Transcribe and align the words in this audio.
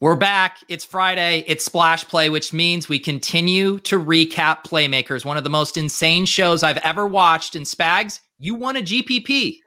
We're 0.00 0.16
back. 0.16 0.58
It's 0.68 0.84
Friday. 0.84 1.44
It's 1.46 1.64
Splash 1.64 2.04
Play, 2.08 2.28
which 2.28 2.52
means 2.52 2.88
we 2.88 2.98
continue 2.98 3.78
to 3.80 3.98
recap 3.98 4.64
Playmakers, 4.64 5.24
one 5.24 5.36
of 5.36 5.44
the 5.44 5.50
most 5.50 5.76
insane 5.76 6.26
shows 6.26 6.64
I've 6.64 6.78
ever 6.78 7.06
watched. 7.06 7.54
And 7.54 7.64
Spags, 7.64 8.18
you 8.40 8.56
won 8.56 8.76
a 8.76 8.82
GPP. 8.82 9.58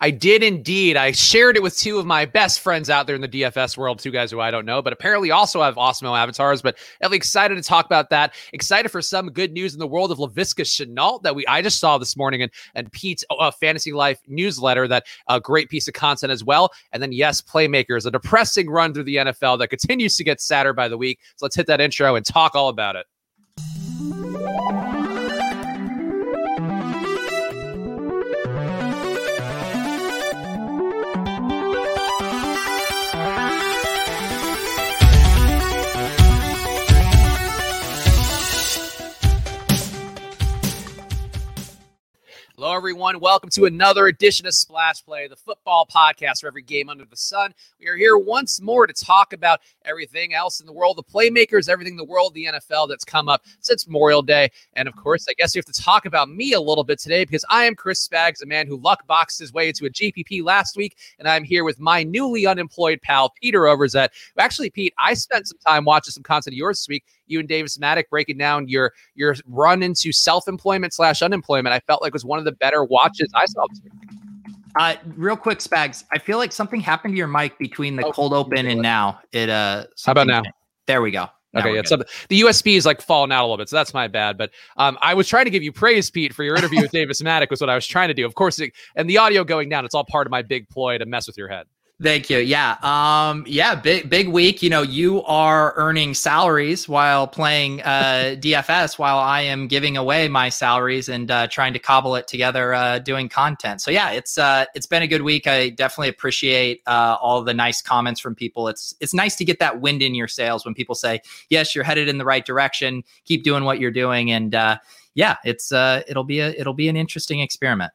I 0.00 0.10
did 0.10 0.42
indeed. 0.42 0.96
I 0.96 1.12
shared 1.12 1.56
it 1.56 1.62
with 1.62 1.76
two 1.76 1.98
of 1.98 2.06
my 2.06 2.24
best 2.24 2.60
friends 2.60 2.90
out 2.90 3.06
there 3.06 3.16
in 3.16 3.22
the 3.22 3.28
DFS 3.28 3.76
world, 3.76 3.98
two 3.98 4.10
guys 4.10 4.30
who 4.30 4.40
I 4.40 4.50
don't 4.50 4.66
know, 4.66 4.82
but 4.82 4.92
apparently 4.92 5.30
also 5.30 5.62
have 5.62 5.76
Awesemo 5.76 6.16
avatars. 6.16 6.62
But 6.62 6.78
I'm 7.02 7.12
excited 7.12 7.56
to 7.56 7.62
talk 7.62 7.86
about 7.86 8.10
that. 8.10 8.34
Excited 8.52 8.90
for 8.90 9.02
some 9.02 9.28
good 9.30 9.52
news 9.52 9.74
in 9.74 9.80
the 9.80 9.86
world 9.86 10.10
of 10.10 10.18
Laviska 10.18 10.64
Shenault 10.64 11.22
that 11.22 11.34
we 11.34 11.46
I 11.46 11.62
just 11.62 11.80
saw 11.80 11.98
this 11.98 12.16
morning 12.16 12.42
and 12.42 12.50
and 12.74 12.90
Pete's 12.92 13.24
uh, 13.30 13.50
Fantasy 13.50 13.92
Life 13.92 14.20
newsletter. 14.26 14.88
That 14.88 15.06
a 15.28 15.32
uh, 15.32 15.38
great 15.38 15.68
piece 15.68 15.88
of 15.88 15.94
content 15.94 16.32
as 16.32 16.44
well. 16.44 16.72
And 16.92 17.02
then 17.02 17.12
yes, 17.12 17.40
Playmakers, 17.40 18.06
a 18.06 18.10
depressing 18.10 18.68
run 18.68 18.94
through 18.94 19.04
the 19.04 19.16
NFL 19.16 19.58
that 19.58 19.68
continues 19.68 20.16
to 20.16 20.24
get 20.24 20.40
sadder 20.40 20.72
by 20.72 20.88
the 20.88 20.98
week. 20.98 21.20
So 21.36 21.46
let's 21.46 21.56
hit 21.56 21.66
that 21.66 21.80
intro 21.80 22.14
and 22.16 22.24
talk 22.24 22.54
all 22.54 22.68
about 22.68 22.96
it. 22.96 23.06
Everyone. 42.74 43.20
Welcome 43.20 43.50
to 43.50 43.66
another 43.66 44.06
edition 44.06 44.46
of 44.46 44.54
Splash 44.54 45.04
Play, 45.04 45.28
the 45.28 45.36
football 45.36 45.86
podcast 45.86 46.40
for 46.40 46.46
every 46.46 46.62
game 46.62 46.88
under 46.88 47.04
the 47.04 47.18
sun. 47.18 47.52
We 47.78 47.86
are 47.88 47.96
here 47.96 48.16
once 48.16 48.62
more 48.62 48.86
to 48.86 48.94
talk 48.94 49.34
about 49.34 49.60
everything 49.84 50.32
else 50.32 50.58
in 50.58 50.66
the 50.66 50.72
world, 50.72 50.96
the 50.96 51.02
playmakers, 51.02 51.68
everything 51.68 51.92
in 51.92 51.98
the 51.98 52.04
world, 52.04 52.32
the 52.32 52.46
NFL 52.46 52.88
that's 52.88 53.04
come 53.04 53.28
up 53.28 53.42
since 53.60 53.86
Memorial 53.86 54.22
Day. 54.22 54.50
And 54.72 54.88
of 54.88 54.96
course, 54.96 55.26
I 55.28 55.34
guess 55.34 55.54
we 55.54 55.58
have 55.58 55.66
to 55.66 55.82
talk 55.82 56.06
about 56.06 56.30
me 56.30 56.54
a 56.54 56.60
little 56.60 56.82
bit 56.82 56.98
today 56.98 57.26
because 57.26 57.44
I 57.50 57.66
am 57.66 57.74
Chris 57.74 58.08
Spags, 58.08 58.42
a 58.42 58.46
man 58.46 58.66
who 58.66 58.78
luck 58.78 59.06
boxed 59.06 59.38
his 59.38 59.52
way 59.52 59.68
into 59.68 59.84
a 59.84 59.90
GPP 59.90 60.42
last 60.42 60.74
week. 60.74 60.96
And 61.18 61.28
I'm 61.28 61.44
here 61.44 61.64
with 61.64 61.78
my 61.78 62.02
newly 62.02 62.46
unemployed 62.46 63.02
pal, 63.02 63.34
Peter 63.38 63.60
Overzet. 63.60 64.08
Actually, 64.38 64.70
Pete, 64.70 64.94
I 64.98 65.12
spent 65.12 65.46
some 65.46 65.58
time 65.58 65.84
watching 65.84 66.12
some 66.12 66.22
content 66.22 66.54
of 66.54 66.58
yours 66.58 66.78
this 66.78 66.88
week 66.88 67.04
you 67.26 67.40
and 67.40 67.48
Davis 67.48 67.78
Mattek 67.78 68.08
breaking 68.10 68.38
down 68.38 68.68
your 68.68 68.92
your 69.14 69.34
run 69.46 69.82
into 69.82 70.12
self 70.12 70.48
employment 70.48 70.92
slash 70.92 71.22
unemployment. 71.22 71.72
I 71.72 71.80
felt 71.80 72.02
like 72.02 72.12
was 72.12 72.24
one 72.24 72.38
of 72.38 72.44
the 72.44 72.52
better 72.52 72.84
watches 72.84 73.30
I 73.34 73.46
saw 73.46 73.66
this. 73.68 73.80
Uh, 74.78 74.94
real 75.16 75.36
quick, 75.36 75.58
Spags. 75.58 76.04
I 76.12 76.18
feel 76.18 76.38
like 76.38 76.50
something 76.52 76.80
happened 76.80 77.12
to 77.12 77.18
your 77.18 77.28
mic 77.28 77.58
between 77.58 77.96
the 77.96 78.06
oh, 78.06 78.12
cold 78.12 78.32
open 78.32 78.66
and 78.66 78.80
now. 78.80 79.20
It 79.32 79.50
uh. 79.50 79.84
How 80.04 80.12
about 80.12 80.26
now? 80.26 80.42
There 80.86 81.02
we 81.02 81.10
go. 81.10 81.28
Now 81.52 81.60
okay, 81.60 81.74
yeah. 81.74 81.82
So 81.84 81.98
the 82.28 82.40
USB 82.40 82.76
is 82.76 82.86
like 82.86 83.02
falling 83.02 83.30
out 83.30 83.42
a 83.42 83.44
little 83.44 83.58
bit, 83.58 83.68
so 83.68 83.76
that's 83.76 83.92
my 83.92 84.08
bad. 84.08 84.38
But 84.38 84.50
um, 84.78 84.96
I 85.02 85.12
was 85.12 85.28
trying 85.28 85.44
to 85.44 85.50
give 85.50 85.62
you 85.62 85.70
praise, 85.70 86.10
Pete, 86.10 86.32
for 86.32 86.44
your 86.44 86.56
interview 86.56 86.80
with 86.80 86.90
Davis 86.92 87.20
Mattek. 87.20 87.50
Was 87.50 87.60
what 87.60 87.68
I 87.68 87.74
was 87.74 87.86
trying 87.86 88.08
to 88.08 88.14
do. 88.14 88.24
Of 88.24 88.34
course, 88.34 88.58
it, 88.58 88.72
and 88.96 89.08
the 89.08 89.18
audio 89.18 89.44
going 89.44 89.68
down. 89.68 89.84
It's 89.84 89.94
all 89.94 90.04
part 90.04 90.26
of 90.26 90.30
my 90.30 90.40
big 90.40 90.68
ploy 90.70 90.96
to 90.96 91.04
mess 91.04 91.26
with 91.26 91.36
your 91.36 91.48
head. 91.48 91.66
Thank 92.02 92.28
you. 92.30 92.38
Yeah. 92.38 92.78
Um, 92.82 93.44
yeah, 93.46 93.76
big 93.76 94.10
big 94.10 94.26
week. 94.26 94.60
You 94.60 94.70
know, 94.70 94.82
you 94.82 95.22
are 95.22 95.72
earning 95.76 96.14
salaries 96.14 96.88
while 96.88 97.28
playing 97.28 97.80
uh, 97.82 98.34
DFS 98.40 98.98
while 98.98 99.18
I 99.18 99.42
am 99.42 99.68
giving 99.68 99.96
away 99.96 100.26
my 100.26 100.48
salaries 100.48 101.08
and 101.08 101.30
uh, 101.30 101.46
trying 101.46 101.72
to 101.74 101.78
cobble 101.78 102.16
it 102.16 102.26
together 102.26 102.74
uh, 102.74 102.98
doing 102.98 103.28
content. 103.28 103.80
So 103.82 103.92
yeah, 103.92 104.10
it's 104.10 104.36
uh, 104.36 104.64
it's 104.74 104.86
been 104.86 105.02
a 105.02 105.06
good 105.06 105.22
week. 105.22 105.46
I 105.46 105.68
definitely 105.68 106.08
appreciate 106.08 106.82
uh, 106.88 107.18
all 107.20 107.40
the 107.42 107.54
nice 107.54 107.80
comments 107.80 108.20
from 108.20 108.34
people. 108.34 108.66
It's 108.66 108.94
it's 108.98 109.14
nice 109.14 109.36
to 109.36 109.44
get 109.44 109.60
that 109.60 109.80
wind 109.80 110.02
in 110.02 110.16
your 110.16 110.28
sails 110.28 110.64
when 110.64 110.74
people 110.74 110.96
say, 110.96 111.20
"Yes, 111.50 111.72
you're 111.72 111.84
headed 111.84 112.08
in 112.08 112.18
the 112.18 112.24
right 112.24 112.44
direction. 112.44 113.04
Keep 113.26 113.44
doing 113.44 113.62
what 113.62 113.78
you're 113.78 113.92
doing." 113.92 114.32
And 114.32 114.56
uh, 114.56 114.78
yeah, 115.14 115.36
it's 115.44 115.70
uh, 115.70 116.02
it'll 116.08 116.24
be 116.24 116.40
a 116.40 116.48
it'll 116.50 116.74
be 116.74 116.88
an 116.88 116.96
interesting 116.96 117.38
experiment. 117.38 117.92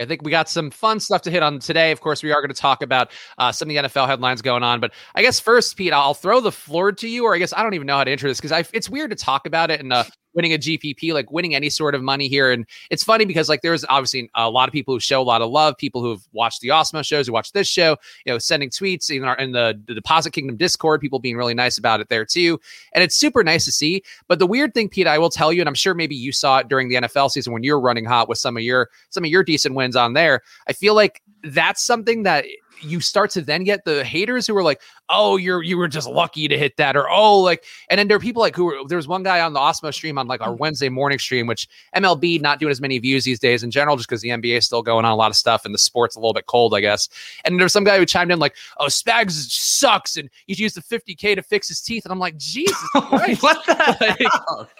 I 0.00 0.06
think 0.06 0.22
we 0.22 0.30
got 0.30 0.48
some 0.48 0.70
fun 0.70 1.00
stuff 1.00 1.22
to 1.22 1.30
hit 1.30 1.42
on 1.42 1.58
today. 1.58 1.92
Of 1.92 2.00
course, 2.00 2.22
we 2.22 2.32
are 2.32 2.40
going 2.40 2.52
to 2.52 2.60
talk 2.60 2.82
about 2.82 3.10
uh, 3.38 3.52
some 3.52 3.68
of 3.68 3.74
the 3.74 3.88
NFL 3.88 4.06
headlines 4.06 4.40
going 4.42 4.62
on. 4.62 4.80
But 4.80 4.92
I 5.14 5.22
guess 5.22 5.38
first, 5.38 5.76
Pete, 5.76 5.92
I'll 5.92 6.14
throw 6.14 6.40
the 6.40 6.52
floor 6.52 6.92
to 6.92 7.08
you, 7.08 7.24
or 7.24 7.34
I 7.34 7.38
guess 7.38 7.52
I 7.54 7.62
don't 7.62 7.74
even 7.74 7.86
know 7.86 7.98
how 7.98 8.04
to 8.04 8.10
intro 8.10 8.28
this 8.28 8.40
because 8.40 8.68
it's 8.72 8.88
weird 8.88 9.10
to 9.10 9.16
talk 9.16 9.46
about 9.46 9.70
it 9.70 9.80
in 9.80 9.92
a 9.92 10.06
winning 10.34 10.52
a 10.52 10.58
GPP, 10.58 11.12
like 11.12 11.30
winning 11.30 11.54
any 11.54 11.70
sort 11.70 11.94
of 11.94 12.02
money 12.02 12.28
here. 12.28 12.50
And 12.50 12.66
it's 12.90 13.04
funny 13.04 13.24
because 13.24 13.48
like 13.48 13.62
there's 13.62 13.84
obviously 13.88 14.30
a 14.34 14.48
lot 14.48 14.68
of 14.68 14.72
people 14.72 14.94
who 14.94 15.00
show 15.00 15.20
a 15.20 15.24
lot 15.24 15.42
of 15.42 15.50
love, 15.50 15.76
people 15.76 16.02
who've 16.02 16.26
watched 16.32 16.60
the 16.60 16.68
Awesemo 16.68 17.04
shows, 17.04 17.26
who 17.26 17.32
watch 17.32 17.52
this 17.52 17.68
show, 17.68 17.96
you 18.24 18.32
know, 18.32 18.38
sending 18.38 18.70
tweets 18.70 19.14
in, 19.14 19.24
our, 19.24 19.36
in 19.36 19.52
the, 19.52 19.80
the 19.86 19.94
Deposit 19.94 20.32
Kingdom 20.32 20.56
Discord, 20.56 21.00
people 21.00 21.18
being 21.18 21.36
really 21.36 21.54
nice 21.54 21.78
about 21.78 22.00
it 22.00 22.08
there 22.08 22.24
too. 22.24 22.60
And 22.92 23.02
it's 23.02 23.14
super 23.14 23.42
nice 23.44 23.64
to 23.64 23.72
see. 23.72 24.02
But 24.28 24.38
the 24.38 24.46
weird 24.46 24.74
thing, 24.74 24.88
Pete, 24.88 25.06
I 25.06 25.18
will 25.18 25.30
tell 25.30 25.52
you, 25.52 25.60
and 25.60 25.68
I'm 25.68 25.74
sure 25.74 25.94
maybe 25.94 26.14
you 26.14 26.32
saw 26.32 26.58
it 26.58 26.68
during 26.68 26.88
the 26.88 26.96
NFL 26.96 27.30
season 27.30 27.52
when 27.52 27.62
you're 27.62 27.80
running 27.80 28.04
hot 28.04 28.28
with 28.28 28.38
some 28.38 28.56
of 28.56 28.62
your 28.62 28.90
some 29.10 29.24
of 29.24 29.30
your 29.30 29.42
decent 29.42 29.74
wins 29.74 29.96
on 29.96 30.12
there. 30.14 30.42
I 30.66 30.72
feel 30.72 30.94
like 30.94 31.22
that's 31.44 31.82
something 31.82 32.22
that 32.22 32.44
you 32.80 33.00
start 33.00 33.30
to 33.30 33.42
then 33.42 33.64
get 33.64 33.84
the 33.84 34.04
haters 34.04 34.46
who 34.46 34.56
are 34.56 34.62
like, 34.62 34.80
oh, 35.08 35.36
you're 35.36 35.62
you 35.62 35.76
were 35.76 35.88
just 35.88 36.08
lucky 36.08 36.48
to 36.48 36.58
hit 36.58 36.76
that, 36.76 36.96
or 36.96 37.08
oh, 37.08 37.38
like, 37.40 37.64
and 37.90 37.98
then 37.98 38.08
there 38.08 38.16
are 38.16 38.20
people 38.20 38.40
like 38.40 38.56
who 38.56 38.64
were, 38.64 38.76
there 38.88 38.96
was 38.96 39.08
one 39.08 39.22
guy 39.22 39.40
on 39.40 39.52
the 39.52 39.60
Awesemo 39.60 39.92
stream 39.92 40.18
on 40.18 40.26
like 40.26 40.40
our 40.40 40.54
mm. 40.54 40.58
Wednesday 40.58 40.88
morning 40.88 41.18
stream, 41.18 41.46
which 41.46 41.68
MLB 41.96 42.40
not 42.40 42.58
doing 42.58 42.70
as 42.70 42.80
many 42.80 42.98
views 42.98 43.24
these 43.24 43.38
days 43.38 43.62
in 43.62 43.70
general, 43.70 43.96
just 43.96 44.08
because 44.08 44.22
the 44.22 44.30
NBA 44.30 44.58
is 44.58 44.66
still 44.66 44.82
going 44.82 45.04
on 45.04 45.12
a 45.12 45.16
lot 45.16 45.30
of 45.30 45.36
stuff 45.36 45.64
and 45.64 45.74
the 45.74 45.78
sport's 45.78 46.16
a 46.16 46.18
little 46.18 46.34
bit 46.34 46.46
cold, 46.46 46.74
I 46.74 46.80
guess. 46.80 47.08
And 47.44 47.60
there's 47.60 47.72
some 47.72 47.84
guy 47.84 47.98
who 47.98 48.06
chimed 48.06 48.32
in 48.32 48.38
like, 48.38 48.56
oh, 48.78 48.86
Spags 48.86 49.32
sucks, 49.32 50.16
and 50.16 50.30
he's 50.46 50.58
used 50.58 50.76
the 50.76 50.82
50k 50.82 51.36
to 51.36 51.42
fix 51.42 51.68
his 51.68 51.80
teeth, 51.80 52.04
and 52.04 52.12
I'm 52.12 52.18
like, 52.18 52.36
Jesus 52.36 52.76
Christ, 52.92 53.42
what 53.42 53.64
the 53.66 54.06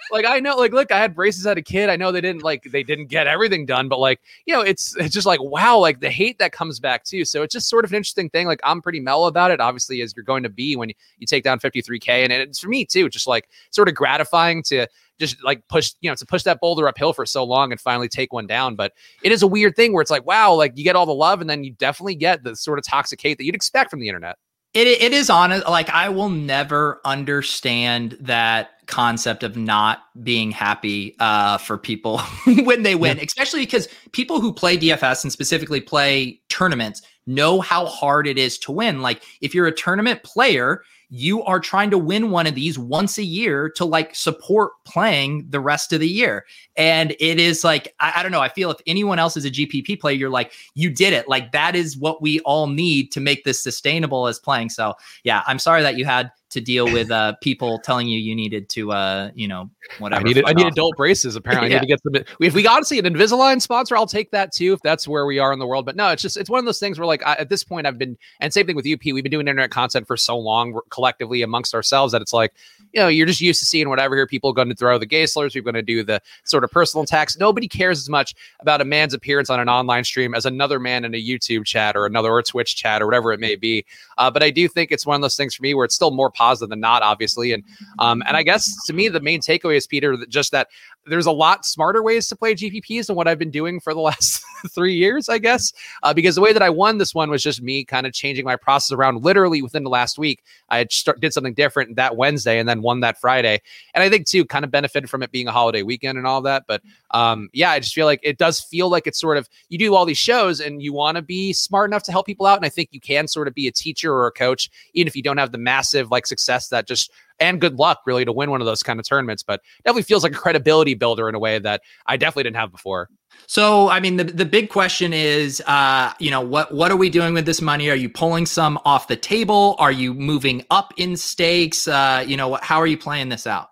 like, 0.11 0.25
like, 0.25 0.25
I 0.27 0.41
know, 0.41 0.57
like, 0.57 0.73
look, 0.73 0.93
I 0.93 0.99
had 0.99 1.15
braces 1.15 1.47
as 1.47 1.57
a 1.57 1.63
kid. 1.63 1.89
I 1.89 1.97
know 1.97 2.13
they 2.13 2.21
didn't 2.21 2.43
like 2.43 2.65
they 2.65 2.83
didn't 2.83 3.07
get 3.07 3.27
everything 3.27 3.67
done, 3.67 3.89
but 3.89 3.99
like, 3.99 4.21
you 4.47 4.55
know, 4.55 4.61
it's 4.61 4.97
it's 4.97 5.15
just 5.15 5.27
like 5.27 5.41
wow, 5.41 5.79
like 5.79 6.01
the 6.01 6.11
hate 6.11 6.39
that 6.39 6.53
comes 6.53 6.81
back 6.81 7.05
too. 7.05 7.25
So 7.25 7.43
it's 7.43 7.53
just 7.53 7.69
sort 7.69 7.82
of 7.85 7.93
an 7.93 7.97
interesting 7.97 8.31
thing. 8.31 8.47
Like 8.47 8.61
I'm 8.65 8.81
pretty 8.83 9.01
mellow 9.01 9.27
about 9.27 9.51
it, 9.51 9.61
obviously, 9.61 10.01
as 10.03 10.15
you're 10.17 10.25
going 10.25 10.43
to 10.43 10.49
be 10.49 10.77
when 10.77 10.91
you, 10.91 10.95
you 11.19 11.27
take 11.27 11.45
down 11.45 11.59
53K. 11.59 12.09
And 12.09 12.33
it's 12.33 12.61
for 12.61 12.69
me 12.69 12.85
too, 12.85 13.09
just 13.09 13.27
like 13.27 13.49
sort 13.71 13.89
of 13.89 13.95
gratifying 13.95 14.63
to 14.65 14.87
just 15.19 15.43
like 15.45 15.67
push, 15.69 15.93
you 16.01 16.11
know, 16.11 16.15
to 16.15 16.27
push 16.27 16.43
that 16.43 16.61
boulder 16.61 16.89
uphill 16.89 17.13
for 17.13 17.25
so 17.25 17.45
long 17.45 17.71
and 17.71 17.81
finally 17.81 18.09
take 18.09 18.33
one 18.33 18.47
down. 18.47 18.75
But 18.75 18.93
it 19.23 19.33
is 19.33 19.43
a 19.43 19.47
weird 19.47 19.77
thing 19.77 19.93
where 19.93 20.03
it's 20.03 20.11
like, 20.11 20.27
wow, 20.27 20.55
like 20.55 20.73
you 20.77 20.85
get 20.85 20.97
all 20.97 21.07
the 21.07 21.15
love 21.15 21.41
and 21.41 21.49
then 21.49 21.65
you 21.65 21.73
definitely 21.73 22.15
get 22.15 22.43
the 22.43 22.57
sort 22.57 22.79
of 22.79 22.85
toxic 22.85 23.21
hate 23.21 23.39
that 23.39 23.45
you'd 23.45 23.55
expect 23.55 23.91
from 23.91 24.01
the 24.01 24.09
internet. 24.09 24.37
It, 24.75 24.87
it 24.87 25.13
is 25.13 25.29
honest. 25.29 25.69
Like 25.69 25.91
I 25.91 26.09
will 26.09 26.31
never 26.31 27.01
understand 27.05 28.17
that 28.21 28.71
concept 28.87 29.43
of 29.43 29.55
not 29.57 30.01
being 30.23 30.51
happy 30.51 31.15
uh, 31.21 31.59
for 31.59 31.77
people 31.77 32.19
when 32.65 32.83
they 32.83 32.95
win, 32.95 33.19
yeah. 33.19 33.25
especially 33.25 33.61
because 33.61 33.89
people 34.13 34.41
who 34.41 34.53
play 34.53 34.79
DFS 34.79 35.25
and 35.25 35.33
specifically 35.33 35.81
play 35.81 36.41
tournaments 36.49 37.03
know 37.27 37.61
how 37.61 37.87
hard 37.87 38.27
it 38.27 38.39
is 38.39 38.59
to 38.59 38.73
win. 38.73 39.03
Like 39.03 39.23
if 39.41 39.55
you're 39.55 39.67
a 39.67 39.73
tournament 39.73 40.23
player, 40.23 40.83
you 41.15 41.43
are 41.43 41.61
trying 41.61 41.91
to 41.91 41.99
win 41.99 42.31
one 42.31 42.47
of 42.47 42.55
these 42.55 42.79
once 42.79 43.19
a 43.19 43.23
year 43.23 43.69
to 43.69 43.85
like 43.85 44.15
support 44.15 44.73
playing 44.85 45.45
the 45.51 45.61
rest 45.61 45.93
of 45.93 46.01
the 46.01 46.09
year. 46.09 46.47
And 46.75 47.15
it 47.21 47.39
is 47.39 47.65
like, 47.65 47.95
I, 48.01 48.15
I, 48.17 48.23
don't 48.23 48.33
know. 48.33 48.41
I 48.41 48.49
feel 48.49 48.71
if 48.71 48.79
anyone 48.87 49.19
else 49.19 49.37
is 49.37 49.45
a 49.45 49.51
GPP 49.51 50.01
player, 50.01 50.17
you're 50.17 50.31
like, 50.31 50.53
you 50.75 50.89
did 50.89 51.13
it. 51.13 51.29
Like 51.29 51.53
that 51.53 51.77
is 51.77 51.99
what 51.99 52.23
we 52.23 52.41
all 52.41 52.67
need 52.67 53.13
to 53.13 53.21
make 53.21 53.45
this 53.45 53.63
sustainable 53.63 54.27
as 54.27 54.39
playing. 54.39 54.71
So 54.71 54.95
yeah, 55.23 55.43
I'm 55.47 55.59
sorry 55.59 55.83
that 55.83 55.99
you 55.99 56.07
had 56.07 56.31
to 56.53 56.61
deal 56.61 56.85
with 56.85 57.11
uh, 57.11 57.35
people 57.41 57.79
telling 57.79 58.09
you 58.09 58.19
you 58.19 58.35
needed 58.35 58.69
to, 58.69 58.93
uh, 58.93 59.31
you 59.35 59.49
know, 59.49 59.71
whatever. 59.99 60.21
I 60.21 60.25
needed, 60.25 60.45
I 60.47 60.53
need 60.53 60.67
adult 60.67 60.97
braces. 60.97 61.35
Apparently, 61.35 61.71
yeah. 61.71 61.77
I 61.77 61.81
need 61.81 61.87
to 61.89 61.95
get 61.95 62.03
them. 62.03 62.37
If 62.41 62.55
we 62.55 62.67
honestly 62.67 62.99
an 62.99 63.07
Invisalign 63.07 63.61
sponsor, 63.61 63.97
I'll 63.97 64.07
take 64.07 64.31
that 64.33 64.53
too. 64.53 64.75
If 64.75 64.81
that's 64.83 65.09
where 65.09 65.25
we 65.25 65.39
are 65.39 65.53
in 65.53 65.59
the 65.59 65.67
world, 65.67 65.87
but 65.87 65.97
no, 65.97 66.09
it's 66.09 66.23
just 66.23 66.37
it's 66.37 66.51
one 66.51 66.59
of 66.59 66.67
those 66.67 66.79
things 66.79 66.99
where 66.99 67.07
like 67.07 67.25
I, 67.27 67.35
at 67.35 67.49
this 67.49 67.65
point, 67.65 67.87
I've 67.87 67.99
been 67.99 68.17
and 68.41 68.53
same 68.53 68.67
thing 68.67 68.77
with 68.77 68.87
UP. 68.87 69.01
We've 69.05 69.23
been 69.23 69.31
doing 69.31 69.49
internet 69.49 69.71
content 69.71 70.07
for 70.07 70.17
so 70.17 70.39
long 70.39 70.79
collectively 70.91 71.43
amongst 71.43 71.75
ourselves 71.75 72.13
that 72.13 72.23
it's 72.23 72.33
like 72.33 72.53
you 72.93 73.01
know 73.01 73.09
you're 73.09 73.27
just 73.27 73.41
used 73.41 73.61
to 73.61 73.67
seeing 73.67 73.89
whatever 73.89 74.15
here. 74.15 74.27
People 74.27 74.51
are 74.51 74.55
going 74.55 74.69
to 74.69 74.75
throw 74.75 74.99
the 74.99 75.07
gay 75.07 75.27
slurs. 75.27 75.55
We're 75.55 75.63
going 75.63 75.75
to 75.75 75.83
do 75.83 76.05
the 76.05 76.21
sort 76.45 76.65
of 76.65 76.71
personal 76.71 77.05
attacks. 77.05 77.39
Nobody 77.39 77.67
cares 77.67 77.99
as 77.99 78.09
much 78.09 78.35
about 78.61 78.81
a 78.81 78.85
man's 78.85 79.15
appearance 79.15 79.49
on 79.49 79.59
an 79.59 79.69
online 79.69 80.05
stream 80.05 80.35
as 80.35 80.45
another 80.45 80.79
man 80.79 81.05
in 81.05 81.15
a 81.15 81.23
YouTube 81.23 81.65
chat 81.65 81.97
or 81.97 82.07
another 82.07 82.31
or 82.31 82.43
Twitch 82.43 82.77
chat 82.77 83.01
or 83.01 83.07
whatever 83.07 83.33
it 83.33 83.41
may 83.41 83.57
be. 83.57 83.85
Uh, 84.19 84.31
but 84.31 84.43
I 84.43 84.51
do 84.51 84.69
think 84.69 84.93
it's 84.93 85.07
one 85.07 85.17
of 85.17 85.23
those 85.23 85.37
things 85.37 85.55
for 85.55 85.63
me 85.63 85.75
where 85.75 85.85
it's 85.85 85.95
still 85.95 86.11
more 86.11 86.31
positive 86.43 86.71
than 86.71 86.81
not, 86.81 87.03
obviously. 87.03 87.53
And 87.53 87.63
um, 87.99 88.23
and 88.27 88.37
I 88.37 88.43
guess 88.43 88.65
to 88.87 88.93
me, 88.93 89.09
the 89.09 89.21
main 89.21 89.41
takeaway 89.41 89.77
is 89.77 89.87
Peter, 89.87 90.17
that 90.17 90.29
just 90.29 90.51
that 90.53 90.69
there's 91.07 91.27
a 91.27 91.33
lot 91.33 91.65
smarter 91.65 92.03
ways 92.03 92.29
to 92.29 92.37
play 92.37 92.55
GPPs 92.55 93.07
than 93.07 93.17
what 93.17 93.27
I've 93.27 93.39
been 93.39 93.51
doing 93.51 93.81
for 93.81 93.93
the 93.93 94.01
last 94.01 94.43
three 94.71 94.95
years, 94.95 95.29
I 95.29 95.39
guess. 95.39 95.73
Uh, 96.03 96.15
because 96.15 96.35
the 96.35 96.41
way 96.41 96.53
that 96.53 96.63
I 96.63 96.71
won 96.71 96.99
this 96.99 97.15
one 97.15 97.31
was 97.31 97.43
just 97.43 97.63
me 97.63 97.85
kind 97.85 98.07
of 98.07 98.13
changing 98.13 98.45
my 98.45 98.57
process 98.57 98.93
around 98.93 99.25
literally 99.25 99.63
within 99.63 99.83
the 99.83 99.91
last 99.91 100.19
week. 100.19 100.45
I 100.69 100.87
start, 100.91 101.21
did 101.21 101.33
something 101.33 101.55
different 101.55 101.97
that 101.97 102.17
Wednesday 102.17 102.59
and 102.59 102.69
then 102.69 102.83
won 102.83 103.01
that 103.01 103.21
Friday. 103.21 103.61
And 103.95 104.03
I 104.03 104.09
think 104.09 104.27
too, 104.27 104.45
kind 104.45 104.65
of 104.65 104.71
benefited 104.71 105.11
from 105.11 105.23
it 105.23 105.33
being 105.33 105.49
a 105.49 105.53
holiday 105.53 105.83
weekend 105.83 106.19
and 106.19 106.27
all 106.27 106.43
that. 106.43 106.65
But 106.69 106.83
um, 107.11 107.49
yeah, 107.53 107.71
I 107.71 107.81
just 107.81 107.95
feel 107.95 108.07
like 108.07 108.21
it 108.23 108.39
does 108.39 108.61
feel 108.61 108.89
like 108.89 109.07
it's 109.07 109.21
sort 109.21 109.37
of 109.37 109.49
you 109.69 109.79
do 109.79 109.95
all 109.95 110.05
these 110.05 110.19
shows 110.19 110.61
and 110.61 110.83
you 110.83 110.93
want 110.93 111.17
to 111.17 111.23
be 111.23 111.53
smart 111.53 111.91
enough 111.91 112.05
to 112.05 112.13
help 112.13 112.27
people 112.27 112.47
out. 112.47 112.57
And 112.57 112.67
I 112.67 112.69
think 112.69 112.91
you 112.93 113.01
can 113.01 113.27
sort 113.27 113.49
of 113.49 113.55
be 113.55 113.67
a 113.67 113.73
teacher 113.73 114.13
or 114.13 114.27
a 114.27 114.33
coach, 114.33 114.71
even 114.95 115.09
if 115.09 115.17
you 115.17 115.23
don't 115.23 115.39
have 115.39 115.53
the 115.53 115.59
massive 115.59 116.11
like 116.11 116.27
success 116.27 116.69
that 116.69 116.87
just 116.87 117.11
and 117.41 117.61
good 117.61 117.77
luck 117.77 118.01
really 118.07 118.25
to 118.25 118.33
win 118.33 118.51
one 118.51 118.61
of 118.61 118.67
those 118.67 118.83
kind 118.83 119.01
of 119.01 119.09
tournaments. 119.09 119.43
But 119.43 119.61
definitely 119.85 120.03
feels 120.03 120.23
like 120.23 120.33
a 120.33 120.37
credibility 120.37 120.95
builder 120.95 121.29
in 121.29 121.35
a 121.35 121.39
way 121.39 121.59
that 121.59 121.83
I 122.07 122.17
definitely 122.17 122.45
didn't 122.45 122.57
have 122.57 122.71
before. 122.73 123.09
So, 123.47 123.89
I 123.89 124.01
mean, 124.01 124.17
the, 124.17 124.25
the 124.25 124.45
big 124.45 124.69
question 124.69 125.13
is, 125.13 125.63
uh, 125.67 126.13
you 126.19 126.31
know, 126.31 126.41
what 126.41 126.73
what 126.73 126.91
are 126.91 126.97
we 126.97 127.11
doing 127.11 127.35
with 127.35 127.47
this 127.47 127.61
money? 127.61 127.91
Are 127.91 127.97
you 127.97 128.09
pulling 128.09 128.47
some 128.47 128.79
off 128.85 129.09
the 129.09 129.17
table? 129.17 129.77
Are 129.79 129.93
you 129.93 130.15
moving 130.15 130.65
up 130.71 130.95
in 130.97 131.17
stakes? 131.17 131.89
Uh, 131.89 132.25
you 132.27 132.37
know, 132.37 132.59
how 132.63 132.79
are 132.79 132.87
you 132.87 132.99
playing 132.99 133.29
this 133.31 133.47
out? 133.47 133.72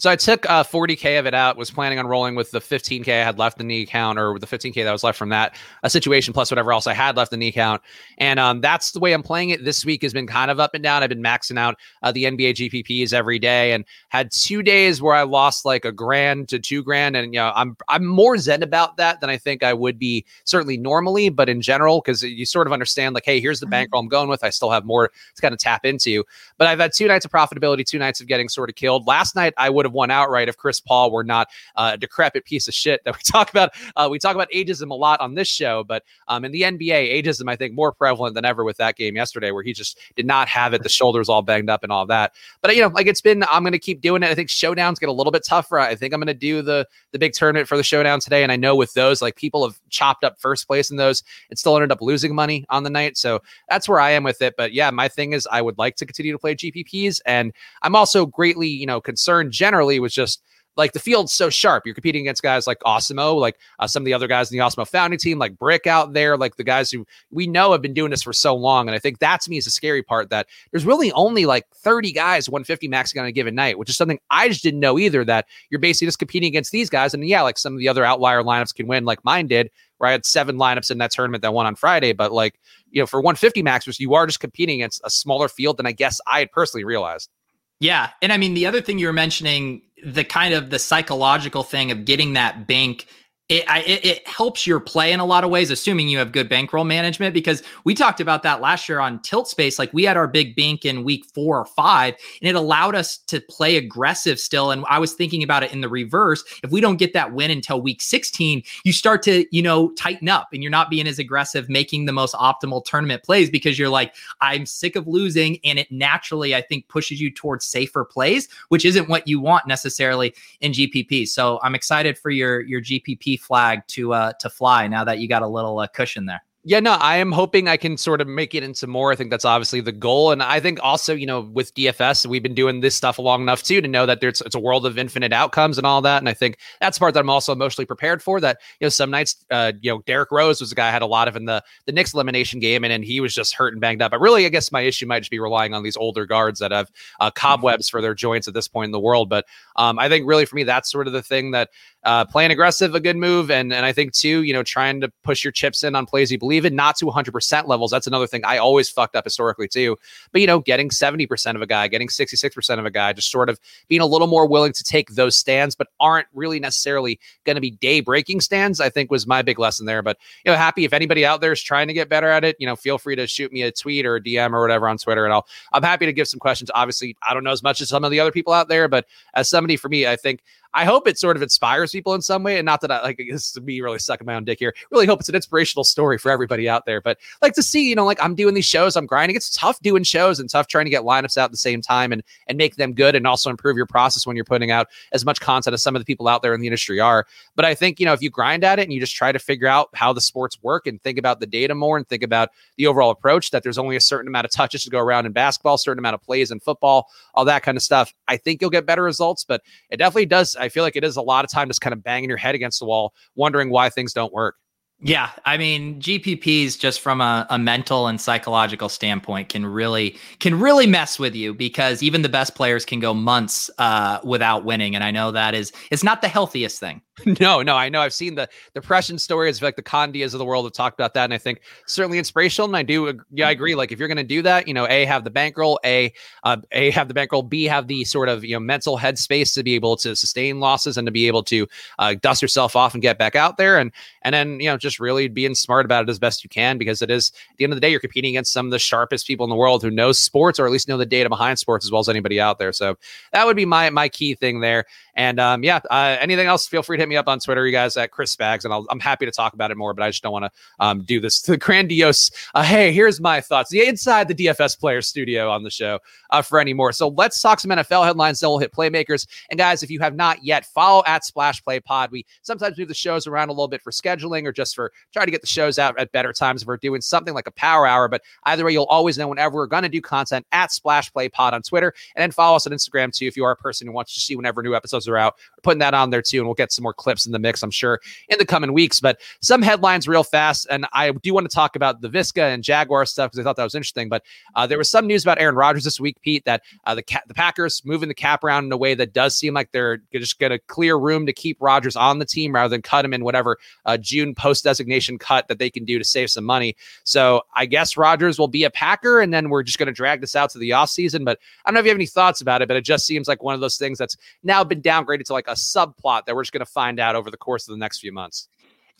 So 0.00 0.08
I 0.08 0.14
took 0.14 0.48
uh, 0.48 0.62
40k 0.62 1.18
of 1.18 1.26
it 1.26 1.34
out. 1.34 1.56
Was 1.56 1.72
planning 1.72 1.98
on 1.98 2.06
rolling 2.06 2.36
with 2.36 2.52
the 2.52 2.60
15k 2.60 3.08
I 3.08 3.24
had 3.24 3.36
left 3.36 3.60
in 3.60 3.66
the 3.66 3.82
account, 3.82 4.16
or 4.16 4.38
the 4.38 4.46
15k 4.46 4.84
that 4.84 4.92
was 4.92 5.02
left 5.02 5.18
from 5.18 5.30
that 5.30 5.56
a 5.82 5.90
situation 5.90 6.32
plus 6.32 6.52
whatever 6.52 6.72
else 6.72 6.86
I 6.86 6.94
had 6.94 7.16
left 7.16 7.32
in 7.32 7.40
the 7.40 7.48
account. 7.48 7.82
And 8.18 8.38
um, 8.38 8.60
that's 8.60 8.92
the 8.92 9.00
way 9.00 9.12
I'm 9.12 9.24
playing 9.24 9.50
it. 9.50 9.64
This 9.64 9.84
week 9.84 10.02
has 10.02 10.12
been 10.12 10.28
kind 10.28 10.52
of 10.52 10.60
up 10.60 10.72
and 10.74 10.84
down. 10.84 11.02
I've 11.02 11.08
been 11.08 11.22
maxing 11.22 11.58
out 11.58 11.76
uh, 12.04 12.12
the 12.12 12.24
NBA 12.24 12.54
GPPs 12.54 13.12
every 13.12 13.40
day, 13.40 13.72
and 13.72 13.84
had 14.10 14.30
two 14.30 14.62
days 14.62 15.02
where 15.02 15.16
I 15.16 15.24
lost 15.24 15.64
like 15.64 15.84
a 15.84 15.90
grand 15.90 16.48
to 16.50 16.60
two 16.60 16.84
grand. 16.84 17.16
And 17.16 17.34
you 17.34 17.40
know, 17.40 17.50
I'm 17.56 17.76
I'm 17.88 18.06
more 18.06 18.38
zen 18.38 18.62
about 18.62 18.98
that 18.98 19.20
than 19.20 19.30
I 19.30 19.36
think 19.36 19.64
I 19.64 19.74
would 19.74 19.98
be 19.98 20.24
certainly 20.44 20.76
normally, 20.76 21.28
but 21.28 21.48
in 21.48 21.60
general, 21.60 22.00
because 22.00 22.22
you 22.22 22.46
sort 22.46 22.68
of 22.68 22.72
understand 22.72 23.16
like, 23.16 23.24
hey, 23.24 23.40
here's 23.40 23.58
the 23.58 23.66
mm-hmm. 23.66 23.72
bankroll 23.72 24.02
I'm 24.02 24.08
going 24.08 24.28
with. 24.28 24.44
I 24.44 24.50
still 24.50 24.70
have 24.70 24.84
more 24.84 25.10
to 25.34 25.42
kind 25.42 25.52
of 25.52 25.58
tap 25.58 25.84
into. 25.84 26.22
But 26.56 26.68
I've 26.68 26.78
had 26.78 26.92
two 26.94 27.08
nights 27.08 27.24
of 27.24 27.32
profitability, 27.32 27.84
two 27.84 27.98
nights 27.98 28.20
of 28.20 28.28
getting 28.28 28.48
sort 28.48 28.70
of 28.70 28.76
killed. 28.76 29.04
Last 29.04 29.34
night 29.34 29.54
I 29.56 29.70
would 29.70 29.87
have 29.88 29.94
won 29.94 30.10
outright 30.10 30.48
if 30.48 30.56
Chris 30.56 30.80
Paul 30.80 31.10
were 31.10 31.24
not 31.24 31.48
uh, 31.76 31.92
a 31.94 31.96
decrepit 31.96 32.44
piece 32.44 32.68
of 32.68 32.74
shit 32.74 33.02
that 33.04 33.14
we 33.14 33.20
talk 33.24 33.50
about. 33.50 33.72
Uh, 33.96 34.08
we 34.10 34.18
talk 34.18 34.34
about 34.34 34.50
ageism 34.50 34.90
a 34.90 34.94
lot 34.94 35.20
on 35.20 35.34
this 35.34 35.48
show, 35.48 35.84
but 35.84 36.04
um, 36.28 36.44
in 36.44 36.52
the 36.52 36.62
NBA, 36.62 37.22
ageism 37.22 37.50
I 37.50 37.56
think 37.56 37.74
more 37.74 37.92
prevalent 37.92 38.34
than 38.34 38.44
ever 38.44 38.64
with 38.64 38.76
that 38.78 38.96
game 38.96 39.16
yesterday, 39.16 39.50
where 39.50 39.62
he 39.62 39.72
just 39.72 39.98
did 40.16 40.26
not 40.26 40.48
have 40.48 40.74
it. 40.74 40.82
The 40.82 40.88
shoulders 40.88 41.28
all 41.28 41.42
banged 41.42 41.70
up 41.70 41.82
and 41.82 41.92
all 41.92 42.06
that. 42.06 42.34
But 42.60 42.74
you 42.74 42.82
know, 42.82 42.88
like 42.88 43.06
it's 43.06 43.20
been, 43.20 43.44
I'm 43.50 43.62
going 43.62 43.72
to 43.72 43.78
keep 43.78 44.00
doing 44.00 44.22
it. 44.22 44.30
I 44.30 44.34
think 44.34 44.48
showdowns 44.48 44.98
get 44.98 45.08
a 45.08 45.12
little 45.12 45.30
bit 45.30 45.44
tougher. 45.44 45.78
I 45.78 45.94
think 45.94 46.12
I'm 46.12 46.20
going 46.20 46.26
to 46.28 46.34
do 46.34 46.62
the 46.62 46.86
the 47.12 47.18
big 47.18 47.32
tournament 47.32 47.68
for 47.68 47.76
the 47.76 47.82
showdown 47.82 48.20
today, 48.20 48.42
and 48.42 48.52
I 48.52 48.56
know 48.56 48.76
with 48.76 48.92
those, 48.94 49.22
like 49.22 49.36
people 49.36 49.66
have 49.66 49.80
chopped 49.88 50.24
up 50.24 50.40
first 50.40 50.66
place 50.66 50.90
in 50.90 50.96
those 50.96 51.22
and 51.50 51.58
still 51.58 51.76
ended 51.76 51.92
up 51.92 52.02
losing 52.02 52.34
money 52.34 52.64
on 52.68 52.82
the 52.82 52.90
night. 52.90 53.16
So 53.16 53.40
that's 53.68 53.88
where 53.88 54.00
I 54.00 54.10
am 54.10 54.24
with 54.24 54.42
it. 54.42 54.54
But 54.56 54.72
yeah, 54.72 54.90
my 54.90 55.08
thing 55.08 55.32
is 55.32 55.48
I 55.50 55.62
would 55.62 55.78
like 55.78 55.96
to 55.96 56.06
continue 56.06 56.32
to 56.32 56.38
play 56.38 56.54
GPPs, 56.54 57.20
and 57.26 57.52
I'm 57.82 57.96
also 57.96 58.26
greatly, 58.26 58.68
you 58.68 58.86
know, 58.86 59.00
concerned 59.00 59.52
generally 59.52 59.77
with 59.84 60.12
just 60.12 60.42
like 60.78 60.92
the 60.92 61.00
field's 61.00 61.32
so 61.32 61.50
sharp. 61.50 61.84
You're 61.84 61.94
competing 61.94 62.22
against 62.22 62.40
guys 62.40 62.66
like 62.66 62.78
Awesemo, 62.86 63.38
like 63.38 63.58
uh, 63.80 63.88
some 63.88 64.02
of 64.02 64.04
the 64.04 64.14
other 64.14 64.28
guys 64.28 64.50
in 64.50 64.56
the 64.56 64.64
Awesemo 64.64 64.86
founding 64.86 65.18
team, 65.18 65.38
like 65.38 65.58
Brick 65.58 65.88
out 65.88 66.12
there, 66.12 66.36
like 66.36 66.54
the 66.54 66.64
guys 66.64 66.90
who 66.90 67.04
we 67.32 67.48
know 67.48 67.72
have 67.72 67.82
been 67.82 67.92
doing 67.92 68.12
this 68.12 68.22
for 68.22 68.32
so 68.32 68.54
long. 68.54 68.86
And 68.86 68.94
I 68.94 69.00
think 69.00 69.18
that 69.18 69.40
to 69.42 69.50
me 69.50 69.58
is 69.58 69.64
the 69.64 69.72
scary 69.72 70.04
part 70.04 70.30
that 70.30 70.46
there's 70.70 70.86
really 70.86 71.10
only 71.12 71.46
like 71.46 71.66
30 71.74 72.12
guys 72.12 72.48
150 72.48 72.88
maxing 72.88 73.20
on 73.20 73.26
a 73.26 73.32
given 73.32 73.56
night, 73.56 73.76
which 73.76 73.90
is 73.90 73.96
something 73.96 74.20
I 74.30 74.48
just 74.48 74.62
didn't 74.62 74.78
know 74.78 74.98
either. 75.00 75.24
That 75.24 75.46
you're 75.68 75.80
basically 75.80 76.06
just 76.06 76.20
competing 76.20 76.46
against 76.46 76.70
these 76.70 76.88
guys. 76.88 77.12
And 77.12 77.26
yeah, 77.26 77.42
like 77.42 77.58
some 77.58 77.72
of 77.72 77.80
the 77.80 77.88
other 77.88 78.04
outlier 78.04 78.42
lineups 78.42 78.74
can 78.74 78.86
win, 78.86 79.04
like 79.04 79.24
mine 79.24 79.48
did, 79.48 79.70
where 79.98 80.08
I 80.08 80.12
had 80.12 80.24
seven 80.24 80.58
lineups 80.58 80.92
in 80.92 80.98
that 80.98 81.10
tournament 81.10 81.42
that 81.42 81.52
won 81.52 81.66
on 81.66 81.74
Friday. 81.74 82.12
But 82.12 82.30
like, 82.30 82.60
you 82.92 83.02
know, 83.02 83.06
for 83.06 83.20
150 83.20 83.64
maxers, 83.64 83.98
you 83.98 84.14
are 84.14 84.26
just 84.26 84.38
competing 84.38 84.76
against 84.76 85.00
a 85.02 85.10
smaller 85.10 85.48
field 85.48 85.76
than 85.76 85.86
I 85.86 85.92
guess 85.92 86.20
I 86.24 86.38
had 86.38 86.52
personally 86.52 86.84
realized. 86.84 87.30
Yeah. 87.80 88.10
And 88.22 88.32
I 88.32 88.36
mean, 88.36 88.54
the 88.54 88.66
other 88.66 88.80
thing 88.80 88.98
you 88.98 89.06
were 89.06 89.12
mentioning, 89.12 89.82
the 90.04 90.24
kind 90.24 90.54
of 90.54 90.70
the 90.70 90.78
psychological 90.78 91.62
thing 91.62 91.90
of 91.90 92.04
getting 92.04 92.34
that 92.34 92.66
bank 92.66 93.06
it, 93.48 93.64
it, 93.68 94.04
it, 94.04 94.28
helps 94.28 94.66
your 94.66 94.78
play 94.78 95.10
in 95.10 95.20
a 95.20 95.24
lot 95.24 95.42
of 95.42 95.48
ways, 95.48 95.70
assuming 95.70 96.08
you 96.08 96.18
have 96.18 96.32
good 96.32 96.50
bankroll 96.50 96.84
management. 96.84 97.32
Because 97.32 97.62
we 97.84 97.94
talked 97.94 98.20
about 98.20 98.42
that 98.42 98.60
last 98.60 98.88
year 98.88 99.00
on 99.00 99.20
Tilt 99.20 99.48
Space. 99.48 99.78
Like 99.78 99.92
we 99.94 100.04
had 100.04 100.18
our 100.18 100.26
big 100.26 100.54
bank 100.54 100.84
in 100.84 101.02
week 101.02 101.24
four 101.24 101.58
or 101.58 101.64
five, 101.64 102.14
and 102.42 102.48
it 102.48 102.54
allowed 102.54 102.94
us 102.94 103.16
to 103.18 103.40
play 103.40 103.76
aggressive 103.76 104.38
still. 104.38 104.70
And 104.70 104.84
I 104.90 104.98
was 104.98 105.14
thinking 105.14 105.42
about 105.42 105.62
it 105.62 105.72
in 105.72 105.80
the 105.80 105.88
reverse. 105.88 106.44
If 106.62 106.70
we 106.70 106.82
don't 106.82 106.98
get 106.98 107.14
that 107.14 107.32
win 107.32 107.50
until 107.50 107.80
week 107.80 108.02
16, 108.02 108.62
you 108.84 108.92
start 108.92 109.22
to, 109.22 109.46
you 109.50 109.62
know, 109.62 109.92
tighten 109.92 110.28
up 110.28 110.48
and 110.52 110.62
you're 110.62 110.70
not 110.70 110.90
being 110.90 111.08
as 111.08 111.18
aggressive, 111.18 111.70
making 111.70 112.04
the 112.04 112.12
most 112.12 112.34
optimal 112.34 112.84
tournament 112.84 113.22
plays 113.22 113.48
because 113.48 113.78
you're 113.78 113.88
like, 113.88 114.14
I'm 114.42 114.66
sick 114.66 114.94
of 114.94 115.06
losing. 115.06 115.58
And 115.64 115.78
it 115.78 115.90
naturally, 115.90 116.54
I 116.54 116.60
think, 116.60 116.86
pushes 116.88 117.18
you 117.18 117.30
towards 117.30 117.64
safer 117.64 118.04
plays, 118.04 118.46
which 118.68 118.84
isn't 118.84 119.08
what 119.08 119.26
you 119.26 119.40
want 119.40 119.66
necessarily 119.66 120.34
in 120.60 120.72
GPP. 120.72 121.26
So 121.28 121.58
I'm 121.62 121.74
excited 121.74 122.18
for 122.18 122.30
your 122.30 122.60
your 122.60 122.82
GPP 122.82 123.37
flag 123.38 123.86
to 123.88 124.12
uh, 124.12 124.32
to 124.40 124.50
fly 124.50 124.86
now 124.88 125.04
that 125.04 125.18
you 125.18 125.28
got 125.28 125.42
a 125.42 125.46
little 125.46 125.78
uh, 125.78 125.86
cushion 125.86 126.26
there. 126.26 126.42
Yeah, 126.68 126.80
no, 126.80 126.92
I 126.92 127.16
am 127.16 127.32
hoping 127.32 127.66
I 127.66 127.78
can 127.78 127.96
sort 127.96 128.20
of 128.20 128.28
make 128.28 128.54
it 128.54 128.62
into 128.62 128.86
more. 128.86 129.10
I 129.10 129.16
think 129.16 129.30
that's 129.30 129.46
obviously 129.46 129.80
the 129.80 129.90
goal. 129.90 130.32
And 130.32 130.42
I 130.42 130.60
think 130.60 130.78
also, 130.82 131.14
you 131.14 131.24
know, 131.24 131.40
with 131.40 131.72
DFS, 131.74 132.26
we've 132.26 132.42
been 132.42 132.54
doing 132.54 132.82
this 132.82 132.94
stuff 132.94 133.18
long 133.18 133.40
enough 133.40 133.62
too 133.62 133.80
to 133.80 133.88
know 133.88 134.04
that 134.04 134.20
there's 134.20 134.42
it's 134.42 134.54
a 134.54 134.60
world 134.60 134.84
of 134.84 134.98
infinite 134.98 135.32
outcomes 135.32 135.78
and 135.78 135.86
all 135.86 136.02
that. 136.02 136.18
And 136.18 136.28
I 136.28 136.34
think 136.34 136.58
that's 136.78 136.98
part 136.98 137.14
that 137.14 137.20
I'm 137.20 137.30
also 137.30 137.52
emotionally 137.52 137.86
prepared 137.86 138.22
for. 138.22 138.38
That, 138.38 138.58
you 138.80 138.84
know, 138.84 138.90
some 138.90 139.10
nights, 139.10 139.42
uh, 139.50 139.72
you 139.80 139.90
know, 139.90 140.02
Derrick 140.06 140.30
Rose 140.30 140.60
was 140.60 140.70
a 140.70 140.74
guy 140.74 140.88
I 140.88 140.90
had 140.90 141.00
a 141.00 141.06
lot 141.06 141.26
of 141.26 141.36
in 141.36 141.46
the 141.46 141.64
the 141.86 141.92
Knicks 141.92 142.12
elimination 142.12 142.60
game, 142.60 142.84
and, 142.84 142.92
and 142.92 143.02
he 143.02 143.18
was 143.22 143.34
just 143.34 143.54
hurt 143.54 143.72
and 143.72 143.80
banged 143.80 144.02
up. 144.02 144.10
But 144.10 144.20
really, 144.20 144.44
I 144.44 144.50
guess 144.50 144.70
my 144.70 144.82
issue 144.82 145.06
might 145.06 145.20
just 145.20 145.30
be 145.30 145.40
relying 145.40 145.72
on 145.72 145.82
these 145.84 145.96
older 145.96 146.26
guards 146.26 146.60
that 146.60 146.70
have 146.70 146.90
uh, 147.18 147.30
cobwebs 147.30 147.88
for 147.88 148.02
their 148.02 148.14
joints 148.14 148.46
at 148.46 148.52
this 148.52 148.68
point 148.68 148.88
in 148.88 148.92
the 148.92 149.00
world. 149.00 149.30
But 149.30 149.46
um, 149.76 149.98
I 149.98 150.10
think 150.10 150.28
really 150.28 150.44
for 150.44 150.56
me, 150.56 150.64
that's 150.64 150.92
sort 150.92 151.06
of 151.06 151.14
the 151.14 151.22
thing 151.22 151.52
that 151.52 151.70
uh, 152.04 152.26
playing 152.26 152.50
aggressive, 152.50 152.94
a 152.94 153.00
good 153.00 153.16
move. 153.16 153.50
And 153.50 153.72
and 153.72 153.86
I 153.86 153.92
think 153.92 154.12
too, 154.12 154.42
you 154.42 154.52
know, 154.52 154.62
trying 154.62 155.00
to 155.00 155.10
push 155.24 155.42
your 155.42 155.52
chips 155.52 155.82
in 155.82 155.94
on 155.94 156.04
plays 156.04 156.30
you 156.30 156.38
believe 156.38 156.57
in, 156.64 156.74
not 156.74 156.96
to 156.96 157.06
100% 157.06 157.66
levels. 157.66 157.90
That's 157.90 158.06
another 158.06 158.26
thing 158.26 158.44
I 158.44 158.58
always 158.58 158.88
fucked 158.88 159.16
up 159.16 159.24
historically 159.24 159.68
too. 159.68 159.96
But 160.32 160.40
you 160.40 160.46
know, 160.46 160.60
getting 160.60 160.90
70% 160.90 161.54
of 161.54 161.62
a 161.62 161.66
guy, 161.66 161.88
getting 161.88 162.08
66% 162.08 162.78
of 162.78 162.84
a 162.84 162.90
guy, 162.90 163.12
just 163.12 163.30
sort 163.30 163.48
of 163.48 163.58
being 163.88 164.00
a 164.00 164.06
little 164.06 164.26
more 164.26 164.46
willing 164.46 164.72
to 164.72 164.84
take 164.84 165.10
those 165.10 165.36
stands, 165.36 165.74
but 165.74 165.88
aren't 166.00 166.26
really 166.34 166.60
necessarily 166.60 167.18
going 167.44 167.56
to 167.56 167.60
be 167.60 167.70
day 167.70 168.00
breaking 168.00 168.40
stands. 168.40 168.80
I 168.80 168.88
think 168.88 169.10
was 169.10 169.26
my 169.26 169.42
big 169.42 169.58
lesson 169.58 169.86
there. 169.86 170.02
But 170.02 170.18
you 170.44 170.50
know, 170.50 170.56
happy 170.56 170.84
if 170.84 170.92
anybody 170.92 171.24
out 171.24 171.40
there 171.40 171.52
is 171.52 171.62
trying 171.62 171.88
to 171.88 171.94
get 171.94 172.08
better 172.08 172.28
at 172.28 172.44
it. 172.44 172.56
You 172.58 172.66
know, 172.66 172.76
feel 172.76 172.98
free 172.98 173.16
to 173.16 173.26
shoot 173.26 173.52
me 173.52 173.62
a 173.62 173.72
tweet 173.72 174.06
or 174.06 174.16
a 174.16 174.20
DM 174.20 174.52
or 174.52 174.60
whatever 174.60 174.88
on 174.88 174.98
Twitter, 174.98 175.24
and 175.24 175.32
I'll 175.32 175.46
I'm 175.72 175.82
happy 175.82 176.06
to 176.06 176.12
give 176.12 176.28
some 176.28 176.40
questions. 176.40 176.70
Obviously, 176.74 177.16
I 177.22 177.34
don't 177.34 177.44
know 177.44 177.50
as 177.50 177.62
much 177.62 177.80
as 177.80 177.88
some 177.88 178.04
of 178.04 178.10
the 178.10 178.20
other 178.20 178.32
people 178.32 178.52
out 178.52 178.68
there, 178.68 178.88
but 178.88 179.06
as 179.34 179.48
somebody 179.48 179.76
for 179.76 179.88
me, 179.88 180.06
I 180.06 180.16
think 180.16 180.42
I 180.74 180.84
hope 180.84 181.08
it 181.08 181.18
sort 181.18 181.36
of 181.36 181.42
inspires 181.42 181.92
people 181.92 182.14
in 182.14 182.22
some 182.22 182.42
way. 182.42 182.58
And 182.58 182.66
not 182.66 182.80
that 182.82 182.90
I 182.90 183.02
like 183.02 183.16
this 183.16 183.56
is 183.56 183.62
me 183.62 183.80
really 183.80 183.98
sucking 183.98 184.26
my 184.26 184.34
own 184.34 184.44
dick 184.44 184.58
here. 184.58 184.74
Really 184.90 185.06
hope 185.06 185.20
it's 185.20 185.28
an 185.28 185.34
inspirational 185.34 185.84
story 185.84 186.18
for 186.18 186.30
everybody 186.30 186.68
out 186.68 186.86
there. 186.86 187.00
But 187.00 187.18
like 187.42 187.54
to 187.54 187.62
see, 187.62 187.88
you 187.88 187.94
know, 187.94 188.04
like 188.04 188.22
I'm 188.22 188.34
doing 188.34 188.54
these 188.54 188.66
shows, 188.66 188.96
I'm 188.96 189.06
grinding. 189.06 189.36
It's 189.36 189.50
tough 189.50 189.80
doing 189.80 190.02
shows 190.02 190.38
and 190.38 190.48
tough 190.48 190.66
trying 190.66 190.84
to 190.84 190.90
get 190.90 191.02
lineups 191.02 191.36
out 191.36 191.46
at 191.46 191.50
the 191.50 191.56
same 191.56 191.80
time 191.80 192.12
and 192.12 192.22
and 192.46 192.58
make 192.58 192.76
them 192.76 192.92
good 192.92 193.14
and 193.14 193.26
also 193.26 193.50
improve 193.50 193.76
your 193.76 193.86
process 193.86 194.26
when 194.26 194.36
you're 194.36 194.44
putting 194.44 194.70
out 194.70 194.88
as 195.12 195.24
much 195.24 195.40
content 195.40 195.74
as 195.74 195.82
some 195.82 195.96
of 195.96 196.00
the 196.00 196.06
people 196.06 196.28
out 196.28 196.42
there 196.42 196.54
in 196.54 196.60
the 196.60 196.66
industry 196.66 197.00
are. 197.00 197.26
But 197.56 197.64
I 197.64 197.74
think, 197.74 197.98
you 197.98 198.06
know, 198.06 198.12
if 198.12 198.22
you 198.22 198.30
grind 198.30 198.64
at 198.64 198.78
it 198.78 198.82
and 198.82 198.92
you 198.92 199.00
just 199.00 199.16
try 199.16 199.32
to 199.32 199.38
figure 199.38 199.66
out 199.66 199.88
how 199.94 200.12
the 200.12 200.20
sports 200.20 200.62
work 200.62 200.86
and 200.86 201.02
think 201.02 201.18
about 201.18 201.40
the 201.40 201.46
data 201.46 201.74
more 201.74 201.96
and 201.96 202.06
think 202.06 202.22
about 202.22 202.50
the 202.76 202.86
overall 202.86 203.10
approach 203.10 203.50
that 203.50 203.62
there's 203.62 203.78
only 203.78 203.96
a 203.96 204.00
certain 204.00 204.28
amount 204.28 204.44
of 204.44 204.50
touches 204.50 204.84
to 204.84 204.90
go 204.90 204.98
around 204.98 205.26
in 205.26 205.32
basketball, 205.32 205.78
certain 205.78 205.98
amount 205.98 206.14
of 206.14 206.22
plays 206.22 206.50
in 206.50 206.60
football, 206.60 207.08
all 207.34 207.44
that 207.44 207.62
kind 207.62 207.76
of 207.76 207.82
stuff. 207.82 208.12
I 208.28 208.36
think 208.36 208.60
you'll 208.60 208.70
get 208.70 208.86
better 208.86 209.02
results, 209.02 209.44
but 209.44 209.62
it 209.90 209.96
definitely 209.96 210.26
does. 210.26 210.56
I 210.58 210.68
feel 210.68 210.82
like 210.82 210.96
it 210.96 211.04
is 211.04 211.16
a 211.16 211.22
lot 211.22 211.44
of 211.44 211.50
time 211.50 211.68
just 211.68 211.80
kind 211.80 211.92
of 211.92 212.02
banging 212.02 212.28
your 212.28 212.38
head 212.38 212.54
against 212.54 212.80
the 212.80 212.86
wall, 212.86 213.14
wondering 213.34 213.70
why 213.70 213.90
things 213.90 214.12
don't 214.12 214.32
work. 214.32 214.56
Yeah, 215.00 215.30
I 215.44 215.58
mean 215.58 216.00
GPPs 216.00 216.76
just 216.76 217.00
from 217.00 217.20
a, 217.20 217.46
a, 217.50 217.56
mental 217.56 218.08
and 218.08 218.20
psychological 218.20 218.88
standpoint 218.88 219.48
can 219.48 219.64
really 219.64 220.16
can 220.40 220.58
really 220.58 220.88
mess 220.88 221.20
with 221.20 221.36
you 221.36 221.54
because 221.54 222.02
even 222.02 222.22
the 222.22 222.28
best 222.28 222.56
players 222.56 222.84
can 222.84 222.98
go 222.98 223.14
months 223.14 223.70
uh, 223.78 224.18
without 224.24 224.64
winning, 224.64 224.96
and 224.96 225.04
I 225.04 225.12
know 225.12 225.30
that 225.30 225.54
is 225.54 225.72
it's 225.92 226.02
not 226.02 226.20
the 226.20 226.26
healthiest 226.26 226.80
thing. 226.80 227.00
No, 227.40 227.62
no, 227.62 227.76
I 227.76 227.88
know. 227.88 228.00
I've 228.00 228.12
seen 228.12 228.34
the 228.34 228.48
depression 228.74 229.18
stories, 229.18 229.60
like 229.62 229.76
the 229.76 229.82
Condias 229.82 230.34
of 230.34 230.38
the 230.38 230.44
world 230.44 230.64
have 230.64 230.72
talked 230.72 230.98
about 230.98 231.14
that, 231.14 231.24
and 231.24 231.34
I 231.34 231.38
think 231.38 231.60
certainly 231.86 232.18
inspirational. 232.18 232.68
And 232.68 232.76
I 232.76 232.82
do, 232.82 233.20
yeah, 233.30 233.48
I 233.48 233.50
agree. 233.50 233.74
Like 233.74 233.92
if 233.92 233.98
you're 233.98 234.08
going 234.08 234.16
to 234.16 234.24
do 234.24 234.42
that, 234.42 234.66
you 234.66 234.74
know, 234.74 234.86
a 234.88 235.04
have 235.04 235.24
the 235.24 235.30
bankroll, 235.30 235.78
a 235.84 236.12
uh, 236.44 236.56
a 236.72 236.90
have 236.90 237.08
the 237.08 237.14
bankroll, 237.14 237.42
b 237.42 237.64
have 237.64 237.86
the 237.86 238.04
sort 238.04 238.28
of 238.28 238.44
you 238.44 238.54
know 238.54 238.60
mental 238.60 238.98
headspace 238.98 239.54
to 239.54 239.62
be 239.62 239.74
able 239.74 239.96
to 239.98 240.16
sustain 240.16 240.60
losses 240.60 240.96
and 240.96 241.06
to 241.06 241.12
be 241.12 241.26
able 241.26 241.42
to 241.44 241.66
uh, 241.98 242.14
dust 242.20 242.40
yourself 242.42 242.76
off 242.76 242.94
and 242.94 243.02
get 243.02 243.18
back 243.18 243.36
out 243.36 243.56
there, 243.56 243.78
and 243.78 243.92
and 244.22 244.34
then 244.34 244.60
you 244.60 244.66
know 244.66 244.76
just 244.76 244.87
really 245.00 245.28
being 245.28 245.54
smart 245.54 245.84
about 245.84 246.04
it 246.04 246.10
as 246.10 246.18
best 246.18 246.42
you 246.42 246.50
can 246.50 246.78
because 246.78 247.02
it 247.02 247.10
is 247.10 247.32
at 247.50 247.56
the 247.56 247.64
end 247.64 247.72
of 247.72 247.76
the 247.76 247.80
day 247.80 247.90
you're 247.90 248.00
competing 248.00 248.30
against 248.30 248.52
some 248.52 248.66
of 248.66 248.72
the 248.72 248.78
sharpest 248.78 249.26
people 249.26 249.44
in 249.44 249.50
the 249.50 249.56
world 249.56 249.82
who 249.82 249.90
know 249.90 250.12
sports 250.12 250.58
or 250.58 250.66
at 250.66 250.72
least 250.72 250.88
know 250.88 250.96
the 250.96 251.06
data 251.06 251.28
behind 251.28 251.58
sports 251.58 251.84
as 251.84 251.92
well 251.92 252.00
as 252.00 252.08
anybody 252.08 252.40
out 252.40 252.58
there. 252.58 252.72
So 252.72 252.96
that 253.32 253.46
would 253.46 253.56
be 253.56 253.64
my 253.64 253.90
my 253.90 254.08
key 254.08 254.34
thing 254.34 254.60
there. 254.60 254.84
And 255.18 255.40
um, 255.40 255.64
yeah, 255.64 255.80
uh, 255.90 256.16
anything 256.20 256.46
else? 256.46 256.68
Feel 256.68 256.84
free 256.84 256.96
to 256.96 257.02
hit 257.02 257.08
me 257.08 257.16
up 257.16 257.26
on 257.26 257.40
Twitter, 257.40 257.66
you 257.66 257.72
guys 257.72 257.96
at 257.96 258.12
Chris 258.12 258.34
Spags, 258.36 258.64
and 258.64 258.72
i 258.72 258.78
am 258.92 259.00
happy 259.00 259.26
to 259.26 259.32
talk 259.32 259.52
about 259.52 259.72
it 259.72 259.76
more. 259.76 259.92
But 259.92 260.04
I 260.04 260.10
just 260.10 260.22
don't 260.22 260.30
want 260.30 260.44
to 260.44 260.50
um, 260.78 261.02
do 261.02 261.18
this 261.18 261.42
the 261.48 261.56
grandiose. 261.56 262.30
Uh, 262.54 262.62
hey, 262.62 262.92
here's 262.92 263.20
my 263.20 263.40
thoughts. 263.40 263.68
The 263.68 263.84
inside 263.84 264.28
the 264.28 264.34
DFS 264.34 264.78
player 264.78 265.02
studio 265.02 265.50
on 265.50 265.64
the 265.64 265.70
show 265.70 265.98
uh, 266.30 266.40
for 266.40 266.60
any 266.60 266.72
more. 266.72 266.92
So 266.92 267.08
let's 267.08 267.40
talk 267.40 267.58
some 267.58 267.72
NFL 267.72 268.06
headlines. 268.06 268.38
Then 268.38 268.50
we'll 268.50 268.60
hit 268.60 268.72
playmakers. 268.72 269.26
And 269.50 269.58
guys, 269.58 269.82
if 269.82 269.90
you 269.90 269.98
have 269.98 270.14
not 270.14 270.44
yet, 270.44 270.64
follow 270.66 271.02
at 271.04 271.24
Splash 271.24 271.64
Play 271.64 271.80
Pod. 271.80 272.12
We 272.12 272.24
sometimes 272.42 272.78
move 272.78 272.86
the 272.86 272.94
shows 272.94 273.26
around 273.26 273.48
a 273.48 273.52
little 273.52 273.66
bit 273.66 273.82
for 273.82 273.90
scheduling 273.90 274.46
or 274.46 274.52
just 274.52 274.76
for 274.76 274.92
trying 275.12 275.26
to 275.26 275.32
get 275.32 275.40
the 275.40 275.48
shows 275.48 275.80
out 275.80 275.98
at 275.98 276.12
better 276.12 276.32
times. 276.32 276.62
If 276.62 276.68
we're 276.68 276.76
doing 276.76 277.00
something 277.00 277.34
like 277.34 277.48
a 277.48 277.52
power 277.52 277.88
hour, 277.88 278.06
but 278.06 278.22
either 278.44 278.64
way, 278.64 278.70
you'll 278.70 278.84
always 278.84 279.18
know 279.18 279.26
whenever 279.26 279.56
we're 279.56 279.66
going 279.66 279.82
to 279.82 279.88
do 279.88 280.00
content 280.00 280.46
at 280.52 280.70
Splash 280.70 281.12
Play 281.12 281.28
Pod 281.28 281.54
on 281.54 281.62
Twitter, 281.62 281.92
and 282.14 282.22
then 282.22 282.30
follow 282.30 282.54
us 282.54 282.68
on 282.68 282.72
Instagram 282.72 283.12
too 283.12 283.26
if 283.26 283.36
you 283.36 283.42
are 283.42 283.50
a 283.50 283.56
person 283.56 283.84
who 283.84 283.92
wants 283.92 284.14
to 284.14 284.20
see 284.20 284.36
whenever 284.36 284.62
new 284.62 284.76
episodes 284.76 285.07
are 285.08 285.16
out. 285.16 285.36
Putting 285.64 285.80
that 285.80 285.92
on 285.92 286.10
there 286.10 286.22
too, 286.22 286.38
and 286.38 286.46
we'll 286.46 286.54
get 286.54 286.70
some 286.70 286.84
more 286.84 286.94
clips 286.94 287.26
in 287.26 287.32
the 287.32 287.38
mix, 287.38 287.64
I'm 287.64 287.72
sure, 287.72 288.00
in 288.28 288.38
the 288.38 288.46
coming 288.46 288.72
weeks. 288.72 289.00
But 289.00 289.20
some 289.40 289.60
headlines 289.60 290.06
real 290.06 290.22
fast, 290.22 290.68
and 290.70 290.86
I 290.92 291.10
do 291.10 291.34
want 291.34 291.50
to 291.50 291.54
talk 291.54 291.74
about 291.74 292.00
the 292.00 292.08
Visca 292.08 292.54
and 292.54 292.62
Jaguar 292.62 293.04
stuff 293.06 293.32
because 293.32 293.40
I 293.40 293.42
thought 293.42 293.56
that 293.56 293.64
was 293.64 293.74
interesting. 293.74 294.08
But 294.08 294.22
uh, 294.54 294.68
there 294.68 294.78
was 294.78 294.88
some 294.88 295.06
news 295.06 295.24
about 295.24 295.40
Aaron 295.40 295.56
Rodgers 295.56 295.82
this 295.82 295.98
week, 295.98 296.20
Pete, 296.22 296.44
that 296.44 296.62
uh, 296.86 296.94
the 296.94 297.04
the 297.26 297.34
Packers 297.34 297.82
moving 297.84 298.08
the 298.08 298.14
cap 298.14 298.44
around 298.44 298.66
in 298.66 298.72
a 298.72 298.76
way 298.76 298.94
that 298.94 299.12
does 299.12 299.36
seem 299.36 299.52
like 299.52 299.72
they're 299.72 299.98
just 300.12 300.38
going 300.38 300.52
to 300.52 300.58
clear 300.58 300.96
room 300.96 301.26
to 301.26 301.32
keep 301.32 301.56
Rodgers 301.60 301.96
on 301.96 302.20
the 302.20 302.24
team 302.24 302.54
rather 302.54 302.68
than 302.68 302.82
cut 302.82 303.04
him 303.04 303.12
in 303.12 303.24
whatever 303.24 303.58
uh, 303.84 303.96
June 303.96 304.34
post 304.34 304.62
designation 304.64 305.18
cut 305.18 305.48
that 305.48 305.58
they 305.58 305.70
can 305.70 305.84
do 305.84 305.98
to 305.98 306.04
save 306.04 306.30
some 306.30 306.44
money. 306.44 306.76
So 307.02 307.42
I 307.54 307.66
guess 307.66 307.96
Rodgers 307.96 308.38
will 308.38 308.48
be 308.48 308.64
a 308.64 308.70
Packer, 308.70 309.20
and 309.20 309.34
then 309.34 309.50
we're 309.50 309.62
just 309.64 309.78
going 309.78 309.88
to 309.88 309.92
drag 309.92 310.20
this 310.20 310.36
out 310.36 310.50
to 310.50 310.58
the 310.58 310.70
offseason. 310.70 311.24
But 311.24 311.38
I 311.64 311.70
don't 311.70 311.74
know 311.74 311.80
if 311.80 311.86
you 311.86 311.90
have 311.90 311.98
any 311.98 312.06
thoughts 312.06 312.40
about 312.40 312.62
it, 312.62 312.68
but 312.68 312.76
it 312.76 312.84
just 312.84 313.06
seems 313.06 313.28
like 313.28 313.42
one 313.42 313.54
of 313.54 313.60
those 313.60 313.76
things 313.76 313.98
that's 313.98 314.16
now 314.42 314.62
been 314.64 314.80
downgraded 315.04 315.24
to 315.24 315.32
like 315.32 315.48
a 315.48 315.52
subplot 315.52 316.26
that 316.26 316.34
we're 316.34 316.42
just 316.42 316.52
going 316.52 316.64
to 316.64 316.70
find 316.70 317.00
out 317.00 317.16
over 317.16 317.30
the 317.30 317.36
course 317.36 317.68
of 317.68 317.72
the 317.72 317.78
next 317.78 318.00
few 318.00 318.12
months. 318.12 318.48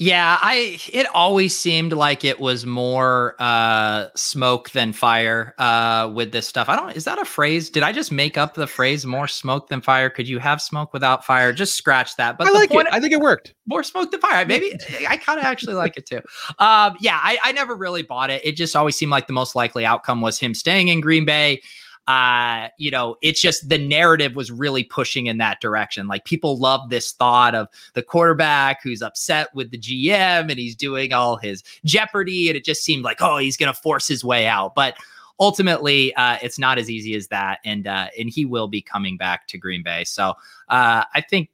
Yeah, 0.00 0.38
I 0.40 0.78
it 0.92 1.08
always 1.12 1.58
seemed 1.58 1.92
like 1.92 2.24
it 2.24 2.38
was 2.38 2.64
more 2.64 3.34
uh 3.40 4.06
smoke 4.14 4.70
than 4.70 4.92
fire 4.92 5.56
uh 5.58 6.08
with 6.14 6.30
this 6.30 6.46
stuff. 6.46 6.68
I 6.68 6.76
don't 6.76 6.96
is 6.96 7.04
that 7.04 7.18
a 7.18 7.24
phrase? 7.24 7.68
Did 7.68 7.82
I 7.82 7.90
just 7.90 8.12
make 8.12 8.38
up 8.38 8.54
the 8.54 8.68
phrase 8.68 9.04
more 9.04 9.26
smoke 9.26 9.68
than 9.68 9.80
fire? 9.80 10.08
Could 10.08 10.28
you 10.28 10.38
have 10.38 10.62
smoke 10.62 10.92
without 10.92 11.24
fire? 11.26 11.52
Just 11.52 11.74
scratch 11.74 12.14
that. 12.14 12.38
But 12.38 12.46
I 12.46 12.50
like 12.52 12.70
it. 12.70 12.86
I 12.92 13.00
think 13.00 13.12
it 13.12 13.18
worked. 13.18 13.54
More 13.66 13.82
smoke 13.82 14.12
than 14.12 14.20
fire. 14.20 14.46
Maybe 14.46 14.72
I 15.08 15.16
kind 15.16 15.40
of 15.40 15.44
actually 15.44 15.74
like 15.74 15.96
it 15.96 16.06
too. 16.06 16.20
Um 16.60 16.96
yeah, 17.00 17.18
I, 17.20 17.38
I 17.42 17.50
never 17.50 17.74
really 17.74 18.02
bought 18.02 18.30
it. 18.30 18.40
It 18.44 18.52
just 18.52 18.76
always 18.76 18.94
seemed 18.94 19.10
like 19.10 19.26
the 19.26 19.32
most 19.32 19.56
likely 19.56 19.84
outcome 19.84 20.20
was 20.20 20.38
him 20.38 20.54
staying 20.54 20.86
in 20.88 21.00
Green 21.00 21.24
Bay 21.24 21.60
uh, 22.08 22.68
you 22.78 22.90
know, 22.90 23.16
it's 23.20 23.40
just 23.40 23.68
the 23.68 23.76
narrative 23.76 24.34
was 24.34 24.50
really 24.50 24.82
pushing 24.82 25.26
in 25.26 25.36
that 25.36 25.60
direction. 25.60 26.08
Like 26.08 26.24
people 26.24 26.58
love 26.58 26.88
this 26.88 27.12
thought 27.12 27.54
of 27.54 27.68
the 27.92 28.02
quarterback 28.02 28.82
who's 28.82 29.02
upset 29.02 29.54
with 29.54 29.70
the 29.70 29.78
GM 29.78 30.48
and 30.50 30.58
he's 30.58 30.74
doing 30.74 31.12
all 31.12 31.36
his 31.36 31.62
Jeopardy, 31.84 32.48
and 32.48 32.56
it 32.56 32.64
just 32.64 32.82
seemed 32.82 33.04
like, 33.04 33.18
oh, 33.20 33.36
he's 33.36 33.58
going 33.58 33.72
to 33.72 33.78
force 33.78 34.08
his 34.08 34.24
way 34.24 34.46
out. 34.46 34.74
But 34.74 34.96
ultimately, 35.38 36.14
uh, 36.14 36.38
it's 36.42 36.58
not 36.58 36.78
as 36.78 36.90
easy 36.90 37.14
as 37.14 37.28
that, 37.28 37.58
and 37.62 37.86
uh, 37.86 38.08
and 38.18 38.30
he 38.30 38.46
will 38.46 38.68
be 38.68 38.80
coming 38.80 39.18
back 39.18 39.46
to 39.48 39.58
Green 39.58 39.82
Bay. 39.82 40.04
So 40.04 40.30
uh, 40.70 41.04
I 41.14 41.20
think 41.20 41.50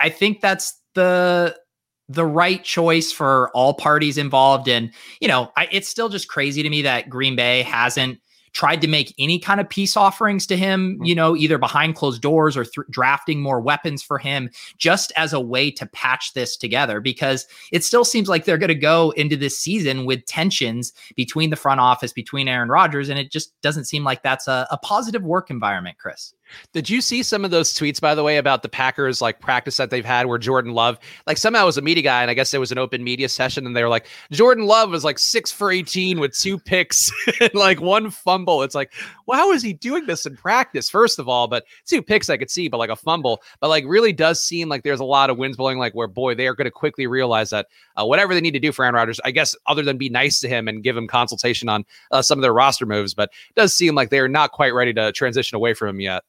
I 0.00 0.08
think 0.08 0.40
that's 0.40 0.80
the 0.94 1.54
the 2.08 2.24
right 2.24 2.64
choice 2.64 3.12
for 3.12 3.50
all 3.50 3.74
parties 3.74 4.16
involved. 4.16 4.68
And 4.68 4.90
you 5.20 5.28
know, 5.28 5.52
I, 5.54 5.68
it's 5.70 5.90
still 5.90 6.08
just 6.08 6.28
crazy 6.28 6.62
to 6.62 6.70
me 6.70 6.80
that 6.80 7.10
Green 7.10 7.36
Bay 7.36 7.60
hasn't 7.60 8.20
tried 8.52 8.80
to 8.80 8.88
make 8.88 9.14
any 9.18 9.38
kind 9.38 9.60
of 9.60 9.68
peace 9.68 9.96
offerings 9.96 10.46
to 10.46 10.56
him, 10.56 10.94
mm-hmm. 10.94 11.04
you 11.04 11.14
know, 11.14 11.36
either 11.36 11.58
behind 11.58 11.94
closed 11.94 12.22
doors 12.22 12.56
or 12.56 12.64
th- 12.64 12.86
drafting 12.90 13.40
more 13.40 13.60
weapons 13.60 14.02
for 14.02 14.18
him, 14.18 14.50
just 14.76 15.12
as 15.16 15.32
a 15.32 15.40
way 15.40 15.70
to 15.70 15.86
patch 15.86 16.32
this 16.34 16.56
together. 16.56 17.00
Because 17.00 17.46
it 17.72 17.84
still 17.84 18.04
seems 18.04 18.28
like 18.28 18.44
they're 18.44 18.58
going 18.58 18.68
to 18.68 18.74
go 18.74 19.10
into 19.12 19.36
this 19.36 19.58
season 19.58 20.04
with 20.04 20.24
tensions 20.26 20.92
between 21.16 21.50
the 21.50 21.56
front 21.56 21.80
office, 21.80 22.12
between 22.12 22.48
Aaron 22.48 22.68
Rodgers, 22.68 23.08
and 23.08 23.18
it 23.18 23.30
just 23.30 23.58
doesn't 23.60 23.84
seem 23.84 24.04
like 24.04 24.22
that's 24.22 24.48
a, 24.48 24.66
a 24.70 24.78
positive 24.78 25.22
work 25.22 25.50
environment, 25.50 25.98
Chris. 25.98 26.34
Did 26.72 26.88
you 26.88 27.00
see 27.00 27.22
some 27.22 27.44
of 27.44 27.50
those 27.50 27.74
tweets, 27.74 28.00
by 28.00 28.14
the 28.14 28.22
way, 28.22 28.36
about 28.36 28.62
the 28.62 28.68
Packers 28.68 29.20
like 29.20 29.40
practice 29.40 29.76
that 29.76 29.90
they've 29.90 30.04
had 30.04 30.26
where 30.26 30.38
Jordan 30.38 30.72
Love, 30.72 30.98
like 31.26 31.38
somehow 31.38 31.66
was 31.66 31.78
a 31.78 31.82
media 31.82 32.02
guy, 32.02 32.22
and 32.22 32.30
I 32.30 32.34
guess 32.34 32.52
it 32.54 32.58
was 32.58 32.72
an 32.72 32.78
open 32.78 33.04
media 33.04 33.28
session, 33.28 33.66
and 33.66 33.76
they 33.76 33.82
were 33.82 33.88
like, 33.88 34.06
Jordan 34.32 34.66
Love 34.66 34.90
was 34.90 35.04
like 35.04 35.18
six 35.18 35.50
for 35.50 35.70
18 35.70 36.20
with 36.20 36.36
two 36.36 36.58
picks 36.58 37.10
and 37.40 37.54
like 37.54 37.80
one 37.80 38.10
fumble. 38.10 38.62
It's 38.62 38.74
like, 38.74 38.92
well, 39.26 39.38
how 39.38 39.52
is 39.52 39.62
he 39.62 39.72
doing 39.72 40.06
this 40.06 40.26
in 40.26 40.36
practice, 40.36 40.90
first 40.90 41.18
of 41.18 41.28
all? 41.28 41.48
But 41.48 41.64
two 41.86 42.02
picks 42.02 42.30
I 42.30 42.36
could 42.36 42.50
see, 42.50 42.68
but 42.68 42.78
like 42.78 42.90
a 42.90 42.96
fumble, 42.96 43.42
but 43.60 43.68
like 43.68 43.84
really 43.86 44.12
does 44.12 44.42
seem 44.42 44.68
like 44.68 44.82
there's 44.82 45.00
a 45.00 45.04
lot 45.04 45.30
of 45.30 45.38
winds 45.38 45.56
blowing, 45.56 45.78
like 45.78 45.94
where, 45.94 46.08
boy, 46.08 46.34
they 46.34 46.46
are 46.46 46.54
going 46.54 46.66
to 46.66 46.70
quickly 46.70 47.06
realize 47.06 47.50
that 47.50 47.66
uh, 47.96 48.04
whatever 48.04 48.34
they 48.34 48.40
need 48.40 48.52
to 48.52 48.60
do 48.60 48.72
for 48.72 48.84
Aaron 48.84 48.94
Rodgers, 48.94 49.20
I 49.24 49.30
guess, 49.30 49.54
other 49.66 49.82
than 49.82 49.98
be 49.98 50.08
nice 50.08 50.40
to 50.40 50.48
him 50.48 50.68
and 50.68 50.82
give 50.82 50.96
him 50.96 51.06
consultation 51.06 51.68
on 51.68 51.84
uh, 52.10 52.22
some 52.22 52.38
of 52.38 52.42
their 52.42 52.52
roster 52.52 52.86
moves, 52.86 53.14
but 53.14 53.30
it 53.50 53.54
does 53.54 53.74
seem 53.74 53.94
like 53.94 54.10
they're 54.10 54.28
not 54.28 54.52
quite 54.52 54.74
ready 54.74 54.92
to 54.94 55.12
transition 55.12 55.56
away 55.56 55.74
from 55.74 55.88
him 55.88 56.00
yet. 56.00 56.22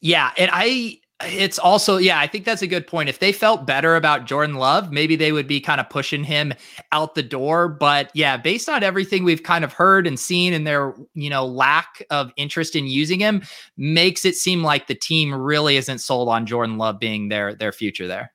Yeah, 0.00 0.32
and 0.36 0.50
I 0.52 0.98
it's 1.24 1.58
also 1.58 1.96
yeah 1.96 2.18
i 2.20 2.26
think 2.26 2.44
that's 2.44 2.60
a 2.60 2.66
good 2.66 2.86
point. 2.86 3.08
If 3.08 3.20
they 3.20 3.32
felt 3.32 3.66
better 3.66 3.96
about 3.96 4.26
jordan 4.26 4.56
love 4.56 4.92
maybe 4.92 5.16
they 5.16 5.32
would 5.32 5.46
be 5.46 5.60
kind 5.60 5.80
of 5.80 5.88
pushing 5.88 6.22
him 6.24 6.52
out 6.92 7.14
the 7.14 7.22
door 7.22 7.68
but 7.68 8.10
yeah 8.12 8.36
based 8.36 8.68
on 8.68 8.82
everything 8.82 9.24
we've 9.24 9.42
kind 9.42 9.64
of 9.64 9.72
heard 9.72 10.06
and 10.06 10.20
seen 10.20 10.52
and 10.52 10.66
their 10.66 10.94
you 11.14 11.30
know 11.30 11.46
lack 11.46 12.04
of 12.10 12.32
interest 12.36 12.76
in 12.76 12.86
using 12.86 13.18
him 13.18 13.42
makes 13.78 14.26
it 14.26 14.36
seem 14.36 14.62
like 14.62 14.88
the 14.88 14.94
team 14.94 15.34
really 15.34 15.78
isn't 15.78 15.98
sold 16.00 16.28
on 16.28 16.44
jordan 16.44 16.76
love 16.76 16.98
being 16.98 17.28
their 17.28 17.54
their 17.54 17.72
future 17.72 18.06
there 18.06 18.30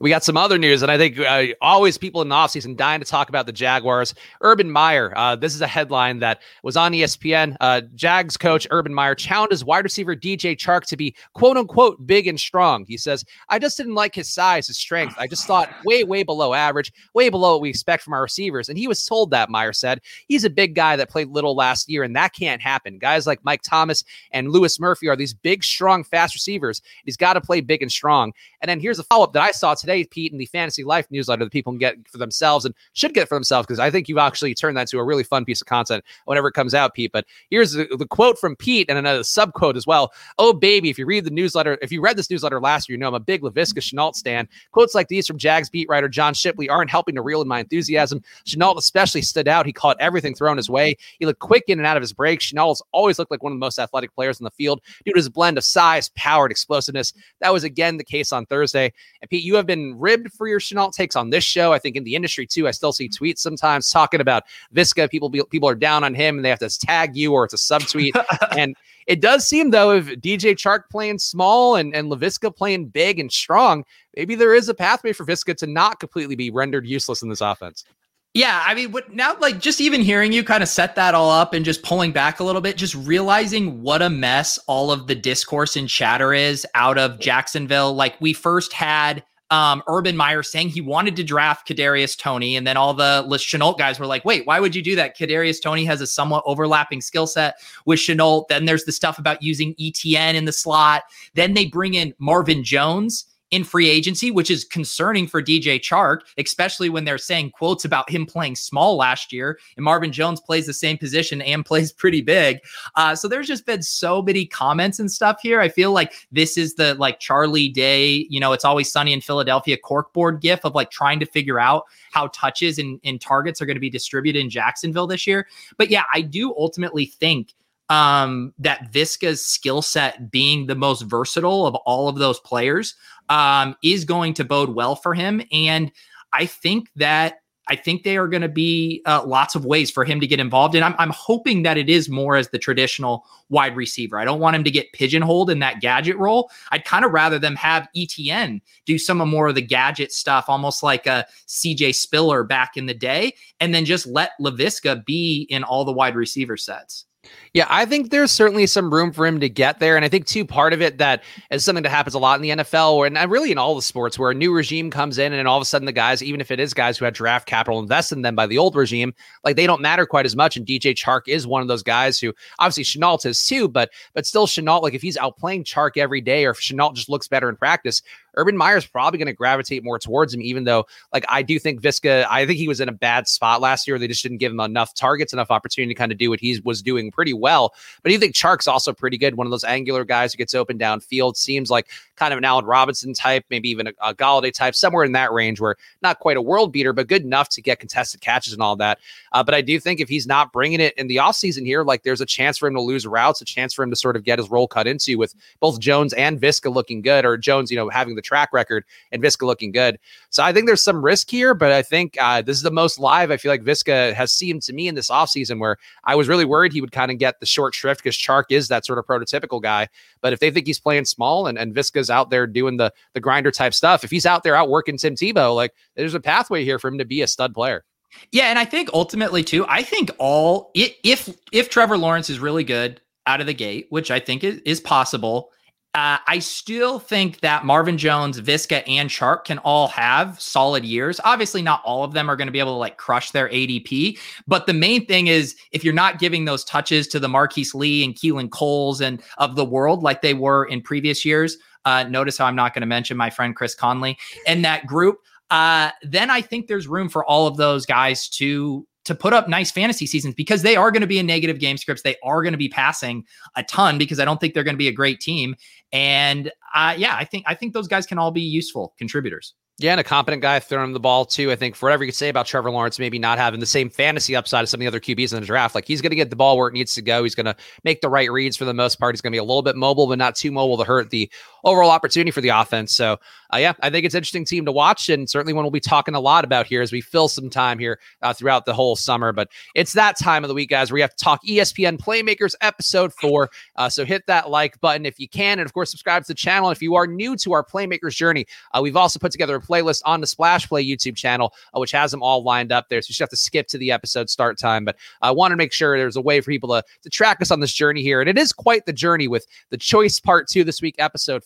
we 0.00 0.08
got 0.08 0.24
some 0.24 0.38
other 0.38 0.56
news, 0.56 0.80
and 0.80 0.90
I 0.90 0.96
think 0.96 1.18
uh, 1.18 1.48
always 1.60 1.98
people 1.98 2.22
in 2.22 2.30
the 2.30 2.34
offseason 2.34 2.74
dying 2.74 3.00
to 3.00 3.06
talk 3.06 3.28
about 3.28 3.44
the 3.44 3.52
Jaguars. 3.52 4.14
Urban 4.40 4.70
Meyer, 4.70 5.12
uh, 5.14 5.36
this 5.36 5.54
is 5.54 5.60
a 5.60 5.66
headline 5.66 6.20
that 6.20 6.40
was 6.62 6.74
on 6.74 6.92
ESPN. 6.92 7.54
Uh, 7.60 7.82
Jags 7.94 8.38
coach 8.38 8.66
Urban 8.70 8.94
Meyer 8.94 9.14
challenges 9.14 9.62
wide 9.62 9.84
receiver 9.84 10.16
DJ 10.16 10.56
Chark 10.56 10.84
to 10.84 10.96
be 10.96 11.14
quote 11.34 11.58
unquote 11.58 12.06
big 12.06 12.26
and 12.26 12.40
strong. 12.40 12.86
He 12.88 12.96
says, 12.96 13.26
I 13.50 13.58
just 13.58 13.76
didn't 13.76 13.94
like 13.94 14.14
his 14.14 14.32
size, 14.32 14.68
his 14.68 14.78
strength. 14.78 15.16
I 15.18 15.26
just 15.26 15.46
thought 15.46 15.70
way, 15.84 16.02
way 16.02 16.22
below 16.22 16.54
average, 16.54 16.90
way 17.12 17.28
below 17.28 17.52
what 17.52 17.60
we 17.60 17.68
expect 17.68 18.02
from 18.02 18.14
our 18.14 18.22
receivers. 18.22 18.70
And 18.70 18.78
he 18.78 18.88
was 18.88 19.04
told 19.04 19.30
that, 19.30 19.50
Meyer 19.50 19.74
said. 19.74 20.00
He's 20.28 20.44
a 20.44 20.50
big 20.50 20.74
guy 20.74 20.96
that 20.96 21.10
played 21.10 21.28
little 21.28 21.54
last 21.54 21.90
year, 21.90 22.04
and 22.04 22.16
that 22.16 22.32
can't 22.32 22.62
happen. 22.62 22.98
Guys 22.98 23.26
like 23.26 23.44
Mike 23.44 23.60
Thomas 23.62 24.02
and 24.32 24.50
Lewis 24.50 24.80
Murphy 24.80 25.08
are 25.08 25.16
these 25.16 25.34
big, 25.34 25.62
strong, 25.62 26.04
fast 26.04 26.34
receivers. 26.34 26.80
He's 27.04 27.18
got 27.18 27.34
to 27.34 27.40
play 27.42 27.60
big 27.60 27.82
and 27.82 27.92
strong. 27.92 28.32
And 28.62 28.68
then 28.70 28.80
here's 28.80 28.98
a 28.98 29.04
follow 29.04 29.24
up 29.24 29.34
that 29.34 29.42
I 29.42 29.50
saw 29.50 29.74
today 29.74 29.89
today, 29.90 30.04
Pete, 30.04 30.32
in 30.32 30.38
the 30.38 30.46
Fantasy 30.46 30.84
Life 30.84 31.06
newsletter 31.10 31.44
that 31.44 31.50
people 31.50 31.72
can 31.72 31.78
get 31.78 31.96
for 32.08 32.18
themselves 32.18 32.64
and 32.64 32.74
should 32.92 33.14
get 33.14 33.28
for 33.28 33.34
themselves 33.34 33.66
because 33.66 33.78
I 33.78 33.90
think 33.90 34.08
you've 34.08 34.18
actually 34.18 34.54
turned 34.54 34.76
that 34.76 34.82
into 34.82 34.98
a 34.98 35.04
really 35.04 35.24
fun 35.24 35.44
piece 35.44 35.60
of 35.60 35.66
content 35.66 36.04
whenever 36.26 36.48
it 36.48 36.52
comes 36.52 36.74
out, 36.74 36.94
Pete. 36.94 37.12
But 37.12 37.26
here's 37.50 37.72
the, 37.72 37.86
the 37.98 38.06
quote 38.06 38.38
from 38.38 38.56
Pete 38.56 38.88
and 38.88 38.98
another 38.98 39.24
sub 39.24 39.52
quote 39.52 39.76
as 39.76 39.86
well. 39.86 40.12
Oh, 40.38 40.52
baby, 40.52 40.90
if 40.90 40.98
you 40.98 41.06
read 41.06 41.24
the 41.24 41.30
newsletter, 41.30 41.78
if 41.82 41.90
you 41.90 42.00
read 42.00 42.16
this 42.16 42.30
newsletter 42.30 42.60
last 42.60 42.88
year, 42.88 42.94
you 42.94 43.00
know 43.00 43.08
I'm 43.08 43.14
a 43.14 43.20
big 43.20 43.42
Laviska 43.42 43.80
Shenault 43.80 44.14
stan. 44.14 44.48
Quotes 44.70 44.94
like 44.94 45.08
these 45.08 45.26
from 45.26 45.38
Jags 45.38 45.68
beat 45.68 45.88
writer 45.88 46.08
John 46.08 46.34
Shipley 46.34 46.68
aren't 46.68 46.90
helping 46.90 47.14
to 47.16 47.22
reel 47.22 47.42
in 47.42 47.48
my 47.48 47.60
enthusiasm. 47.60 48.22
Shenault 48.46 48.78
especially 48.78 49.22
stood 49.22 49.48
out. 49.48 49.66
He 49.66 49.72
caught 49.72 49.96
everything 50.00 50.34
thrown 50.34 50.56
his 50.56 50.70
way. 50.70 50.96
He 51.18 51.26
looked 51.26 51.40
quick 51.40 51.64
in 51.66 51.78
and 51.78 51.86
out 51.86 51.96
of 51.96 52.02
his 52.02 52.12
breaks. 52.12 52.50
Shenault's 52.50 52.82
always 52.92 53.18
looked 53.18 53.30
like 53.30 53.42
one 53.42 53.52
of 53.52 53.56
the 53.56 53.64
most 53.64 53.78
athletic 53.78 54.14
players 54.14 54.38
in 54.38 54.44
the 54.44 54.50
field 54.50 54.80
due 55.04 55.12
to 55.12 55.18
his 55.18 55.28
blend 55.28 55.58
of 55.58 55.64
size, 55.64 56.10
power, 56.10 56.44
and 56.44 56.52
explosiveness. 56.52 57.12
That 57.40 57.52
was 57.52 57.64
again 57.64 57.96
the 57.96 58.04
case 58.04 58.32
on 58.32 58.46
Thursday. 58.46 58.92
And 59.20 59.28
Pete, 59.28 59.44
you 59.44 59.56
have 59.56 59.66
been 59.66 59.79
ribbed 59.98 60.32
for 60.32 60.46
your 60.46 60.60
Shenault 60.60 60.92
takes 60.92 61.16
on 61.16 61.30
this 61.30 61.44
show. 61.44 61.72
I 61.72 61.78
think 61.78 61.96
in 61.96 62.04
the 62.04 62.14
industry 62.14 62.46
too, 62.46 62.68
I 62.68 62.70
still 62.70 62.92
see 62.92 63.08
tweets 63.08 63.38
sometimes 63.38 63.90
talking 63.90 64.20
about 64.20 64.44
Visca. 64.74 65.10
People 65.10 65.30
people 65.30 65.68
are 65.68 65.74
down 65.74 66.04
on 66.04 66.14
him 66.14 66.36
and 66.36 66.44
they 66.44 66.50
have 66.50 66.58
to 66.60 66.78
tag 66.78 67.16
you 67.16 67.32
or 67.32 67.44
it's 67.44 67.54
a 67.54 67.56
subtweet. 67.56 68.12
and 68.56 68.76
it 69.06 69.20
does 69.20 69.46
seem 69.46 69.70
though, 69.70 69.92
if 69.92 70.06
DJ 70.06 70.54
Chark 70.54 70.84
playing 70.90 71.18
small 71.18 71.76
and, 71.76 71.94
and 71.94 72.10
Laviska 72.10 72.54
playing 72.54 72.86
big 72.86 73.18
and 73.18 73.32
strong, 73.32 73.84
maybe 74.16 74.34
there 74.34 74.54
is 74.54 74.68
a 74.68 74.74
pathway 74.74 75.12
for 75.12 75.24
Visca 75.24 75.56
to 75.56 75.66
not 75.66 76.00
completely 76.00 76.36
be 76.36 76.50
rendered 76.50 76.86
useless 76.86 77.22
in 77.22 77.28
this 77.28 77.40
offense. 77.40 77.84
Yeah, 78.32 78.62
I 78.64 78.74
mean, 78.74 78.92
what 78.92 79.12
now? 79.12 79.36
Like, 79.40 79.58
just 79.58 79.80
even 79.80 80.00
hearing 80.02 80.32
you 80.32 80.44
kind 80.44 80.62
of 80.62 80.68
set 80.68 80.94
that 80.94 81.16
all 81.16 81.30
up 81.30 81.52
and 81.52 81.64
just 81.64 81.82
pulling 81.82 82.12
back 82.12 82.38
a 82.38 82.44
little 82.44 82.60
bit, 82.60 82.76
just 82.76 82.94
realizing 82.94 83.82
what 83.82 84.02
a 84.02 84.10
mess 84.10 84.56
all 84.68 84.92
of 84.92 85.08
the 85.08 85.16
discourse 85.16 85.74
and 85.74 85.88
chatter 85.88 86.32
is 86.32 86.64
out 86.76 86.96
of 86.96 87.18
Jacksonville. 87.18 87.92
Like, 87.92 88.20
we 88.20 88.32
first 88.32 88.72
had 88.72 89.24
um, 89.50 89.82
Urban 89.88 90.16
Meyer 90.16 90.42
saying 90.42 90.68
he 90.68 90.80
wanted 90.80 91.16
to 91.16 91.24
draft 91.24 91.66
Kadarius 91.66 92.16
Toney, 92.16 92.56
and 92.56 92.66
then 92.66 92.76
all 92.76 92.94
the 92.94 93.24
Les 93.26 93.42
Shenault 93.42 93.78
guys 93.78 93.98
were 93.98 94.06
like, 94.06 94.24
"Wait, 94.24 94.46
why 94.46 94.60
would 94.60 94.74
you 94.74 94.82
do 94.82 94.96
that?" 94.96 95.16
Kadarius 95.18 95.60
Toney 95.60 95.84
has 95.84 96.00
a 96.00 96.06
somewhat 96.06 96.44
overlapping 96.46 97.00
skill 97.00 97.26
set 97.26 97.56
with 97.84 97.98
Shenault. 97.98 98.48
Then 98.48 98.64
there's 98.64 98.84
the 98.84 98.92
stuff 98.92 99.18
about 99.18 99.42
using 99.42 99.74
ETN 99.74 100.34
in 100.34 100.44
the 100.44 100.52
slot. 100.52 101.02
Then 101.34 101.54
they 101.54 101.66
bring 101.66 101.94
in 101.94 102.14
Marvin 102.18 102.62
Jones 102.62 103.26
in 103.50 103.64
free 103.64 103.88
agency, 103.88 104.30
which 104.30 104.50
is 104.50 104.64
concerning 104.64 105.26
for 105.26 105.42
DJ 105.42 105.80
Chark, 105.80 106.20
especially 106.38 106.88
when 106.88 107.04
they're 107.04 107.18
saying 107.18 107.50
quotes 107.50 107.84
about 107.84 108.08
him 108.08 108.24
playing 108.26 108.56
small 108.56 108.96
last 108.96 109.32
year. 109.32 109.58
And 109.76 109.84
Marvin 109.84 110.12
Jones 110.12 110.40
plays 110.40 110.66
the 110.66 110.74
same 110.74 110.96
position 110.96 111.42
and 111.42 111.64
plays 111.70 111.92
pretty 111.92 112.20
big. 112.20 112.60
Uh, 112.94 113.14
so 113.14 113.28
there's 113.28 113.48
just 113.48 113.66
been 113.66 113.82
so 113.82 114.22
many 114.22 114.46
comments 114.46 114.98
and 114.98 115.10
stuff 115.10 115.38
here. 115.42 115.60
I 115.60 115.68
feel 115.68 115.92
like 115.92 116.12
this 116.30 116.56
is 116.56 116.74
the 116.74 116.94
like 116.94 117.18
Charlie 117.18 117.68
Day, 117.68 118.26
you 118.30 118.40
know, 118.40 118.52
it's 118.52 118.64
always 118.64 118.90
sunny 118.90 119.12
in 119.12 119.20
Philadelphia 119.20 119.76
corkboard 119.76 120.40
gif 120.40 120.64
of 120.64 120.74
like 120.74 120.90
trying 120.90 121.20
to 121.20 121.26
figure 121.26 121.58
out 121.58 121.84
how 122.12 122.28
touches 122.28 122.78
and, 122.78 123.00
and 123.04 123.20
targets 123.20 123.60
are 123.60 123.66
going 123.66 123.76
to 123.76 123.80
be 123.80 123.90
distributed 123.90 124.40
in 124.40 124.50
Jacksonville 124.50 125.06
this 125.06 125.26
year. 125.26 125.46
But 125.76 125.90
yeah, 125.90 126.04
I 126.12 126.20
do 126.20 126.54
ultimately 126.56 127.06
think 127.06 127.54
um, 127.90 128.54
that 128.58 128.92
Viska's 128.92 129.44
skill 129.44 129.82
set 129.82 130.30
being 130.30 130.66
the 130.66 130.76
most 130.76 131.02
versatile 131.02 131.66
of 131.66 131.74
all 131.84 132.08
of 132.08 132.16
those 132.16 132.40
players 132.40 132.94
um, 133.28 133.76
is 133.82 134.04
going 134.04 134.32
to 134.34 134.44
bode 134.44 134.70
well 134.70 134.96
for 134.96 135.12
him. 135.12 135.42
And 135.52 135.92
I 136.32 136.46
think 136.46 136.88
that 136.96 137.42
I 137.68 137.76
think 137.76 138.02
they 138.02 138.16
are 138.16 138.26
going 138.26 138.42
to 138.42 138.48
be 138.48 139.00
uh, 139.06 139.22
lots 139.24 139.54
of 139.54 139.64
ways 139.64 139.92
for 139.92 140.04
him 140.04 140.18
to 140.18 140.26
get 140.26 140.40
involved. 140.40 140.74
And 140.74 140.84
I'm, 140.84 140.94
I'm 140.98 141.10
hoping 141.10 141.62
that 141.62 141.78
it 141.78 141.88
is 141.88 142.08
more 142.08 142.34
as 142.36 142.48
the 142.48 142.58
traditional 142.58 143.24
wide 143.48 143.76
receiver. 143.76 144.18
I 144.18 144.24
don't 144.24 144.40
want 144.40 144.56
him 144.56 144.64
to 144.64 144.72
get 144.72 144.92
pigeonholed 144.92 145.50
in 145.50 145.60
that 145.60 145.80
gadget 145.80 146.16
role. 146.16 146.50
I'd 146.72 146.84
kind 146.84 147.04
of 147.04 147.12
rather 147.12 147.38
them 147.38 147.54
have 147.54 147.88
ETN 147.96 148.60
do 148.86 148.98
some 148.98 149.20
of 149.20 149.28
more 149.28 149.48
of 149.48 149.54
the 149.54 149.62
gadget 149.62 150.10
stuff, 150.10 150.46
almost 150.48 150.82
like 150.82 151.06
a 151.06 151.26
CJ 151.46 151.94
Spiller 151.94 152.42
back 152.42 152.76
in 152.76 152.86
the 152.86 152.94
day, 152.94 153.34
and 153.60 153.72
then 153.72 153.84
just 153.84 154.04
let 154.04 154.32
Laviska 154.40 155.04
be 155.04 155.46
in 155.48 155.62
all 155.62 155.84
the 155.84 155.92
wide 155.92 156.16
receiver 156.16 156.56
sets. 156.56 157.06
Yeah, 157.52 157.66
I 157.68 157.84
think 157.84 158.10
there's 158.10 158.30
certainly 158.30 158.66
some 158.66 158.94
room 158.94 159.12
for 159.12 159.26
him 159.26 159.40
to 159.40 159.48
get 159.48 159.78
there. 159.78 159.96
And 159.96 160.04
I 160.04 160.08
think, 160.08 160.24
too, 160.24 160.44
part 160.44 160.72
of 160.72 160.80
it 160.80 160.98
that 160.98 161.22
is 161.50 161.64
something 161.64 161.82
that 161.82 161.90
happens 161.90 162.14
a 162.14 162.18
lot 162.18 162.36
in 162.36 162.42
the 162.42 162.64
NFL 162.64 162.92
or 162.92 163.06
and 163.06 163.18
uh, 163.18 163.26
really 163.28 163.52
in 163.52 163.58
all 163.58 163.74
the 163.74 163.82
sports 163.82 164.18
where 164.18 164.30
a 164.30 164.34
new 164.34 164.54
regime 164.54 164.90
comes 164.90 165.18
in 165.18 165.32
and 165.32 165.46
all 165.46 165.58
of 165.58 165.62
a 165.62 165.66
sudden 165.66 165.84
the 165.84 165.92
guys, 165.92 166.22
even 166.22 166.40
if 166.40 166.50
it 166.50 166.60
is 166.60 166.72
guys 166.72 166.96
who 166.96 167.04
had 167.04 167.12
draft 167.12 167.46
capital 167.46 167.78
invested 167.80 168.16
in 168.16 168.22
them 168.22 168.36
by 168.36 168.46
the 168.46 168.56
old 168.56 168.74
regime, 168.74 169.12
like 169.44 169.56
they 169.56 169.66
don't 169.66 169.82
matter 169.82 170.06
quite 170.06 170.24
as 170.24 170.36
much. 170.36 170.56
And 170.56 170.64
DJ 170.64 170.94
Chark 170.94 171.22
is 171.26 171.46
one 171.46 171.60
of 171.60 171.68
those 171.68 171.82
guys 171.82 172.18
who 172.18 172.32
obviously 172.58 172.84
Shenault 172.84 173.26
is 173.26 173.44
too, 173.44 173.68
but 173.68 173.90
but 174.14 174.26
still 174.26 174.46
Shenault, 174.46 174.82
like 174.82 174.94
if 174.94 175.02
he's 175.02 175.18
outplaying 175.18 175.64
Chark 175.64 175.96
every 175.96 176.20
day 176.20 176.46
or 176.46 176.50
if 176.50 176.60
Shenault 176.60 176.94
just 176.94 177.10
looks 177.10 177.28
better 177.28 177.50
in 177.50 177.56
practice, 177.56 178.00
Urban 178.34 178.56
Meyer's 178.56 178.86
probably 178.86 179.18
going 179.18 179.26
to 179.26 179.32
gravitate 179.32 179.84
more 179.84 179.98
towards 179.98 180.34
him, 180.34 180.42
even 180.42 180.64
though, 180.64 180.86
like, 181.12 181.24
I 181.28 181.42
do 181.42 181.58
think 181.58 181.80
Visca, 181.80 182.26
I 182.30 182.46
think 182.46 182.58
he 182.58 182.68
was 182.68 182.80
in 182.80 182.88
a 182.88 182.92
bad 182.92 183.28
spot 183.28 183.60
last 183.60 183.86
year. 183.86 183.98
They 183.98 184.08
just 184.08 184.22
didn't 184.22 184.38
give 184.38 184.52
him 184.52 184.60
enough 184.60 184.94
targets, 184.94 185.32
enough 185.32 185.50
opportunity 185.50 185.94
to 185.94 185.98
kind 185.98 186.12
of 186.12 186.18
do 186.18 186.30
what 186.30 186.40
he 186.40 186.60
was 186.64 186.82
doing 186.82 187.10
pretty 187.10 187.32
well. 187.32 187.74
But 188.02 188.12
I 188.12 188.16
think 188.16 188.34
Chark's 188.34 188.68
also 188.68 188.92
pretty 188.92 189.18
good. 189.18 189.36
One 189.36 189.46
of 189.46 189.50
those 189.50 189.64
angular 189.64 190.04
guys 190.04 190.32
who 190.32 190.38
gets 190.38 190.54
open 190.54 190.78
downfield, 190.78 191.36
seems 191.36 191.70
like 191.70 191.88
kind 192.16 192.32
of 192.32 192.38
an 192.38 192.44
Allen 192.44 192.64
Robinson 192.64 193.14
type, 193.14 193.44
maybe 193.50 193.68
even 193.70 193.86
a, 193.88 193.92
a 194.02 194.14
Golladay 194.14 194.52
type, 194.52 194.74
somewhere 194.74 195.04
in 195.04 195.12
that 195.12 195.32
range 195.32 195.60
where 195.60 195.76
not 196.02 196.18
quite 196.20 196.36
a 196.36 196.42
world 196.42 196.72
beater, 196.72 196.92
but 196.92 197.08
good 197.08 197.22
enough 197.22 197.48
to 197.50 197.62
get 197.62 197.78
contested 197.78 198.20
catches 198.20 198.52
and 198.52 198.62
all 198.62 198.76
that. 198.76 198.98
Uh, 199.32 199.42
but 199.42 199.54
I 199.54 199.60
do 199.60 199.80
think 199.80 200.00
if 200.00 200.08
he's 200.08 200.26
not 200.26 200.52
bringing 200.52 200.80
it 200.80 200.94
in 200.98 201.06
the 201.06 201.16
offseason 201.16 201.64
here, 201.64 201.82
like 201.82 202.02
there's 202.02 202.20
a 202.20 202.26
chance 202.26 202.58
for 202.58 202.66
him 202.66 202.74
to 202.74 202.80
lose 202.80 203.06
routes, 203.06 203.40
a 203.40 203.44
chance 203.44 203.72
for 203.72 203.82
him 203.82 203.90
to 203.90 203.96
sort 203.96 204.16
of 204.16 204.24
get 204.24 204.38
his 204.38 204.50
role 204.50 204.68
cut 204.68 204.86
into 204.86 205.16
with 205.18 205.34
both 205.60 205.80
Jones 205.80 206.12
and 206.12 206.40
Visca 206.40 206.72
looking 206.72 207.00
good, 207.00 207.24
or 207.24 207.36
Jones, 207.36 207.70
you 207.70 207.76
know, 207.76 207.88
having 207.88 208.14
the 208.14 208.19
track 208.22 208.50
record 208.52 208.84
and 209.12 209.22
Visca 209.22 209.46
looking 209.46 209.72
good. 209.72 209.98
So 210.30 210.42
I 210.42 210.52
think 210.52 210.66
there's 210.66 210.82
some 210.82 211.04
risk 211.04 211.30
here, 211.30 211.54
but 211.54 211.72
I 211.72 211.82
think 211.82 212.16
uh, 212.20 212.42
this 212.42 212.56
is 212.56 212.62
the 212.62 212.70
most 212.70 212.98
live 212.98 213.30
I 213.30 213.36
feel 213.36 213.50
like 213.50 213.62
Visca 213.62 214.12
has 214.14 214.32
seemed 214.32 214.62
to 214.62 214.72
me 214.72 214.88
in 214.88 214.94
this 214.94 215.10
offseason 215.10 215.58
where 215.58 215.76
I 216.04 216.14
was 216.14 216.28
really 216.28 216.44
worried 216.44 216.72
he 216.72 216.80
would 216.80 216.92
kind 216.92 217.10
of 217.10 217.18
get 217.18 217.40
the 217.40 217.46
short 217.46 217.74
shrift 217.74 218.02
because 218.02 218.16
Chark 218.16 218.44
is 218.50 218.68
that 218.68 218.86
sort 218.86 218.98
of 218.98 219.06
prototypical 219.06 219.62
guy. 219.62 219.88
But 220.20 220.32
if 220.32 220.40
they 220.40 220.50
think 220.50 220.66
he's 220.66 220.80
playing 220.80 221.04
small 221.04 221.46
and, 221.46 221.58
and 221.58 221.74
Viska's 221.74 222.10
out 222.10 222.30
there 222.30 222.46
doing 222.46 222.76
the 222.76 222.92
the 223.14 223.20
grinder 223.20 223.50
type 223.50 223.74
stuff, 223.74 224.04
if 224.04 224.10
he's 224.10 224.26
out 224.26 224.42
there 224.42 224.56
outworking 224.56 224.96
Tim 224.96 225.14
Tebow, 225.14 225.54
like 225.54 225.72
there's 225.96 226.14
a 226.14 226.20
pathway 226.20 226.64
here 226.64 226.78
for 226.78 226.88
him 226.88 226.98
to 226.98 227.04
be 227.04 227.22
a 227.22 227.26
stud 227.26 227.54
player. 227.54 227.84
Yeah, 228.32 228.46
and 228.46 228.58
I 228.58 228.64
think 228.64 228.90
ultimately 228.92 229.44
too, 229.44 229.64
I 229.68 229.82
think 229.82 230.10
all 230.18 230.70
if 230.74 231.34
if 231.52 231.70
Trevor 231.70 231.96
Lawrence 231.96 232.30
is 232.30 232.38
really 232.38 232.64
good 232.64 233.00
out 233.26 233.40
of 233.40 233.46
the 233.46 233.54
gate, 233.54 233.86
which 233.90 234.10
I 234.10 234.18
think 234.20 234.42
is, 234.42 234.60
is 234.64 234.80
possible, 234.80 235.50
uh, 235.92 236.18
I 236.24 236.38
still 236.38 237.00
think 237.00 237.40
that 237.40 237.64
Marvin 237.64 237.98
Jones, 237.98 238.40
Visca, 238.40 238.84
and 238.86 239.10
Chark 239.10 239.44
can 239.44 239.58
all 239.58 239.88
have 239.88 240.40
solid 240.40 240.84
years. 240.84 241.20
Obviously, 241.24 241.62
not 241.62 241.82
all 241.84 242.04
of 242.04 242.12
them 242.12 242.30
are 242.30 242.36
going 242.36 242.46
to 242.46 242.52
be 242.52 242.60
able 242.60 242.74
to 242.74 242.78
like 242.78 242.96
crush 242.96 243.32
their 243.32 243.48
ADP. 243.48 244.16
But 244.46 244.68
the 244.68 244.72
main 244.72 245.04
thing 245.06 245.26
is 245.26 245.56
if 245.72 245.82
you're 245.82 245.92
not 245.92 246.20
giving 246.20 246.44
those 246.44 246.62
touches 246.62 247.08
to 247.08 247.18
the 247.18 247.28
Marquise 247.28 247.74
Lee 247.74 248.04
and 248.04 248.14
Keelan 248.14 248.50
Coles 248.50 249.00
and 249.00 249.20
of 249.38 249.56
the 249.56 249.64
world 249.64 250.04
like 250.04 250.22
they 250.22 250.34
were 250.34 250.64
in 250.66 250.80
previous 250.80 251.24
years, 251.24 251.58
uh, 251.84 252.04
notice 252.04 252.38
how 252.38 252.46
I'm 252.46 252.54
not 252.54 252.72
going 252.72 252.82
to 252.82 252.86
mention 252.86 253.16
my 253.16 253.30
friend 253.30 253.56
Chris 253.56 253.74
Conley 253.74 254.16
in 254.46 254.62
that 254.62 254.86
group. 254.86 255.18
Uh, 255.50 255.90
then 256.02 256.30
I 256.30 256.40
think 256.40 256.68
there's 256.68 256.86
room 256.86 257.08
for 257.08 257.24
all 257.24 257.48
of 257.48 257.56
those 257.56 257.84
guys 257.84 258.28
to 258.28 258.86
to 259.04 259.14
put 259.14 259.32
up 259.32 259.48
nice 259.48 259.70
fantasy 259.70 260.06
seasons 260.06 260.34
because 260.34 260.62
they 260.62 260.76
are 260.76 260.90
going 260.90 261.00
to 261.00 261.06
be 261.06 261.18
in 261.18 261.26
negative 261.26 261.58
game 261.58 261.76
scripts. 261.76 262.02
They 262.02 262.16
are 262.22 262.42
going 262.42 262.52
to 262.52 262.58
be 262.58 262.68
passing 262.68 263.24
a 263.56 263.62
ton 263.62 263.98
because 263.98 264.20
I 264.20 264.24
don't 264.24 264.40
think 264.40 264.54
they're 264.54 264.64
going 264.64 264.74
to 264.74 264.78
be 264.78 264.88
a 264.88 264.92
great 264.92 265.20
team. 265.20 265.56
And 265.92 266.52
uh, 266.74 266.94
yeah, 266.96 267.16
I 267.16 267.24
think 267.24 267.44
I 267.46 267.54
think 267.54 267.72
those 267.72 267.88
guys 267.88 268.06
can 268.06 268.18
all 268.18 268.30
be 268.30 268.42
useful 268.42 268.94
contributors. 268.98 269.54
Yeah, 269.80 269.92
and 269.92 270.00
a 270.00 270.04
competent 270.04 270.42
guy 270.42 270.60
throwing 270.60 270.88
him 270.88 270.92
the 270.92 271.00
ball 271.00 271.24
too. 271.24 271.50
I 271.50 271.56
think 271.56 271.74
for 271.74 271.86
whatever 271.86 272.04
you 272.04 272.08
could 272.08 272.16
say 272.16 272.28
about 272.28 272.44
Trevor 272.44 272.70
Lawrence, 272.70 272.98
maybe 272.98 273.18
not 273.18 273.38
having 273.38 273.60
the 273.60 273.66
same 273.66 273.88
fantasy 273.88 274.36
upside 274.36 274.64
as 274.64 274.70
some 274.70 274.78
of 274.78 274.80
the 274.82 274.86
other 274.86 275.00
QBs 275.00 275.32
in 275.32 275.40
the 275.40 275.46
draft. 275.46 275.74
Like 275.74 275.86
he's 275.86 276.02
going 276.02 276.10
to 276.10 276.16
get 276.16 276.28
the 276.28 276.36
ball 276.36 276.58
where 276.58 276.68
it 276.68 276.74
needs 276.74 276.94
to 276.96 277.02
go. 277.02 277.22
He's 277.22 277.34
going 277.34 277.46
to 277.46 277.56
make 277.82 278.02
the 278.02 278.10
right 278.10 278.30
reads 278.30 278.58
for 278.58 278.66
the 278.66 278.74
most 278.74 278.96
part. 278.96 279.14
He's 279.14 279.22
going 279.22 279.32
to 279.32 279.34
be 279.36 279.38
a 279.38 279.42
little 279.42 279.62
bit 279.62 279.76
mobile, 279.76 280.06
but 280.06 280.18
not 280.18 280.36
too 280.36 280.52
mobile 280.52 280.76
to 280.76 280.84
hurt 280.84 281.08
the 281.08 281.32
overall 281.64 281.90
opportunity 281.90 282.30
for 282.30 282.40
the 282.40 282.50
offense. 282.50 282.94
So, 282.94 283.18
uh, 283.52 283.56
yeah, 283.56 283.72
I 283.80 283.90
think 283.90 284.06
it's 284.06 284.14
interesting 284.14 284.44
team 284.44 284.64
to 284.66 284.72
watch, 284.72 285.08
and 285.08 285.28
certainly 285.28 285.52
one 285.52 285.64
we'll 285.64 285.70
be 285.70 285.80
talking 285.80 286.14
a 286.14 286.20
lot 286.20 286.44
about 286.44 286.66
here 286.66 286.82
as 286.82 286.92
we 286.92 287.00
fill 287.00 287.28
some 287.28 287.50
time 287.50 287.78
here 287.78 287.98
uh, 288.22 288.32
throughout 288.32 288.64
the 288.64 288.74
whole 288.74 288.94
summer. 288.94 289.32
But 289.32 289.48
it's 289.74 289.94
that 289.94 290.18
time 290.18 290.44
of 290.44 290.48
the 290.48 290.54
week, 290.54 290.70
guys, 290.70 290.90
where 290.90 290.96
we 290.96 291.00
have 291.00 291.14
to 291.16 291.24
talk 291.24 291.44
ESPN 291.44 291.98
Playmakers 291.98 292.54
episode 292.60 293.12
four. 293.12 293.50
Uh, 293.76 293.88
so 293.88 294.04
hit 294.04 294.26
that 294.26 294.50
like 294.50 294.80
button 294.80 295.06
if 295.06 295.18
you 295.18 295.28
can, 295.28 295.58
and 295.58 295.66
of 295.66 295.72
course 295.72 295.90
subscribe 295.90 296.22
to 296.22 296.28
the 296.28 296.34
channel 296.34 296.70
if 296.70 296.80
you 296.80 296.94
are 296.94 297.06
new 297.06 297.34
to 297.36 297.52
our 297.52 297.64
Playmakers 297.64 298.14
journey. 298.14 298.46
Uh, 298.72 298.80
we've 298.82 298.96
also 298.96 299.18
put 299.18 299.32
together 299.32 299.56
a 299.56 299.60
playlist 299.60 300.02
on 300.04 300.20
the 300.20 300.26
Splash 300.26 300.50
Splash 300.50 300.68
Play 300.68 300.84
YouTube 300.84 301.16
channel, 301.16 301.54
uh, 301.74 301.80
which 301.80 301.92
has 301.92 302.10
them 302.10 302.22
all 302.22 302.42
lined 302.42 302.72
up 302.72 302.88
there. 302.88 303.00
So 303.02 303.06
you 303.06 303.12
just 303.12 303.20
have 303.20 303.28
to 303.30 303.36
skip 303.36 303.68
to 303.68 303.78
the 303.78 303.92
episode 303.92 304.28
start 304.28 304.58
time. 304.58 304.84
But 304.84 304.96
I 305.22 305.30
want 305.30 305.52
to 305.52 305.56
make 305.56 305.72
sure 305.72 305.96
there's 305.96 306.16
a 306.16 306.20
way 306.20 306.40
for 306.40 306.50
people 306.50 306.70
to, 306.70 306.82
to 307.02 307.10
track 307.10 307.40
us 307.40 307.50
on 307.50 307.60
this 307.60 307.72
journey 307.72 308.02
here. 308.02 308.20
And 308.20 308.28
it 308.28 308.38
is 308.38 308.52
quite 308.52 308.86
the 308.86 308.92
journey 308.92 309.28
with 309.28 309.46
the 309.70 309.76
choice 309.76 310.18
part 310.18 310.48
two 310.48 310.64
this 310.64 310.82
week, 310.82 310.96
episode 310.98 311.44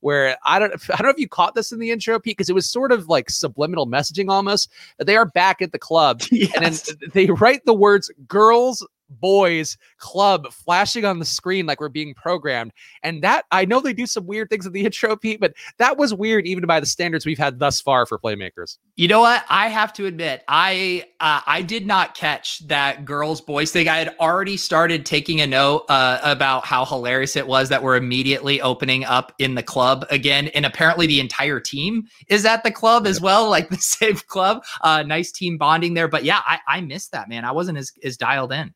where 0.00 0.36
I 0.44 0.58
don't, 0.58 0.72
I 0.90 0.96
don't 0.96 1.06
know 1.06 1.10
if 1.10 1.18
you 1.18 1.28
caught 1.28 1.54
this 1.54 1.72
in 1.72 1.78
the 1.78 1.90
intro, 1.90 2.18
Pete, 2.18 2.36
because 2.36 2.50
it 2.50 2.54
was 2.54 2.68
sort 2.68 2.92
of 2.92 3.08
like 3.08 3.30
subliminal 3.30 3.86
messaging 3.86 4.30
almost 4.30 4.70
that 4.98 5.06
they 5.06 5.16
are 5.16 5.26
back 5.26 5.62
at 5.62 5.72
the 5.72 5.78
club. 5.78 6.22
Yes. 6.30 6.52
And 6.54 6.64
then 6.64 7.10
they 7.12 7.26
write 7.26 7.64
the 7.64 7.74
words 7.74 8.10
girls 8.26 8.86
boys 9.20 9.76
club 9.98 10.52
flashing 10.52 11.04
on 11.04 11.18
the 11.18 11.24
screen 11.24 11.66
like 11.66 11.80
we're 11.80 11.88
being 11.88 12.14
programmed. 12.14 12.72
And 13.02 13.22
that 13.22 13.44
I 13.50 13.64
know 13.64 13.80
they 13.80 13.92
do 13.92 14.06
some 14.06 14.26
weird 14.26 14.50
things 14.50 14.66
in 14.66 14.72
the 14.72 14.84
intro, 14.84 15.16
Pete, 15.16 15.40
but 15.40 15.54
that 15.78 15.98
was 15.98 16.14
weird 16.14 16.46
even 16.46 16.66
by 16.66 16.80
the 16.80 16.86
standards 16.86 17.26
we've 17.26 17.38
had 17.38 17.58
thus 17.58 17.80
far 17.80 18.06
for 18.06 18.18
playmakers. 18.18 18.78
You 18.96 19.08
know 19.08 19.20
what? 19.20 19.44
I 19.48 19.68
have 19.68 19.92
to 19.94 20.06
admit, 20.06 20.42
I 20.48 21.04
uh, 21.20 21.40
I 21.46 21.62
did 21.62 21.86
not 21.86 22.14
catch 22.14 22.66
that 22.68 23.04
girls 23.04 23.40
boys 23.40 23.72
thing. 23.72 23.88
I 23.88 23.98
had 23.98 24.14
already 24.20 24.56
started 24.56 25.06
taking 25.06 25.40
a 25.40 25.46
note 25.46 25.84
uh, 25.88 26.18
about 26.22 26.64
how 26.64 26.84
hilarious 26.84 27.36
it 27.36 27.46
was 27.46 27.68
that 27.68 27.82
we're 27.82 27.96
immediately 27.96 28.60
opening 28.60 29.04
up 29.04 29.32
in 29.38 29.54
the 29.54 29.62
club 29.62 30.04
again, 30.10 30.48
and 30.48 30.66
apparently 30.66 31.06
the 31.06 31.20
entire 31.20 31.60
team 31.60 32.04
is 32.28 32.44
at 32.44 32.64
the 32.64 32.70
club 32.70 33.06
as 33.06 33.20
well, 33.20 33.48
like 33.48 33.68
the 33.68 33.76
same 33.80 34.16
club. 34.16 34.62
Uh, 34.82 35.02
nice 35.02 35.32
team 35.32 35.58
bonding 35.58 35.94
there, 35.94 36.08
but 36.08 36.24
yeah, 36.24 36.40
I, 36.44 36.58
I 36.66 36.80
missed 36.80 37.12
that 37.12 37.28
man. 37.28 37.44
I 37.44 37.52
wasn't 37.52 37.78
as 37.78 37.92
as 38.04 38.16
dialed 38.16 38.52
in. 38.52 38.74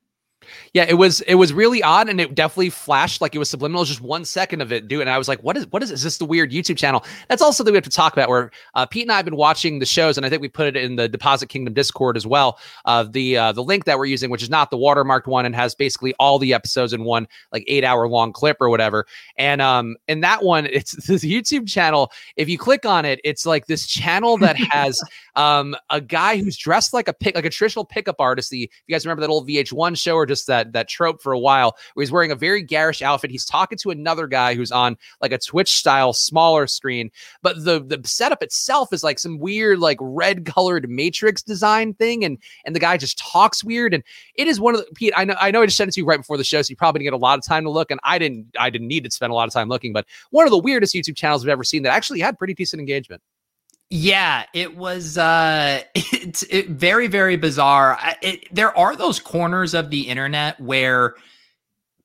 Yeah, 0.73 0.85
it 0.89 0.95
was 0.95 1.21
it 1.23 1.35
was 1.35 1.53
really 1.53 1.83
odd, 1.83 2.09
and 2.09 2.21
it 2.21 2.35
definitely 2.35 2.71
flashed 2.71 3.21
like 3.21 3.35
it 3.35 3.39
was 3.39 3.51
subliminal. 3.51 3.85
Just 3.85 4.01
one 4.01 4.25
second 4.25 4.61
of 4.61 4.73
it, 4.73 4.89
do, 4.89 5.01
and 5.01 5.09
I 5.09 5.19
was 5.19 5.29
like, 5.29 5.43
"What 5.43 5.57
is 5.57 5.67
what 5.69 5.83
is, 5.83 5.91
is 5.91 6.03
this? 6.03 6.19
The 6.19 6.25
weird 6.25 6.51
YouTube 6.51 6.77
channel?" 6.77 7.05
That's 7.29 7.43
also 7.43 7.65
that 7.65 7.71
we 7.71 7.77
have 7.77 7.85
to 7.85 7.91
talk 7.91 8.13
about. 8.13 8.29
Where 8.29 8.51
uh, 8.75 8.87
Pete 8.87 9.03
and 9.03 9.13
I 9.13 9.17
have 9.17 9.25
been 9.25 9.37
watching 9.37 9.79
the 9.79 9.87
shows, 9.87 10.17
and 10.17 10.27
I 10.27 10.29
think 10.29 10.43
we 10.43 10.49
put 10.49 10.67
it 10.67 10.77
in 10.77 10.97
the 10.97 11.09
Deposit 11.09 11.49
Kingdom 11.49 11.75
Discord 11.75 12.17
as 12.17 12.27
well. 12.27 12.59
Uh, 12.85 13.05
the 13.05 13.37
uh, 13.37 13.53
the 13.53 13.63
link 13.63 13.85
that 13.85 13.99
we're 13.99 14.07
using, 14.07 14.31
which 14.31 14.43
is 14.43 14.51
not 14.51 14.71
the 14.71 14.77
watermarked 14.77 15.27
one, 15.27 15.47
and 15.47 15.55
has 15.55 15.75
basically 15.75 16.15
all 16.19 16.39
the 16.39 16.53
episodes 16.53 16.93
in 16.93 17.05
one 17.05 17.27
like 17.53 17.65
eight 17.67 17.85
hour 17.85 18.09
long 18.09 18.33
clip 18.33 18.59
or 18.61 18.69
whatever. 18.69 19.07
And 19.39 19.63
um, 19.63 19.97
in 20.09 20.21
that 20.21 20.45
one, 20.45 20.67
it's 20.71 21.07
this 21.07 21.25
YouTube 21.25 21.69
channel. 21.69 22.13
If 22.37 22.49
you 22.49 22.59
click 22.59 22.85
on 22.85 23.05
it, 23.05 23.21
it's 23.25 23.47
like 23.47 23.67
this 23.67 23.87
channel 23.87 24.37
that 24.39 24.57
has 24.71 25.01
um 25.37 25.77
a 25.91 26.01
guy 26.01 26.37
who's 26.39 26.57
dressed 26.57 26.93
like 26.93 27.09
a 27.09 27.13
pick 27.13 27.35
like 27.35 27.45
a 27.45 27.51
traditional 27.51 27.85
pickup 27.85 28.17
artist. 28.21 28.51
The 28.51 28.71
you 28.87 28.93
guys 28.93 29.07
remember 29.07 29.21
that 29.23 29.31
old 29.31 29.49
VH1 29.49 29.97
show 29.97 30.15
or 30.15 30.27
just 30.27 30.36
that 30.45 30.73
that 30.73 30.89
trope 30.89 31.23
for 31.23 31.33
a 31.33 31.39
while 31.39 31.77
where 31.95 32.03
he's 32.03 32.13
wearing 32.13 32.31
a 32.31 32.37
very 32.37 32.63
garish 32.63 33.03
outfit. 33.03 33.31
He's 33.31 33.45
talking 33.45 33.79
to 33.79 33.91
another 33.91 34.27
guy 34.27 34.55
who's 34.55 34.73
on 34.73 34.97
like 35.21 35.33
a 35.33 35.39
Twitch 35.39 35.73
style 35.73 36.13
smaller 36.13 36.67
screen, 36.67 37.11
but 37.43 37.65
the 37.65 37.81
the 37.81 38.01
setup 38.07 38.43
itself 38.43 38.93
is 38.93 39.03
like 39.03 39.19
some 39.19 39.39
weird 39.39 39.79
like 39.79 39.99
red 40.01 40.45
colored 40.45 40.89
matrix 40.89 41.43
design 41.43 41.95
thing, 41.95 42.25
and 42.25 42.39
and 42.65 42.75
the 42.75 42.81
guy 42.81 42.97
just 42.97 43.19
talks 43.19 43.65
weird. 43.65 43.95
And 43.95 44.03
it 44.35 44.47
is 44.47 44.61
one 44.61 44.75
of 44.75 44.81
the 44.81 44.87
Pete. 44.95 45.13
I 45.17 45.25
know 45.25 45.37
I 45.41 45.51
know 45.51 45.63
I 45.63 45.67
just 45.67 45.77
sent 45.77 45.89
it 45.89 45.93
to 45.95 46.01
you 46.01 46.07
right 46.07 46.19
before 46.19 46.37
the 46.37 46.45
show, 46.45 46.63
so 46.63 46.71
you 46.71 46.77
probably 46.77 47.01
didn't 47.01 47.13
get 47.13 47.17
a 47.17 47.19
lot 47.19 47.39
of 47.39 47.45
time 47.45 47.65
to 47.65 47.71
look, 47.71 47.91
and 47.91 48.01
I 48.05 48.19
didn't 48.19 48.47
I 48.59 48.71
didn't 48.71 48.89
need 48.89 49.05
to 49.05 49.11
spend 49.11 49.31
a 49.33 49.35
lot 49.35 49.49
of 49.49 49.55
time 49.55 49.69
looking, 49.69 49.93
but 49.93 50.07
one 50.31 50.47
of 50.47 50.51
the 50.51 50.59
weirdest 50.59 50.95
YouTube 50.95 51.17
channels 51.17 51.45
I've 51.45 51.49
ever 51.49 51.65
seen 51.65 51.83
that 51.83 51.93
actually 51.93 52.21
had 52.21 52.39
pretty 52.39 52.55
decent 52.55 52.81
engagement. 52.81 53.23
Yeah, 53.91 54.45
it 54.53 54.77
was 54.77 55.17
uh 55.17 55.83
it's 55.95 56.43
it, 56.45 56.69
very 56.71 57.07
very 57.07 57.37
bizarre. 57.37 57.99
It, 58.21 58.53
there 58.55 58.77
are 58.77 58.97
those 58.97 59.21
corners 59.21 59.75
of 59.75 59.91
the 59.91 60.03
internet 60.09 60.61
where 60.61 61.15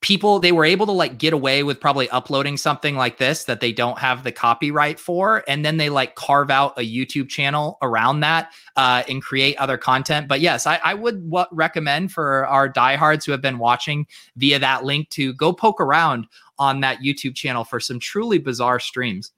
people 0.01 0.39
they 0.39 0.51
were 0.51 0.65
able 0.65 0.87
to 0.87 0.91
like 0.91 1.17
get 1.19 1.31
away 1.31 1.63
with 1.63 1.79
probably 1.79 2.09
uploading 2.09 2.57
something 2.57 2.95
like 2.95 3.17
this 3.17 3.43
that 3.45 3.59
they 3.59 3.71
don't 3.71 3.99
have 3.99 4.23
the 4.23 4.31
copyright 4.31 4.99
for 4.99 5.43
and 5.47 5.63
then 5.63 5.77
they 5.77 5.89
like 5.89 6.15
carve 6.15 6.49
out 6.49 6.77
a 6.77 6.81
youtube 6.81 7.29
channel 7.29 7.77
around 7.83 8.19
that 8.19 8.51
uh, 8.75 9.03
and 9.07 9.21
create 9.21 9.55
other 9.57 9.77
content 9.77 10.27
but 10.27 10.41
yes 10.41 10.65
i, 10.65 10.79
I 10.83 10.95
would 10.95 11.29
w- 11.29 11.45
recommend 11.51 12.11
for 12.11 12.47
our 12.47 12.67
diehards 12.67 13.25
who 13.25 13.31
have 13.31 13.41
been 13.41 13.59
watching 13.59 14.07
via 14.37 14.57
that 14.57 14.83
link 14.83 15.09
to 15.11 15.33
go 15.35 15.53
poke 15.53 15.79
around 15.79 16.25
on 16.57 16.81
that 16.81 16.99
youtube 16.99 17.35
channel 17.35 17.63
for 17.63 17.79
some 17.79 17.99
truly 17.99 18.39
bizarre 18.39 18.79
streams 18.79 19.31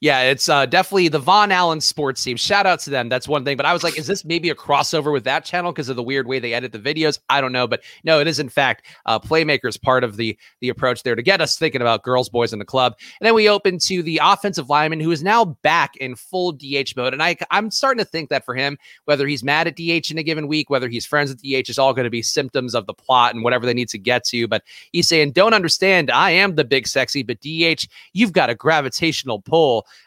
yeah, 0.00 0.22
it's 0.22 0.48
uh, 0.48 0.66
definitely 0.66 1.08
the 1.08 1.18
Von 1.18 1.50
Allen 1.50 1.80
sports 1.80 2.22
team. 2.22 2.36
Shout 2.36 2.66
out 2.66 2.80
to 2.80 2.90
them. 2.90 3.08
That's 3.08 3.28
one 3.28 3.44
thing. 3.44 3.56
But 3.56 3.66
I 3.66 3.72
was 3.72 3.82
like, 3.82 3.98
is 3.98 4.06
this 4.06 4.24
maybe 4.24 4.50
a 4.50 4.54
crossover 4.54 5.12
with 5.12 5.24
that 5.24 5.44
channel 5.44 5.72
because 5.72 5.88
of 5.88 5.96
the 5.96 6.02
weird 6.02 6.26
way 6.26 6.38
they 6.38 6.54
edit 6.54 6.72
the 6.72 6.78
videos? 6.78 7.18
I 7.28 7.40
don't 7.40 7.52
know. 7.52 7.66
But 7.66 7.82
no, 8.04 8.20
it 8.20 8.26
is 8.26 8.38
in 8.38 8.48
fact 8.48 8.86
uh, 9.06 9.18
Playmakers 9.18 9.80
part 9.80 10.04
of 10.04 10.16
the 10.16 10.38
the 10.60 10.68
approach 10.68 11.02
there 11.02 11.14
to 11.14 11.22
get 11.22 11.40
us 11.40 11.58
thinking 11.58 11.80
about 11.80 12.02
girls, 12.02 12.28
boys 12.28 12.52
in 12.52 12.58
the 12.58 12.64
club. 12.64 12.94
And 13.20 13.26
then 13.26 13.34
we 13.34 13.48
open 13.48 13.78
to 13.80 14.02
the 14.02 14.20
offensive 14.22 14.68
lineman 14.68 15.00
who 15.00 15.10
is 15.10 15.22
now 15.22 15.44
back 15.44 15.96
in 15.96 16.14
full 16.14 16.52
DH 16.52 16.94
mode. 16.96 17.12
And 17.12 17.22
I 17.22 17.36
I'm 17.50 17.70
starting 17.70 18.02
to 18.04 18.08
think 18.08 18.30
that 18.30 18.44
for 18.44 18.54
him, 18.54 18.78
whether 19.04 19.26
he's 19.26 19.42
mad 19.42 19.66
at 19.66 19.76
DH 19.76 20.10
in 20.10 20.18
a 20.18 20.22
given 20.22 20.48
week, 20.48 20.70
whether 20.70 20.88
he's 20.88 21.06
friends 21.06 21.30
with 21.30 21.42
DH, 21.42 21.68
is 21.68 21.78
all 21.78 21.94
going 21.94 22.04
to 22.04 22.10
be 22.10 22.22
symptoms 22.22 22.74
of 22.74 22.86
the 22.86 22.94
plot 22.94 23.34
and 23.34 23.42
whatever 23.42 23.66
they 23.66 23.74
need 23.74 23.88
to 23.88 23.98
get 23.98 24.24
to. 24.24 24.46
But 24.46 24.62
he's 24.92 25.08
saying, 25.08 25.32
don't 25.32 25.54
understand. 25.54 26.10
I 26.10 26.30
am 26.30 26.54
the 26.54 26.64
big 26.64 26.86
sexy, 26.86 27.22
but 27.22 27.40
DH, 27.40 27.86
you've 28.12 28.32
got 28.32 28.50
a 28.50 28.54
gravitational 28.54 29.40
pull 29.40 29.55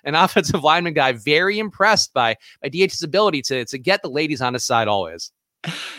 an 0.03 0.15
offensive 0.15 0.63
lineman 0.63 0.93
guy, 0.93 1.13
very 1.13 1.59
impressed 1.59 2.13
by 2.13 2.35
by 2.61 2.69
DH's 2.69 3.03
ability 3.03 3.41
to 3.43 3.65
to 3.65 3.77
get 3.77 4.01
the 4.01 4.09
ladies 4.09 4.41
on 4.41 4.53
his 4.53 4.63
side 4.63 4.87
always. 4.87 5.31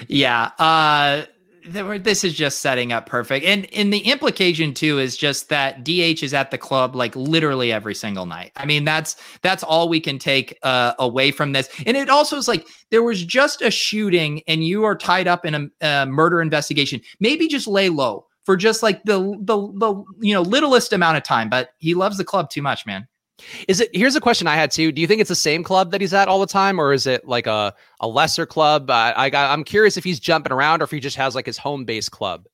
Yeah. 0.08 0.50
Uh 0.58 1.24
this 1.64 2.24
is 2.24 2.34
just 2.34 2.60
setting 2.60 2.92
up 2.92 3.06
perfect. 3.06 3.44
And 3.44 3.72
and 3.74 3.92
the 3.92 3.98
implication 3.98 4.74
too 4.74 4.98
is 4.98 5.16
just 5.16 5.48
that 5.48 5.84
DH 5.84 6.22
is 6.22 6.34
at 6.34 6.50
the 6.50 6.58
club 6.58 6.94
like 6.94 7.14
literally 7.14 7.72
every 7.72 7.94
single 7.94 8.26
night. 8.26 8.52
I 8.56 8.66
mean, 8.66 8.84
that's 8.84 9.16
that's 9.42 9.62
all 9.62 9.88
we 9.88 10.00
can 10.00 10.18
take 10.18 10.58
uh, 10.62 10.94
away 10.98 11.30
from 11.30 11.52
this. 11.52 11.68
And 11.86 11.96
it 11.96 12.08
also 12.08 12.36
is 12.36 12.48
like 12.48 12.66
there 12.90 13.02
was 13.02 13.24
just 13.24 13.62
a 13.62 13.70
shooting 13.70 14.42
and 14.48 14.64
you 14.64 14.84
are 14.84 14.96
tied 14.96 15.28
up 15.28 15.44
in 15.44 15.54
a, 15.54 15.86
a 15.86 16.06
murder 16.06 16.40
investigation. 16.40 17.00
Maybe 17.20 17.48
just 17.48 17.66
lay 17.66 17.88
low 17.88 18.26
for 18.44 18.56
just 18.56 18.82
like 18.82 19.02
the 19.04 19.18
the 19.40 19.56
the 19.56 20.04
you 20.20 20.34
know 20.34 20.42
littlest 20.42 20.92
amount 20.92 21.16
of 21.16 21.22
time, 21.22 21.48
but 21.48 21.70
he 21.78 21.94
loves 21.94 22.16
the 22.16 22.24
club 22.24 22.50
too 22.50 22.62
much, 22.62 22.86
man. 22.86 23.06
Is 23.68 23.80
it? 23.80 23.90
Here's 23.94 24.16
a 24.16 24.20
question 24.20 24.46
I 24.46 24.54
had 24.54 24.70
too. 24.70 24.92
Do 24.92 25.00
you 25.00 25.06
think 25.06 25.20
it's 25.20 25.28
the 25.28 25.34
same 25.34 25.62
club 25.62 25.90
that 25.90 26.00
he's 26.00 26.14
at 26.14 26.28
all 26.28 26.40
the 26.40 26.46
time, 26.46 26.80
or 26.80 26.92
is 26.92 27.06
it 27.06 27.26
like 27.26 27.46
a 27.46 27.74
a 28.00 28.08
lesser 28.08 28.46
club? 28.46 28.90
Uh, 28.90 29.12
I 29.16 29.30
I'm 29.32 29.64
curious 29.64 29.96
if 29.96 30.04
he's 30.04 30.20
jumping 30.20 30.52
around 30.52 30.82
or 30.82 30.84
if 30.84 30.90
he 30.90 31.00
just 31.00 31.16
has 31.16 31.34
like 31.34 31.46
his 31.46 31.58
home 31.58 31.84
base 31.84 32.08
club. 32.08 32.46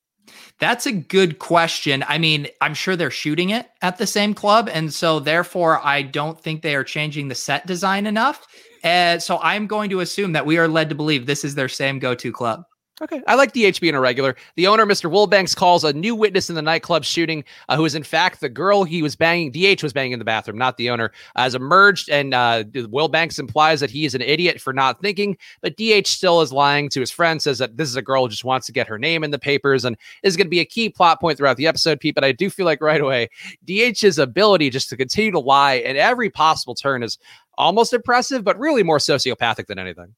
That's 0.59 0.85
a 0.85 0.91
good 0.91 1.39
question. 1.39 2.03
I 2.07 2.17
mean, 2.17 2.47
I'm 2.61 2.73
sure 2.73 2.95
they're 2.95 3.11
shooting 3.11 3.51
it 3.51 3.67
at 3.81 3.97
the 3.97 4.07
same 4.07 4.33
club, 4.33 4.69
and 4.71 4.93
so 4.93 5.19
therefore, 5.19 5.79
I 5.85 6.01
don't 6.01 6.39
think 6.39 6.61
they 6.61 6.75
are 6.75 6.83
changing 6.83 7.27
the 7.27 7.35
set 7.35 7.65
design 7.65 8.07
enough. 8.07 8.47
And 8.83 9.21
so 9.21 9.39
I'm 9.41 9.67
going 9.67 9.89
to 9.89 10.01
assume 10.01 10.33
that 10.33 10.45
we 10.45 10.57
are 10.57 10.67
led 10.67 10.89
to 10.89 10.95
believe 10.95 11.25
this 11.25 11.43
is 11.43 11.55
their 11.55 11.69
same 11.69 11.99
go-to 11.99 12.31
club. 12.31 12.63
Okay. 12.99 13.21
I 13.27 13.35
like 13.35 13.53
DH 13.53 13.79
being 13.79 13.93
a 13.93 13.99
regular. 13.99 14.35
The 14.55 14.65
owner, 14.65 14.83
Mr. 14.83 15.11
Wilbanks, 15.11 15.55
calls 15.55 15.83
a 15.83 15.93
new 15.93 16.15
witness 16.15 16.49
in 16.49 16.55
the 16.55 16.63
nightclub 16.63 17.03
shooting, 17.03 17.43
uh, 17.69 17.75
who 17.75 17.85
is 17.85 17.93
in 17.93 18.01
fact 18.01 18.39
the 18.39 18.49
girl 18.49 18.83
he 18.83 19.03
was 19.03 19.15
banging. 19.15 19.51
DH 19.51 19.83
was 19.83 19.93
banging 19.93 20.13
in 20.13 20.19
the 20.19 20.25
bathroom, 20.25 20.57
not 20.57 20.77
the 20.77 20.89
owner, 20.89 21.11
has 21.35 21.53
emerged. 21.53 22.09
And 22.09 22.33
uh, 22.33 22.63
Wilbanks 22.63 23.37
implies 23.37 23.81
that 23.81 23.91
he 23.91 24.05
is 24.05 24.15
an 24.15 24.21
idiot 24.21 24.59
for 24.59 24.73
not 24.73 24.99
thinking, 24.99 25.37
but 25.61 25.77
DH 25.77 26.07
still 26.07 26.41
is 26.41 26.51
lying 26.51 26.89
to 26.89 26.99
his 26.99 27.11
friend, 27.11 27.39
says 27.39 27.59
that 27.59 27.77
this 27.77 27.87
is 27.87 27.95
a 27.95 28.01
girl 28.01 28.23
who 28.23 28.29
just 28.29 28.43
wants 28.43 28.65
to 28.65 28.71
get 28.71 28.87
her 28.87 28.97
name 28.97 29.23
in 29.23 29.29
the 29.29 29.37
papers 29.37 29.85
and 29.85 29.95
is 30.23 30.35
going 30.35 30.47
to 30.47 30.49
be 30.49 30.59
a 30.59 30.65
key 30.65 30.89
plot 30.89 31.21
point 31.21 31.37
throughout 31.37 31.57
the 31.57 31.67
episode, 31.67 31.99
Pete. 31.99 32.15
But 32.15 32.23
I 32.23 32.31
do 32.31 32.49
feel 32.49 32.65
like 32.65 32.81
right 32.81 33.01
away, 33.01 33.29
DH's 33.65 34.17
ability 34.17 34.71
just 34.71 34.89
to 34.89 34.97
continue 34.97 35.31
to 35.31 35.39
lie 35.39 35.77
at 35.77 35.97
every 35.97 36.31
possible 36.31 36.73
turn 36.73 37.03
is 37.03 37.19
almost 37.59 37.93
impressive, 37.93 38.43
but 38.43 38.57
really 38.57 38.81
more 38.81 38.97
sociopathic 38.97 39.67
than 39.67 39.77
anything. 39.77 40.15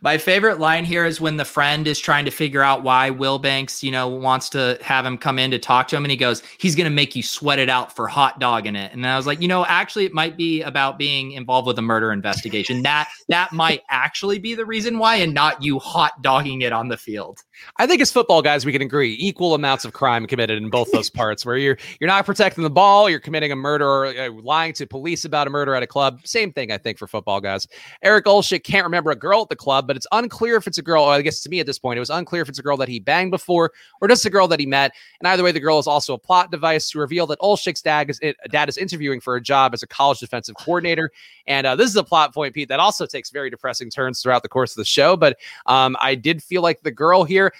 My 0.00 0.18
favorite 0.18 0.58
line 0.58 0.84
here 0.84 1.04
is 1.04 1.20
when 1.20 1.36
the 1.36 1.44
friend 1.44 1.86
is 1.86 1.98
trying 1.98 2.24
to 2.24 2.30
figure 2.30 2.62
out 2.62 2.82
why 2.82 3.10
Wilbanks, 3.10 3.82
you 3.82 3.90
know, 3.90 4.08
wants 4.08 4.48
to 4.50 4.78
have 4.82 5.04
him 5.04 5.18
come 5.18 5.38
in 5.38 5.50
to 5.50 5.58
talk 5.58 5.88
to 5.88 5.96
him. 5.96 6.04
And 6.04 6.10
he 6.10 6.16
goes, 6.16 6.42
he's 6.58 6.74
going 6.74 6.88
to 6.88 6.94
make 6.94 7.16
you 7.16 7.22
sweat 7.22 7.58
it 7.58 7.68
out 7.68 7.94
for 7.94 8.08
hot 8.08 8.38
dogging 8.38 8.76
it. 8.76 8.92
And 8.92 9.06
I 9.06 9.16
was 9.16 9.26
like, 9.26 9.40
you 9.40 9.48
know, 9.48 9.64
actually, 9.66 10.04
it 10.04 10.12
might 10.12 10.36
be 10.36 10.62
about 10.62 10.98
being 10.98 11.32
involved 11.32 11.66
with 11.66 11.78
a 11.78 11.82
murder 11.82 12.12
investigation. 12.12 12.82
that 12.92 13.08
that 13.28 13.52
might 13.52 13.82
actually 13.88 14.38
be 14.38 14.54
the 14.54 14.64
reason 14.64 14.98
why, 14.98 15.16
and 15.16 15.34
not 15.34 15.62
you 15.62 15.78
hot 15.78 16.20
dogging 16.22 16.62
it 16.62 16.72
on 16.72 16.88
the 16.88 16.96
field. 16.96 17.42
I 17.76 17.86
think 17.86 18.00
as 18.00 18.12
football 18.12 18.42
guys, 18.42 18.66
we 18.66 18.72
can 18.72 18.82
agree 18.82 19.16
equal 19.18 19.54
amounts 19.54 19.84
of 19.84 19.92
crime 19.92 20.26
committed 20.26 20.62
in 20.62 20.70
both 20.70 20.90
those 20.92 21.10
parts, 21.10 21.46
where 21.46 21.56
you're 21.56 21.78
you're 22.00 22.08
not 22.08 22.26
protecting 22.26 22.64
the 22.64 22.70
ball, 22.70 23.08
you're 23.08 23.20
committing 23.20 23.52
a 23.52 23.56
murder, 23.56 23.86
or 23.86 24.06
uh, 24.06 24.30
lying 24.42 24.72
to 24.74 24.86
police 24.86 25.24
about 25.24 25.46
a 25.46 25.50
murder 25.50 25.74
at 25.74 25.82
a 25.82 25.86
club. 25.86 26.20
Same 26.24 26.52
thing, 26.52 26.72
I 26.72 26.78
think, 26.78 26.98
for 26.98 27.06
football 27.06 27.40
guys. 27.40 27.66
Eric 28.02 28.24
Olczyk 28.26 28.64
can't 28.64 28.84
remember 28.84 29.10
a 29.10 29.16
girl 29.16 29.42
at 29.42 29.48
the 29.48 29.56
club, 29.56 29.71
but 29.80 29.96
it's 29.96 30.06
unclear 30.12 30.56
if 30.56 30.66
it's 30.66 30.78
a 30.78 30.82
girl. 30.82 31.04
I 31.04 31.22
guess 31.22 31.40
to 31.42 31.48
me 31.48 31.60
at 31.60 31.66
this 31.66 31.78
point, 31.78 31.96
it 31.96 32.00
was 32.00 32.10
unclear 32.10 32.42
if 32.42 32.48
it's 32.48 32.58
a 32.58 32.62
girl 32.62 32.76
that 32.76 32.88
he 32.88 33.00
banged 33.00 33.30
before 33.30 33.72
or 34.00 34.08
just 34.08 34.26
a 34.26 34.30
girl 34.30 34.48
that 34.48 34.60
he 34.60 34.66
met. 34.66 34.92
And 35.20 35.28
either 35.28 35.42
way, 35.42 35.52
the 35.52 35.60
girl 35.60 35.78
is 35.78 35.86
also 35.86 36.14
a 36.14 36.18
plot 36.18 36.50
device 36.50 36.90
to 36.90 36.98
reveal 36.98 37.26
that 37.28 37.38
Olczyk's 37.38 37.80
dad 37.80 38.10
is 38.10 38.20
dad 38.50 38.68
is 38.68 38.76
interviewing 38.76 39.20
for 39.20 39.36
a 39.36 39.40
job 39.40 39.72
as 39.72 39.82
a 39.82 39.86
college 39.86 40.18
defensive 40.18 40.56
coordinator. 40.56 41.10
And 41.46 41.66
uh, 41.66 41.76
this 41.76 41.88
is 41.88 41.96
a 41.96 42.04
plot 42.04 42.34
point, 42.34 42.54
Pete, 42.54 42.68
that 42.68 42.80
also 42.80 43.06
takes 43.06 43.30
very 43.30 43.48
depressing 43.48 43.90
turns 43.90 44.20
throughout 44.20 44.42
the 44.42 44.48
course 44.48 44.72
of 44.72 44.76
the 44.76 44.84
show. 44.84 45.16
But 45.16 45.38
um, 45.66 45.96
I 46.00 46.14
did 46.14 46.42
feel 46.42 46.62
like 46.62 46.82
the 46.82 46.90
girl 46.90 47.24
here 47.24 47.52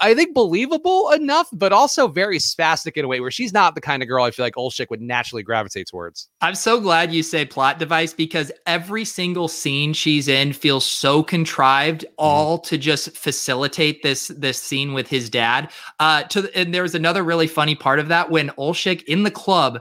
I 0.00 0.14
think 0.14 0.34
believable 0.34 1.10
enough, 1.10 1.48
but 1.52 1.72
also 1.72 2.08
very 2.08 2.38
spastic 2.38 2.96
in 2.96 3.04
a 3.04 3.08
way 3.08 3.20
where 3.20 3.30
she's 3.30 3.52
not 3.52 3.74
the 3.74 3.80
kind 3.80 4.02
of 4.02 4.08
girl 4.08 4.24
I 4.24 4.30
feel 4.30 4.46
like 4.46 4.54
Olczyk 4.54 4.88
would 4.90 5.02
naturally 5.02 5.42
gravitate 5.42 5.88
towards. 5.88 6.28
I'm 6.40 6.54
so 6.54 6.80
glad 6.80 7.12
you 7.12 7.22
say 7.22 7.44
plot 7.44 7.78
device 7.78 8.12
because 8.12 8.50
every 8.66 9.04
single 9.04 9.48
scene 9.48 9.92
she's 9.92 10.26
in 10.26 10.52
feels 10.52 10.84
so 10.84 11.22
contrived, 11.22 12.02
mm-hmm. 12.02 12.14
all 12.18 12.58
to 12.60 12.78
just 12.78 13.16
facilitate 13.16 14.02
this 14.02 14.28
this 14.28 14.60
scene 14.60 14.94
with 14.94 15.08
his 15.08 15.28
dad. 15.28 15.70
Uh, 15.98 16.22
to 16.24 16.50
and 16.56 16.74
there 16.74 16.82
was 16.82 16.94
another 16.94 17.22
really 17.22 17.46
funny 17.46 17.74
part 17.74 17.98
of 17.98 18.08
that 18.08 18.30
when 18.30 18.48
Olczyk 18.50 19.04
in 19.04 19.22
the 19.22 19.30
club 19.30 19.80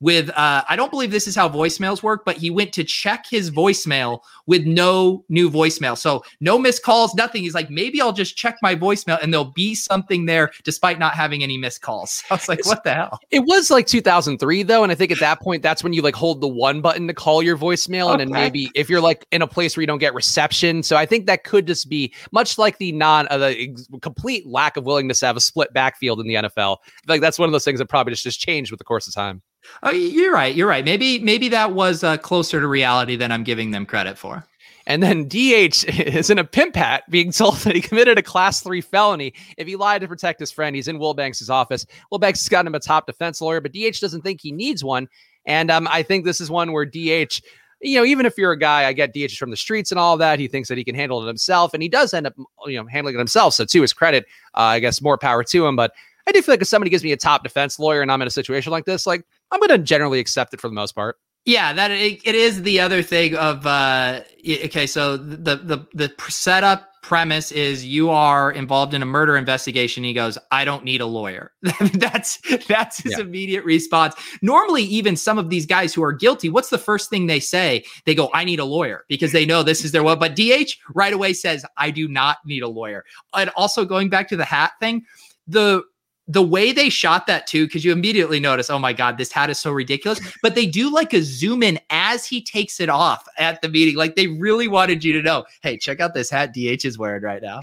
with 0.00 0.30
uh, 0.30 0.64
I 0.68 0.76
don't 0.76 0.90
believe 0.90 1.10
this 1.10 1.26
is 1.26 1.36
how 1.36 1.48
voicemails 1.48 2.02
work, 2.02 2.24
but 2.24 2.36
he 2.36 2.50
went 2.50 2.72
to 2.74 2.84
check 2.84 3.26
his 3.28 3.50
voicemail 3.50 4.20
with 4.46 4.64
no 4.64 5.24
new 5.28 5.50
voicemail. 5.50 5.96
So 5.96 6.24
no 6.40 6.58
missed 6.58 6.82
calls, 6.82 7.14
nothing. 7.14 7.42
He's 7.42 7.54
like, 7.54 7.70
maybe 7.70 8.00
I'll 8.00 8.12
just 8.12 8.36
check 8.36 8.56
my 8.62 8.74
voicemail 8.74 9.22
and 9.22 9.32
there'll 9.32 9.52
be 9.52 9.74
something 9.74 10.24
there 10.24 10.50
despite 10.64 10.98
not 10.98 11.14
having 11.14 11.42
any 11.42 11.58
missed 11.58 11.82
calls. 11.82 12.22
I 12.30 12.34
was 12.34 12.48
like, 12.48 12.64
what 12.66 12.82
the 12.82 12.94
hell? 12.94 13.18
It 13.30 13.40
was 13.40 13.70
like 13.70 13.86
2003 13.86 14.62
though. 14.62 14.82
And 14.82 14.90
I 14.90 14.94
think 14.94 15.12
at 15.12 15.20
that 15.20 15.40
point, 15.40 15.62
that's 15.62 15.84
when 15.84 15.92
you 15.92 16.02
like 16.02 16.14
hold 16.14 16.40
the 16.40 16.48
one 16.48 16.80
button 16.80 17.06
to 17.06 17.14
call 17.14 17.42
your 17.42 17.56
voicemail. 17.56 18.06
Okay. 18.06 18.12
And 18.12 18.20
then 18.20 18.30
maybe 18.30 18.70
if 18.74 18.88
you're 18.88 19.00
like 19.00 19.26
in 19.30 19.42
a 19.42 19.46
place 19.46 19.76
where 19.76 19.82
you 19.82 19.86
don't 19.86 19.98
get 19.98 20.14
reception. 20.14 20.82
So 20.82 20.96
I 20.96 21.04
think 21.04 21.26
that 21.26 21.44
could 21.44 21.66
just 21.66 21.88
be 21.88 22.12
much 22.32 22.56
like 22.56 22.78
the 22.78 22.92
non, 22.92 23.28
uh, 23.28 23.38
the 23.38 23.62
ex- 23.62 23.88
complete 24.00 24.46
lack 24.46 24.76
of 24.76 24.84
willingness 24.84 25.20
to 25.20 25.26
have 25.26 25.36
a 25.36 25.40
split 25.40 25.72
backfield 25.74 26.20
in 26.20 26.26
the 26.26 26.34
NFL. 26.34 26.78
Like 27.06 27.20
that's 27.20 27.38
one 27.38 27.48
of 27.48 27.52
those 27.52 27.64
things 27.64 27.78
that 27.78 27.86
probably 27.86 28.12
just, 28.12 28.24
just 28.24 28.40
changed 28.40 28.70
with 28.70 28.78
the 28.78 28.84
course 28.84 29.06
of 29.06 29.14
time. 29.14 29.42
Oh, 29.82 29.90
you're 29.90 30.32
right. 30.32 30.54
You're 30.54 30.68
right. 30.68 30.84
Maybe 30.84 31.18
maybe 31.18 31.48
that 31.48 31.72
was 31.72 32.04
uh, 32.04 32.16
closer 32.18 32.60
to 32.60 32.66
reality 32.66 33.16
than 33.16 33.32
I'm 33.32 33.44
giving 33.44 33.70
them 33.70 33.86
credit 33.86 34.18
for. 34.18 34.44
And 34.86 35.02
then 35.02 35.28
DH 35.28 35.84
is 35.88 36.30
in 36.30 36.38
a 36.38 36.44
pimp 36.44 36.74
hat 36.74 37.04
being 37.10 37.32
told 37.32 37.56
that 37.58 37.74
he 37.74 37.80
committed 37.80 38.18
a 38.18 38.22
class 38.22 38.60
three 38.60 38.80
felony 38.80 39.34
if 39.56 39.66
he 39.66 39.76
lied 39.76 40.00
to 40.00 40.08
protect 40.08 40.40
his 40.40 40.50
friend. 40.50 40.74
He's 40.74 40.88
in 40.88 40.98
Wilbanks' 40.98 41.48
office. 41.48 41.86
Wilbanks 42.12 42.38
has 42.38 42.48
gotten 42.48 42.66
him 42.66 42.74
a 42.74 42.80
top 42.80 43.06
defense 43.06 43.40
lawyer, 43.40 43.60
but 43.60 43.72
DH 43.72 44.00
doesn't 44.00 44.22
think 44.22 44.40
he 44.40 44.52
needs 44.52 44.82
one. 44.82 45.08
And 45.46 45.70
um, 45.70 45.88
I 45.90 46.02
think 46.02 46.24
this 46.24 46.40
is 46.40 46.50
one 46.50 46.72
where 46.72 46.84
DH, 46.84 47.40
you 47.80 47.98
know, 47.98 48.04
even 48.04 48.26
if 48.26 48.36
you're 48.36 48.52
a 48.52 48.58
guy, 48.58 48.86
I 48.86 48.92
get 48.92 49.14
DH 49.14 49.36
from 49.38 49.50
the 49.50 49.56
streets 49.56 49.90
and 49.90 49.98
all 49.98 50.16
that. 50.18 50.38
He 50.38 50.48
thinks 50.48 50.68
that 50.68 50.76
he 50.76 50.84
can 50.84 50.94
handle 50.94 51.22
it 51.22 51.26
himself, 51.26 51.72
and 51.72 51.82
he 51.82 51.88
does 51.88 52.12
end 52.12 52.26
up, 52.26 52.34
you 52.66 52.76
know, 52.76 52.86
handling 52.86 53.14
it 53.14 53.18
himself. 53.18 53.54
So 53.54 53.64
to 53.64 53.82
his 53.82 53.92
credit, 53.92 54.26
uh, 54.54 54.60
I 54.60 54.80
guess 54.80 55.00
more 55.00 55.16
power 55.16 55.42
to 55.44 55.66
him. 55.66 55.76
But 55.76 55.92
I 56.26 56.32
do 56.32 56.42
feel 56.42 56.52
like 56.52 56.62
if 56.62 56.68
somebody 56.68 56.90
gives 56.90 57.02
me 57.02 57.12
a 57.12 57.16
top 57.16 57.42
defense 57.42 57.78
lawyer 57.78 58.02
and 58.02 58.12
I'm 58.12 58.20
in 58.22 58.28
a 58.28 58.30
situation 58.30 58.70
like 58.70 58.84
this, 58.84 59.06
like 59.06 59.24
I'm 59.50 59.60
going 59.60 59.70
to 59.70 59.78
generally 59.78 60.18
accept 60.18 60.54
it 60.54 60.60
for 60.60 60.68
the 60.68 60.74
most 60.74 60.92
part. 60.92 61.16
Yeah, 61.46 61.72
that 61.72 61.90
it, 61.90 62.20
it 62.24 62.34
is 62.34 62.62
the 62.62 62.80
other 62.80 63.02
thing 63.02 63.34
of 63.34 63.66
uh 63.66 64.20
okay, 64.46 64.86
so 64.86 65.16
the 65.16 65.56
the 65.56 65.86
the 65.94 66.12
setup 66.28 66.90
premise 67.02 67.50
is 67.50 67.84
you 67.84 68.10
are 68.10 68.52
involved 68.52 68.92
in 68.94 69.02
a 69.02 69.06
murder 69.06 69.36
investigation. 69.36 70.04
He 70.04 70.12
goes, 70.12 70.36
I 70.50 70.64
don't 70.64 70.84
need 70.84 71.00
a 71.00 71.06
lawyer. 71.06 71.52
that's 71.94 72.38
that's 72.66 72.98
his 72.98 73.12
yeah. 73.12 73.20
immediate 73.20 73.64
response. 73.64 74.14
Normally, 74.42 74.82
even 74.84 75.16
some 75.16 75.38
of 75.38 75.50
these 75.50 75.66
guys 75.66 75.94
who 75.94 76.02
are 76.02 76.12
guilty, 76.12 76.48
what's 76.50 76.68
the 76.68 76.78
first 76.78 77.08
thing 77.10 77.26
they 77.26 77.40
say? 77.40 77.84
They 78.04 78.14
go, 78.14 78.30
I 78.34 78.44
need 78.44 78.60
a 78.60 78.64
lawyer 78.64 79.04
because 79.08 79.32
they 79.32 79.46
know 79.46 79.62
this 79.62 79.84
is 79.84 79.92
their 79.92 80.02
what. 80.02 80.20
But 80.20 80.36
DH 80.36 80.72
right 80.94 81.12
away 81.12 81.32
says, 81.32 81.64
I 81.76 81.90
do 81.90 82.06
not 82.06 82.38
need 82.44 82.62
a 82.62 82.68
lawyer. 82.68 83.04
And 83.34 83.50
also 83.56 83.84
going 83.84 84.10
back 84.10 84.28
to 84.28 84.36
the 84.36 84.44
hat 84.44 84.72
thing, 84.78 85.04
the 85.46 85.82
the 86.30 86.42
way 86.42 86.70
they 86.70 86.88
shot 86.88 87.26
that 87.26 87.48
too, 87.48 87.66
because 87.66 87.84
you 87.84 87.90
immediately 87.90 88.38
notice, 88.38 88.70
oh 88.70 88.78
my 88.78 88.92
God, 88.92 89.18
this 89.18 89.32
hat 89.32 89.50
is 89.50 89.58
so 89.58 89.72
ridiculous. 89.72 90.20
But 90.42 90.54
they 90.54 90.64
do 90.64 90.92
like 90.92 91.12
a 91.12 91.22
zoom 91.22 91.62
in 91.64 91.80
as 91.90 92.24
he 92.24 92.40
takes 92.40 92.78
it 92.78 92.88
off 92.88 93.26
at 93.36 93.60
the 93.62 93.68
meeting. 93.68 93.96
Like 93.96 94.14
they 94.14 94.28
really 94.28 94.68
wanted 94.68 95.02
you 95.02 95.12
to 95.14 95.22
know, 95.22 95.44
hey, 95.62 95.76
check 95.76 95.98
out 95.98 96.14
this 96.14 96.30
hat 96.30 96.54
DH 96.54 96.84
is 96.84 96.98
wearing 96.98 97.22
right 97.22 97.42
now. 97.42 97.60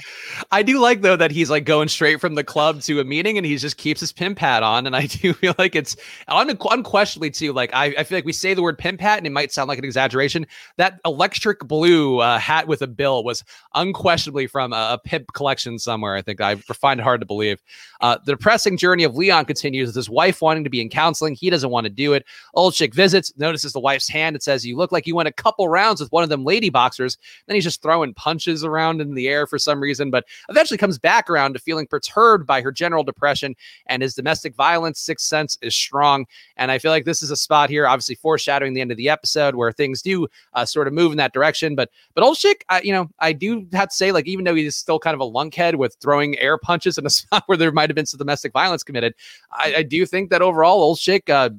I 0.51 0.63
do 0.63 0.79
like 0.79 1.01
though 1.01 1.15
that 1.15 1.31
he's 1.31 1.49
like 1.49 1.63
going 1.63 1.87
straight 1.87 2.19
from 2.19 2.35
the 2.35 2.43
club 2.43 2.81
to 2.81 2.99
a 2.99 3.05
meeting 3.05 3.37
and 3.37 3.45
he 3.45 3.55
just 3.55 3.77
keeps 3.77 4.01
his 4.01 4.11
pimp 4.11 4.37
hat 4.37 4.63
on. 4.63 4.85
And 4.85 4.95
I 4.95 5.05
do 5.05 5.33
feel 5.33 5.55
like 5.57 5.75
it's 5.75 5.95
un- 6.27 6.49
unquestionably 6.49 7.31
too, 7.31 7.53
like 7.53 7.73
I, 7.73 7.85
I 7.97 8.03
feel 8.03 8.17
like 8.17 8.25
we 8.25 8.33
say 8.33 8.53
the 8.53 8.61
word 8.61 8.77
pimp 8.77 8.99
hat 8.99 9.17
and 9.17 9.25
it 9.25 9.31
might 9.31 9.53
sound 9.53 9.69
like 9.69 9.79
an 9.79 9.85
exaggeration. 9.85 10.45
That 10.75 10.99
electric 11.05 11.59
blue 11.59 12.19
uh, 12.19 12.37
hat 12.37 12.67
with 12.67 12.81
a 12.81 12.87
bill 12.87 13.23
was 13.23 13.45
unquestionably 13.75 14.47
from 14.47 14.73
a, 14.73 14.89
a 14.93 14.97
pimp 15.01 15.31
collection 15.31 15.79
somewhere. 15.79 16.15
I 16.15 16.21
think 16.21 16.41
I 16.41 16.55
find 16.55 16.99
it 16.99 17.03
hard 17.03 17.21
to 17.21 17.25
believe. 17.25 17.61
Uh, 18.01 18.17
the 18.25 18.35
depressing 18.57 18.75
journey 18.75 19.03
of 19.03 19.15
Leon 19.15 19.45
continues 19.45 19.89
with 19.89 19.95
his 19.95 20.09
wife 20.09 20.41
wanting 20.41 20.63
to 20.63 20.69
be 20.69 20.81
in 20.81 20.89
counseling. 20.89 21.35
He 21.35 21.51
doesn't 21.51 21.69
want 21.69 21.85
to 21.85 21.91
do 21.91 22.13
it. 22.13 22.25
Olczyk 22.55 22.91
visits, 22.91 23.31
notices 23.37 23.71
the 23.71 23.79
wife's 23.79 24.09
hand. 24.09 24.35
It 24.35 24.41
says, 24.41 24.65
You 24.65 24.75
look 24.75 24.91
like 24.91 25.05
you 25.05 25.15
went 25.15 25.29
a 25.29 25.31
couple 25.31 25.69
rounds 25.69 26.01
with 26.01 26.11
one 26.11 26.23
of 26.23 26.29
them 26.29 26.43
lady 26.43 26.71
boxers. 26.71 27.19
Then 27.45 27.53
he's 27.53 27.63
just 27.63 27.83
throwing 27.83 28.15
punches 28.15 28.63
around 28.63 28.99
in 28.99 29.13
the 29.13 29.27
air 29.27 29.45
for 29.45 29.59
some 29.59 29.79
reason, 29.79 30.09
but 30.09 30.25
eventually 30.49 30.79
comes 30.79 30.97
back 30.97 31.29
around 31.29 31.53
to 31.53 31.59
feeling 31.59 31.85
perturbed 31.85 32.47
by 32.47 32.63
her 32.63 32.71
general 32.71 33.03
depression 33.03 33.55
and 33.85 34.01
his 34.01 34.15
domestic 34.15 34.55
violence 34.55 34.99
sixth 34.99 35.27
sense 35.27 35.55
is 35.61 35.75
strong. 35.75 36.25
And 36.55 36.71
I 36.71 36.79
feel 36.79 36.89
like 36.89 37.05
this 37.05 37.21
is 37.21 37.29
a 37.29 37.37
spot 37.37 37.69
here, 37.69 37.85
obviously 37.85 38.15
foreshadowing 38.15 38.73
the 38.73 38.81
end 38.81 38.89
of 38.89 38.97
the 38.97 39.09
episode 39.09 39.53
where 39.53 39.71
things 39.71 40.01
do 40.01 40.27
uh, 40.55 40.65
sort 40.65 40.87
of 40.87 40.95
move 40.95 41.11
in 41.11 41.19
that 41.19 41.31
direction. 41.31 41.75
But 41.75 41.91
but 42.15 42.23
old 42.23 42.39
I, 42.69 42.81
you 42.81 42.91
know, 42.91 43.07
I 43.19 43.33
do 43.33 43.67
have 43.73 43.89
to 43.89 43.95
say, 43.95 44.11
like, 44.11 44.25
even 44.25 44.45
though 44.45 44.55
he's 44.55 44.75
still 44.75 44.97
kind 44.97 45.13
of 45.13 45.21
a 45.21 45.31
lunkhead 45.31 45.75
with 45.75 45.95
throwing 46.01 46.39
air 46.39 46.57
punches 46.57 46.97
in 46.97 47.05
a 47.05 47.09
spot 47.11 47.43
where 47.45 47.57
there 47.57 47.71
might 47.71 47.89
have 47.91 47.95
been 47.95 48.07
some 48.07 48.17
domestic 48.17 48.46
violence 48.53 48.83
committed, 48.83 49.13
I, 49.51 49.75
I 49.77 49.83
do 49.83 50.05
think 50.05 50.29
that 50.29 50.41
overall, 50.41 50.95
Olczyk, 50.95 51.29
uh, 51.29 51.49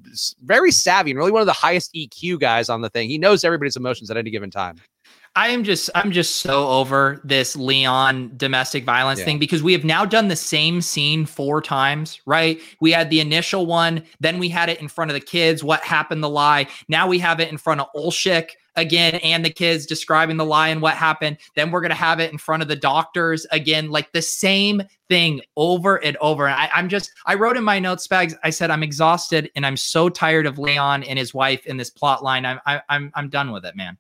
very 0.44 0.70
savvy 0.70 1.10
and 1.10 1.18
really 1.18 1.32
one 1.32 1.42
of 1.42 1.46
the 1.46 1.52
highest 1.52 1.94
EQ 1.94 2.40
guys 2.40 2.68
on 2.68 2.80
the 2.80 2.90
thing. 2.90 3.08
He 3.08 3.18
knows 3.18 3.44
everybody's 3.44 3.76
emotions 3.76 4.10
at 4.10 4.16
any 4.16 4.30
given 4.30 4.50
time. 4.50 4.76
I 5.36 5.50
am 5.50 5.62
just 5.62 5.88
I'm 5.94 6.10
just 6.10 6.36
so 6.36 6.66
over 6.68 7.20
this 7.22 7.54
Leon 7.54 8.32
domestic 8.36 8.84
violence 8.84 9.20
yeah. 9.20 9.26
thing 9.26 9.38
because 9.38 9.62
we 9.62 9.72
have 9.72 9.84
now 9.84 10.04
done 10.04 10.26
the 10.26 10.34
same 10.34 10.80
scene 10.80 11.26
four 11.26 11.62
times, 11.62 12.20
right? 12.26 12.60
We 12.80 12.90
had 12.90 13.08
the 13.08 13.20
initial 13.20 13.66
one, 13.66 14.02
then 14.18 14.38
we 14.38 14.48
had 14.48 14.68
it 14.68 14.80
in 14.80 14.88
front 14.88 15.12
of 15.12 15.14
the 15.14 15.20
kids, 15.20 15.62
what 15.62 15.80
happened 15.82 16.24
the 16.24 16.28
lie. 16.28 16.66
Now 16.88 17.06
we 17.06 17.20
have 17.20 17.38
it 17.38 17.52
in 17.52 17.58
front 17.58 17.80
of 17.80 17.86
Olczyk 17.94 18.50
again 18.78 19.16
and 19.16 19.44
the 19.44 19.50
kids 19.50 19.86
describing 19.86 20.36
the 20.36 20.44
lie 20.44 20.68
and 20.68 20.80
what 20.80 20.94
happened. 20.94 21.38
Then 21.54 21.70
we're 21.70 21.80
gonna 21.80 21.94
have 21.94 22.20
it 22.20 22.32
in 22.32 22.38
front 22.38 22.62
of 22.62 22.68
the 22.68 22.76
doctors 22.76 23.46
again, 23.50 23.90
like 23.90 24.12
the 24.12 24.22
same 24.22 24.82
thing 25.08 25.40
over 25.56 25.96
and 25.96 26.16
over. 26.18 26.46
And 26.46 26.54
I, 26.54 26.70
am 26.78 26.88
just 26.88 27.12
I 27.26 27.34
wrote 27.34 27.56
in 27.56 27.64
my 27.64 27.78
notes, 27.78 28.06
Spags. 28.06 28.34
I 28.42 28.50
said 28.50 28.70
I'm 28.70 28.82
exhausted 28.82 29.50
and 29.56 29.66
I'm 29.66 29.76
so 29.76 30.08
tired 30.08 30.46
of 30.46 30.58
Leon 30.58 31.02
and 31.02 31.18
his 31.18 31.34
wife 31.34 31.66
in 31.66 31.76
this 31.76 31.90
plot 31.90 32.22
line. 32.22 32.46
I'm 32.46 32.60
I, 32.66 32.80
I'm 32.88 33.10
I'm 33.14 33.28
done 33.28 33.52
with 33.52 33.64
it, 33.64 33.76
man 33.76 33.98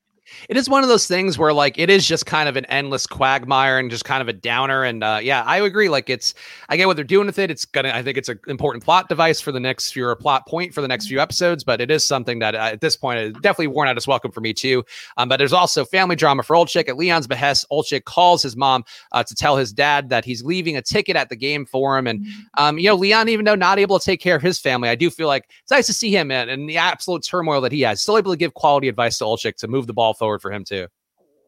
it 0.48 0.56
is 0.56 0.68
one 0.68 0.82
of 0.82 0.88
those 0.88 1.06
things 1.06 1.38
where 1.38 1.52
like 1.52 1.78
it 1.78 1.90
is 1.90 2.06
just 2.06 2.26
kind 2.26 2.48
of 2.48 2.56
an 2.56 2.64
endless 2.66 3.06
quagmire 3.06 3.78
and 3.78 3.90
just 3.90 4.04
kind 4.04 4.22
of 4.22 4.28
a 4.28 4.32
downer 4.32 4.84
and 4.84 5.02
uh, 5.04 5.18
yeah 5.22 5.42
i 5.44 5.58
agree 5.58 5.88
like 5.88 6.08
it's 6.10 6.34
i 6.68 6.76
get 6.76 6.86
what 6.86 6.96
they're 6.96 7.04
doing 7.04 7.26
with 7.26 7.38
it 7.38 7.50
it's 7.50 7.64
gonna 7.64 7.90
i 7.90 8.02
think 8.02 8.16
it's 8.16 8.28
an 8.28 8.38
important 8.48 8.84
plot 8.84 9.08
device 9.08 9.40
for 9.40 9.52
the 9.52 9.60
next 9.60 9.92
few 9.92 10.06
or 10.06 10.14
plot 10.16 10.46
point 10.46 10.72
for 10.72 10.80
the 10.80 10.88
next 10.88 11.06
few 11.06 11.20
episodes 11.20 11.64
but 11.64 11.80
it 11.80 11.90
is 11.90 12.04
something 12.04 12.38
that 12.38 12.54
uh, 12.54 12.70
at 12.72 12.80
this 12.80 12.96
point 12.96 13.18
is 13.18 13.32
definitely 13.34 13.66
worn 13.66 13.88
out 13.88 13.96
its 13.96 14.06
welcome 14.06 14.30
for 14.30 14.40
me 14.40 14.52
too 14.52 14.84
um, 15.16 15.28
but 15.28 15.36
there's 15.36 15.52
also 15.52 15.84
family 15.84 16.16
drama 16.16 16.42
for 16.42 16.56
Olczyk 16.56 16.88
at 16.88 16.96
leon's 16.96 17.26
behest 17.26 17.66
Olczyk 17.70 18.04
calls 18.04 18.42
his 18.42 18.56
mom 18.56 18.84
uh, 19.12 19.22
to 19.22 19.34
tell 19.34 19.56
his 19.56 19.72
dad 19.72 20.08
that 20.08 20.24
he's 20.24 20.44
leaving 20.44 20.76
a 20.76 20.82
ticket 20.82 21.16
at 21.16 21.28
the 21.28 21.36
game 21.36 21.66
for 21.66 21.98
him 21.98 22.06
and 22.06 22.20
mm-hmm. 22.20 22.64
um, 22.64 22.78
you 22.78 22.88
know 22.88 22.94
leon 22.94 23.28
even 23.28 23.44
though 23.44 23.54
not 23.54 23.78
able 23.78 23.98
to 23.98 24.04
take 24.04 24.20
care 24.20 24.36
of 24.36 24.42
his 24.42 24.58
family 24.58 24.88
i 24.88 24.94
do 24.94 25.10
feel 25.10 25.28
like 25.28 25.48
it's 25.62 25.70
nice 25.70 25.86
to 25.86 25.92
see 25.92 26.10
him 26.10 26.30
in 26.30 26.48
and 26.48 26.68
the 26.68 26.76
absolute 26.76 27.22
turmoil 27.22 27.60
that 27.60 27.72
he 27.72 27.80
has 27.82 28.00
still 28.00 28.18
able 28.18 28.32
to 28.32 28.36
give 28.36 28.54
quality 28.54 28.88
advice 28.88 29.18
to 29.18 29.24
Olczyk 29.24 29.56
to 29.56 29.68
move 29.68 29.86
the 29.86 29.92
ball 29.92 30.14
forward 30.18 30.40
for 30.40 30.52
him 30.52 30.64
too. 30.64 30.88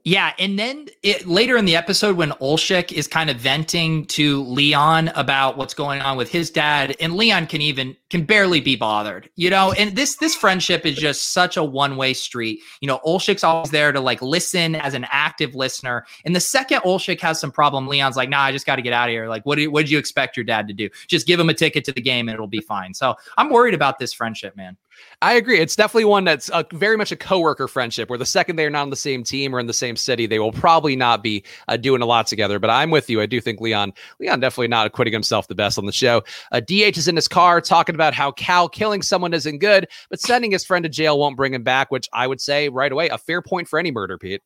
Yeah, 0.05 0.33
and 0.39 0.59
then 0.59 0.87
it, 1.03 1.27
later 1.27 1.59
in 1.59 1.67
the 1.67 1.77
episode, 1.77 2.17
when 2.17 2.31
Olczyk 2.33 2.91
is 2.93 3.07
kind 3.07 3.29
of 3.29 3.37
venting 3.37 4.07
to 4.07 4.43
Leon 4.45 5.09
about 5.09 5.59
what's 5.59 5.75
going 5.75 6.01
on 6.01 6.17
with 6.17 6.31
his 6.31 6.51
dad, 6.51 6.97
and 7.01 7.15
Leon 7.17 7.47
can 7.47 7.61
even 7.61 7.95
can 8.09 8.25
barely 8.25 8.61
be 8.61 8.77
bothered, 8.77 9.29
you 9.37 9.51
know. 9.51 9.73
And 9.73 9.97
this 9.97 10.17
this 10.17 10.35
friendship 10.35 10.87
is 10.87 10.97
just 10.97 11.33
such 11.33 11.59
a 11.59 11.65
one 11.65 11.97
way 11.97 12.15
street. 12.15 12.61
You 12.81 12.89
know, 12.89 13.01
Olczyk's 13.05 13.45
always 13.45 13.71
there 13.71 13.93
to 13.93 14.01
like 14.01 14.23
listen 14.23 14.75
as 14.75 14.95
an 14.95 15.07
active 15.11 15.55
listener. 15.55 16.07
And 16.25 16.35
the 16.35 16.41
second 16.41 16.81
Olczyk 16.81 17.21
has 17.21 17.39
some 17.39 17.53
problem, 17.53 17.87
Leon's 17.87 18.17
like, 18.17 18.31
"Nah, 18.31 18.41
I 18.41 18.53
just 18.53 18.67
got 18.67 18.77
to 18.77 18.83
get 18.83 18.95
out 18.95 19.09
of 19.09 19.13
here." 19.13 19.29
Like, 19.29 19.45
what 19.45 19.59
you, 19.59 19.71
what 19.71 19.83
did 19.83 19.91
you 19.91 19.99
expect 19.99 20.37
your 20.37 20.45
dad 20.45 20.67
to 20.69 20.75
do? 20.75 20.89
Just 21.09 21.27
give 21.27 21.39
him 21.39 21.51
a 21.51 21.55
ticket 21.55 21.85
to 21.85 21.93
the 21.93 22.01
game 22.01 22.29
and 22.29 22.35
it'll 22.35 22.47
be 22.47 22.61
fine. 22.61 22.95
So 22.95 23.17
I'm 23.37 23.51
worried 23.51 23.75
about 23.75 23.99
this 23.99 24.15
friendship, 24.15 24.57
man. 24.57 24.79
I 25.23 25.35
agree. 25.35 25.59
It's 25.59 25.77
definitely 25.77 26.07
one 26.07 26.25
that's 26.25 26.49
a, 26.53 26.65
very 26.73 26.97
much 26.97 27.13
a 27.13 27.17
coworker 27.17 27.69
friendship 27.69 28.09
where 28.09 28.19
the 28.19 28.25
second 28.25 28.57
they're 28.57 28.71
not 28.71 28.83
on 28.83 28.91
the 28.91 28.97
same 28.97 29.23
team 29.23 29.55
or 29.55 29.61
in 29.61 29.67
the 29.67 29.75
same 29.75 29.97
city, 29.97 30.27
they 30.27 30.39
will 30.39 30.53
probably 30.53 30.97
not 30.97 31.23
be 31.23 31.45
uh, 31.69 31.77
doing 31.77 32.01
a 32.01 32.07
lot 32.07 32.27
together. 32.27 32.59
But 32.59 32.71
I'm 32.71 32.91
with 32.91 33.11
you. 33.11 33.21
I 33.21 33.27
do 33.27 33.41
think 33.41 33.61
Leon, 33.61 33.93
Leon 34.19 34.41
definitely 34.41 34.69
not 34.69 34.87
acquitting 34.87 35.13
himself 35.13 35.49
the 35.49 35.55
best 35.55 35.79
on 35.79 35.87
the 35.87 35.93
show. 35.93 36.23
Uh, 36.53 36.61
DH 36.61 36.97
is 36.97 37.07
in 37.07 37.17
his 37.17 37.29
car 37.29 37.61
talking 37.61 37.95
about 37.95 38.15
how 38.15 38.33
Cal 38.33 38.69
killing 38.69 39.03
someone 39.03 39.35
isn't 39.35 39.59
good, 39.59 39.89
but 40.09 40.21
sending 40.21 40.53
his 40.53 40.65
friend 40.65 40.83
to 40.85 40.89
jail 40.89 41.19
won't 41.19 41.37
bring 41.37 41.53
him 41.53 41.63
back, 41.63 41.91
which 41.91 42.09
I 42.13 42.27
would 42.27 42.41
say 42.41 42.69
right 42.69 42.91
away, 42.91 43.09
a 43.09 43.19
fair 43.19 43.43
point 43.43 43.69
for 43.69 43.79
any 43.79 43.91
murder, 43.91 44.17
Pete. 44.17 44.43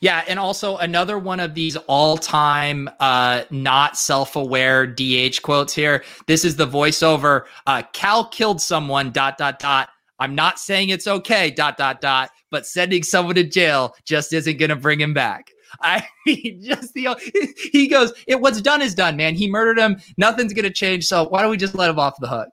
Yeah, 0.00 0.24
and 0.28 0.38
also 0.38 0.76
another 0.76 1.18
one 1.18 1.40
of 1.40 1.54
these 1.54 1.76
all-time 1.76 2.88
uh, 3.00 3.42
not 3.50 3.96
self-aware 3.96 4.86
DH 4.86 5.42
quotes 5.42 5.74
here. 5.74 6.04
This 6.26 6.44
is 6.44 6.56
the 6.56 6.66
voiceover. 6.66 7.44
Uh, 7.66 7.82
Cal 7.92 8.28
killed 8.28 8.60
someone. 8.60 9.10
Dot 9.10 9.36
dot 9.38 9.58
dot. 9.58 9.88
I'm 10.18 10.34
not 10.34 10.58
saying 10.58 10.90
it's 10.90 11.06
okay, 11.06 11.50
dot, 11.50 11.76
dot, 11.76 12.00
dot, 12.00 12.30
but 12.50 12.66
sending 12.66 13.02
someone 13.02 13.34
to 13.34 13.44
jail 13.44 13.94
just 14.04 14.32
isn't 14.32 14.58
going 14.58 14.68
to 14.68 14.76
bring 14.76 15.00
him 15.00 15.12
back. 15.12 15.50
I 15.80 16.06
mean, 16.24 16.62
just 16.62 16.94
the, 16.94 17.08
he 17.72 17.88
goes, 17.88 18.12
it, 18.26 18.40
what's 18.40 18.60
done 18.60 18.80
is 18.80 18.94
done, 18.94 19.16
man. 19.16 19.34
He 19.34 19.50
murdered 19.50 19.78
him. 19.78 20.00
Nothing's 20.16 20.52
going 20.52 20.64
to 20.64 20.72
change. 20.72 21.06
So 21.06 21.28
why 21.28 21.42
don't 21.42 21.50
we 21.50 21.56
just 21.56 21.74
let 21.74 21.90
him 21.90 21.98
off 21.98 22.14
the 22.20 22.28
hook? 22.28 22.48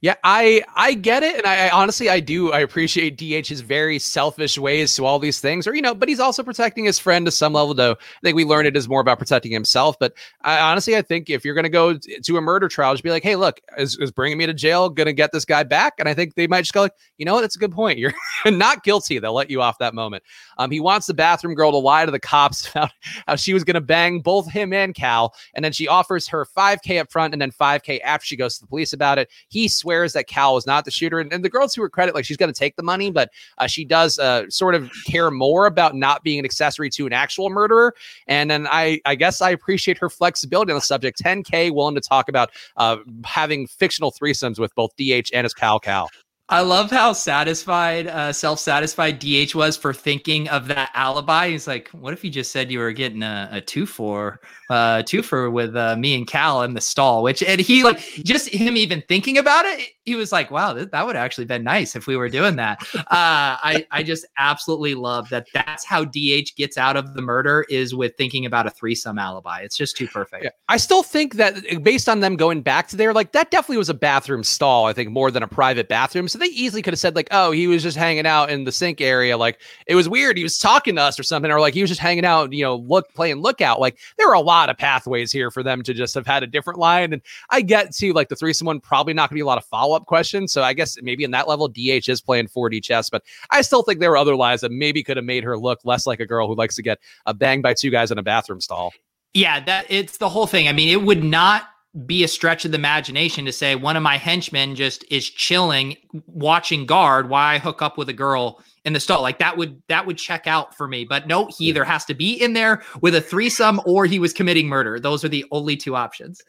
Yeah, 0.00 0.14
I 0.24 0.62
I 0.76 0.94
get 0.94 1.22
it, 1.22 1.36
and 1.36 1.46
I, 1.46 1.66
I, 1.66 1.70
honestly 1.70 2.08
I 2.08 2.20
do 2.20 2.52
I 2.52 2.60
appreciate 2.60 3.16
DH's 3.16 3.60
very 3.60 3.98
selfish 3.98 4.58
ways 4.58 4.94
to 4.96 5.04
all 5.04 5.18
these 5.18 5.40
things, 5.40 5.66
or 5.66 5.74
you 5.74 5.82
know, 5.82 5.94
but 5.94 6.08
he's 6.08 6.20
also 6.20 6.42
protecting 6.42 6.84
his 6.84 6.98
friend 6.98 7.26
to 7.26 7.30
some 7.30 7.52
level. 7.52 7.74
Though 7.74 7.92
I 7.92 8.20
think 8.22 8.36
we 8.36 8.44
learned 8.44 8.68
it 8.68 8.76
is 8.76 8.88
more 8.88 9.00
about 9.00 9.18
protecting 9.18 9.52
himself. 9.52 9.96
But 9.98 10.14
I 10.42 10.58
honestly 10.60 10.96
I 10.96 11.02
think 11.02 11.30
if 11.30 11.44
you're 11.44 11.54
going 11.54 11.64
to 11.64 11.70
go 11.70 11.96
to 11.96 12.36
a 12.36 12.40
murder 12.40 12.68
trial, 12.68 12.92
just 12.94 13.04
be 13.04 13.10
like, 13.10 13.22
hey, 13.22 13.36
look, 13.36 13.60
is, 13.76 13.96
is 13.98 14.10
bringing 14.10 14.38
me 14.38 14.46
to 14.46 14.54
jail 14.54 14.88
going 14.88 15.06
to 15.06 15.12
get 15.12 15.32
this 15.32 15.44
guy 15.44 15.62
back? 15.62 15.94
And 15.98 16.08
I 16.08 16.14
think 16.14 16.34
they 16.34 16.46
might 16.46 16.62
just 16.62 16.72
go 16.72 16.82
like, 16.82 16.94
you 17.18 17.24
know 17.24 17.34
what, 17.34 17.42
that's 17.42 17.56
a 17.56 17.58
good 17.58 17.72
point. 17.72 17.98
You're 17.98 18.14
not 18.46 18.84
guilty. 18.84 19.18
They'll 19.18 19.34
let 19.34 19.50
you 19.50 19.62
off 19.62 19.78
that 19.78 19.94
moment. 19.94 20.22
Um, 20.58 20.70
he 20.70 20.80
wants 20.80 21.06
the 21.06 21.14
bathroom 21.14 21.54
girl 21.54 21.70
to 21.70 21.78
lie 21.78 22.04
to 22.04 22.10
the 22.10 22.20
cops 22.20 22.68
about 22.70 22.90
how 23.26 23.36
she 23.36 23.54
was 23.54 23.64
going 23.64 23.74
to 23.74 23.80
bang 23.80 24.20
both 24.20 24.50
him 24.50 24.72
and 24.72 24.94
Cal, 24.94 25.34
and 25.54 25.64
then 25.64 25.72
she 25.72 25.88
offers 25.88 26.28
her 26.28 26.46
5K 26.56 27.00
up 27.00 27.10
front 27.10 27.34
and 27.34 27.40
then 27.40 27.50
5K 27.50 28.00
after 28.02 28.26
she 28.26 28.36
goes 28.36 28.56
to 28.56 28.60
the 28.60 28.68
police 28.68 28.92
about 28.92 29.18
it. 29.18 29.30
He 29.48 29.68
swears 29.74 30.12
that 30.14 30.26
Cal 30.26 30.54
was 30.54 30.66
not 30.66 30.84
the 30.84 30.90
shooter. 30.90 31.20
And, 31.20 31.32
and 31.32 31.44
the 31.44 31.48
girl 31.48 31.68
to 31.68 31.82
her 31.82 31.88
credit, 31.88 32.14
like 32.14 32.24
she's 32.24 32.36
going 32.36 32.52
to 32.52 32.58
take 32.58 32.76
the 32.76 32.82
money, 32.82 33.10
but 33.10 33.30
uh, 33.58 33.66
she 33.66 33.84
does 33.84 34.18
uh, 34.18 34.48
sort 34.48 34.74
of 34.74 34.90
care 35.06 35.30
more 35.30 35.66
about 35.66 35.94
not 35.94 36.22
being 36.22 36.38
an 36.38 36.44
accessory 36.44 36.90
to 36.90 37.06
an 37.06 37.12
actual 37.12 37.50
murderer. 37.50 37.94
And 38.26 38.50
then 38.50 38.66
I, 38.70 39.00
I 39.04 39.14
guess 39.14 39.40
I 39.40 39.50
appreciate 39.50 39.98
her 39.98 40.10
flexibility 40.10 40.72
on 40.72 40.76
the 40.76 40.82
subject. 40.82 41.20
10K 41.22 41.72
willing 41.72 41.94
to 41.94 42.00
talk 42.00 42.28
about 42.28 42.50
uh, 42.76 42.96
having 43.24 43.66
fictional 43.66 44.12
threesomes 44.12 44.58
with 44.58 44.74
both 44.74 44.90
DH 44.96 45.30
and 45.32 45.44
his 45.44 45.54
Cal 45.54 45.78
Cal. 45.78 46.08
I 46.50 46.60
love 46.60 46.90
how 46.90 47.14
satisfied, 47.14 48.06
uh, 48.06 48.30
self-satisfied 48.30 49.18
DH 49.18 49.54
was 49.54 49.78
for 49.78 49.94
thinking 49.94 50.46
of 50.50 50.68
that 50.68 50.90
alibi. 50.92 51.48
He's 51.48 51.66
like, 51.66 51.88
"What 51.92 52.12
if 52.12 52.22
you 52.22 52.30
just 52.30 52.52
said 52.52 52.70
you 52.70 52.80
were 52.80 52.92
getting 52.92 53.22
a, 53.22 53.48
a 53.50 53.60
two 53.62 53.86
for, 53.86 54.40
uh, 54.68 55.02
two 55.04 55.22
for 55.22 55.50
with 55.50 55.74
uh, 55.74 55.96
me 55.96 56.14
and 56.14 56.26
Cal 56.26 56.62
in 56.62 56.74
the 56.74 56.82
stall?" 56.82 57.22
Which 57.22 57.42
and 57.42 57.58
he 57.58 57.82
like 57.82 57.98
just 58.24 58.50
him 58.50 58.76
even 58.76 59.02
thinking 59.08 59.38
about 59.38 59.64
it, 59.64 59.88
he 60.04 60.16
was 60.16 60.32
like, 60.32 60.50
"Wow, 60.50 60.74
that, 60.74 60.90
that 60.90 61.06
would 61.06 61.16
actually 61.16 61.46
been 61.46 61.64
nice 61.64 61.96
if 61.96 62.06
we 62.06 62.14
were 62.14 62.28
doing 62.28 62.56
that." 62.56 62.86
Uh, 62.94 63.56
I 63.62 63.86
I 63.90 64.02
just 64.02 64.26
absolutely 64.36 64.94
love 64.94 65.30
that. 65.30 65.46
That's 65.54 65.86
how 65.86 66.04
DH 66.04 66.56
gets 66.56 66.76
out 66.76 66.98
of 66.98 67.14
the 67.14 67.22
murder 67.22 67.64
is 67.70 67.94
with 67.94 68.16
thinking 68.18 68.44
about 68.44 68.66
a 68.66 68.70
threesome 68.70 69.18
alibi. 69.18 69.60
It's 69.60 69.78
just 69.78 69.96
too 69.96 70.08
perfect. 70.08 70.44
Yeah. 70.44 70.50
I 70.68 70.76
still 70.76 71.02
think 71.02 71.36
that 71.36 71.82
based 71.82 72.06
on 72.06 72.20
them 72.20 72.36
going 72.36 72.60
back 72.60 72.88
to 72.88 72.96
there, 72.96 73.14
like 73.14 73.32
that 73.32 73.50
definitely 73.50 73.78
was 73.78 73.88
a 73.88 73.94
bathroom 73.94 74.44
stall. 74.44 74.84
I 74.84 74.92
think 74.92 75.08
more 75.08 75.30
than 75.30 75.42
a 75.42 75.48
private 75.48 75.88
bathroom 75.88 76.28
So 76.34 76.38
they 76.40 76.46
easily 76.46 76.82
could 76.82 76.92
have 76.92 76.98
said, 76.98 77.14
like, 77.14 77.28
oh, 77.30 77.52
he 77.52 77.68
was 77.68 77.80
just 77.80 77.96
hanging 77.96 78.26
out 78.26 78.50
in 78.50 78.64
the 78.64 78.72
sink 78.72 79.00
area. 79.00 79.38
Like, 79.38 79.60
it 79.86 79.94
was 79.94 80.08
weird. 80.08 80.36
He 80.36 80.42
was 80.42 80.58
talking 80.58 80.96
to 80.96 81.00
us 81.00 81.16
or 81.16 81.22
something, 81.22 81.48
or 81.48 81.60
like 81.60 81.74
he 81.74 81.80
was 81.80 81.88
just 81.88 82.00
hanging 82.00 82.24
out, 82.24 82.52
you 82.52 82.64
know, 82.64 82.74
look, 82.74 83.14
playing 83.14 83.36
lookout. 83.36 83.78
Like, 83.78 83.98
there 84.18 84.26
were 84.26 84.34
a 84.34 84.40
lot 84.40 84.68
of 84.68 84.76
pathways 84.76 85.30
here 85.30 85.52
for 85.52 85.62
them 85.62 85.84
to 85.84 85.94
just 85.94 86.12
have 86.16 86.26
had 86.26 86.42
a 86.42 86.48
different 86.48 86.80
line. 86.80 87.12
And 87.12 87.22
I 87.50 87.60
get 87.60 87.94
to 87.94 88.12
like 88.12 88.30
the 88.30 88.34
threesome 88.34 88.66
one, 88.66 88.80
probably 88.80 89.14
not 89.14 89.30
going 89.30 89.36
to 89.36 89.42
be 89.42 89.42
a 89.42 89.46
lot 89.46 89.58
of 89.58 89.64
follow 89.66 89.94
up 89.94 90.06
questions. 90.06 90.52
So 90.52 90.64
I 90.64 90.72
guess 90.72 90.98
maybe 91.02 91.22
in 91.22 91.30
that 91.30 91.46
level, 91.46 91.68
DH 91.68 92.08
is 92.08 92.20
playing 92.20 92.48
4D 92.48 92.82
chess, 92.82 93.08
but 93.10 93.22
I 93.52 93.62
still 93.62 93.84
think 93.84 94.00
there 94.00 94.10
were 94.10 94.16
other 94.16 94.34
lies 94.34 94.60
that 94.62 94.72
maybe 94.72 95.04
could 95.04 95.16
have 95.16 95.24
made 95.24 95.44
her 95.44 95.56
look 95.56 95.84
less 95.84 96.04
like 96.04 96.18
a 96.18 96.26
girl 96.26 96.48
who 96.48 96.56
likes 96.56 96.74
to 96.74 96.82
get 96.82 96.98
a 97.26 97.32
bang 97.32 97.62
by 97.62 97.74
two 97.74 97.90
guys 97.90 98.10
in 98.10 98.18
a 98.18 98.24
bathroom 98.24 98.60
stall. 98.60 98.92
Yeah, 99.34 99.60
that 99.66 99.86
it's 99.88 100.16
the 100.16 100.28
whole 100.28 100.48
thing. 100.48 100.66
I 100.66 100.72
mean, 100.72 100.88
it 100.88 101.02
would 101.02 101.22
not 101.22 101.68
be 102.06 102.24
a 102.24 102.28
stretch 102.28 102.64
of 102.64 102.72
the 102.72 102.78
imagination 102.78 103.44
to 103.44 103.52
say 103.52 103.76
one 103.76 103.96
of 103.96 104.02
my 104.02 104.16
henchmen 104.16 104.74
just 104.74 105.04
is 105.10 105.28
chilling 105.28 105.96
watching 106.26 106.86
guard 106.86 107.28
while 107.28 107.46
I 107.46 107.58
hook 107.58 107.82
up 107.82 107.96
with 107.96 108.08
a 108.08 108.12
girl 108.12 108.60
in 108.84 108.92
the 108.92 109.00
stall. 109.00 109.22
Like 109.22 109.38
that 109.38 109.56
would 109.56 109.80
that 109.88 110.06
would 110.06 110.18
check 110.18 110.46
out 110.46 110.76
for 110.76 110.86
me. 110.86 111.04
But 111.04 111.26
no, 111.26 111.46
he 111.46 111.66
either 111.66 111.84
has 111.84 112.04
to 112.06 112.14
be 112.14 112.32
in 112.32 112.52
there 112.52 112.82
with 113.00 113.14
a 113.14 113.20
threesome 113.20 113.80
or 113.86 114.04
he 114.06 114.18
was 114.18 114.32
committing 114.32 114.68
murder. 114.68 115.00
Those 115.00 115.24
are 115.24 115.28
the 115.28 115.44
only 115.50 115.76
two 115.76 115.96
options. 115.96 116.42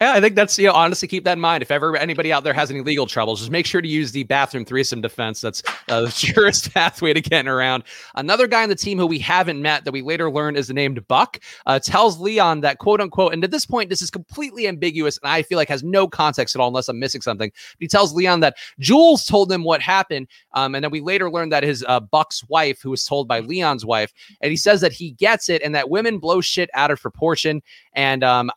Yeah, 0.00 0.12
I 0.12 0.20
think 0.20 0.36
that's 0.36 0.58
you 0.58 0.66
know 0.66 0.72
honestly 0.72 1.08
keep 1.08 1.24
that 1.24 1.32
in 1.32 1.40
mind. 1.40 1.62
If 1.62 1.70
ever 1.70 1.96
anybody 1.96 2.32
out 2.32 2.44
there 2.44 2.54
has 2.54 2.70
any 2.70 2.80
legal 2.80 3.06
troubles, 3.06 3.40
just 3.40 3.50
make 3.50 3.66
sure 3.66 3.82
to 3.82 3.88
use 3.88 4.12
the 4.12 4.22
bathroom 4.24 4.64
threesome 4.64 5.00
defense. 5.00 5.40
That's 5.40 5.62
uh, 5.88 6.00
the 6.02 6.10
surest 6.10 6.72
pathway 6.72 7.12
to 7.12 7.20
getting 7.20 7.48
around. 7.48 7.84
Another 8.14 8.46
guy 8.46 8.62
on 8.62 8.68
the 8.68 8.76
team 8.76 8.98
who 8.98 9.06
we 9.06 9.18
haven't 9.18 9.60
met 9.60 9.84
that 9.84 9.92
we 9.92 10.02
later 10.02 10.30
learn 10.30 10.56
is 10.56 10.70
named 10.70 11.06
Buck 11.08 11.40
uh, 11.66 11.80
tells 11.80 12.20
Leon 12.20 12.60
that 12.60 12.78
quote 12.78 13.00
unquote, 13.00 13.32
and 13.32 13.42
at 13.42 13.50
this 13.50 13.66
point 13.66 13.90
this 13.90 14.02
is 14.02 14.10
completely 14.10 14.68
ambiguous 14.68 15.18
and 15.22 15.30
I 15.30 15.42
feel 15.42 15.56
like 15.56 15.68
has 15.68 15.82
no 15.82 16.06
context 16.06 16.54
at 16.54 16.60
all 16.60 16.68
unless 16.68 16.88
I'm 16.88 17.00
missing 17.00 17.20
something. 17.20 17.50
But 17.50 17.80
he 17.80 17.88
tells 17.88 18.12
Leon 18.12 18.40
that 18.40 18.56
Jules 18.78 19.24
told 19.24 19.50
him 19.50 19.64
what 19.64 19.82
happened, 19.82 20.28
um, 20.52 20.74
and 20.76 20.84
then 20.84 20.90
we 20.92 21.00
later 21.00 21.30
learned 21.30 21.50
that 21.52 21.64
his 21.64 21.79
uh, 21.86 22.00
Buck's 22.00 22.44
wife, 22.48 22.80
who 22.80 22.90
was 22.90 23.04
told 23.04 23.28
by 23.28 23.40
Leon's 23.40 23.84
wife, 23.84 24.12
and 24.40 24.50
he 24.50 24.56
says 24.56 24.80
that 24.80 24.92
he 24.92 25.12
gets 25.12 25.48
it 25.48 25.62
and 25.62 25.74
that 25.74 25.90
women 25.90 26.18
blow 26.18 26.40
shit 26.40 26.70
out 26.74 26.90
of 26.90 27.00
proportion. 27.00 27.62
And 27.94 28.24
um, 28.24 28.50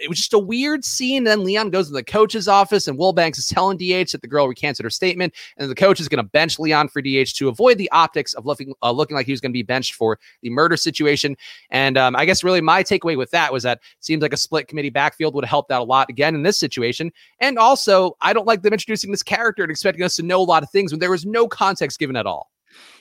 it 0.00 0.08
was 0.08 0.18
just 0.18 0.34
a 0.34 0.38
weird 0.38 0.84
scene. 0.84 1.18
And 1.18 1.26
then 1.26 1.44
Leon 1.44 1.70
goes 1.70 1.88
to 1.88 1.92
the 1.92 2.02
coach's 2.02 2.48
office, 2.48 2.88
and 2.88 2.98
Wilbanks 2.98 3.38
is 3.38 3.48
telling 3.48 3.78
DH 3.78 4.12
that 4.12 4.20
the 4.20 4.28
girl 4.28 4.48
recanted 4.48 4.84
her 4.84 4.90
statement, 4.90 5.34
and 5.56 5.70
the 5.70 5.74
coach 5.74 6.00
is 6.00 6.08
going 6.08 6.22
to 6.22 6.28
bench 6.28 6.58
Leon 6.58 6.88
for 6.88 7.00
DH 7.00 7.34
to 7.36 7.48
avoid 7.48 7.78
the 7.78 7.90
optics 7.92 8.34
of 8.34 8.46
looking 8.46 8.74
uh, 8.82 8.90
looking 8.90 9.14
like 9.14 9.26
he 9.26 9.32
was 9.32 9.40
going 9.40 9.52
to 9.52 9.56
be 9.56 9.62
benched 9.62 9.94
for 9.94 10.18
the 10.42 10.50
murder 10.50 10.76
situation. 10.76 11.36
And 11.70 11.96
um, 11.96 12.16
I 12.16 12.24
guess 12.24 12.42
really 12.42 12.60
my 12.60 12.82
takeaway 12.82 13.16
with 13.16 13.30
that 13.30 13.52
was 13.52 13.62
that 13.62 13.80
seems 14.00 14.22
like 14.22 14.32
a 14.32 14.38
split 14.38 14.68
committee 14.68 14.90
backfield 14.90 15.34
would 15.34 15.44
have 15.44 15.50
helped 15.50 15.70
out 15.70 15.82
a 15.82 15.84
lot 15.84 16.10
again 16.10 16.34
in 16.34 16.42
this 16.42 16.58
situation. 16.58 17.12
And 17.40 17.58
also, 17.58 18.16
I 18.20 18.32
don't 18.32 18.46
like 18.46 18.62
them 18.62 18.72
introducing 18.72 19.10
this 19.10 19.22
character 19.22 19.62
and 19.62 19.70
expecting 19.70 20.04
us 20.04 20.16
to 20.16 20.22
know 20.22 20.40
a 20.40 20.42
lot 20.42 20.62
of 20.62 20.70
things 20.70 20.92
when 20.92 21.00
there 21.00 21.10
was 21.10 21.24
no 21.24 21.46
context 21.46 21.98
given 21.98 22.16
at 22.16 22.26
all. 22.26 22.50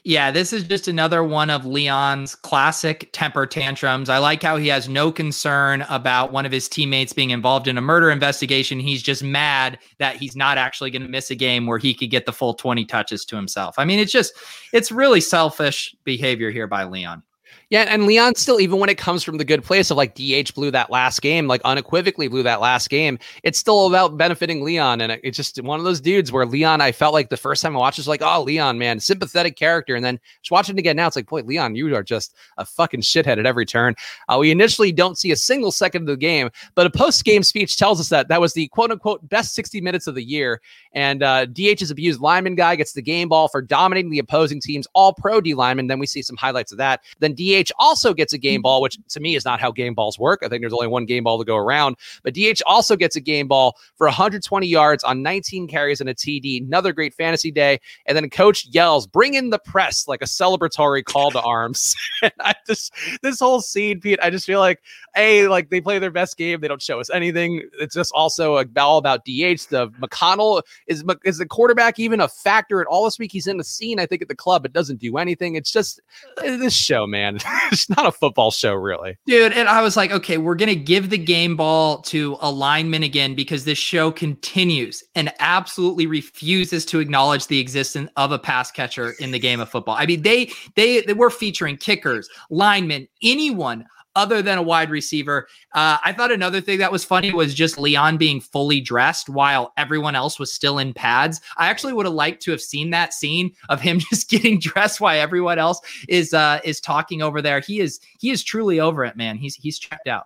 Yeah, 0.04 0.30
this 0.30 0.54
is 0.54 0.64
just 0.64 0.88
another 0.88 1.24
one 1.24 1.50
of 1.50 1.66
Leon's 1.66 2.36
classic 2.36 3.10
temper 3.12 3.48
tantrums. 3.48 4.08
I 4.08 4.20
like 4.20 4.44
how 4.44 4.56
he 4.56 4.68
has 4.68 4.88
no 4.88 5.12
concern 5.12 5.82
about 5.90 6.32
one 6.32 6.46
of 6.46 6.52
his 6.52 6.70
teammates 6.70 7.12
being 7.12 7.32
involved 7.32 7.68
in 7.68 7.76
a 7.76 7.82
murder 7.82 8.12
investigation. 8.12 8.80
He's 8.80 9.02
just 9.02 9.24
mad 9.24 9.80
that 9.98 10.18
he's 10.18 10.36
not 10.36 10.60
actually 10.60 10.92
going 10.92 11.02
to 11.02 11.08
miss 11.08 11.32
a 11.32 11.36
game 11.36 11.66
where 11.66 11.80
he 11.80 11.96
could 11.96 12.12
get 12.12 12.28
the 12.28 12.34
full 12.34 12.54
20 12.54 12.86
touches 12.86 13.26
to 13.26 13.36
himself. 13.36 13.76
I 13.80 13.86
mean, 13.86 13.98
it's 13.98 14.12
just, 14.12 14.34
it's 14.74 14.92
really 14.92 15.22
selfish 15.22 15.96
behavior 16.04 16.52
here 16.52 16.68
by 16.68 16.84
Leon. 16.84 17.24
Yeah, 17.70 17.86
and 17.90 18.06
Leon 18.06 18.36
still, 18.36 18.60
even 18.60 18.80
when 18.80 18.90
it 18.90 18.98
comes 18.98 19.24
from 19.24 19.38
the 19.38 19.46
good 19.46 19.64
place 19.64 19.90
of 19.90 19.98
like 19.98 20.16
DH 20.16 20.54
blew 20.54 20.70
that 20.72 20.92
last 20.92 21.22
game, 21.22 21.48
like 21.48 21.62
unequivocally 21.66 22.28
blew 22.28 22.44
that 22.44 22.62
last 22.62 22.90
game, 22.90 23.18
it's 23.44 23.58
still 23.58 23.88
about 23.88 24.18
benefiting 24.18 24.64
Leon. 24.64 25.02
And 25.02 25.20
it's 25.24 25.36
just 25.36 25.62
one 25.62 25.80
of 25.80 25.86
those 25.86 26.00
dudes 26.00 26.32
where 26.32 26.46
Leon, 26.46 26.82
I 26.82 26.92
felt 26.92 27.14
like 27.14 27.30
the 27.30 27.38
first 27.38 27.64
time 27.64 27.76
I 27.76 27.80
watched 27.80 27.98
was 27.98 28.08
like, 28.08 28.22
oh, 28.22 28.44
Leon, 28.44 28.78
man, 28.78 29.00
sympathetic 29.00 29.56
character. 29.56 29.96
And 29.96 30.06
then 30.06 30.20
just 30.42 30.52
watching 30.52 30.76
it 30.76 30.80
again 30.80 30.96
now, 30.96 31.08
it's 31.08 31.16
like, 31.16 31.28
boy, 31.28 31.42
Leon, 31.42 31.76
you 31.76 31.96
are 31.96 32.04
just 32.04 32.36
a 32.58 32.66
fucking 32.66 33.02
shithead 33.02 33.40
at 33.40 33.46
every 33.46 33.66
turn. 33.66 33.96
Uh, 34.30 34.38
we 34.40 34.52
initially 34.52 34.92
don't 34.92 35.18
see 35.18 35.32
a 35.32 35.36
single 35.36 35.72
second 35.72 36.04
of 36.04 36.08
the 36.08 36.18
game, 36.18 36.50
but 36.76 36.86
a 36.86 36.90
post 36.90 37.26
game 37.26 37.42
speech 37.42 37.78
tells 37.78 38.00
us 38.00 38.10
that 38.10 38.28
that 38.28 38.42
was 38.42 38.54
the 38.54 38.68
quote 38.68 38.92
unquote 38.92 39.28
best 39.28 39.56
60 39.56 39.82
minutes 39.82 40.08
of 40.08 40.16
the 40.16 40.24
year. 40.24 40.62
And 40.94 41.24
uh, 41.24 41.46
DH's 41.48 41.92
abused 41.92 42.22
lineman 42.22 42.56
guy 42.56 42.76
gets 42.76 42.94
the 42.94 43.02
game 43.02 43.28
ball 43.28 43.48
for 43.48 43.62
dominating 43.62 44.12
the 44.12 44.20
opposing 44.20 44.62
team's 44.62 44.88
all 44.94 45.14
pro 45.14 45.42
D 45.42 45.54
lineman. 45.54 45.88
Then 45.88 46.00
we 46.00 46.06
see 46.06 46.22
some 46.22 46.38
highlights 46.38 46.72
of 46.72 46.78
that. 46.78 47.02
Then 47.20 47.34
DH 47.34 47.45
also 47.78 48.14
gets 48.14 48.34
a 48.34 48.38
game 48.38 48.58
mm-hmm. 48.58 48.64
ball, 48.64 48.82
which 48.82 48.98
to 49.10 49.20
me 49.20 49.36
is 49.36 49.46
not 49.46 49.60
how 49.60 49.72
game 49.72 49.94
balls 49.94 50.18
work. 50.20 50.42
I 50.44 50.48
think 50.48 50.62
there's 50.62 50.74
only 50.74 50.88
one 50.88 51.06
game 51.06 51.24
ball 51.24 51.38
to 51.38 51.46
go 51.46 51.56
around. 51.56 51.98
But 52.24 52.34
DH 52.34 52.62
also 52.66 52.96
gets 52.96 53.16
a 53.16 53.22
game 53.22 53.48
ball 53.48 53.78
for 53.96 54.08
120 54.08 54.68
yards 54.68 55.04
on 55.04 55.22
19 55.22 55.68
carries 55.68 56.02
and 56.02 56.10
a 56.10 56.14
TD. 56.14 56.66
Another 56.66 56.94
great 56.94 57.14
fantasy 57.14 57.52
day. 57.52 57.80
And 58.06 58.16
then 58.16 58.30
coach 58.30 58.66
yells, 58.68 59.08
bring 59.08 59.34
in 59.34 59.50
the 59.50 59.60
press 59.60 60.08
like 60.08 60.22
a 60.22 60.26
celebratory 60.26 61.04
call 61.04 61.32
to 61.32 61.42
arms. 61.42 61.96
and 62.22 62.34
I 62.40 62.54
just, 62.68 62.94
this 63.22 63.40
whole 63.40 63.62
scene, 63.62 64.00
Pete, 64.00 64.20
I 64.22 64.30
just 64.30 64.46
feel 64.46 64.60
like, 64.60 64.82
a 65.16 65.48
like 65.48 65.70
they 65.70 65.82
play 65.82 66.00
their 66.00 66.12
best 66.12 66.38
game. 66.38 66.62
They 66.62 66.68
don't 66.68 66.82
show 66.82 67.00
us 67.00 67.10
anything. 67.10 67.62
It's 67.80 67.96
just 67.96 68.12
also 68.14 68.58
a 68.58 68.66
all 68.78 68.98
about 68.98 69.26
DH. 69.26 69.70
The 69.70 69.90
McConnell 70.02 70.62
is 70.88 71.04
is 71.24 71.38
the 71.38 71.46
quarterback 71.46 72.00
even 72.00 72.22
a 72.22 72.28
factor 72.28 72.82
at 72.82 72.88
all 72.88 73.06
this 73.06 73.18
week? 73.18 73.32
He's 73.32 73.48
in 73.48 73.58
the 73.58 73.64
scene, 73.64 74.00
I 74.00 74.06
think, 74.06 74.22
at 74.22 74.28
the 74.28 74.36
club, 74.36 74.64
but 74.64 74.74
doesn't 74.74 75.00
do 75.00 75.18
anything. 75.18 75.56
It's 75.56 75.72
just 75.72 76.02
uh, 76.38 76.58
this 76.58 76.74
show, 76.74 77.08
man. 77.08 77.40
it's 77.72 77.90
not 77.90 78.06
a 78.06 78.12
football 78.12 78.52
show, 78.52 78.74
really, 78.74 79.18
dude. 79.26 79.54
And 79.54 79.68
I 79.68 79.82
was 79.82 79.98
like, 79.98 80.12
okay, 80.12 80.38
we're 80.38 80.56
gonna 80.56 80.76
give 80.76 81.10
the 81.10 81.18
game 81.18 81.56
ball 81.56 82.02
to 82.04 82.38
a 82.42 82.52
lineman 82.52 83.04
again 83.04 83.36
because 83.36 83.66
this 83.66 83.78
show 83.78 84.12
continues 84.12 85.04
and 85.16 85.32
absolutely 85.40 86.08
refuses 86.08 86.86
to 86.86 87.00
acknowledge 87.00 87.48
the 87.48 87.60
existence 87.60 88.10
of 88.18 88.32
a 88.32 88.40
pass 88.40 88.72
catcher 88.72 89.14
in 89.20 89.32
the 89.32 89.40
game 89.40 89.60
of 89.60 89.70
football. 89.70 89.96
I 89.98 90.06
mean, 90.06 90.22
they 90.22 90.52
they, 90.76 91.02
they 91.02 91.14
were 91.14 91.30
featuring 91.30 91.78
kickers, 91.78 92.30
linemen, 92.50 93.08
anyone 93.24 93.86
other 94.16 94.42
than 94.42 94.58
a 94.58 94.64
wide 94.64 94.90
receiver. 94.90 95.48
Uh, 95.74 95.98
I 96.04 96.14
thought 96.14 96.32
another 96.32 96.62
thing 96.62 96.80
that 96.80 96.92
was 96.92 97.04
funny 97.04 97.34
was 97.34 97.54
just 97.54 97.78
Leon 97.78 98.18
being 98.18 98.40
fully 98.40 98.82
dressed 98.82 99.30
while 99.30 99.74
everyone 99.78 100.16
else 100.16 100.40
was 100.40 100.54
still 100.54 100.80
in 100.80 100.94
pads. 100.94 101.42
I 101.58 101.68
actually 101.68 101.94
would 101.94 102.06
have 102.06 102.16
liked 102.16 102.42
to 102.44 102.52
have 102.52 102.62
seen 102.62 102.90
that 102.92 103.14
scene 103.14 103.52
of 103.70 103.82
him 103.82 104.00
just 104.10 104.30
getting 104.30 104.60
dressed 104.60 105.02
while 105.02 105.20
everyone 105.20 105.60
else 105.60 105.80
is 106.08 106.34
uh, 106.34 106.60
is 106.64 106.80
talking 106.80 107.22
over 107.22 107.42
there. 107.42 107.60
He 107.60 107.80
is 107.80 108.00
he 108.20 108.32
is 108.32 108.44
truly 108.44 108.80
over 108.80 109.04
it, 109.06 109.16
man. 109.16 109.38
He's 109.38 109.56
he's 109.56 109.80
checked 109.80 110.08
out. 110.08 110.26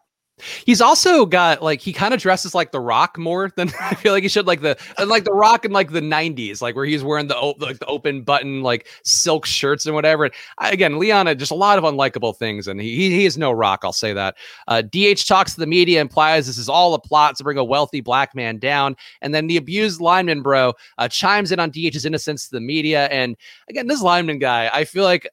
He's 0.66 0.82
also 0.82 1.26
got 1.26 1.62
like 1.62 1.82
he 1.82 1.94
kind 1.94 2.14
of 2.14 2.20
dresses 2.20 2.56
like 2.56 2.72
the 2.72 2.80
Rock 2.80 3.18
more 3.18 3.52
than 3.56 3.72
I 3.82 3.96
feel 3.96 4.14
like 4.14 4.24
he 4.24 4.30
should 4.30 4.48
like 4.48 4.62
the 4.62 4.78
like 5.06 5.24
the 5.24 5.34
Rock 5.34 5.66
in 5.66 5.72
like 5.72 5.92
the 5.92 6.02
'90s, 6.02 6.62
like 6.62 6.76
where 6.76 6.86
he's 6.86 7.04
wearing 7.04 7.28
the 7.28 7.36
like 7.60 7.80
the 7.80 7.86
open 7.86 8.22
button 8.22 8.62
like 8.64 8.88
silk 9.04 9.46
shirts 9.46 9.86
and 9.86 9.96
whatever. 9.96 10.26
And 10.26 10.34
again, 10.60 11.00
Leon 11.00 11.38
just 11.38 11.52
a 11.52 11.56
lot 11.56 11.78
of 11.78 11.84
unlikable 11.84 12.36
things, 12.36 12.68
and 12.68 12.82
he 12.82 13.10
he 13.10 13.26
is 13.26 13.38
no 13.38 13.52
Rock. 13.52 13.82
I'll 13.84 13.94
say 13.94 14.14
that. 14.14 14.36
Uh, 14.68 14.82
DH 14.82 15.28
talks 15.28 15.54
to 15.54 15.60
the 15.60 15.68
media, 15.68 16.02
implies 16.02 16.48
this 16.48 16.58
is 16.58 16.70
all 16.70 16.94
a 16.94 17.00
plot 17.00 17.36
to 17.38 17.44
bring 17.44 17.58
a 17.58 17.64
wealthy 17.64 18.02
black 18.02 18.36
man 18.36 18.58
down, 18.58 18.96
and 19.22 19.34
then 19.34 19.48
the 19.48 19.58
abused 19.58 20.02
lineman 20.02 20.42
bro 20.42 20.74
uh, 20.98 21.08
chimes 21.08 21.52
in 21.52 21.60
on 21.60 21.72
DH's 21.72 22.06
innocence 22.06 22.48
to 22.48 22.56
the 22.56 22.62
media. 22.62 23.06
And 23.08 23.36
again, 23.70 23.88
this 23.88 24.02
lineman 24.02 24.40
guy, 24.40 24.70
I 24.74 24.86
feel 24.86 25.04
like 25.04 25.28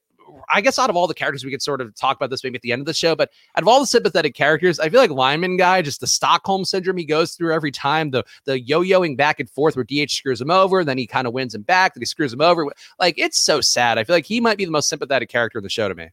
I 0.49 0.61
guess 0.61 0.79
out 0.79 0.90
of 0.90 0.96
all 0.96 1.07
the 1.07 1.14
characters, 1.14 1.44
we 1.44 1.51
could 1.51 1.62
sort 1.62 1.81
of 1.81 1.94
talk 1.94 2.16
about 2.16 2.31
this 2.31 2.42
maybe 2.44 2.57
at 2.57 2.62
the 2.62 2.72
end 2.72 2.81
of 2.81 2.87
the 2.87 2.94
show, 2.94 3.14
but 3.14 3.31
out 3.57 3.62
of 3.62 3.68
all 3.68 3.81
the 3.81 3.87
sympathetic 3.87 4.35
characters, 4.35 4.79
I 4.79 4.88
feel 4.88 5.01
like 5.01 5.11
lineman 5.11 5.57
guy, 5.57 5.83
just 5.83 6.01
the 6.01 6.07
Stockholm 6.07 6.64
syndrome 6.64 6.96
he 6.96 7.05
goes 7.05 7.35
through 7.35 7.53
every 7.53 7.70
time, 7.70 8.11
the 8.11 8.25
the 8.44 8.61
yo-yoing 8.61 9.16
back 9.16 9.40
and 9.40 9.49
forth 9.51 9.77
where 9.77 9.85
DH 9.85 10.11
screws 10.11 10.40
him 10.40 10.51
over, 10.51 10.85
then 10.85 10.99
he 10.99 11.07
kind 11.07 11.27
of 11.27 11.33
wins 11.33 11.55
him 11.55 11.62
back, 11.62 11.94
then 11.94 12.03
he 12.03 12.07
screws 12.07 12.33
him 12.33 12.40
over. 12.40 12.66
Like 12.99 13.18
it's 13.18 13.38
so 13.38 13.61
sad. 13.61 13.99
I 13.99 14.05
feel 14.05 14.16
like 14.16 14.27
he 14.27 14.40
might 14.40 14.59
be 14.59 14.64
the 14.64 14.70
most 14.70 14.88
sympathetic 14.88 15.29
character 15.29 15.59
in 15.59 15.64
the 15.64 15.70
show 15.70 15.88
to 15.88 15.94
me. 15.94 16.11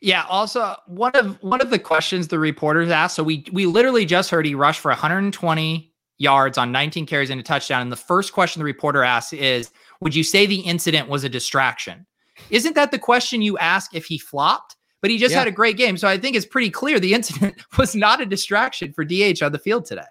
Yeah. 0.00 0.24
Also, 0.28 0.76
one 0.86 1.14
of 1.14 1.42
one 1.42 1.60
of 1.60 1.70
the 1.70 1.78
questions 1.78 2.28
the 2.28 2.38
reporters 2.38 2.90
asked. 2.90 3.16
So 3.16 3.22
we 3.22 3.44
we 3.52 3.66
literally 3.66 4.04
just 4.04 4.30
heard 4.30 4.46
he 4.46 4.54
rushed 4.54 4.80
for 4.80 4.90
120 4.90 5.92
yards 6.18 6.56
on 6.56 6.72
19 6.72 7.06
carries 7.06 7.30
and 7.30 7.40
a 7.40 7.42
touchdown. 7.42 7.82
And 7.82 7.92
the 7.92 7.96
first 7.96 8.32
question 8.32 8.60
the 8.60 8.64
reporter 8.64 9.02
asked 9.02 9.32
is, 9.32 9.70
"Would 10.00 10.14
you 10.14 10.24
say 10.24 10.46
the 10.46 10.60
incident 10.60 11.08
was 11.08 11.24
a 11.24 11.28
distraction?" 11.28 12.06
Isn't 12.50 12.74
that 12.74 12.90
the 12.90 12.98
question 12.98 13.42
you 13.42 13.58
ask 13.58 13.94
if 13.94 14.06
he 14.06 14.18
flopped? 14.18 14.76
But 15.02 15.10
he 15.10 15.18
just 15.18 15.32
yeah. 15.32 15.40
had 15.40 15.48
a 15.48 15.52
great 15.52 15.76
game. 15.76 15.96
So 15.98 16.08
I 16.08 16.18
think 16.18 16.36
it's 16.36 16.46
pretty 16.46 16.70
clear 16.70 16.98
the 16.98 17.14
incident 17.14 17.54
was 17.78 17.94
not 17.94 18.20
a 18.20 18.26
distraction 18.26 18.92
for 18.92 19.04
DH 19.04 19.42
on 19.42 19.52
the 19.52 19.60
field 19.62 19.84
today. 19.84 20.02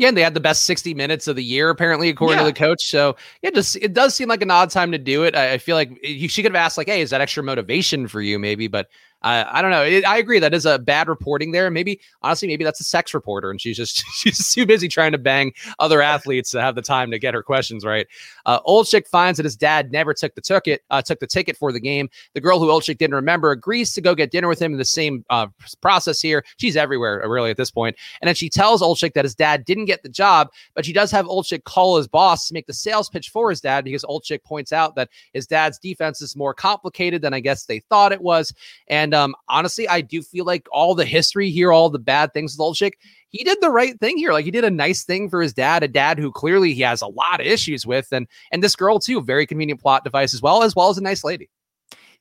Yeah, 0.00 0.08
and 0.08 0.16
they 0.16 0.22
had 0.22 0.32
the 0.32 0.40
best 0.40 0.64
60 0.64 0.94
minutes 0.94 1.28
of 1.28 1.36
the 1.36 1.44
year, 1.44 1.68
apparently, 1.68 2.08
according 2.08 2.38
yeah. 2.38 2.44
to 2.44 2.48
the 2.50 2.58
coach. 2.58 2.86
So 2.86 3.16
yeah, 3.42 3.50
just 3.50 3.76
it 3.76 3.92
does 3.92 4.14
seem 4.14 4.30
like 4.30 4.40
an 4.40 4.50
odd 4.50 4.70
time 4.70 4.92
to 4.92 4.98
do 4.98 5.24
it. 5.24 5.36
I, 5.36 5.52
I 5.52 5.58
feel 5.58 5.76
like 5.76 5.90
you, 6.02 6.26
she 6.26 6.42
could 6.42 6.52
have 6.52 6.58
asked, 6.58 6.78
like, 6.78 6.88
hey, 6.88 7.02
is 7.02 7.10
that 7.10 7.20
extra 7.20 7.42
motivation 7.42 8.08
for 8.08 8.22
you, 8.22 8.38
maybe? 8.38 8.66
But 8.66 8.88
uh, 9.22 9.44
I 9.50 9.60
don't 9.60 9.70
know. 9.70 9.82
It, 9.82 10.04
I 10.06 10.18
agree 10.18 10.38
that 10.38 10.54
is 10.54 10.66
a 10.66 10.78
bad 10.78 11.08
reporting 11.08 11.52
there. 11.52 11.70
Maybe 11.70 12.00
honestly, 12.22 12.48
maybe 12.48 12.64
that's 12.64 12.80
a 12.80 12.84
sex 12.84 13.12
reporter, 13.12 13.50
and 13.50 13.60
she's 13.60 13.76
just 13.76 14.04
she's 14.14 14.52
too 14.52 14.66
busy 14.66 14.88
trying 14.88 15.12
to 15.12 15.18
bang 15.18 15.52
other 15.78 16.00
athletes 16.00 16.50
to 16.52 16.60
have 16.60 16.74
the 16.74 16.82
time 16.82 17.10
to 17.10 17.18
get 17.18 17.34
her 17.34 17.42
questions 17.42 17.84
right. 17.84 18.06
Uh, 18.46 18.60
Olczyk 18.62 19.06
finds 19.06 19.36
that 19.36 19.44
his 19.44 19.56
dad 19.56 19.92
never 19.92 20.14
took 20.14 20.34
the 20.34 20.40
ticket 20.40 20.82
uh, 20.90 21.02
took 21.02 21.20
the 21.20 21.26
ticket 21.26 21.56
for 21.56 21.72
the 21.72 21.80
game. 21.80 22.08
The 22.34 22.40
girl 22.40 22.58
who 22.58 22.68
Olczyk 22.68 22.98
didn't 22.98 23.14
remember 23.14 23.50
agrees 23.50 23.92
to 23.94 24.00
go 24.00 24.14
get 24.14 24.30
dinner 24.30 24.48
with 24.48 24.60
him 24.60 24.72
in 24.72 24.78
the 24.78 24.84
same 24.84 25.24
uh, 25.30 25.48
process 25.80 26.20
here. 26.20 26.44
She's 26.56 26.76
everywhere 26.76 27.24
uh, 27.24 27.28
really 27.28 27.50
at 27.50 27.56
this 27.56 27.70
point. 27.70 27.96
and 28.22 28.28
then 28.28 28.34
she 28.34 28.48
tells 28.48 28.82
Olczyk 28.82 29.14
that 29.14 29.24
his 29.24 29.34
dad 29.34 29.64
didn't 29.64 29.84
get 29.84 30.02
the 30.02 30.08
job, 30.08 30.50
but 30.74 30.84
she 30.84 30.92
does 30.92 31.10
have 31.10 31.26
Olczyk 31.26 31.64
call 31.64 31.96
his 31.96 32.08
boss 32.08 32.48
to 32.48 32.54
make 32.54 32.66
the 32.66 32.72
sales 32.72 33.08
pitch 33.08 33.30
for 33.30 33.50
his 33.50 33.60
dad 33.60 33.84
because 33.84 34.04
Olczyk 34.04 34.42
points 34.44 34.72
out 34.72 34.94
that 34.94 35.10
his 35.34 35.46
dad's 35.46 35.78
defense 35.78 36.22
is 36.22 36.36
more 36.36 36.54
complicated 36.54 37.22
than 37.22 37.34
I 37.34 37.40
guess 37.40 37.66
they 37.66 37.80
thought 37.80 38.12
it 38.12 38.22
was, 38.22 38.52
and 38.88 39.09
and 39.10 39.14
um, 39.16 39.34
honestly, 39.48 39.88
I 39.88 40.02
do 40.02 40.22
feel 40.22 40.44
like 40.44 40.68
all 40.70 40.94
the 40.94 41.04
history 41.04 41.50
here, 41.50 41.72
all 41.72 41.90
the 41.90 41.98
bad 41.98 42.32
things 42.32 42.56
with 42.56 42.60
Olczyk, 42.60 42.92
he 43.30 43.42
did 43.42 43.58
the 43.60 43.68
right 43.68 43.98
thing 43.98 44.16
here. 44.16 44.32
Like 44.32 44.44
he 44.44 44.52
did 44.52 44.62
a 44.62 44.70
nice 44.70 45.02
thing 45.02 45.28
for 45.28 45.42
his 45.42 45.52
dad, 45.52 45.82
a 45.82 45.88
dad 45.88 46.16
who 46.16 46.30
clearly 46.30 46.74
he 46.74 46.82
has 46.82 47.02
a 47.02 47.08
lot 47.08 47.40
of 47.40 47.46
issues 47.46 47.84
with, 47.84 48.06
and 48.12 48.28
and 48.52 48.62
this 48.62 48.76
girl 48.76 49.00
too, 49.00 49.20
very 49.20 49.48
convenient 49.48 49.80
plot 49.80 50.04
device 50.04 50.32
as 50.32 50.40
well, 50.40 50.62
as 50.62 50.76
well 50.76 50.90
as 50.90 50.98
a 50.98 51.02
nice 51.02 51.24
lady. 51.24 51.50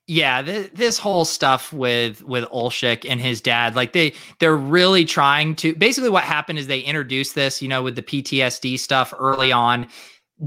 Yeah, 0.08 0.41
th- 0.41 0.71
this 0.73 0.97
whole 0.97 1.25
stuff 1.25 1.71
with 1.71 2.23
with 2.23 2.45
Olczyk 2.45 3.08
and 3.08 3.21
his 3.21 3.39
dad, 3.39 3.75
like 3.75 3.93
they 3.93 4.13
they're 4.39 4.58
really 4.58 5.06
trying 5.06 5.55
to. 5.57 5.76
Basically, 5.76 6.09
what 6.09 6.24
happened 6.24 6.57
is 6.57 6.66
they 6.66 6.80
introduced 6.80 7.36
this, 7.36 7.61
you 7.61 7.68
know, 7.68 7.84
with 7.84 7.95
the 7.95 8.01
PTSD 8.01 8.80
stuff 8.80 9.14
early 9.20 9.51
on 9.51 9.88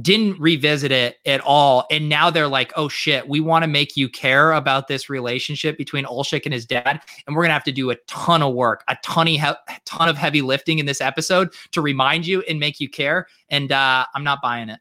didn't 0.01 0.41
revisit 0.41 0.91
it 0.91 1.19
at 1.27 1.41
all. 1.41 1.87
And 1.91 2.09
now 2.09 2.31
they're 2.31 2.49
like, 2.49 2.73
oh 2.77 2.89
shit, 2.89 3.29
we 3.29 3.41
want 3.41 3.63
to 3.63 3.69
make 3.69 3.97
you 3.97 4.09
care 4.09 4.53
about 4.53 4.89
this 4.89 5.11
relationship 5.11 5.77
between 5.77 6.05
Olczyk 6.05 6.45
and 6.45 6.55
his 6.55 6.65
dad. 6.65 7.01
And 7.27 7.37
we're 7.37 7.43
going 7.43 7.51
to 7.51 7.55
have 7.55 7.65
to 7.65 7.73
do 7.73 7.91
a 7.91 7.97
ton 8.07 8.43
of 8.43 8.55
work, 8.55 8.85
a 8.89 8.97
ton 9.03 9.29
of, 9.29 9.57
ton 9.85 10.09
of 10.09 10.17
heavy 10.17 10.43
lifting 10.43 10.79
in 10.79 10.87
this 10.87 11.01
episode 11.01 11.53
to 11.73 11.81
remind 11.81 12.27
you 12.27 12.43
and 12.43 12.59
make 12.59 12.81
you 12.81 12.89
care. 12.89 13.27
And 13.51 13.71
uh, 13.71 14.07
I'm 14.15 14.25
not 14.25 14.41
buying 14.43 14.69
it. 14.69 14.81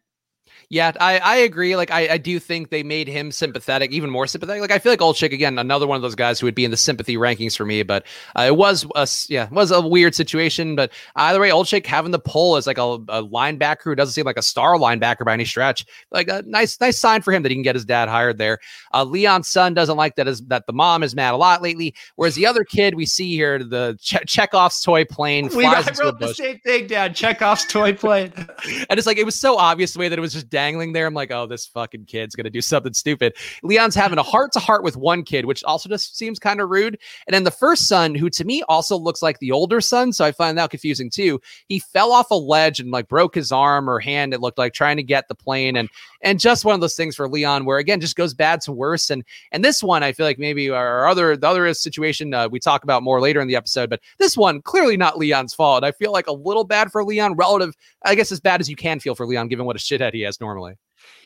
Yeah, 0.71 0.93
I, 1.01 1.17
I 1.19 1.35
agree. 1.35 1.75
Like 1.75 1.91
I, 1.91 2.13
I 2.13 2.17
do 2.17 2.39
think 2.39 2.69
they 2.69 2.81
made 2.81 3.09
him 3.09 3.33
sympathetic, 3.33 3.91
even 3.91 4.09
more 4.09 4.25
sympathetic. 4.25 4.61
Like 4.61 4.71
I 4.71 4.79
feel 4.79 4.93
like 4.93 5.01
Olczyk 5.01 5.33
again, 5.33 5.59
another 5.59 5.85
one 5.85 5.97
of 5.97 6.01
those 6.01 6.15
guys 6.15 6.39
who 6.39 6.47
would 6.47 6.55
be 6.55 6.63
in 6.63 6.71
the 6.71 6.77
sympathy 6.77 7.17
rankings 7.17 7.57
for 7.57 7.65
me. 7.65 7.83
But 7.83 8.05
uh, 8.37 8.43
it 8.43 8.55
was 8.55 8.85
a 8.95 9.05
yeah, 9.27 9.47
it 9.47 9.51
was 9.51 9.71
a 9.71 9.85
weird 9.85 10.15
situation. 10.15 10.77
But 10.77 10.93
either 11.17 11.41
way, 11.41 11.49
Olczyk 11.49 11.85
having 11.85 12.11
the 12.11 12.19
pull 12.19 12.55
as 12.55 12.67
like 12.67 12.77
a, 12.77 12.83
a, 12.83 13.21
linebacker 13.21 13.83
who 13.83 13.95
doesn't 13.95 14.13
seem 14.13 14.23
like 14.23 14.37
a 14.37 14.41
star 14.41 14.77
linebacker 14.77 15.25
by 15.25 15.33
any 15.33 15.43
stretch. 15.43 15.85
Like 16.09 16.29
a 16.29 16.41
nice 16.47 16.79
nice 16.79 16.97
sign 16.97 17.21
for 17.21 17.33
him 17.33 17.43
that 17.43 17.49
he 17.49 17.55
can 17.55 17.63
get 17.63 17.75
his 17.75 17.83
dad 17.83 18.07
hired 18.07 18.37
there. 18.37 18.59
Uh, 18.93 19.03
Leon's 19.03 19.49
son 19.49 19.73
doesn't 19.73 19.97
like 19.97 20.15
that 20.15 20.29
is 20.29 20.39
that 20.43 20.67
the 20.67 20.73
mom 20.73 21.03
is 21.03 21.13
mad 21.13 21.33
a 21.33 21.37
lot 21.37 21.61
lately. 21.61 21.93
Whereas 22.15 22.35
the 22.35 22.45
other 22.45 22.63
kid 22.63 22.95
we 22.95 23.05
see 23.05 23.35
here, 23.35 23.61
the 23.61 23.97
che- 24.01 24.23
Chekhov's 24.25 24.79
toy 24.79 25.03
plane. 25.03 25.49
Flies 25.49 25.57
We 25.57 25.65
I 25.65 26.05
wrote 26.05 26.19
the, 26.19 26.27
the 26.27 26.33
same 26.33 26.59
thing 26.59 26.87
down. 26.87 27.13
Chekhov's 27.13 27.65
toy 27.65 27.91
plane. 27.91 28.31
and 28.89 28.97
it's 28.97 29.05
like 29.05 29.17
it 29.17 29.25
was 29.25 29.35
so 29.35 29.57
obvious 29.57 29.91
the 29.91 29.99
way 29.99 30.07
that 30.07 30.17
it 30.17 30.21
was 30.21 30.31
just 30.31 30.49
dangling 30.61 30.93
there. 30.93 31.07
I'm 31.07 31.13
like, 31.15 31.31
oh, 31.31 31.47
this 31.47 31.65
fucking 31.65 32.05
kid's 32.05 32.35
gonna 32.35 32.51
do 32.51 32.61
something 32.61 32.93
stupid. 32.93 33.35
Leon's 33.63 33.95
having 33.95 34.19
a 34.19 34.23
heart 34.23 34.51
to 34.53 34.59
heart 34.59 34.83
with 34.83 34.95
one 34.95 35.23
kid, 35.23 35.45
which 35.45 35.63
also 35.63 35.89
just 35.89 36.15
seems 36.15 36.37
kind 36.37 36.61
of 36.61 36.69
rude. 36.69 36.99
And 37.25 37.33
then 37.33 37.45
the 37.45 37.51
first 37.51 37.87
son, 37.87 38.13
who 38.13 38.29
to 38.29 38.45
me 38.45 38.63
also 38.69 38.95
looks 38.95 39.23
like 39.23 39.39
the 39.39 39.51
older 39.51 39.81
son, 39.81 40.13
so 40.13 40.23
I 40.23 40.31
find 40.31 40.57
that 40.57 40.69
confusing 40.69 41.09
too. 41.09 41.41
He 41.67 41.79
fell 41.79 42.11
off 42.11 42.29
a 42.29 42.35
ledge 42.35 42.79
and 42.79 42.91
like 42.91 43.07
broke 43.07 43.33
his 43.33 43.51
arm 43.51 43.89
or 43.89 43.99
hand. 43.99 44.33
It 44.33 44.41
looked 44.41 44.59
like 44.59 44.73
trying 44.73 44.97
to 44.97 45.03
get 45.03 45.27
the 45.27 45.35
plane, 45.35 45.75
and 45.75 45.89
and 46.21 46.39
just 46.39 46.63
one 46.63 46.75
of 46.75 46.81
those 46.81 46.95
things 46.95 47.15
for 47.15 47.27
Leon 47.27 47.65
where 47.65 47.79
again 47.79 47.99
just 47.99 48.15
goes 48.15 48.33
bad 48.35 48.61
to 48.61 48.71
worse. 48.71 49.09
And 49.09 49.23
and 49.51 49.65
this 49.65 49.81
one, 49.81 50.03
I 50.03 50.11
feel 50.11 50.27
like 50.27 50.39
maybe 50.39 50.69
our 50.69 51.07
other 51.07 51.35
the 51.35 51.47
other 51.47 51.73
situation 51.73 52.33
uh, 52.33 52.49
we 52.49 52.59
talk 52.59 52.83
about 52.83 53.01
more 53.03 53.19
later 53.19 53.41
in 53.41 53.47
the 53.47 53.55
episode, 53.55 53.89
but 53.89 54.01
this 54.19 54.37
one 54.37 54.61
clearly 54.61 54.95
not 54.95 55.17
Leon's 55.17 55.53
fault. 55.53 55.83
I 55.83 55.91
feel 55.91 56.11
like 56.11 56.27
a 56.27 56.33
little 56.33 56.63
bad 56.63 56.91
for 56.91 57.03
Leon, 57.03 57.35
relative, 57.35 57.75
I 58.03 58.15
guess 58.15 58.31
as 58.31 58.39
bad 58.39 58.61
as 58.61 58.69
you 58.69 58.75
can 58.75 58.99
feel 58.99 59.15
for 59.15 59.25
Leon, 59.25 59.47
given 59.47 59.65
what 59.65 59.75
a 59.75 59.79
shithead 59.79 60.13
he 60.13 60.21
has 60.21 60.39
normally 60.39 60.50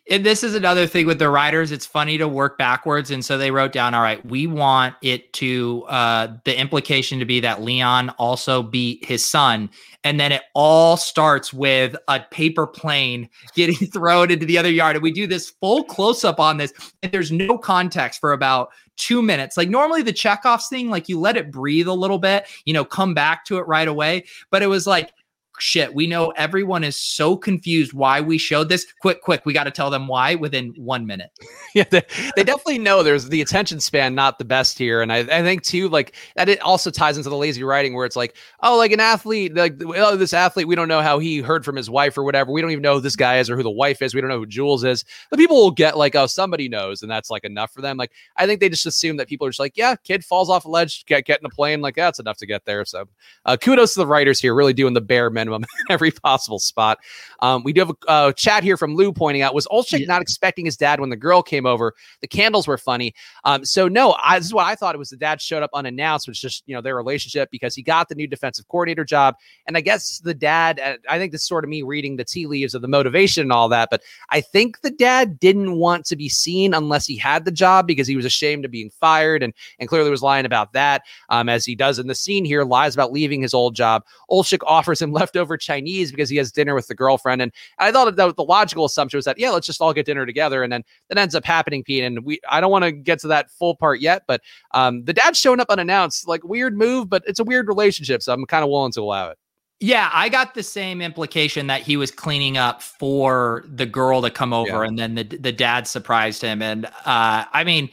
and 0.09 0.23
this 0.23 0.43
is 0.43 0.53
another 0.53 0.85
thing 0.85 1.07
with 1.07 1.19
the 1.19 1.29
writers 1.29 1.71
it's 1.71 1.85
funny 1.85 2.17
to 2.17 2.27
work 2.27 2.57
backwards 2.57 3.11
and 3.11 3.25
so 3.25 3.37
they 3.37 3.51
wrote 3.51 3.71
down 3.71 3.93
all 3.93 4.01
right 4.01 4.23
we 4.25 4.45
want 4.47 4.95
it 5.01 5.31
to 5.33 5.83
uh 5.87 6.27
the 6.43 6.57
implication 6.59 7.19
to 7.19 7.25
be 7.25 7.39
that 7.39 7.61
leon 7.61 8.09
also 8.17 8.63
beat 8.63 9.03
his 9.03 9.25
son. 9.25 9.69
And 10.03 10.19
then 10.19 10.31
it 10.31 10.43
all 10.53 10.97
starts 10.97 11.51
with 11.51 11.95
a 12.07 12.19
paper 12.31 12.67
plane 12.67 13.29
getting 13.55 13.75
thrown 13.91 14.31
into 14.31 14.45
the 14.45 14.57
other 14.57 14.71
yard 14.71 14.95
and 14.95 15.03
we 15.03 15.11
do 15.11 15.27
this 15.27 15.49
full 15.49 15.83
close 15.83 16.23
up 16.23 16.39
on 16.39 16.57
this 16.57 16.73
and 17.01 17.11
there's 17.11 17.31
no 17.31 17.57
context 17.57 18.19
for 18.19 18.31
about 18.31 18.69
two 18.97 19.21
minutes. 19.21 19.57
Like 19.57 19.69
normally 19.69 20.01
the 20.01 20.13
chekhov's 20.13 20.67
thing 20.67 20.89
like 20.89 21.09
you 21.09 21.19
let 21.19 21.37
it 21.37 21.51
breathe 21.51 21.87
a 21.87 21.93
little 21.93 22.19
bit 22.19 22.45
you 22.65 22.73
know 22.73 22.85
come 22.85 23.13
back 23.13 23.45
to 23.45 23.57
it 23.57 23.67
right 23.67 23.87
away 23.87 24.25
but 24.51 24.61
it 24.61 24.67
was 24.67 24.87
like 24.87 25.11
shit, 25.59 25.93
we 25.93 26.07
know 26.07 26.31
everyone 26.31 26.83
is 26.83 26.95
so 26.95 27.35
confused 27.37 27.93
why 27.93 28.21
we 28.21 28.37
showed 28.37 28.69
this. 28.69 28.85
Quick, 29.01 29.21
quick, 29.21 29.45
we 29.45 29.53
got 29.53 29.65
to 29.65 29.71
tell 29.71 29.89
them 29.89 30.07
why 30.07 30.35
within 30.35 30.73
one 30.77 31.05
minute. 31.05 31.31
yeah, 31.75 31.85
they, 31.89 32.03
they, 32.35 32.43
definitely 32.43 32.77
know 32.77 33.01
there's 33.01 33.29
the 33.29 33.41
attention 33.41 33.79
span 33.79 34.13
not 34.15 34.37
the 34.37 34.45
best 34.45 34.77
here. 34.77 35.01
And 35.01 35.11
I, 35.11 35.19
I 35.19 35.41
think 35.41 35.63
too, 35.63 35.89
like 35.89 36.15
that 36.35 36.49
it 36.49 36.61
also 36.61 36.91
ties 36.91 37.17
into 37.17 37.29
the 37.29 37.37
lazy 37.37 37.63
writing 37.63 37.95
where 37.95 38.05
it's 38.05 38.15
like, 38.15 38.35
oh, 38.61 38.77
like 38.77 38.91
an 38.91 38.99
athlete, 38.99 39.55
like 39.55 39.81
oh, 39.83 40.15
this 40.15 40.33
athlete, 40.33 40.67
we 40.67 40.75
don't 40.75 40.87
know 40.87 41.01
how 41.01 41.19
he 41.19 41.39
heard 41.39 41.65
from 41.65 41.75
his 41.75 41.89
wife 41.89 42.17
or 42.17 42.23
whatever. 42.23 42.51
We 42.51 42.61
don't 42.61 42.71
even 42.71 42.81
know 42.81 42.95
who 42.95 43.01
this 43.01 43.15
guy 43.15 43.39
is 43.39 43.49
or 43.49 43.55
who 43.55 43.63
the 43.63 43.71
wife 43.71 44.01
is. 44.01 44.13
We 44.13 44.21
don't 44.21 44.29
know 44.29 44.39
who 44.39 44.45
Jules 44.45 44.83
is. 44.83 45.03
The 45.31 45.37
people 45.37 45.57
will 45.57 45.71
get 45.71 45.97
like, 45.97 46.15
oh, 46.15 46.27
somebody 46.27 46.69
knows, 46.69 47.01
and 47.01 47.09
that's 47.09 47.29
like 47.29 47.43
enough 47.43 47.71
for 47.71 47.81
them. 47.81 47.97
Like 47.97 48.11
I 48.37 48.45
think 48.45 48.59
they 48.59 48.69
just 48.69 48.85
assume 48.85 49.17
that 49.17 49.27
people 49.27 49.47
are 49.47 49.51
just 49.51 49.59
like, 49.59 49.77
yeah, 49.77 49.95
kid 49.95 50.23
falls 50.23 50.49
off 50.49 50.65
a 50.65 50.69
ledge, 50.69 51.05
get 51.05 51.25
get 51.25 51.39
in 51.39 51.45
a 51.45 51.49
plane, 51.49 51.81
like 51.81 51.95
that's 51.95 52.19
enough 52.19 52.37
to 52.37 52.45
get 52.45 52.65
there. 52.65 52.85
So 52.85 53.05
uh, 53.45 53.57
kudos 53.57 53.93
to 53.93 53.99
the 53.99 54.07
writers 54.07 54.39
here, 54.39 54.53
really 54.53 54.73
doing 54.73 54.93
the 54.93 55.01
bare 55.01 55.29
minimum 55.29 55.44
minimum 55.45 55.65
every 55.89 56.11
possible 56.11 56.59
spot. 56.59 56.99
Um, 57.39 57.63
we 57.63 57.73
do 57.73 57.81
have 57.81 57.91
a 58.07 58.33
chat 58.35 58.63
here 58.63 58.77
from 58.77 58.95
Lou 58.95 59.11
pointing 59.13 59.41
out 59.41 59.53
was 59.53 59.67
Olczyk 59.67 59.99
yeah. 59.99 60.07
not 60.07 60.21
expecting 60.21 60.65
his 60.65 60.77
dad 60.77 60.99
when 60.99 61.09
the 61.09 61.15
girl 61.15 61.41
came 61.41 61.65
over? 61.65 61.93
The 62.21 62.27
candles 62.27 62.67
were 62.67 62.77
funny. 62.77 63.13
Um, 63.43 63.63
so 63.65 63.87
no, 63.87 64.15
I, 64.21 64.39
this 64.39 64.47
is 64.47 64.53
what 64.53 64.65
I 64.65 64.75
thought. 64.75 64.95
It 64.95 64.97
was 64.97 65.09
the 65.09 65.17
dad 65.17 65.41
showed 65.41 65.63
up 65.63 65.69
unannounced, 65.73 66.27
which 66.27 66.41
just 66.41 66.63
you 66.65 66.75
know 66.75 66.81
their 66.81 66.95
relationship 66.95 67.49
because 67.51 67.75
he 67.75 67.81
got 67.81 68.09
the 68.09 68.15
new 68.15 68.27
defensive 68.27 68.67
coordinator 68.67 69.05
job, 69.05 69.35
and 69.67 69.77
I 69.77 69.81
guess 69.81 70.19
the 70.19 70.33
dad. 70.33 70.79
Uh, 70.79 70.97
I 71.09 71.17
think 71.17 71.31
this 71.31 71.41
is 71.41 71.47
sort 71.47 71.63
of 71.63 71.69
me 71.69 71.81
reading 71.81 72.17
the 72.17 72.25
tea 72.25 72.47
leaves 72.47 72.73
of 72.73 72.81
the 72.81 72.87
motivation 72.87 73.41
and 73.41 73.51
all 73.51 73.69
that, 73.69 73.89
but 73.91 74.01
I 74.29 74.41
think 74.41 74.81
the 74.81 74.91
dad 74.91 75.39
didn't 75.39 75.77
want 75.77 76.05
to 76.05 76.15
be 76.15 76.29
seen 76.29 76.73
unless 76.73 77.05
he 77.05 77.17
had 77.17 77.45
the 77.45 77.51
job 77.51 77.87
because 77.87 78.07
he 78.07 78.15
was 78.15 78.25
ashamed 78.25 78.65
of 78.65 78.71
being 78.71 78.89
fired 78.89 79.43
and 79.43 79.53
and 79.79 79.89
clearly 79.89 80.09
was 80.09 80.23
lying 80.23 80.45
about 80.45 80.73
that. 80.73 81.03
Um, 81.29 81.49
as 81.49 81.65
he 81.65 81.75
does 81.75 81.99
in 81.99 82.07
the 82.07 82.15
scene 82.15 82.45
here, 82.45 82.63
lies 82.63 82.93
about 82.93 83.11
leaving 83.11 83.41
his 83.41 83.53
old 83.53 83.75
job. 83.75 84.03
Olczyk 84.29 84.59
offers 84.65 85.01
him 85.01 85.11
left 85.15 85.34
leftover 85.35 85.57
Chinese 85.57 86.11
because 86.11 86.29
he 86.29 86.37
has 86.37 86.51
dinner 86.51 86.73
with 86.73 86.87
the 86.87 86.95
girlfriend. 86.95 87.41
And 87.41 87.51
I 87.77 87.91
thought 87.91 88.15
that 88.15 88.35
the 88.35 88.43
logical 88.43 88.85
assumption 88.85 89.17
was 89.17 89.25
that, 89.25 89.37
yeah, 89.37 89.49
let's 89.49 89.67
just 89.67 89.81
all 89.81 89.93
get 89.93 90.05
dinner 90.05 90.25
together. 90.25 90.63
And 90.63 90.71
then 90.71 90.83
that 91.09 91.17
ends 91.17 91.35
up 91.35 91.43
happening, 91.43 91.83
Pete. 91.83 92.03
And 92.03 92.23
we, 92.23 92.39
I 92.49 92.61
don't 92.61 92.71
want 92.71 92.85
to 92.85 92.91
get 92.91 93.19
to 93.19 93.27
that 93.27 93.51
full 93.51 93.75
part 93.75 93.99
yet, 93.99 94.23
but 94.27 94.41
um, 94.71 95.03
the 95.03 95.13
dad's 95.13 95.37
showing 95.37 95.59
up 95.59 95.69
unannounced, 95.69 96.27
like 96.27 96.43
weird 96.43 96.77
move, 96.77 97.09
but 97.09 97.23
it's 97.27 97.39
a 97.39 97.43
weird 97.43 97.67
relationship. 97.67 98.23
So 98.23 98.33
I'm 98.33 98.45
kind 98.45 98.63
of 98.63 98.69
willing 98.69 98.93
to 98.93 99.01
allow 99.01 99.29
it. 99.29 99.37
Yeah, 99.81 100.09
I 100.13 100.29
got 100.29 100.53
the 100.53 100.63
same 100.63 101.01
implication 101.01 101.67
that 101.67 101.81
he 101.81 101.97
was 101.97 102.09
cleaning 102.09 102.55
up 102.55 102.81
for 102.81 103.65
the 103.67 103.85
girl 103.85 104.21
to 104.21 104.29
come 104.29 104.53
over, 104.53 104.69
yeah. 104.69 104.87
and 104.87 104.97
then 104.97 105.15
the 105.15 105.23
the 105.23 105.51
dad 105.51 105.85
surprised 105.85 106.41
him. 106.41 106.61
And 106.61 106.85
uh, 106.85 107.43
I 107.51 107.65
mean, 107.65 107.89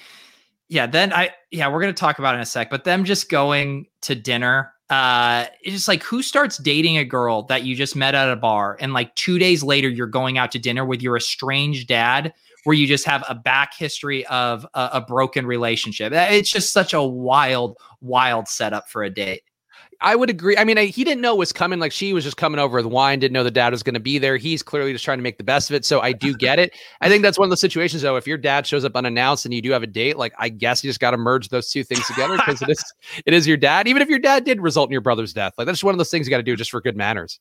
yeah, 0.68 0.86
then 0.86 1.12
I 1.12 1.30
yeah, 1.50 1.66
we're 1.66 1.80
gonna 1.80 1.92
talk 1.92 2.20
about 2.20 2.36
in 2.36 2.40
a 2.40 2.46
sec, 2.46 2.70
but 2.70 2.84
them 2.84 3.04
just 3.04 3.28
going 3.28 3.86
to 4.02 4.14
dinner 4.14 4.72
uh 4.92 5.46
it's 5.62 5.74
just 5.74 5.88
like 5.88 6.02
who 6.02 6.22
starts 6.22 6.58
dating 6.58 6.98
a 6.98 7.04
girl 7.04 7.42
that 7.44 7.64
you 7.64 7.74
just 7.74 7.96
met 7.96 8.14
at 8.14 8.30
a 8.30 8.36
bar 8.36 8.76
and 8.80 8.92
like 8.92 9.14
two 9.14 9.38
days 9.38 9.62
later 9.62 9.88
you're 9.88 10.06
going 10.06 10.38
out 10.38 10.52
to 10.52 10.58
dinner 10.58 10.84
with 10.84 11.02
your 11.02 11.16
estranged 11.16 11.88
dad 11.88 12.32
where 12.64 12.74
you 12.74 12.86
just 12.86 13.04
have 13.04 13.24
a 13.28 13.34
back 13.34 13.74
history 13.74 14.24
of 14.26 14.66
a, 14.74 14.90
a 14.94 15.00
broken 15.00 15.46
relationship? 15.46 16.12
It's 16.12 16.50
just 16.50 16.72
such 16.72 16.94
a 16.94 17.02
wild 17.02 17.76
wild 18.00 18.48
setup 18.48 18.88
for 18.88 19.02
a 19.02 19.10
date 19.10 19.42
I 20.02 20.16
would 20.16 20.30
agree. 20.30 20.56
I 20.56 20.64
mean, 20.64 20.78
I, 20.78 20.86
he 20.86 21.04
didn't 21.04 21.20
know 21.20 21.32
it 21.34 21.38
was 21.38 21.52
coming. 21.52 21.78
Like 21.78 21.92
she 21.92 22.12
was 22.12 22.24
just 22.24 22.36
coming 22.36 22.58
over 22.58 22.76
with 22.76 22.86
wine, 22.86 23.20
didn't 23.20 23.32
know 23.32 23.44
the 23.44 23.50
dad 23.50 23.72
was 23.72 23.82
going 23.82 23.94
to 23.94 24.00
be 24.00 24.18
there. 24.18 24.36
He's 24.36 24.62
clearly 24.62 24.92
just 24.92 25.04
trying 25.04 25.18
to 25.18 25.22
make 25.22 25.38
the 25.38 25.44
best 25.44 25.70
of 25.70 25.76
it. 25.76 25.84
So 25.84 26.00
I 26.00 26.12
do 26.12 26.34
get 26.34 26.58
it. 26.58 26.74
I 27.00 27.08
think 27.08 27.22
that's 27.22 27.38
one 27.38 27.46
of 27.46 27.50
the 27.50 27.56
situations, 27.56 28.02
though. 28.02 28.16
If 28.16 28.26
your 28.26 28.36
dad 28.36 28.66
shows 28.66 28.84
up 28.84 28.96
unannounced 28.96 29.44
and 29.44 29.54
you 29.54 29.62
do 29.62 29.70
have 29.70 29.82
a 29.82 29.86
date, 29.86 30.18
like 30.18 30.32
I 30.38 30.48
guess 30.48 30.82
you 30.82 30.90
just 30.90 31.00
got 31.00 31.12
to 31.12 31.16
merge 31.16 31.48
those 31.48 31.70
two 31.70 31.84
things 31.84 32.04
together 32.06 32.36
because 32.36 32.60
it 32.60 32.68
is 32.68 32.84
it 33.26 33.32
is 33.32 33.46
your 33.46 33.56
dad. 33.56 33.86
Even 33.86 34.02
if 34.02 34.08
your 34.08 34.18
dad 34.18 34.44
did 34.44 34.60
result 34.60 34.88
in 34.88 34.92
your 34.92 35.00
brother's 35.00 35.32
death, 35.32 35.54
like 35.56 35.66
that's 35.66 35.84
one 35.84 35.94
of 35.94 35.98
those 35.98 36.10
things 36.10 36.26
you 36.26 36.30
got 36.30 36.38
to 36.38 36.42
do 36.42 36.56
just 36.56 36.70
for 36.70 36.80
good 36.80 36.96
manners. 36.96 37.38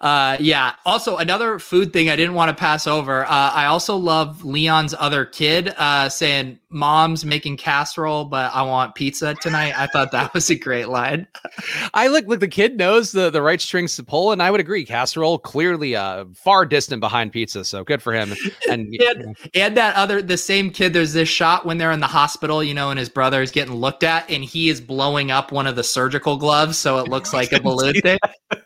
Uh, 0.00 0.36
yeah. 0.40 0.74
Also, 0.86 1.18
another 1.18 1.58
food 1.58 1.92
thing 1.92 2.08
I 2.08 2.16
didn't 2.16 2.34
want 2.34 2.48
to 2.48 2.58
pass 2.58 2.86
over. 2.86 3.24
Uh, 3.24 3.50
I 3.52 3.66
also 3.66 3.96
love 3.96 4.44
Leon's 4.44 4.94
other 4.98 5.26
kid 5.26 5.74
uh, 5.76 6.08
saying, 6.08 6.58
"Mom's 6.70 7.24
making 7.24 7.58
casserole, 7.58 8.24
but 8.24 8.50
I 8.54 8.62
want 8.62 8.94
pizza 8.94 9.34
tonight." 9.34 9.74
I 9.76 9.86
thought 9.86 10.12
that 10.12 10.32
was 10.32 10.48
a 10.50 10.54
great 10.54 10.88
line. 10.88 11.26
I 11.98 12.06
look 12.06 12.28
like 12.28 12.38
the 12.38 12.46
kid 12.46 12.76
knows 12.76 13.10
the, 13.10 13.28
the 13.28 13.42
right 13.42 13.60
strings 13.60 13.96
to 13.96 14.04
pull, 14.04 14.30
and 14.30 14.40
I 14.40 14.52
would 14.52 14.60
agree. 14.60 14.84
Casserole 14.84 15.36
clearly 15.36 15.96
uh, 15.96 16.26
far 16.32 16.64
distant 16.64 17.00
behind 17.00 17.32
pizza, 17.32 17.64
so 17.64 17.82
good 17.82 18.00
for 18.00 18.12
him. 18.12 18.34
And 18.68 18.94
and, 18.94 19.36
and 19.54 19.76
that 19.78 19.96
other 19.96 20.20
the 20.20 20.36
same 20.36 20.70
kid. 20.70 20.92
There's 20.92 21.14
this 21.14 21.28
shot 21.28 21.64
when 21.64 21.78
they're 21.78 21.90
in 21.90 22.00
the 22.00 22.06
hospital, 22.06 22.62
you 22.62 22.74
know, 22.74 22.90
and 22.90 22.98
his 22.98 23.08
brother 23.08 23.40
is 23.40 23.50
getting 23.50 23.74
looked 23.74 24.02
at, 24.02 24.30
and 24.30 24.44
he 24.44 24.68
is 24.68 24.80
blowing 24.80 25.30
up 25.30 25.52
one 25.52 25.66
of 25.66 25.74
the 25.74 25.82
surgical 25.82 26.36
gloves, 26.36 26.76
so 26.76 26.98
it 26.98 27.08
looks 27.08 27.32
like 27.32 27.52
a 27.52 27.60
balloon 27.62 27.94
thing. 27.94 28.18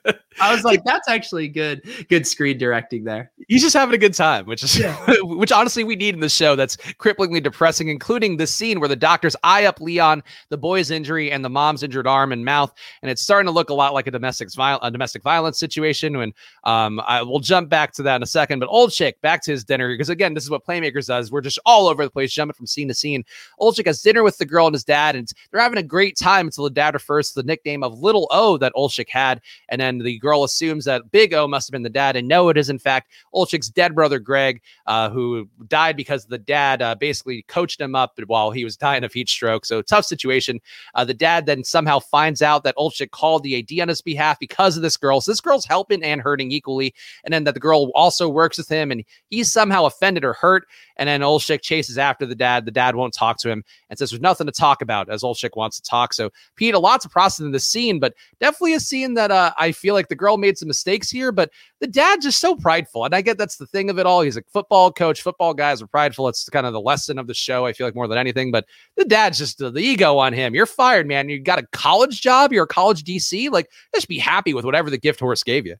I 0.40 0.54
was 0.54 0.64
like, 0.64 0.84
that's 0.84 1.08
actually 1.08 1.48
good, 1.48 1.82
good 2.08 2.26
screen 2.26 2.58
directing 2.58 3.04
there. 3.04 3.30
He's 3.48 3.62
just 3.62 3.74
having 3.74 3.94
a 3.94 3.98
good 3.98 4.14
time, 4.14 4.46
which 4.46 4.62
is 4.62 4.78
yeah. 4.78 4.96
which 5.22 5.52
honestly 5.52 5.84
we 5.84 5.96
need 5.96 6.14
in 6.14 6.20
the 6.20 6.28
show. 6.28 6.56
That's 6.56 6.76
cripplingly 6.76 7.42
depressing, 7.42 7.88
including 7.88 8.36
the 8.36 8.46
scene 8.46 8.80
where 8.80 8.88
the 8.88 8.96
doctors 8.96 9.36
eye 9.42 9.64
up 9.64 9.80
Leon, 9.80 10.22
the 10.48 10.58
boy's 10.58 10.90
injury, 10.90 11.30
and 11.30 11.44
the 11.44 11.50
mom's 11.50 11.82
injured 11.82 12.06
arm 12.06 12.32
and 12.32 12.44
mouth, 12.44 12.72
and 13.02 13.10
it's 13.10 13.22
starting 13.22 13.46
to 13.46 13.52
look 13.52 13.70
a 13.70 13.74
lot 13.74 13.94
like 13.94 14.06
a 14.06 14.10
domestic 14.10 14.52
viol- 14.54 14.80
a 14.82 14.90
domestic 14.90 15.22
violence 15.22 15.58
situation. 15.58 16.16
When 16.16 16.32
um, 16.64 17.00
I 17.06 17.22
will 17.22 17.40
jump 17.40 17.68
back 17.68 17.92
to 17.92 18.02
that 18.04 18.16
in 18.16 18.22
a 18.22 18.26
second. 18.26 18.60
But 18.60 18.68
Olczyk 18.68 19.14
back 19.20 19.42
to 19.44 19.50
his 19.50 19.64
dinner 19.64 19.92
because 19.92 20.08
again, 20.08 20.34
this 20.34 20.44
is 20.44 20.50
what 20.50 20.66
Playmakers 20.66 21.06
does. 21.06 21.30
We're 21.30 21.40
just 21.40 21.58
all 21.66 21.88
over 21.88 22.04
the 22.04 22.10
place, 22.10 22.32
jumping 22.32 22.54
from 22.54 22.66
scene 22.66 22.88
to 22.88 22.94
scene. 22.94 23.24
Olczyk 23.60 23.86
has 23.86 24.02
dinner 24.02 24.22
with 24.22 24.38
the 24.38 24.46
girl 24.46 24.66
and 24.66 24.74
his 24.74 24.84
dad, 24.84 25.16
and 25.16 25.28
they're 25.50 25.60
having 25.60 25.78
a 25.78 25.82
great 25.82 26.16
time 26.16 26.46
until 26.46 26.64
the 26.64 26.70
dad 26.70 26.94
refers 26.94 27.30
to 27.30 27.42
the 27.42 27.46
nickname 27.46 27.82
of 27.82 27.98
Little 27.98 28.28
O 28.30 28.58
that 28.58 28.72
Olczyk 28.74 29.08
had, 29.08 29.40
and 29.68 29.80
then 29.80 29.98
the 29.98 30.18
girl 30.22 30.44
assumes 30.44 30.86
that 30.86 31.10
Big 31.10 31.34
O 31.34 31.46
must 31.46 31.68
have 31.68 31.72
been 31.72 31.82
the 31.82 31.90
dad, 31.90 32.16
and 32.16 32.26
no, 32.26 32.48
it 32.48 32.56
is 32.56 32.70
in 32.70 32.78
fact 32.78 33.10
Olczyk's 33.34 33.68
dead 33.68 33.94
brother 33.94 34.18
Greg, 34.18 34.62
uh, 34.86 35.10
who 35.10 35.48
died 35.68 35.96
because 35.96 36.24
the 36.24 36.38
dad 36.38 36.80
uh, 36.80 36.94
basically 36.94 37.42
coached 37.48 37.80
him 37.80 37.94
up 37.94 38.18
while 38.26 38.50
he 38.50 38.64
was 38.64 38.76
dying 38.76 39.04
of 39.04 39.12
heat 39.12 39.28
stroke. 39.28 39.66
So 39.66 39.82
tough 39.82 40.06
situation. 40.06 40.60
Uh, 40.94 41.04
the 41.04 41.12
dad 41.14 41.44
then 41.44 41.64
somehow 41.64 41.98
finds 41.98 42.40
out 42.40 42.64
that 42.64 42.76
Olczyk 42.76 43.10
called 43.10 43.42
the 43.42 43.58
AD 43.58 43.80
on 43.80 43.88
his 43.88 44.00
behalf 44.00 44.38
because 44.38 44.76
of 44.76 44.82
this 44.82 44.96
girl. 44.96 45.20
So 45.20 45.30
this 45.30 45.40
girl's 45.40 45.66
helping 45.66 46.02
and 46.02 46.20
hurting 46.20 46.52
equally, 46.52 46.94
and 47.24 47.34
then 47.34 47.44
that 47.44 47.54
the 47.54 47.60
girl 47.60 47.90
also 47.94 48.28
works 48.28 48.56
with 48.56 48.68
him, 48.68 48.90
and 48.90 49.04
he's 49.28 49.52
somehow 49.52 49.84
offended 49.84 50.24
or 50.24 50.32
hurt. 50.32 50.66
And 50.96 51.08
then 51.08 51.20
Olczyk 51.20 51.62
chases 51.62 51.98
after 51.98 52.26
the 52.26 52.34
dad. 52.34 52.64
The 52.64 52.70
dad 52.70 52.94
won't 52.94 53.14
talk 53.14 53.38
to 53.38 53.50
him 53.50 53.64
and 53.90 53.98
says 53.98 54.10
there's 54.10 54.22
nothing 54.22 54.46
to 54.46 54.52
talk 54.52 54.82
about 54.82 55.08
as 55.08 55.22
Olczyk 55.22 55.56
wants 55.56 55.80
to 55.80 55.82
talk. 55.82 56.14
So 56.14 56.30
Pete, 56.56 56.74
a 56.74 56.78
lot 56.78 57.00
to 57.00 57.08
process 57.08 57.40
in 57.40 57.50
the 57.50 57.60
scene, 57.60 57.98
but 57.98 58.14
definitely 58.40 58.74
a 58.74 58.80
scene 58.80 59.14
that 59.14 59.30
uh, 59.30 59.52
I 59.58 59.72
feel 59.72 59.94
like 59.94 60.08
the 60.12 60.16
girl 60.16 60.36
made 60.36 60.58
some 60.58 60.68
mistakes 60.68 61.10
here, 61.10 61.32
but 61.32 61.50
the 61.80 61.86
dad's 61.86 62.26
just 62.26 62.38
so 62.38 62.54
prideful. 62.54 63.06
And 63.06 63.14
I 63.14 63.22
get 63.22 63.38
that's 63.38 63.56
the 63.56 63.66
thing 63.66 63.88
of 63.88 63.98
it 63.98 64.04
all. 64.04 64.20
He's 64.20 64.36
a 64.36 64.42
football 64.52 64.92
coach. 64.92 65.22
Football 65.22 65.54
guys 65.54 65.80
are 65.80 65.86
prideful. 65.86 66.28
It's 66.28 66.46
kind 66.50 66.66
of 66.66 66.74
the 66.74 66.80
lesson 66.82 67.18
of 67.18 67.26
the 67.26 67.34
show, 67.34 67.64
I 67.64 67.72
feel 67.72 67.86
like 67.86 67.94
more 67.94 68.06
than 68.06 68.18
anything. 68.18 68.50
But 68.50 68.66
the 68.98 69.06
dad's 69.06 69.38
just 69.38 69.62
uh, 69.62 69.70
the 69.70 69.80
ego 69.80 70.18
on 70.18 70.34
him. 70.34 70.54
You're 70.54 70.66
fired, 70.66 71.08
man. 71.08 71.30
You 71.30 71.40
got 71.40 71.58
a 71.58 71.66
college 71.72 72.20
job. 72.20 72.52
You're 72.52 72.64
a 72.64 72.68
college 72.68 73.04
DC. 73.04 73.50
Like, 73.50 73.70
just 73.94 74.08
be 74.08 74.18
happy 74.18 74.52
with 74.52 74.66
whatever 74.66 74.90
the 74.90 74.98
gift 74.98 75.18
horse 75.18 75.42
gave 75.42 75.64
you. 75.64 75.76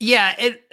Yeah, 0.00 0.34
it 0.38 0.64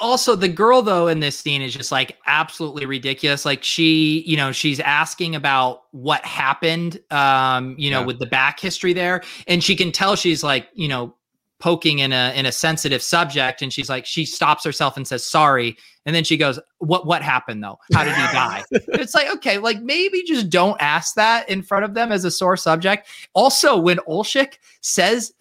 also 0.00 0.34
the 0.34 0.48
girl 0.48 0.82
though 0.82 1.08
in 1.08 1.20
this 1.20 1.38
scene 1.38 1.62
is 1.62 1.74
just 1.74 1.92
like 1.92 2.16
absolutely 2.26 2.86
ridiculous 2.86 3.44
like 3.44 3.62
she 3.62 4.22
you 4.26 4.36
know 4.36 4.52
she's 4.52 4.80
asking 4.80 5.34
about 5.34 5.82
what 5.90 6.24
happened 6.24 7.00
um 7.10 7.74
you 7.78 7.90
know 7.90 8.00
yeah. 8.00 8.06
with 8.06 8.18
the 8.18 8.26
back 8.26 8.58
history 8.60 8.92
there 8.92 9.22
and 9.46 9.62
she 9.62 9.76
can 9.76 9.92
tell 9.92 10.16
she's 10.16 10.42
like 10.42 10.68
you 10.74 10.88
know 10.88 11.14
poking 11.62 12.00
in 12.00 12.12
a 12.12 12.32
in 12.34 12.44
a 12.44 12.50
sensitive 12.50 13.00
subject 13.00 13.62
and 13.62 13.72
she's 13.72 13.88
like 13.88 14.04
she 14.04 14.24
stops 14.24 14.64
herself 14.64 14.96
and 14.96 15.06
says 15.06 15.24
sorry 15.24 15.76
and 16.04 16.16
then 16.16 16.24
she 16.24 16.36
goes 16.36 16.58
what 16.78 17.06
what 17.06 17.22
happened 17.22 17.62
though 17.62 17.78
how 17.94 18.02
did 18.02 18.16
he 18.16 18.22
die 18.32 18.64
it's 18.72 19.14
like 19.14 19.30
okay 19.32 19.58
like 19.58 19.80
maybe 19.80 20.24
just 20.24 20.50
don't 20.50 20.76
ask 20.82 21.14
that 21.14 21.48
in 21.48 21.62
front 21.62 21.84
of 21.84 21.94
them 21.94 22.10
as 22.10 22.24
a 22.24 22.32
sore 22.32 22.56
subject 22.56 23.06
also 23.32 23.78
when 23.78 23.98
Olczyk 24.08 24.54
says 24.80 25.32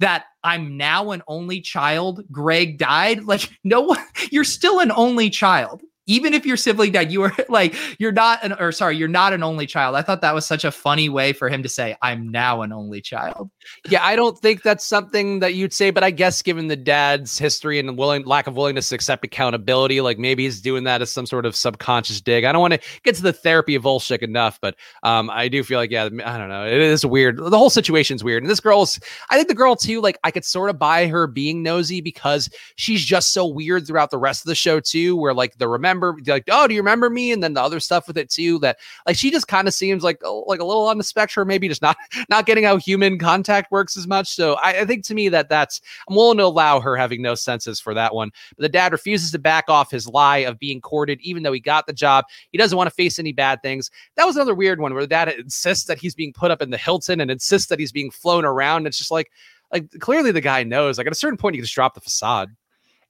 that 0.00 0.24
I'm 0.42 0.78
now 0.78 1.10
an 1.10 1.22
only 1.28 1.60
child. 1.60 2.24
Greg 2.32 2.78
died. 2.78 3.24
Like, 3.24 3.50
no 3.64 3.82
one, 3.82 4.02
you're 4.30 4.44
still 4.44 4.80
an 4.80 4.90
only 4.90 5.28
child 5.28 5.82
even 6.10 6.34
if 6.34 6.44
your 6.44 6.56
sibling 6.56 6.90
died, 6.90 7.12
you 7.12 7.20
were 7.20 7.32
like, 7.48 7.76
you're 8.00 8.10
not 8.10 8.42
an, 8.42 8.52
or 8.54 8.72
sorry, 8.72 8.96
you're 8.96 9.06
not 9.06 9.32
an 9.32 9.44
only 9.44 9.64
child. 9.64 9.94
I 9.94 10.02
thought 10.02 10.20
that 10.22 10.34
was 10.34 10.44
such 10.44 10.64
a 10.64 10.72
funny 10.72 11.08
way 11.08 11.32
for 11.32 11.48
him 11.48 11.62
to 11.62 11.68
say, 11.68 11.96
I'm 12.02 12.28
now 12.28 12.62
an 12.62 12.72
only 12.72 13.00
child. 13.00 13.48
Yeah, 13.88 14.04
I 14.04 14.16
don't 14.16 14.36
think 14.36 14.62
that's 14.62 14.84
something 14.84 15.38
that 15.38 15.54
you'd 15.54 15.72
say, 15.72 15.90
but 15.90 16.02
I 16.02 16.10
guess 16.10 16.42
given 16.42 16.66
the 16.66 16.76
dad's 16.76 17.38
history 17.38 17.78
and 17.78 17.96
willing 17.96 18.24
lack 18.24 18.48
of 18.48 18.56
willingness 18.56 18.88
to 18.88 18.96
accept 18.96 19.24
accountability, 19.24 20.00
like 20.00 20.18
maybe 20.18 20.42
he's 20.44 20.60
doing 20.60 20.82
that 20.84 21.00
as 21.00 21.12
some 21.12 21.26
sort 21.26 21.46
of 21.46 21.54
subconscious 21.54 22.20
dig. 22.20 22.42
I 22.42 22.50
don't 22.50 22.60
want 22.60 22.74
to 22.74 22.80
get 23.04 23.14
to 23.14 23.22
the 23.22 23.32
therapy 23.32 23.76
of 23.76 23.84
Olczyk 23.84 24.22
enough, 24.22 24.58
but 24.60 24.74
um, 25.04 25.30
I 25.30 25.46
do 25.46 25.62
feel 25.62 25.78
like, 25.78 25.92
yeah, 25.92 26.06
I 26.06 26.38
don't 26.38 26.48
know. 26.48 26.66
It 26.66 26.72
is 26.72 27.06
weird. 27.06 27.36
The 27.36 27.58
whole 27.58 27.70
situation's 27.70 28.24
weird. 28.24 28.42
And 28.42 28.50
this 28.50 28.60
girl's, 28.60 28.98
I 29.30 29.36
think 29.36 29.46
the 29.46 29.54
girl 29.54 29.76
too, 29.76 30.00
like 30.00 30.18
I 30.24 30.32
could 30.32 30.44
sort 30.44 30.70
of 30.70 30.78
buy 30.78 31.06
her 31.06 31.28
being 31.28 31.62
nosy 31.62 32.00
because 32.00 32.50
she's 32.74 33.04
just 33.04 33.32
so 33.32 33.46
weird 33.46 33.86
throughout 33.86 34.10
the 34.10 34.18
rest 34.18 34.44
of 34.44 34.48
the 34.48 34.56
show 34.56 34.80
too, 34.80 35.16
where 35.16 35.34
like 35.34 35.56
the 35.58 35.68
remember 35.68 35.99
remember 36.00 36.30
like 36.30 36.44
oh 36.50 36.66
do 36.66 36.74
you 36.74 36.80
remember 36.80 37.10
me? 37.10 37.32
And 37.32 37.42
then 37.42 37.54
the 37.54 37.62
other 37.62 37.80
stuff 37.80 38.06
with 38.06 38.18
it 38.18 38.30
too 38.30 38.58
that 38.60 38.78
like 39.06 39.16
she 39.16 39.30
just 39.30 39.48
kind 39.48 39.68
of 39.68 39.74
seems 39.74 40.02
like 40.02 40.20
oh, 40.24 40.44
like 40.46 40.60
a 40.60 40.64
little 40.64 40.86
on 40.86 40.98
the 40.98 41.04
spectrum 41.04 41.48
maybe 41.48 41.68
just 41.68 41.82
not 41.82 41.96
not 42.28 42.46
getting 42.46 42.64
how 42.64 42.76
human 42.76 43.18
contact 43.18 43.70
works 43.70 43.96
as 43.96 44.06
much. 44.06 44.28
So 44.28 44.54
I, 44.54 44.80
I 44.80 44.84
think 44.84 45.04
to 45.06 45.14
me 45.14 45.28
that 45.28 45.48
that's 45.48 45.80
i'm 46.08 46.16
willing 46.16 46.38
to 46.38 46.44
allow 46.44 46.80
her 46.80 46.96
having 46.96 47.22
no 47.22 47.34
senses 47.34 47.80
for 47.80 47.94
that 47.94 48.14
one. 48.14 48.30
But 48.56 48.62
the 48.62 48.68
dad 48.68 48.92
refuses 48.92 49.30
to 49.32 49.38
back 49.38 49.64
off 49.68 49.90
his 49.90 50.06
lie 50.06 50.38
of 50.38 50.58
being 50.58 50.80
courted 50.80 51.20
even 51.20 51.42
though 51.42 51.52
he 51.52 51.60
got 51.60 51.86
the 51.86 51.92
job. 51.92 52.24
He 52.50 52.58
doesn't 52.58 52.76
want 52.76 52.88
to 52.88 52.94
face 52.94 53.18
any 53.18 53.32
bad 53.32 53.62
things. 53.62 53.90
That 54.16 54.26
was 54.26 54.36
another 54.36 54.54
weird 54.54 54.80
one 54.80 54.92
where 54.92 55.02
the 55.02 55.08
dad 55.08 55.28
insists 55.28 55.84
that 55.86 55.98
he's 55.98 56.14
being 56.14 56.32
put 56.32 56.50
up 56.50 56.62
in 56.62 56.70
the 56.70 56.78
hilton 56.78 57.20
and 57.20 57.30
insists 57.30 57.68
that 57.68 57.78
he's 57.78 57.92
being 57.92 58.10
flown 58.10 58.44
around. 58.44 58.86
It's 58.86 58.98
just 58.98 59.10
like 59.10 59.30
like 59.72 59.90
clearly 60.00 60.32
the 60.32 60.40
guy 60.40 60.62
knows 60.62 60.98
like 60.98 61.06
at 61.06 61.12
a 61.12 61.16
certain 61.16 61.36
point 61.36 61.56
you 61.56 61.62
just 61.62 61.74
drop 61.74 61.94
the 61.94 62.00
facade 62.00 62.50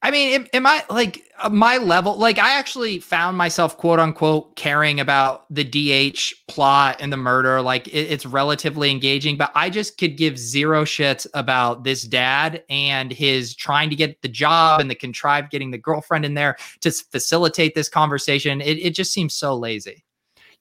I 0.03 0.11
mean, 0.11 0.49
am, 0.55 0.67
I 0.67 0.83
like 0.89 1.31
uh, 1.43 1.51
my 1.51 1.77
level? 1.77 2.17
Like, 2.17 2.39
I 2.39 2.59
actually 2.59 3.01
found 3.01 3.37
myself, 3.37 3.77
quote 3.77 3.99
unquote, 3.99 4.57
caring 4.57 4.99
about 4.99 5.45
the 5.51 5.63
DH 5.63 6.33
plot 6.49 6.97
and 7.01 7.13
the 7.13 7.19
murder. 7.19 7.61
Like, 7.61 7.87
it, 7.89 8.11
it's 8.11 8.25
relatively 8.25 8.91
engaging, 8.91 9.37
but 9.37 9.53
I 9.55 9.69
just 9.69 9.99
could 9.99 10.17
give 10.17 10.39
zero 10.39 10.85
shits 10.87 11.27
about 11.35 11.85
this 11.85 12.05
dad 12.05 12.65
and 12.71 13.13
his 13.13 13.55
trying 13.55 13.91
to 13.91 13.97
get 13.97 14.23
the 14.23 14.29
job 14.29 14.81
and 14.81 14.91
the 14.91 14.95
contrived 14.95 15.51
getting 15.51 15.71
the 15.71 15.79
girlfriend 15.79 16.25
in 16.25 16.33
there 16.33 16.57
to 16.81 16.91
facilitate 16.91 17.75
this 17.75 17.91
conversation. 17.91 18.63
It, 18.63 18.79
it 18.79 18.95
just 18.95 19.13
seems 19.13 19.35
so 19.35 19.55
lazy. 19.55 20.05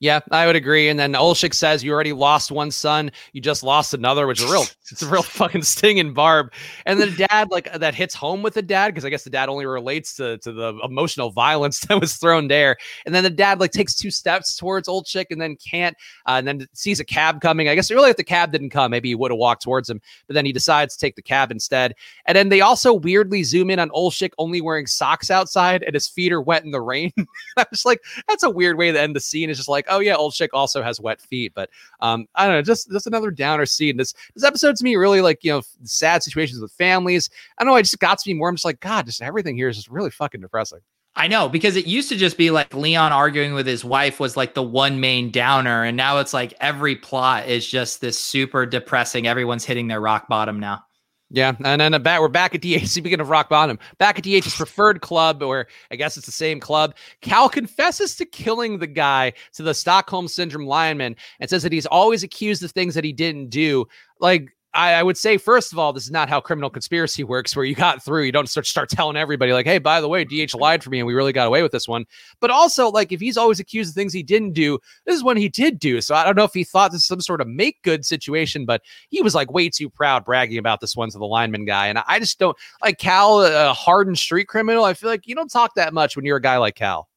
Yeah, 0.00 0.20
I 0.30 0.46
would 0.46 0.56
agree. 0.56 0.88
And 0.88 0.98
then 0.98 1.12
Olczyk 1.12 1.52
says 1.52 1.84
you 1.84 1.92
already 1.92 2.14
lost 2.14 2.50
one 2.50 2.70
son, 2.70 3.10
you 3.34 3.42
just 3.42 3.62
lost 3.62 3.92
another, 3.92 4.26
which 4.26 4.40
is 4.40 4.48
a 4.48 4.52
real 4.52 4.64
it's 4.90 5.02
a 5.02 5.06
real 5.06 5.22
fucking 5.22 5.62
stinging 5.62 6.14
barb. 6.14 6.54
And 6.86 6.98
then 6.98 7.10
the 7.10 7.26
dad 7.28 7.50
like 7.50 7.70
that 7.70 7.94
hits 7.94 8.14
home 8.14 8.42
with 8.42 8.54
the 8.54 8.62
dad 8.62 8.88
because 8.88 9.04
I 9.04 9.10
guess 9.10 9.24
the 9.24 9.30
dad 9.30 9.50
only 9.50 9.66
relates 9.66 10.16
to, 10.16 10.38
to 10.38 10.52
the 10.52 10.74
emotional 10.82 11.30
violence 11.30 11.80
that 11.88 12.00
was 12.00 12.16
thrown 12.16 12.48
there. 12.48 12.78
And 13.04 13.14
then 13.14 13.24
the 13.24 13.30
dad 13.30 13.60
like 13.60 13.72
takes 13.72 13.94
two 13.94 14.10
steps 14.10 14.56
towards 14.56 14.88
Olczyk 14.88 15.26
and 15.30 15.38
then 15.38 15.54
can't, 15.56 15.94
uh, 16.26 16.36
and 16.38 16.48
then 16.48 16.66
sees 16.72 16.98
a 16.98 17.04
cab 17.04 17.42
coming. 17.42 17.68
I 17.68 17.74
guess 17.74 17.90
really 17.90 18.08
if 18.08 18.16
the 18.16 18.24
cab 18.24 18.52
didn't 18.52 18.70
come, 18.70 18.90
maybe 18.92 19.10
he 19.10 19.14
would 19.14 19.30
have 19.30 19.38
walked 19.38 19.62
towards 19.62 19.90
him, 19.90 20.00
but 20.26 20.32
then 20.32 20.46
he 20.46 20.52
decides 20.52 20.96
to 20.96 21.00
take 21.00 21.16
the 21.16 21.22
cab 21.22 21.50
instead. 21.50 21.92
And 22.24 22.34
then 22.34 22.48
they 22.48 22.62
also 22.62 22.94
weirdly 22.94 23.42
zoom 23.42 23.68
in 23.68 23.78
on 23.78 23.90
Olczyk 23.90 24.30
only 24.38 24.62
wearing 24.62 24.86
socks 24.86 25.30
outside 25.30 25.82
and 25.82 25.92
his 25.92 26.08
feet 26.08 26.32
are 26.32 26.40
wet 26.40 26.64
in 26.64 26.70
the 26.70 26.80
rain. 26.80 27.12
I 27.58 27.66
was 27.70 27.84
like, 27.84 28.00
that's 28.28 28.44
a 28.44 28.50
weird 28.50 28.78
way 28.78 28.90
to 28.90 28.98
end 28.98 29.14
the 29.14 29.20
scene. 29.20 29.50
It's 29.50 29.58
just 29.58 29.68
like, 29.68 29.89
oh 29.90 30.00
yeah, 30.00 30.14
Olczyk 30.14 30.48
also 30.52 30.82
has 30.82 31.00
wet 31.00 31.20
feet, 31.20 31.52
but 31.54 31.70
um, 32.00 32.26
I 32.34 32.46
don't 32.46 32.56
know, 32.56 32.62
just 32.62 32.90
just 32.90 33.06
another 33.06 33.30
downer 33.30 33.66
scene. 33.66 33.96
This 33.96 34.14
this 34.34 34.44
episode 34.44 34.76
to 34.76 34.84
me 34.84 34.96
really 34.96 35.20
like 35.20 35.44
you 35.44 35.52
know 35.52 35.62
sad 35.84 36.22
situations 36.22 36.60
with 36.60 36.72
families. 36.72 37.28
I 37.58 37.64
don't 37.64 37.72
know, 37.72 37.76
it 37.76 37.82
just 37.82 37.98
got 37.98 38.18
to 38.18 38.28
me 38.28 38.34
more. 38.34 38.48
I'm 38.48 38.56
just 38.56 38.64
like, 38.64 38.80
God, 38.80 39.06
just 39.06 39.22
everything 39.22 39.56
here 39.56 39.68
is 39.68 39.76
just 39.76 39.90
really 39.90 40.10
fucking 40.10 40.40
depressing. 40.40 40.80
I 41.16 41.26
know 41.26 41.48
because 41.48 41.76
it 41.76 41.86
used 41.86 42.08
to 42.10 42.16
just 42.16 42.38
be 42.38 42.50
like 42.50 42.72
Leon 42.72 43.12
arguing 43.12 43.52
with 43.52 43.66
his 43.66 43.84
wife 43.84 44.20
was 44.20 44.36
like 44.36 44.54
the 44.54 44.62
one 44.62 45.00
main 45.00 45.30
downer, 45.30 45.84
and 45.84 45.96
now 45.96 46.18
it's 46.18 46.32
like 46.32 46.54
every 46.60 46.96
plot 46.96 47.48
is 47.48 47.66
just 47.66 48.00
this 48.00 48.18
super 48.18 48.64
depressing. 48.64 49.26
Everyone's 49.26 49.64
hitting 49.64 49.88
their 49.88 50.00
rock 50.00 50.28
bottom 50.28 50.60
now. 50.60 50.84
Yeah, 51.32 51.54
and 51.64 51.80
then 51.80 51.94
uh, 51.94 51.98
back, 52.00 52.20
we're 52.20 52.28
back 52.28 52.56
at 52.56 52.60
DH. 52.60 52.86
Speaking 52.88 53.20
of 53.20 53.30
rock 53.30 53.48
bottom, 53.48 53.78
back 53.98 54.18
at 54.18 54.24
DH's 54.24 54.56
preferred 54.56 55.00
club, 55.00 55.42
or 55.42 55.68
I 55.92 55.96
guess 55.96 56.16
it's 56.16 56.26
the 56.26 56.32
same 56.32 56.58
club. 56.58 56.96
Cal 57.20 57.48
confesses 57.48 58.16
to 58.16 58.24
killing 58.24 58.78
the 58.78 58.88
guy 58.88 59.32
to 59.54 59.62
the 59.62 59.72
Stockholm 59.72 60.26
Syndrome 60.26 60.66
lineman 60.66 61.14
and 61.38 61.48
says 61.48 61.62
that 61.62 61.72
he's 61.72 61.86
always 61.86 62.24
accused 62.24 62.64
of 62.64 62.72
things 62.72 62.94
that 62.94 63.04
he 63.04 63.12
didn't 63.12 63.48
do. 63.48 63.86
Like 64.18 64.56
I, 64.72 64.92
I, 64.94 65.02
would 65.02 65.16
say, 65.16 65.36
first 65.36 65.72
of 65.72 65.78
all, 65.78 65.92
this 65.92 66.04
is 66.04 66.10
not 66.12 66.28
how 66.28 66.40
criminal 66.40 66.70
conspiracy 66.70 67.24
works, 67.24 67.56
where 67.56 67.64
you 67.64 67.74
got 67.74 68.02
through. 68.02 68.22
You 68.22 68.32
don't 68.32 68.48
start, 68.48 68.66
start 68.66 68.88
telling 68.88 69.16
everybody, 69.16 69.52
like, 69.52 69.66
hey, 69.66 69.78
by 69.78 70.00
the 70.00 70.08
way, 70.08 70.24
DH 70.24 70.30
mm-hmm. 70.30 70.60
lied 70.60 70.84
for 70.84 70.90
me 70.90 71.00
and 71.00 71.06
we 71.06 71.14
really 71.14 71.32
got 71.32 71.48
away 71.48 71.62
with 71.62 71.72
this 71.72 71.88
one. 71.88 72.04
But 72.40 72.50
also, 72.50 72.88
like, 72.88 73.10
if 73.10 73.20
he's 73.20 73.36
always 73.36 73.58
accused 73.58 73.90
of 73.90 73.94
things 73.94 74.12
he 74.12 74.22
didn't 74.22 74.52
do, 74.52 74.78
this 75.06 75.16
is 75.16 75.24
one 75.24 75.36
he 75.36 75.48
did 75.48 75.78
do. 75.78 76.00
So 76.00 76.14
I 76.14 76.24
don't 76.24 76.36
know 76.36 76.44
if 76.44 76.54
he 76.54 76.64
thought 76.64 76.92
this 76.92 77.02
is 77.02 77.06
some 77.06 77.20
sort 77.20 77.40
of 77.40 77.48
make 77.48 77.82
good 77.82 78.06
situation, 78.06 78.64
but 78.64 78.82
he 79.08 79.22
was 79.22 79.34
like 79.34 79.52
way 79.52 79.68
too 79.68 79.90
proud 79.90 80.24
bragging 80.24 80.58
about 80.58 80.80
this 80.80 80.96
one 80.96 81.10
to 81.10 81.18
the 81.18 81.26
lineman 81.26 81.64
guy. 81.64 81.88
And 81.88 81.98
I 82.06 82.20
just 82.20 82.38
don't 82.38 82.56
like 82.82 82.98
Cal, 82.98 83.40
a 83.42 83.72
hardened 83.72 84.18
street 84.18 84.46
criminal. 84.46 84.84
I 84.84 84.94
feel 84.94 85.10
like 85.10 85.26
you 85.26 85.34
don't 85.34 85.50
talk 85.50 85.74
that 85.74 85.92
much 85.92 86.16
when 86.16 86.24
you're 86.24 86.36
a 86.36 86.42
guy 86.42 86.58
like 86.58 86.76
Cal. 86.76 87.09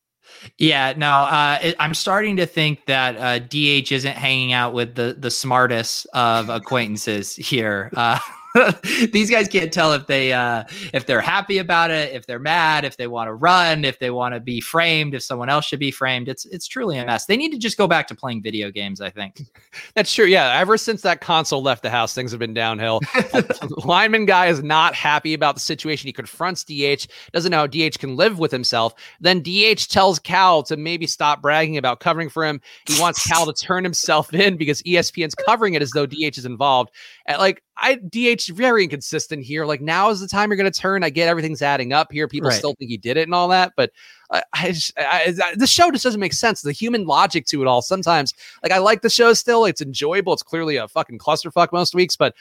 Yeah, 0.58 0.94
no, 0.98 1.10
uh, 1.10 1.60
it, 1.62 1.76
I'm 1.80 1.94
starting 1.94 2.38
to 2.38 2.46
think 2.46 2.86
that 2.86 3.18
uh, 3.18 3.40
DH 3.40 3.92
isn't 3.92 4.16
hanging 4.16 4.54
out 4.54 4.74
with 4.74 4.96
the 4.96 5.16
the 5.18 5.32
smartest 5.32 6.06
of 6.14 6.50
acquaintances 6.50 7.36
here. 7.36 7.90
Uh, 7.96 8.20
these 9.12 9.30
guys 9.30 9.48
can't 9.48 9.74
tell 9.74 9.94
if 9.94 10.06
they 10.08 10.32
uh 10.32 10.64
if 10.94 11.06
they're 11.06 11.22
happy 11.22 11.58
about 11.58 11.92
it, 11.92 12.14
if 12.14 12.26
they're 12.28 12.40
mad, 12.40 12.86
if 12.86 12.98
they 12.98 13.08
want 13.08 13.28
to 13.28 13.34
run, 13.34 13.84
if 13.84 14.00
they 14.00 14.12
want 14.12 14.34
to 14.34 14.40
be 14.40 14.62
framed, 14.62 15.16
if 15.16 15.24
someone 15.24 15.50
else 15.50 15.66
should 15.66 15.80
be 15.80 15.92
framed. 15.92 16.28
It's 16.28 16.46
it's 16.46 16.68
truly 16.68 16.98
a 16.98 17.06
mess. 17.06 17.26
They 17.26 17.38
need 17.38 17.52
to 17.52 17.58
just 17.58 17.78
go 17.78 17.88
back 17.88 18.08
to 18.08 18.16
playing 18.16 18.44
video 18.44 18.70
games, 18.70 19.02
I 19.02 19.10
think. 19.10 19.42
That's 19.96 20.14
true. 20.14 20.26
Yeah, 20.26 20.58
ever 20.60 20.78
since 20.78 21.02
that 21.02 21.22
console 21.22 21.64
left 21.64 21.84
the 21.84 21.90
house, 21.90 22.14
things 22.14 22.32
have 22.32 22.40
been 22.40 22.54
downhill. 22.54 23.02
lineman 23.84 24.26
guy 24.26 24.48
is 24.48 24.62
not 24.62 24.94
happy 24.94 25.34
about 25.34 25.56
the 25.56 25.62
situation. 25.62 26.08
He 26.08 26.14
confronts 26.14 26.64
DH, 26.64 27.08
doesn't 27.32 27.52
know 27.52 27.58
how 27.58 27.68
DH 27.68 27.98
can 28.00 28.16
live 28.16 28.40
with 28.40 28.52
himself. 28.52 28.94
Then 29.20 29.42
DH 29.42 29.90
tells 29.90 30.20
Cal 30.20 30.64
to 30.64 30.78
maybe 30.78 31.08
stop 31.08 31.42
bragging 31.42 31.78
about 31.78 32.00
covering 32.00 32.30
for 32.30 32.46
him. 32.46 32.62
He 32.88 33.00
wants 33.00 33.26
Cal 33.26 33.46
to 33.52 33.54
turn 33.54 33.84
himself 33.84 34.34
in 34.34 34.58
because 34.58 34.82
ESPN's 34.84 35.36
covering 35.36 35.74
it 35.74 35.82
as 35.82 35.92
though 35.92 36.06
DH 36.06 36.38
is 36.38 36.46
involved. 36.46 36.92
And 37.26 37.40
like 37.40 37.64
I 37.78 37.96
DH 37.96 38.48
very 38.54 38.84
inconsistent 38.84 39.44
here. 39.44 39.66
Like 39.66 39.82
now 39.82 40.10
is 40.10 40.20
the 40.20 40.28
time 40.28 40.50
you're 40.50 40.58
going 40.58 40.72
to 40.72 40.80
turn. 40.80 41.04
I 41.04 41.10
get 41.10 41.28
everything's 41.28 41.62
adding 41.62 41.92
up 41.92 42.12
here. 42.12 42.28
People 42.28 42.50
right. 42.50 42.58
still 42.58 42.76
think 42.76 42.90
he 42.90 42.98
did 42.98 43.18
it 43.18 43.24
and 43.24 43.34
all 43.34 43.48
that, 43.50 43.74
but 43.76 43.92
I, 44.32 44.44
I, 44.54 44.72
just, 44.72 44.94
I, 44.98 45.34
I, 45.44 45.56
the 45.56 45.68
show 45.68 45.90
just 45.92 46.04
doesn't 46.04 46.20
make 46.20 46.34
sense. 46.34 46.62
The 46.62 46.72
human 46.72 47.06
logic 47.06 47.46
to 47.48 47.62
it 47.62 47.68
all. 47.68 47.82
Sometimes, 47.82 48.34
like 48.62 48.72
I 48.72 48.78
like 48.78 49.02
the 49.02 49.10
show 49.10 49.34
still. 49.34 49.66
It's 49.66 49.82
enjoyable. 49.82 50.34
It's 50.34 50.44
clearly 50.44 50.76
a 50.76 50.88
fucking 50.88 51.18
clusterfuck 51.18 51.72
most 51.72 51.96
weeks, 51.96 52.16
but 52.16 52.36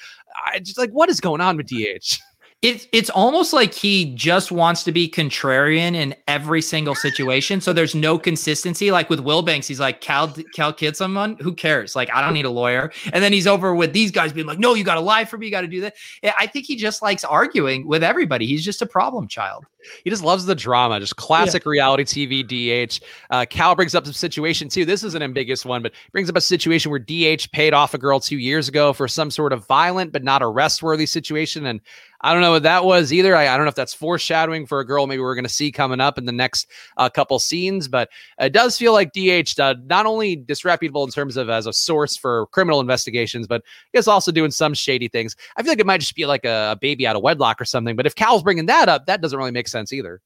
I 0.47 0.59
just 0.59 0.79
like 0.79 0.91
what 0.91 1.09
is 1.09 1.21
going 1.21 1.41
on 1.41 1.57
with 1.57 1.67
DH. 1.67 2.19
It, 2.63 2.87
it's 2.93 3.11
almost 3.11 3.53
like 3.53 3.75
he 3.75 4.15
just 4.15 4.53
wants 4.53 4.85
to 4.85 4.93
be 4.93 5.09
contrarian 5.09 5.95
in 5.95 6.15
every 6.29 6.63
single 6.63 6.95
situation. 6.95 7.61
So 7.61 7.73
there's 7.73 7.95
no 7.95 8.19
consistency. 8.19 8.93
Like 8.93 9.11
with 9.11 9.19
Wilbanks, 9.19 9.67
he's 9.67 9.81
like, 9.81 10.01
Cal, 10.01 10.33
Cal 10.55 10.73
kid 10.73 10.97
someone, 10.97 11.37
who 11.41 11.55
cares? 11.55 11.97
Like, 11.97 12.09
I 12.15 12.23
don't 12.23 12.35
need 12.35 12.45
a 12.45 12.51
lawyer. 12.51 12.93
And 13.13 13.23
then 13.23 13.33
he's 13.33 13.49
over 13.49 13.75
with 13.75 13.93
these 13.93 14.13
guys 14.13 14.33
being 14.33 14.47
like, 14.47 14.61
no, 14.61 14.75
you 14.75 14.85
got 14.85 14.95
to 14.95 15.01
lie 15.01 15.25
for 15.25 15.39
me. 15.39 15.47
You 15.47 15.53
got 15.53 15.63
to 15.63 15.67
do 15.67 15.81
that. 15.81 15.95
I 16.39 16.47
think 16.47 16.67
he 16.67 16.77
just 16.77 17.03
likes 17.03 17.25
arguing 17.25 17.87
with 17.87 18.05
everybody. 18.05 18.47
He's 18.47 18.65
just 18.65 18.81
a 18.81 18.87
problem 18.87 19.27
child. 19.27 19.67
He 20.05 20.11
just 20.11 20.23
loves 20.23 20.47
the 20.47 20.55
drama, 20.55 21.01
just 21.01 21.17
classic 21.17 21.65
yeah. 21.65 21.71
reality 21.71 22.05
TV 22.05 22.47
DH. 22.47 23.05
Uh, 23.31 23.45
Cal 23.49 23.75
brings 23.75 23.95
up 23.95 24.05
some 24.05 24.13
situation 24.13 24.69
too. 24.69 24.85
This 24.85 25.03
is 25.03 25.15
an 25.15 25.23
ambiguous 25.23 25.65
one, 25.65 25.83
but 25.83 25.93
brings 26.13 26.31
up 26.31 26.37
a 26.37 26.41
situation 26.41 26.91
where 26.91 27.01
DH 27.01 27.51
paid 27.53 27.75
off 27.75 27.95
a 27.95 27.99
girl 27.99 28.21
two 28.21 28.39
years 28.39 28.69
ago 28.69 28.93
for 28.93 29.09
some 29.09 29.31
sort 29.31 29.53
of 29.53 29.67
violent 29.67 30.13
but 30.13 30.23
not 30.23 30.43
arrest 30.43 30.83
worthy 30.83 31.07
situation. 31.07 31.67
And 31.67 31.81
I 32.23 32.33
don't 32.33 32.43
know 32.43 32.53
what 32.53 32.63
that 32.63 32.85
was 32.85 33.13
either. 33.13 33.35
I, 33.35 33.49
I, 33.49 33.57
don't 33.57 33.65
know 33.65 33.71
if 33.71 33.75
that's 33.75 33.95
foreshadowing 33.95 34.67
for 34.67 34.81
a 34.81 34.87
girl 34.87 35.07
maybe 35.07 35.21
we're 35.21 35.35
going 35.35 35.45
to 35.45 35.51
see 35.51 35.73
coming 35.73 36.01
up 36.01 36.19
in 36.19 36.25
the 36.25 36.33
next 36.33 36.69
uh, 36.97 37.09
couple 37.09 37.39
scenes, 37.39 37.89
but 37.89 38.11
it 38.39 38.53
does 38.53 38.79
feel 38.79 38.93
like 38.93 39.13
DH 39.13 39.59
uh, 39.59 39.75
not 39.87 40.07
only 40.07 40.37
disreputable 40.37 41.05
in 41.05 41.11
terms 41.11 41.37
of 41.37 41.51
as 41.51 41.67
a 41.67 41.73
source 41.73 42.17
for 42.17 42.47
criminal 42.49 42.81
investigations, 42.81 43.47
but 43.47 43.63
I 43.63 43.99
guess 43.99 44.07
also 44.07 44.31
doing 44.31 44.51
some 44.51 44.75
shady 44.75 45.09
things. 45.09 45.37
I 45.57 45.63
feel 45.63 45.73
like 45.73 45.81
it 45.81 45.87
might 45.87 46.01
just 46.01 46.15
be 46.15 46.27
like 46.27 46.45
a, 46.45 46.73
a 46.73 46.79
baby 46.81 47.07
out 47.07 47.17
of 47.17 47.23
wedlock 47.23 47.61
or 47.61 47.65
something. 47.65 47.97
But 47.97 48.07
if 48.07 48.15
Cal's 48.15 48.43
bringing 48.43 48.67
that 48.67 48.89
up, 48.89 49.07
that 49.07 49.21
doesn't 49.21 49.39
really 49.39 49.51
make 49.51 49.69
sense 49.69 49.93
either. 49.93 50.21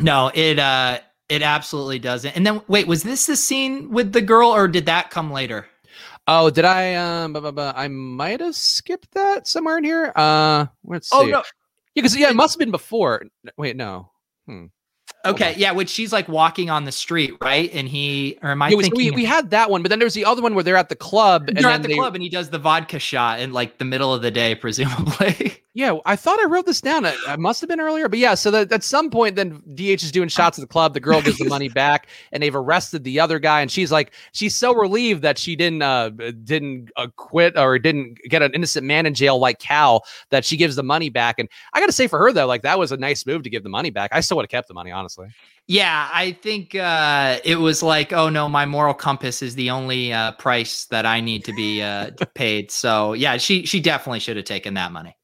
No, 0.00 0.30
it 0.34 0.58
uh 0.58 1.00
it 1.28 1.42
absolutely 1.42 1.98
doesn't. 1.98 2.36
And 2.36 2.46
then 2.46 2.62
wait, 2.68 2.86
was 2.86 3.02
this 3.02 3.26
the 3.26 3.36
scene 3.36 3.90
with 3.90 4.12
the 4.12 4.22
girl 4.22 4.50
or 4.50 4.68
did 4.68 4.86
that 4.86 5.10
come 5.10 5.32
later? 5.32 5.66
Oh, 6.32 6.48
did 6.48 6.64
I 6.64 6.94
um 6.94 7.32
blah, 7.32 7.40
blah, 7.40 7.50
blah, 7.50 7.72
I 7.74 7.88
might 7.88 8.38
have 8.38 8.54
skipped 8.54 9.10
that 9.14 9.48
somewhere 9.48 9.78
in 9.78 9.84
here. 9.84 10.12
Uh 10.14 10.66
let's 10.84 11.10
oh, 11.12 11.24
see. 11.24 11.26
Oh 11.26 11.30
no. 11.30 11.42
Yeah, 11.96 12.02
because 12.02 12.16
yeah, 12.16 12.30
it 12.30 12.36
must 12.36 12.54
have 12.54 12.60
been 12.60 12.70
before. 12.70 13.24
Wait, 13.56 13.74
no. 13.74 14.12
Hmm. 14.46 14.66
Okay, 15.24 15.54
yeah, 15.58 15.72
which 15.72 15.90
she's 15.90 16.12
like 16.12 16.28
walking 16.28 16.70
on 16.70 16.84
the 16.84 16.92
street, 16.92 17.34
right? 17.42 17.70
And 17.74 17.86
he 17.86 18.38
or 18.42 18.50
am 18.50 18.62
I 18.62 18.70
yeah, 18.70 18.78
thinking 18.78 18.96
we, 18.96 19.10
we 19.10 19.24
had 19.24 19.50
that 19.50 19.70
one, 19.70 19.82
but 19.82 19.90
then 19.90 19.98
there's 19.98 20.14
the 20.14 20.24
other 20.24 20.40
one 20.40 20.54
where 20.54 20.64
they're 20.64 20.78
at 20.78 20.88
the 20.88 20.96
club. 20.96 21.46
They're 21.46 21.70
at 21.70 21.82
the 21.82 21.88
they, 21.88 21.94
club 21.94 22.14
and 22.14 22.22
he 22.22 22.30
does 22.30 22.48
the 22.48 22.58
vodka 22.58 22.98
shot 22.98 23.40
in 23.40 23.52
like 23.52 23.76
the 23.78 23.84
middle 23.84 24.14
of 24.14 24.22
the 24.22 24.30
day, 24.30 24.54
presumably. 24.60 25.62
Yeah, 25.72 25.98
I 26.04 26.16
thought 26.16 26.40
I 26.40 26.46
wrote 26.46 26.66
this 26.66 26.80
down. 26.80 27.06
I, 27.06 27.16
I 27.28 27.36
must 27.36 27.60
have 27.60 27.68
been 27.68 27.80
earlier, 27.80 28.08
but 28.08 28.18
yeah. 28.18 28.34
So 28.34 28.50
that 28.50 28.72
at 28.72 28.82
some 28.82 29.08
point, 29.08 29.36
then 29.36 29.62
DH 29.74 30.02
is 30.02 30.10
doing 30.10 30.28
shots 30.28 30.58
at 30.58 30.62
the 30.62 30.66
club. 30.66 30.94
The 30.94 31.00
girl 31.00 31.22
gives 31.22 31.38
the 31.38 31.44
money 31.44 31.68
back, 31.68 32.08
and 32.32 32.42
they've 32.42 32.56
arrested 32.56 33.04
the 33.04 33.20
other 33.20 33.38
guy. 33.38 33.60
And 33.60 33.70
she's 33.70 33.92
like, 33.92 34.12
she's 34.32 34.56
so 34.56 34.74
relieved 34.74 35.22
that 35.22 35.38
she 35.38 35.54
didn't 35.54 35.82
uh 35.82 36.08
didn't 36.08 36.90
uh, 36.96 37.06
quit 37.16 37.56
or 37.56 37.78
didn't 37.78 38.18
get 38.28 38.42
an 38.42 38.52
innocent 38.52 38.84
man 38.84 39.06
in 39.06 39.14
jail 39.14 39.38
like 39.38 39.58
Cal 39.58 40.04
that 40.30 40.44
she 40.44 40.56
gives 40.56 40.76
the 40.76 40.82
money 40.82 41.08
back. 41.08 41.38
And 41.38 41.48
I 41.72 41.80
got 41.80 41.86
to 41.86 41.92
say 41.92 42.08
for 42.08 42.18
her 42.18 42.32
though, 42.32 42.46
like 42.46 42.62
that 42.62 42.78
was 42.78 42.90
a 42.90 42.96
nice 42.96 43.24
move 43.24 43.44
to 43.44 43.50
give 43.50 43.62
the 43.62 43.68
money 43.68 43.90
back. 43.90 44.10
I 44.12 44.20
still 44.20 44.38
would 44.38 44.44
have 44.44 44.50
kept 44.50 44.66
the 44.66 44.74
money, 44.74 44.90
honestly. 44.90 45.09
Yeah, 45.66 46.08
I 46.12 46.32
think 46.32 46.74
uh, 46.74 47.38
it 47.44 47.56
was 47.56 47.82
like, 47.82 48.12
oh 48.12 48.28
no, 48.28 48.48
my 48.48 48.66
moral 48.66 48.94
compass 48.94 49.40
is 49.40 49.54
the 49.54 49.70
only 49.70 50.12
uh, 50.12 50.32
price 50.32 50.86
that 50.86 51.06
I 51.06 51.20
need 51.20 51.44
to 51.44 51.52
be 51.54 51.80
uh, 51.80 52.10
paid. 52.34 52.72
So 52.72 53.12
yeah, 53.12 53.36
she 53.36 53.66
she 53.66 53.80
definitely 53.80 54.20
should 54.20 54.36
have 54.36 54.46
taken 54.46 54.74
that 54.74 54.90
money 54.90 55.16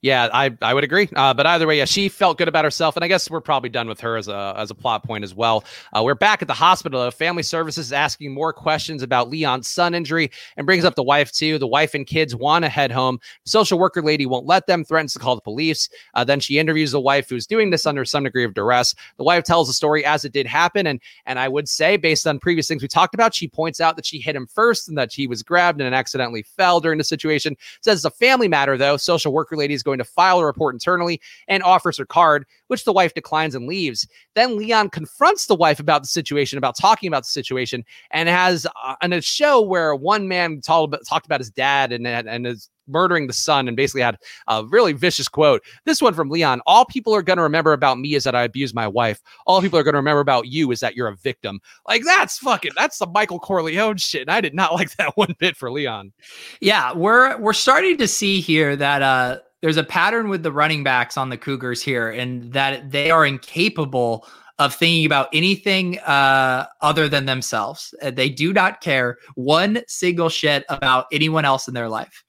yeah, 0.00 0.28
I, 0.32 0.56
I 0.62 0.74
would 0.74 0.84
agree. 0.84 1.08
Uh, 1.14 1.34
but 1.34 1.46
either 1.46 1.66
way, 1.66 1.78
yeah, 1.78 1.84
she 1.84 2.08
felt 2.08 2.38
good 2.38 2.46
about 2.46 2.64
herself, 2.64 2.96
and 2.96 3.04
I 3.04 3.08
guess 3.08 3.28
we're 3.28 3.40
probably 3.40 3.70
done 3.70 3.88
with 3.88 4.00
her 4.00 4.16
as 4.16 4.28
a 4.28 4.54
as 4.56 4.70
a 4.70 4.74
plot 4.74 5.02
point 5.04 5.24
as 5.24 5.34
well. 5.34 5.64
Uh, 5.92 6.02
we're 6.04 6.14
back 6.14 6.40
at 6.40 6.48
the 6.48 6.54
hospital. 6.54 7.10
Family 7.10 7.42
Services 7.42 7.92
asking 7.92 8.32
more 8.32 8.52
questions 8.52 9.02
about 9.02 9.28
Leon's 9.28 9.66
son 9.66 9.94
injury 9.94 10.30
and 10.56 10.66
brings 10.66 10.84
up 10.84 10.94
the 10.94 11.02
wife 11.02 11.32
too. 11.32 11.58
The 11.58 11.66
wife 11.66 11.94
and 11.94 12.06
kids 12.06 12.36
want 12.36 12.64
to 12.64 12.68
head 12.68 12.92
home. 12.92 13.18
social 13.44 13.78
worker 13.78 14.00
lady 14.00 14.24
won't 14.24 14.46
let 14.46 14.66
them. 14.66 14.84
Threatens 14.84 15.14
to 15.14 15.18
call 15.18 15.34
the 15.34 15.40
police. 15.40 15.88
Uh, 16.14 16.22
then 16.22 16.38
she 16.38 16.58
interviews 16.58 16.92
the 16.92 17.00
wife 17.00 17.28
who's 17.28 17.46
doing 17.46 17.70
this 17.70 17.86
under 17.86 18.04
some 18.04 18.22
degree 18.22 18.44
of 18.44 18.54
duress. 18.54 18.94
The 19.16 19.24
wife 19.24 19.44
tells 19.44 19.66
the 19.66 19.74
story 19.74 20.04
as 20.04 20.24
it 20.24 20.32
did 20.32 20.46
happen, 20.46 20.86
and 20.86 21.00
and 21.26 21.40
I 21.40 21.48
would 21.48 21.68
say 21.68 21.96
based 21.96 22.26
on 22.26 22.38
previous 22.38 22.68
things 22.68 22.82
we 22.82 22.88
talked 22.88 23.14
about, 23.14 23.34
she 23.34 23.48
points 23.48 23.80
out 23.80 23.96
that 23.96 24.06
she 24.06 24.20
hit 24.20 24.36
him 24.36 24.46
first 24.46 24.88
and 24.88 24.96
that 24.96 25.12
he 25.12 25.26
was 25.26 25.42
grabbed 25.42 25.80
and 25.80 25.92
accidentally 25.92 26.42
fell 26.42 26.78
during 26.78 26.98
the 26.98 27.04
situation. 27.04 27.56
Says 27.82 27.98
it's 27.98 28.04
a 28.04 28.16
family 28.16 28.46
matter 28.46 28.76
though. 28.76 28.96
Social 28.96 29.32
worker 29.32 29.56
lady 29.56 29.74
is 29.74 29.82
going 29.88 29.98
to 29.98 30.04
file 30.04 30.40
a 30.40 30.44
report 30.44 30.74
internally 30.74 31.20
and 31.48 31.62
offers 31.62 31.98
her 31.98 32.06
card, 32.06 32.44
which 32.66 32.84
the 32.84 32.92
wife 32.92 33.14
declines 33.14 33.54
and 33.54 33.66
leaves. 33.66 34.06
Then 34.34 34.56
Leon 34.56 34.90
confronts 34.90 35.46
the 35.46 35.54
wife 35.54 35.80
about 35.80 36.02
the 36.02 36.08
situation, 36.08 36.58
about 36.58 36.76
talking 36.76 37.08
about 37.08 37.22
the 37.22 37.30
situation, 37.30 37.84
and 38.10 38.28
has 38.28 38.66
uh, 38.84 38.94
a 39.02 39.20
show 39.20 39.62
where 39.62 39.94
one 39.94 40.28
man 40.28 40.60
talked 40.60 40.84
about, 40.84 41.06
talked 41.06 41.26
about 41.26 41.40
his 41.40 41.50
dad 41.50 41.92
and 41.92 42.06
and 42.06 42.46
his 42.46 42.68
murdering 42.88 43.26
the 43.26 43.32
son 43.32 43.68
and 43.68 43.76
basically 43.76 44.00
had 44.00 44.18
a 44.48 44.64
really 44.64 44.92
vicious 44.92 45.28
quote. 45.28 45.62
This 45.84 46.02
one 46.02 46.14
from 46.14 46.30
Leon 46.30 46.60
All 46.66 46.84
people 46.84 47.14
are 47.14 47.22
going 47.22 47.36
to 47.36 47.42
remember 47.42 47.72
about 47.72 47.98
me 47.98 48.14
is 48.14 48.24
that 48.24 48.34
I 48.34 48.42
abused 48.42 48.74
my 48.74 48.88
wife. 48.88 49.20
All 49.46 49.60
people 49.60 49.78
are 49.78 49.82
going 49.82 49.94
to 49.94 49.98
remember 49.98 50.20
about 50.20 50.48
you 50.48 50.70
is 50.72 50.80
that 50.80 50.96
you're 50.96 51.08
a 51.08 51.16
victim. 51.16 51.60
Like, 51.86 52.02
that's 52.04 52.38
fucking, 52.38 52.72
that's 52.76 52.98
the 52.98 53.06
Michael 53.06 53.38
Corleone 53.38 53.98
shit. 53.98 54.22
And 54.22 54.30
I 54.30 54.40
did 54.40 54.54
not 54.54 54.72
like 54.78 54.96
that 54.96 55.16
one 55.16 55.34
bit 55.38 55.56
for 55.56 55.70
Leon. 55.70 56.12
Yeah, 56.60 56.92
we're, 56.94 57.38
we're 57.38 57.52
starting 57.52 57.98
to 57.98 58.08
see 58.08 58.40
here 58.40 58.74
that, 58.76 59.02
uh, 59.02 59.38
there's 59.60 59.76
a 59.76 59.84
pattern 59.84 60.28
with 60.28 60.42
the 60.42 60.52
running 60.52 60.84
backs 60.84 61.16
on 61.16 61.28
the 61.30 61.36
Cougars 61.36 61.82
here, 61.82 62.10
and 62.10 62.52
that 62.52 62.90
they 62.90 63.10
are 63.10 63.26
incapable 63.26 64.26
of 64.58 64.74
thinking 64.74 65.06
about 65.06 65.28
anything 65.32 65.98
uh, 66.00 66.66
other 66.80 67.08
than 67.08 67.26
themselves. 67.26 67.94
They 68.02 68.28
do 68.28 68.52
not 68.52 68.80
care 68.80 69.18
one 69.34 69.82
single 69.86 70.28
shit 70.28 70.64
about 70.68 71.06
anyone 71.12 71.44
else 71.44 71.68
in 71.68 71.74
their 71.74 71.88
life. 71.88 72.24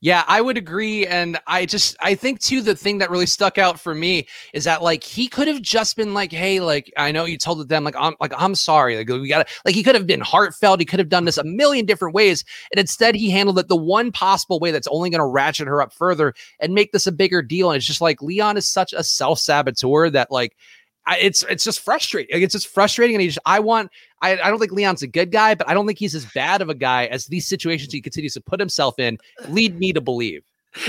Yeah, 0.00 0.24
I 0.26 0.40
would 0.40 0.56
agree. 0.58 1.06
And 1.06 1.38
I 1.46 1.66
just, 1.66 1.96
I 2.00 2.14
think 2.14 2.40
too, 2.40 2.60
the 2.60 2.74
thing 2.74 2.98
that 2.98 3.10
really 3.10 3.26
stuck 3.26 3.58
out 3.58 3.80
for 3.80 3.94
me 3.94 4.26
is 4.52 4.64
that 4.64 4.82
like 4.82 5.02
he 5.04 5.28
could 5.28 5.48
have 5.48 5.62
just 5.62 5.96
been 5.96 6.14
like, 6.14 6.32
hey, 6.32 6.60
like, 6.60 6.92
I 6.96 7.12
know 7.12 7.24
you 7.24 7.38
told 7.38 7.66
them, 7.68 7.84
like, 7.84 7.96
I'm 7.98 8.14
like, 8.20 8.32
I'm 8.36 8.54
sorry. 8.54 8.96
Like, 8.96 9.08
we 9.08 9.28
got 9.28 9.46
to, 9.46 9.54
like, 9.64 9.74
he 9.74 9.82
could 9.82 9.94
have 9.94 10.06
been 10.06 10.20
heartfelt. 10.20 10.80
He 10.80 10.86
could 10.86 10.98
have 10.98 11.08
done 11.08 11.24
this 11.24 11.38
a 11.38 11.44
million 11.44 11.86
different 11.86 12.14
ways. 12.14 12.44
And 12.72 12.80
instead, 12.80 13.14
he 13.14 13.30
handled 13.30 13.58
it 13.58 13.68
the 13.68 13.76
one 13.76 14.12
possible 14.12 14.58
way 14.60 14.70
that's 14.70 14.88
only 14.88 15.10
to 15.10 15.24
ratchet 15.24 15.68
her 15.68 15.80
up 15.82 15.92
further 15.92 16.34
and 16.60 16.74
make 16.74 16.92
this 16.92 17.06
a 17.06 17.12
bigger 17.12 17.42
deal. 17.42 17.70
And 17.70 17.76
it's 17.76 17.86
just 17.86 18.00
like 18.00 18.22
Leon 18.22 18.56
is 18.56 18.66
such 18.66 18.92
a 18.92 19.04
self 19.04 19.38
saboteur 19.38 20.10
that, 20.10 20.30
like, 20.30 20.56
I, 21.06 21.18
it's 21.18 21.42
it's 21.48 21.64
just 21.64 21.80
frustrating. 21.80 22.34
Like, 22.34 22.42
it's 22.42 22.52
just 22.52 22.68
frustrating, 22.68 23.16
and 23.16 23.22
he 23.22 23.28
just 23.28 23.38
I 23.46 23.60
want. 23.60 23.90
I, 24.20 24.32
I 24.32 24.50
don't 24.50 24.60
think 24.60 24.72
Leon's 24.72 25.02
a 25.02 25.08
good 25.08 25.32
guy, 25.32 25.54
but 25.54 25.68
I 25.68 25.74
don't 25.74 25.86
think 25.86 25.98
he's 25.98 26.14
as 26.14 26.24
bad 26.26 26.62
of 26.62 26.68
a 26.68 26.74
guy 26.74 27.06
as 27.06 27.26
these 27.26 27.46
situations 27.46 27.92
he 27.92 28.00
continues 28.00 28.34
to 28.34 28.40
put 28.40 28.60
himself 28.60 28.98
in 28.98 29.18
lead 29.48 29.78
me 29.78 29.92
to 29.92 30.00
believe. 30.00 30.44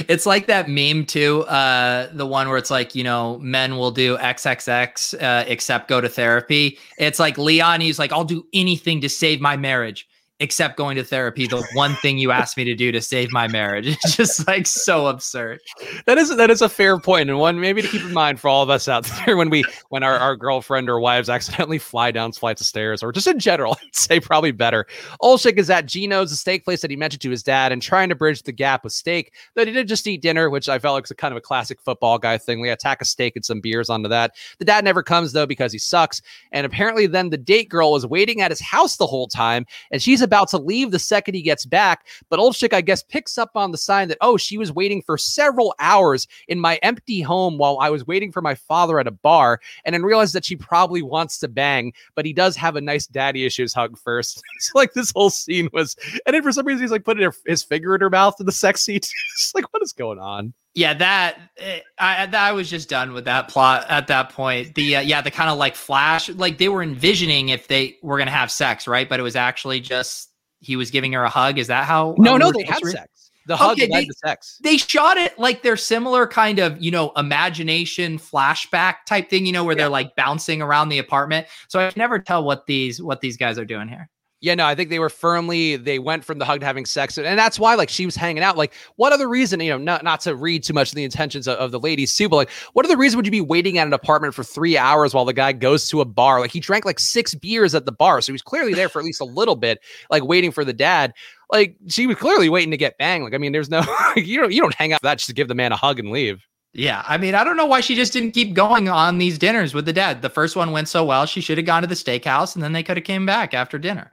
It's 0.07 0.25
like 0.25 0.47
that 0.47 0.69
meme 0.69 1.05
too, 1.05 1.41
uh, 1.41 2.09
the 2.13 2.25
one 2.25 2.47
where 2.47 2.57
it's 2.57 2.71
like, 2.71 2.95
you 2.95 3.03
know, 3.03 3.37
men 3.39 3.75
will 3.75 3.91
do 3.91 4.17
XXX 4.17 5.21
uh, 5.21 5.43
except 5.47 5.89
go 5.89 5.99
to 5.99 6.07
therapy. 6.07 6.77
It's 6.97 7.19
like 7.19 7.37
Leon, 7.37 7.81
he's 7.81 7.99
like, 7.99 8.13
I'll 8.13 8.23
do 8.23 8.45
anything 8.53 9.01
to 9.01 9.09
save 9.09 9.41
my 9.41 9.57
marriage 9.57 10.07
except 10.43 10.75
going 10.75 10.97
to 10.97 11.03
therapy 11.05 11.47
the 11.47 11.65
one 11.73 11.95
thing 11.95 12.17
you 12.17 12.31
asked 12.31 12.57
me 12.57 12.65
to 12.65 12.75
do 12.75 12.91
to 12.91 12.99
save 12.99 13.31
my 13.31 13.47
marriage. 13.47 13.87
It's 14.03 14.17
just 14.17 14.47
like 14.47 14.67
so 14.67 15.07
absurd. 15.07 15.61
That 16.07 16.17
is 16.17 16.35
that 16.35 16.49
is 16.49 16.61
a 16.61 16.67
fair 16.67 16.99
point 16.99 17.29
and 17.29 17.39
one 17.39 17.59
maybe 17.59 17.81
to 17.81 17.87
keep 17.87 18.01
in 18.01 18.11
mind 18.11 18.39
for 18.39 18.49
all 18.49 18.61
of 18.61 18.69
us 18.69 18.89
out 18.89 19.05
there 19.25 19.37
when 19.37 19.49
we 19.49 19.63
when 19.89 20.03
our, 20.03 20.17
our 20.17 20.35
girlfriend 20.35 20.89
or 20.89 20.99
wives 20.99 21.29
accidentally 21.29 21.77
fly 21.77 22.11
down 22.11 22.33
flights 22.33 22.59
of 22.59 22.67
stairs 22.67 23.01
or 23.01 23.13
just 23.13 23.27
in 23.27 23.39
general 23.39 23.77
i'd 23.83 23.95
say 23.95 24.19
probably 24.19 24.51
better. 24.51 24.85
Olczyk 25.21 25.57
is 25.57 25.69
at 25.69 25.85
Gino's 25.85 26.31
the 26.31 26.35
steak 26.35 26.65
place 26.65 26.81
that 26.81 26.91
he 26.91 26.97
mentioned 26.97 27.21
to 27.21 27.29
his 27.29 27.43
dad 27.43 27.71
and 27.71 27.81
trying 27.81 28.09
to 28.09 28.15
bridge 28.15 28.43
the 28.43 28.51
gap 28.51 28.83
with 28.83 28.91
steak 28.91 29.33
that 29.55 29.67
he 29.67 29.73
did 29.73 29.87
just 29.87 30.05
eat 30.05 30.21
dinner 30.21 30.49
which 30.49 30.67
i 30.67 30.77
felt 30.79 30.95
like 30.95 31.03
was 31.03 31.11
a 31.11 31.15
kind 31.15 31.31
of 31.31 31.37
a 31.37 31.41
classic 31.41 31.79
football 31.79 32.17
guy 32.17 32.37
thing. 32.37 32.59
We 32.59 32.69
attack 32.69 33.01
a 33.01 33.05
steak 33.05 33.35
and 33.35 33.45
some 33.45 33.61
beers 33.61 33.89
onto 33.89 34.09
that. 34.09 34.35
The 34.59 34.65
dad 34.65 34.83
never 34.83 35.03
comes 35.03 35.31
though 35.31 35.45
because 35.45 35.71
he 35.71 35.79
sucks 35.79 36.21
and 36.51 36.65
apparently 36.65 37.07
then 37.07 37.29
the 37.29 37.37
date 37.37 37.69
girl 37.69 37.91
was 37.91 38.05
waiting 38.05 38.41
at 38.41 38.51
his 38.51 38.59
house 38.59 38.97
the 38.97 39.07
whole 39.07 39.27
time 39.27 39.65
and 39.91 40.01
she's 40.01 40.21
a 40.21 40.27
about 40.33 40.49
to 40.49 40.57
leave 40.57 40.89
the 40.89 40.97
second 40.97 41.35
he 41.35 41.43
gets 41.43 41.63
back. 41.63 42.07
But 42.29 42.39
Olczyk, 42.39 42.73
I 42.73 42.81
guess, 42.81 43.03
picks 43.03 43.37
up 43.37 43.51
on 43.55 43.71
the 43.71 43.77
sign 43.77 44.07
that, 44.07 44.17
oh, 44.21 44.35
she 44.35 44.57
was 44.57 44.71
waiting 44.71 45.03
for 45.03 45.15
several 45.15 45.75
hours 45.77 46.27
in 46.47 46.59
my 46.59 46.77
empty 46.77 47.21
home 47.21 47.59
while 47.59 47.77
I 47.79 47.91
was 47.91 48.07
waiting 48.07 48.31
for 48.31 48.41
my 48.41 48.55
father 48.55 48.99
at 48.99 49.05
a 49.05 49.11
bar, 49.11 49.61
and 49.85 49.93
then 49.93 50.01
realized 50.01 50.33
that 50.33 50.43
she 50.43 50.55
probably 50.55 51.03
wants 51.03 51.37
to 51.39 51.47
bang, 51.47 51.93
but 52.15 52.25
he 52.25 52.33
does 52.33 52.55
have 52.55 52.75
a 52.75 52.81
nice 52.81 53.05
daddy 53.05 53.45
issues 53.45 53.73
hug 53.73 53.95
first. 53.97 54.41
so 54.59 54.71
like 54.73 54.93
this 54.93 55.11
whole 55.11 55.29
scene 55.29 55.69
was, 55.71 55.95
and 56.25 56.33
then 56.33 56.41
for 56.41 56.51
some 56.51 56.65
reason 56.65 56.81
he's 56.81 56.91
like 56.91 57.05
putting 57.05 57.29
his 57.45 57.61
finger 57.61 57.93
in 57.93 58.01
her 58.01 58.09
mouth 58.09 58.35
in 58.39 58.47
the 58.47 58.51
sex 58.51 58.81
scene. 58.81 58.97
it's 58.97 59.51
like, 59.53 59.71
what 59.71 59.83
is 59.83 59.93
going 59.93 60.17
on? 60.17 60.53
Yeah, 60.75 60.95
that 60.95 61.37
eh, 61.57 61.81
I 61.99 62.27
I 62.33 62.51
was 62.51 62.69
just 62.69 62.89
done 62.89 63.13
with 63.13 63.25
that 63.25 63.47
plot 63.47 63.85
at 63.89 64.07
that 64.07 64.29
point. 64.29 64.73
The 64.73 64.97
uh, 64.97 65.01
yeah, 65.01 65.21
the 65.21 65.29
kind 65.31 65.49
of 65.49 65.57
like 65.57 65.75
flash, 65.75 66.29
like 66.29 66.57
they 66.57 66.69
were 66.69 66.81
envisioning 66.81 67.49
if 67.49 67.67
they 67.67 67.97
were 68.01 68.17
gonna 68.17 68.31
have 68.31 68.51
sex, 68.51 68.87
right? 68.87 69.07
But 69.07 69.19
it 69.19 69.23
was 69.23 69.35
actually 69.35 69.81
just 69.81 70.31
he 70.59 70.75
was 70.75 70.89
giving 70.89 71.13
her 71.13 71.23
a 71.23 71.29
hug. 71.29 71.59
Is 71.59 71.67
that 71.67 71.85
how? 71.85 72.15
No, 72.17 72.37
no, 72.37 72.51
they 72.51 72.63
had 72.63 72.83
sex. 72.83 73.31
The 73.45 73.57
hug 73.57 73.73
okay, 73.73 73.87
led 73.87 74.03
they, 74.03 74.05
to 74.05 74.13
sex. 74.13 74.59
They 74.63 74.77
shot 74.77 75.17
it 75.17 75.37
like 75.37 75.63
they're 75.63 75.75
similar 75.75 76.25
kind 76.25 76.59
of, 76.59 76.81
you 76.81 76.91
know, 76.91 77.11
imagination 77.17 78.17
flashback 78.17 78.95
type 79.05 79.29
thing, 79.29 79.45
you 79.45 79.51
know, 79.51 79.65
where 79.65 79.75
yeah. 79.75 79.83
they're 79.83 79.89
like 79.89 80.15
bouncing 80.15 80.61
around 80.61 80.89
the 80.89 80.99
apartment. 80.99 81.47
So 81.67 81.79
I 81.79 81.91
can 81.91 81.99
never 81.99 82.19
tell 82.19 82.43
what 82.45 82.65
these 82.67 83.01
what 83.01 83.19
these 83.19 83.35
guys 83.35 83.59
are 83.59 83.65
doing 83.65 83.89
here. 83.89 84.09
Yeah, 84.43 84.55
no, 84.55 84.65
I 84.65 84.75
think 84.75 84.89
they 84.89 84.99
were 84.99 85.07
firmly 85.07 85.77
they 85.77 85.99
went 85.99 86.25
from 86.25 86.37
the 86.37 86.43
hug 86.43 86.59
to 86.59 86.65
having 86.65 86.85
sex, 86.85 87.17
and 87.17 87.39
that's 87.39 87.57
why 87.57 87.75
like 87.75 87.87
she 87.87 88.05
was 88.05 88.17
hanging 88.17 88.43
out. 88.43 88.57
Like, 88.57 88.73
what 88.97 89.13
other 89.13 89.29
reason? 89.29 89.61
You 89.61 89.69
know, 89.69 89.77
not 89.77 90.03
not 90.03 90.19
to 90.21 90.35
read 90.35 90.63
too 90.63 90.73
much 90.73 90.89
of 90.89 90.95
the 90.95 91.05
intentions 91.05 91.47
of, 91.47 91.57
of 91.59 91.71
the 91.71 91.79
ladies 91.79 92.13
too, 92.13 92.27
but 92.27 92.35
like, 92.35 92.49
what 92.73 92.85
other 92.85 92.97
reason 92.97 93.15
would 93.15 93.25
you 93.25 93.31
be 93.31 93.39
waiting 93.39 93.77
at 93.77 93.87
an 93.87 93.93
apartment 93.93 94.33
for 94.33 94.43
three 94.43 94.77
hours 94.77 95.13
while 95.13 95.23
the 95.23 95.31
guy 95.31 95.53
goes 95.53 95.87
to 95.87 96.01
a 96.01 96.05
bar? 96.05 96.41
Like, 96.41 96.51
he 96.51 96.59
drank 96.59 96.83
like 96.83 96.99
six 96.99 97.33
beers 97.33 97.73
at 97.73 97.85
the 97.85 97.93
bar, 97.93 98.19
so 98.19 98.25
he 98.25 98.31
was 98.33 98.41
clearly 98.41 98.73
there 98.73 98.89
for 98.89 98.99
at 98.99 99.05
least 99.05 99.21
a 99.21 99.25
little 99.25 99.55
bit, 99.55 99.79
like 100.11 100.25
waiting 100.25 100.51
for 100.51 100.65
the 100.65 100.73
dad. 100.73 101.13
Like, 101.49 101.77
she 101.87 102.05
was 102.05 102.17
clearly 102.17 102.49
waiting 102.49 102.71
to 102.71 102.77
get 102.77 102.97
banged. 102.97 103.23
Like, 103.23 103.33
I 103.33 103.37
mean, 103.37 103.53
there's 103.53 103.69
no 103.69 103.81
you 104.17 104.41
don't 104.41 104.51
you 104.51 104.59
don't 104.59 104.75
hang 104.75 104.91
out 104.91 105.03
that 105.03 105.19
just 105.19 105.29
to 105.29 105.33
give 105.33 105.47
the 105.47 105.55
man 105.55 105.71
a 105.71 105.77
hug 105.77 105.99
and 105.99 106.11
leave. 106.11 106.45
Yeah, 106.73 107.01
I 107.07 107.17
mean, 107.17 107.33
I 107.33 107.45
don't 107.45 107.55
know 107.55 107.65
why 107.65 107.79
she 107.79 107.95
just 107.95 108.11
didn't 108.11 108.31
keep 108.31 108.53
going 108.53 108.89
on 108.89 109.19
these 109.19 109.37
dinners 109.37 109.73
with 109.73 109.85
the 109.85 109.93
dad. 109.93 110.21
The 110.21 110.29
first 110.29 110.57
one 110.57 110.73
went 110.73 110.89
so 110.89 111.05
well, 111.05 111.25
she 111.25 111.39
should 111.39 111.57
have 111.57 111.65
gone 111.65 111.83
to 111.83 111.87
the 111.87 111.95
steakhouse, 111.95 112.55
and 112.55 112.63
then 112.63 112.73
they 112.73 112.83
could 112.83 112.97
have 112.97 113.05
came 113.05 113.25
back 113.25 113.53
after 113.53 113.79
dinner. 113.79 114.11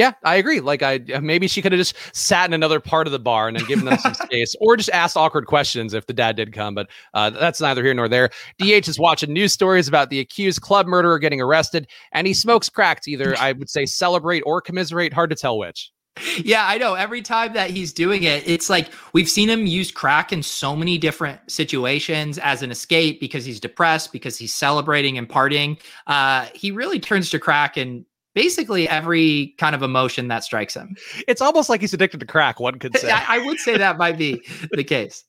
Yeah, 0.00 0.12
I 0.24 0.36
agree. 0.36 0.60
Like 0.60 0.82
I 0.82 0.98
uh, 1.12 1.20
maybe 1.20 1.46
she 1.46 1.60
could 1.60 1.72
have 1.72 1.78
just 1.78 1.94
sat 2.16 2.48
in 2.48 2.54
another 2.54 2.80
part 2.80 3.06
of 3.06 3.12
the 3.12 3.18
bar 3.18 3.48
and 3.48 3.56
then 3.58 3.66
given 3.66 3.84
them 3.84 3.98
some 3.98 4.14
space, 4.28 4.56
or 4.58 4.74
just 4.74 4.88
asked 4.94 5.14
awkward 5.14 5.44
questions 5.44 5.92
if 5.92 6.06
the 6.06 6.14
dad 6.14 6.36
did 6.36 6.54
come. 6.54 6.74
But 6.74 6.88
uh, 7.12 7.28
that's 7.28 7.60
neither 7.60 7.84
here 7.84 7.92
nor 7.92 8.08
there. 8.08 8.30
DH 8.58 8.88
is 8.88 8.98
watching 8.98 9.30
news 9.30 9.52
stories 9.52 9.88
about 9.88 10.08
the 10.08 10.18
accused 10.18 10.62
club 10.62 10.86
murderer 10.86 11.18
getting 11.18 11.42
arrested, 11.42 11.86
and 12.12 12.26
he 12.26 12.32
smokes 12.32 12.70
crack 12.70 13.02
to 13.02 13.10
either 13.10 13.36
I 13.38 13.52
would 13.52 13.68
say 13.68 13.84
celebrate 13.84 14.40
or 14.46 14.62
commiserate. 14.62 15.12
Hard 15.12 15.28
to 15.28 15.36
tell 15.36 15.58
which. 15.58 15.92
Yeah, 16.38 16.66
I 16.66 16.78
know. 16.78 16.94
Every 16.94 17.20
time 17.20 17.52
that 17.52 17.68
he's 17.68 17.92
doing 17.92 18.22
it, 18.22 18.42
it's 18.48 18.70
like 18.70 18.88
we've 19.12 19.28
seen 19.28 19.50
him 19.50 19.66
use 19.66 19.90
crack 19.90 20.32
in 20.32 20.42
so 20.42 20.74
many 20.74 20.96
different 20.96 21.40
situations 21.50 22.38
as 22.38 22.62
an 22.62 22.70
escape 22.70 23.20
because 23.20 23.44
he's 23.44 23.60
depressed, 23.60 24.12
because 24.12 24.38
he's 24.38 24.54
celebrating 24.54 25.18
and 25.18 25.28
partying. 25.28 25.78
Uh, 26.06 26.46
he 26.54 26.70
really 26.70 27.00
turns 27.00 27.28
to 27.30 27.38
crack 27.38 27.76
and 27.76 28.06
basically 28.34 28.88
every 28.88 29.54
kind 29.58 29.74
of 29.74 29.82
emotion 29.82 30.28
that 30.28 30.44
strikes 30.44 30.74
him. 30.74 30.96
It's 31.26 31.40
almost 31.40 31.68
like 31.68 31.80
he's 31.80 31.94
addicted 31.94 32.20
to 32.20 32.26
crack, 32.26 32.60
one 32.60 32.78
could 32.78 32.96
say. 32.98 33.10
I, 33.10 33.36
I 33.36 33.46
would 33.46 33.58
say 33.58 33.76
that 33.76 33.98
might 33.98 34.18
be 34.18 34.42
the 34.72 34.84
case. 34.84 35.24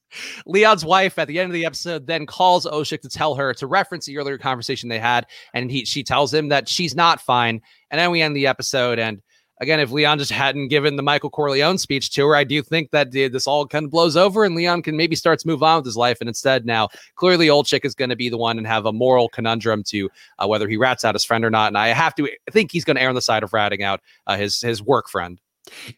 Leon's 0.45 0.85
wife 0.85 1.17
at 1.17 1.27
the 1.27 1.39
end 1.39 1.49
of 1.49 1.53
the 1.53 1.65
episode 1.65 2.07
then 2.07 2.25
calls 2.25 2.65
Olczyk 2.65 3.01
to 3.01 3.09
tell 3.09 3.35
her 3.35 3.53
to 3.55 3.67
reference 3.67 4.05
the 4.05 4.17
earlier 4.17 4.37
conversation 4.37 4.89
they 4.89 4.99
had, 4.99 5.25
and 5.53 5.71
he 5.71 5.85
she 5.85 6.03
tells 6.03 6.33
him 6.33 6.49
that 6.49 6.67
she's 6.67 6.95
not 6.95 7.21
fine. 7.21 7.61
And 7.89 7.99
then 7.99 8.11
we 8.11 8.21
end 8.21 8.35
the 8.35 8.47
episode, 8.47 8.99
and 8.99 9.21
again, 9.61 9.79
if 9.79 9.91
Leon 9.91 10.17
just 10.17 10.31
hadn't 10.31 10.67
given 10.67 10.95
the 10.97 11.03
Michael 11.03 11.29
Corleone 11.29 11.77
speech 11.77 12.09
to 12.11 12.27
her, 12.27 12.35
I 12.35 12.43
do 12.43 12.61
think 12.61 12.91
that 12.91 13.11
this 13.11 13.47
all 13.47 13.65
kind 13.67 13.85
of 13.85 13.91
blows 13.91 14.17
over 14.17 14.43
and 14.43 14.55
Leon 14.55 14.81
can 14.81 14.97
maybe 14.97 15.15
start 15.15 15.39
to 15.39 15.47
move 15.47 15.63
on 15.63 15.77
with 15.77 15.85
his 15.85 15.95
life. 15.95 16.17
And 16.19 16.27
instead, 16.27 16.65
now 16.65 16.89
clearly 17.15 17.47
Olczyk 17.47 17.85
is 17.85 17.95
going 17.95 18.09
to 18.09 18.15
be 18.15 18.27
the 18.27 18.37
one 18.37 18.57
and 18.57 18.67
have 18.67 18.85
a 18.85 18.91
moral 18.91 19.29
conundrum 19.29 19.83
to 19.83 20.09
uh, 20.39 20.47
whether 20.47 20.67
he 20.67 20.75
rats 20.75 21.05
out 21.05 21.15
his 21.15 21.23
friend 21.23 21.45
or 21.45 21.51
not. 21.51 21.67
And 21.67 21.77
I 21.77 21.89
have 21.89 22.15
to 22.15 22.29
think 22.51 22.71
he's 22.71 22.83
going 22.83 22.97
to 22.97 23.01
err 23.01 23.09
on 23.09 23.15
the 23.15 23.21
side 23.21 23.43
of 23.43 23.53
ratting 23.53 23.83
out 23.83 24.01
uh, 24.27 24.35
his 24.35 24.59
his 24.59 24.81
work 24.81 25.07
friend. 25.07 25.39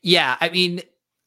Yeah, 0.02 0.36
I 0.42 0.50
mean, 0.50 0.82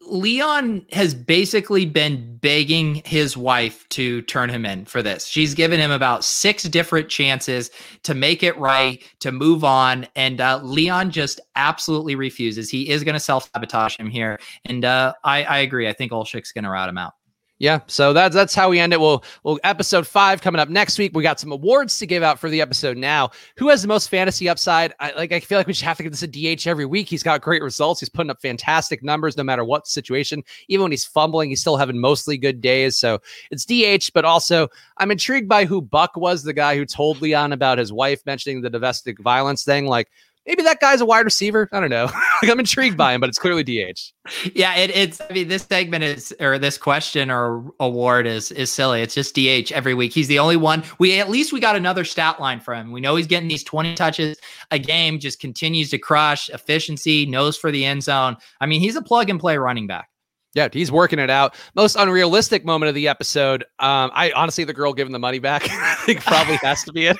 Leon 0.06 0.86
has 0.92 1.14
basically 1.14 1.86
been 1.86 2.36
begging 2.38 3.02
his 3.04 3.36
wife 3.36 3.88
to 3.90 4.22
turn 4.22 4.48
him 4.48 4.64
in 4.64 4.84
for 4.84 5.02
this. 5.02 5.26
She's 5.26 5.54
given 5.54 5.80
him 5.80 5.90
about 5.90 6.24
six 6.24 6.62
different 6.64 7.08
chances 7.08 7.70
to 8.04 8.14
make 8.14 8.42
it 8.42 8.56
right, 8.58 9.02
to 9.20 9.32
move 9.32 9.64
on. 9.64 10.06
And 10.16 10.40
uh, 10.40 10.60
Leon 10.62 11.10
just 11.10 11.40
absolutely 11.56 12.14
refuses. 12.14 12.70
He 12.70 12.88
is 12.88 13.04
going 13.04 13.14
to 13.14 13.20
self 13.20 13.50
sabotage 13.52 13.96
him 13.96 14.10
here. 14.10 14.38
And 14.64 14.84
uh, 14.84 15.14
I, 15.24 15.44
I 15.44 15.58
agree. 15.58 15.88
I 15.88 15.92
think 15.92 16.12
Olczyk's 16.12 16.52
going 16.52 16.64
to 16.64 16.70
rout 16.70 16.88
him 16.88 16.98
out. 16.98 17.14
Yeah, 17.58 17.80
so 17.86 18.12
that's 18.12 18.34
that's 18.34 18.54
how 18.54 18.68
we 18.68 18.78
end 18.78 18.92
it. 18.92 19.00
We'll 19.00 19.24
we'll 19.42 19.58
episode 19.64 20.06
five 20.06 20.42
coming 20.42 20.60
up 20.60 20.68
next 20.68 20.98
week. 20.98 21.12
We 21.14 21.22
got 21.22 21.40
some 21.40 21.52
awards 21.52 21.98
to 21.98 22.06
give 22.06 22.22
out 22.22 22.38
for 22.38 22.50
the 22.50 22.60
episode 22.60 22.98
now. 22.98 23.30
Who 23.56 23.70
has 23.70 23.80
the 23.80 23.88
most 23.88 24.10
fantasy 24.10 24.46
upside? 24.46 24.92
I 25.00 25.12
like 25.12 25.32
I 25.32 25.40
feel 25.40 25.56
like 25.56 25.66
we 25.66 25.72
should 25.72 25.86
have 25.86 25.96
to 25.96 26.02
give 26.02 26.12
this 26.12 26.22
a 26.22 26.26
DH 26.26 26.66
every 26.66 26.84
week. 26.84 27.08
He's 27.08 27.22
got 27.22 27.40
great 27.40 27.62
results. 27.62 28.00
He's 28.00 28.10
putting 28.10 28.28
up 28.28 28.42
fantastic 28.42 29.02
numbers 29.02 29.38
no 29.38 29.42
matter 29.42 29.64
what 29.64 29.86
situation. 29.86 30.44
Even 30.68 30.82
when 30.82 30.92
he's 30.92 31.06
fumbling, 31.06 31.48
he's 31.48 31.62
still 31.62 31.78
having 31.78 31.98
mostly 31.98 32.36
good 32.36 32.60
days. 32.60 32.94
So 32.94 33.20
it's 33.50 33.64
DH, 33.64 34.12
but 34.12 34.26
also 34.26 34.68
I'm 34.98 35.10
intrigued 35.10 35.48
by 35.48 35.64
who 35.64 35.80
Buck 35.80 36.14
was, 36.14 36.42
the 36.42 36.52
guy 36.52 36.76
who 36.76 36.84
told 36.84 37.22
Leon 37.22 37.52
about 37.52 37.78
his 37.78 37.90
wife 37.90 38.20
mentioning 38.26 38.60
the 38.60 38.68
domestic 38.68 39.18
violence 39.18 39.64
thing. 39.64 39.86
Like 39.86 40.10
maybe 40.46 40.62
that 40.62 40.80
guy's 40.80 41.00
a 41.00 41.06
wide 41.06 41.24
receiver. 41.24 41.68
I 41.72 41.80
don't 41.80 41.90
know. 41.90 42.04
like 42.42 42.50
I'm 42.50 42.58
intrigued 42.58 42.96
by 42.96 43.14
him, 43.14 43.20
but 43.20 43.28
it's 43.28 43.38
clearly 43.38 43.62
DH. 43.62 44.12
Yeah, 44.54 44.74
it, 44.76 44.90
it's. 44.90 45.20
I 45.20 45.32
mean, 45.32 45.48
this 45.48 45.62
segment 45.62 46.04
is 46.04 46.34
or 46.40 46.58
this 46.58 46.78
question 46.78 47.30
or 47.30 47.64
award 47.80 48.26
is 48.26 48.52
is 48.52 48.70
silly. 48.70 49.02
It's 49.02 49.14
just 49.14 49.34
DH 49.34 49.72
every 49.72 49.94
week. 49.94 50.12
He's 50.12 50.28
the 50.28 50.38
only 50.38 50.56
one. 50.56 50.82
We 50.98 51.20
at 51.20 51.28
least 51.28 51.52
we 51.52 51.60
got 51.60 51.76
another 51.76 52.04
stat 52.04 52.40
line 52.40 52.60
for 52.60 52.74
him. 52.74 52.92
We 52.92 53.00
know 53.00 53.16
he's 53.16 53.26
getting 53.26 53.48
these 53.48 53.64
20 53.64 53.94
touches 53.94 54.38
a 54.70 54.78
game. 54.78 55.18
Just 55.18 55.40
continues 55.40 55.90
to 55.90 55.98
crush 55.98 56.48
efficiency. 56.50 57.26
Knows 57.26 57.56
for 57.56 57.70
the 57.70 57.84
end 57.84 58.02
zone. 58.02 58.36
I 58.60 58.66
mean, 58.66 58.80
he's 58.80 58.96
a 58.96 59.02
plug 59.02 59.30
and 59.30 59.40
play 59.40 59.58
running 59.58 59.86
back. 59.86 60.08
Yeah, 60.54 60.68
he's 60.72 60.90
working 60.90 61.18
it 61.18 61.28
out. 61.28 61.54
Most 61.74 61.96
unrealistic 61.96 62.64
moment 62.64 62.88
of 62.88 62.94
the 62.94 63.08
episode. 63.08 63.62
Um, 63.78 64.10
I 64.14 64.32
honestly, 64.34 64.64
the 64.64 64.72
girl 64.72 64.94
giving 64.94 65.12
the 65.12 65.18
money 65.18 65.38
back, 65.38 65.64
I 65.70 65.96
think 66.06 66.22
probably 66.24 66.56
has 66.62 66.82
to 66.84 66.94
be 66.94 67.06
it 67.06 67.18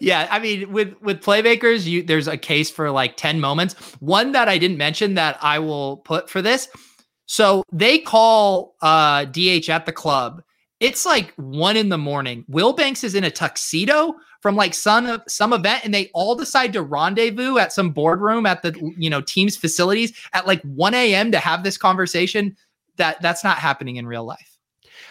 yeah, 0.00 0.28
I 0.30 0.38
mean, 0.38 0.70
with 0.72 0.94
with 1.00 1.22
playmakers, 1.22 1.86
you 1.86 2.02
there's 2.02 2.28
a 2.28 2.36
case 2.36 2.70
for 2.70 2.90
like 2.90 3.16
10 3.16 3.40
moments. 3.40 3.74
One 4.00 4.32
that 4.32 4.48
I 4.48 4.58
didn't 4.58 4.78
mention 4.78 5.14
that 5.14 5.38
I 5.42 5.58
will 5.58 5.98
put 5.98 6.30
for 6.30 6.42
this. 6.42 6.68
So 7.26 7.64
they 7.72 7.98
call 7.98 8.76
uh 8.82 9.24
DH 9.26 9.68
at 9.68 9.86
the 9.86 9.92
club. 9.92 10.42
It's 10.78 11.06
like 11.06 11.32
one 11.36 11.76
in 11.76 11.88
the 11.88 11.98
morning. 11.98 12.44
Wilbanks 12.50 13.02
is 13.02 13.14
in 13.14 13.24
a 13.24 13.30
tuxedo 13.30 14.14
from 14.42 14.56
like 14.56 14.74
some 14.74 15.22
some 15.26 15.52
event, 15.52 15.84
and 15.84 15.94
they 15.94 16.10
all 16.12 16.34
decide 16.34 16.72
to 16.74 16.82
rendezvous 16.82 17.58
at 17.58 17.72
some 17.72 17.90
boardroom 17.90 18.46
at 18.46 18.62
the 18.62 18.78
you 18.96 19.10
know 19.10 19.22
team's 19.22 19.56
facilities 19.56 20.12
at 20.34 20.46
like 20.46 20.62
1 20.62 20.94
a.m. 20.94 21.32
to 21.32 21.38
have 21.38 21.64
this 21.64 21.78
conversation. 21.78 22.56
That 22.96 23.20
that's 23.20 23.42
not 23.42 23.58
happening 23.58 23.96
in 23.96 24.06
real 24.06 24.24
life. 24.24 24.55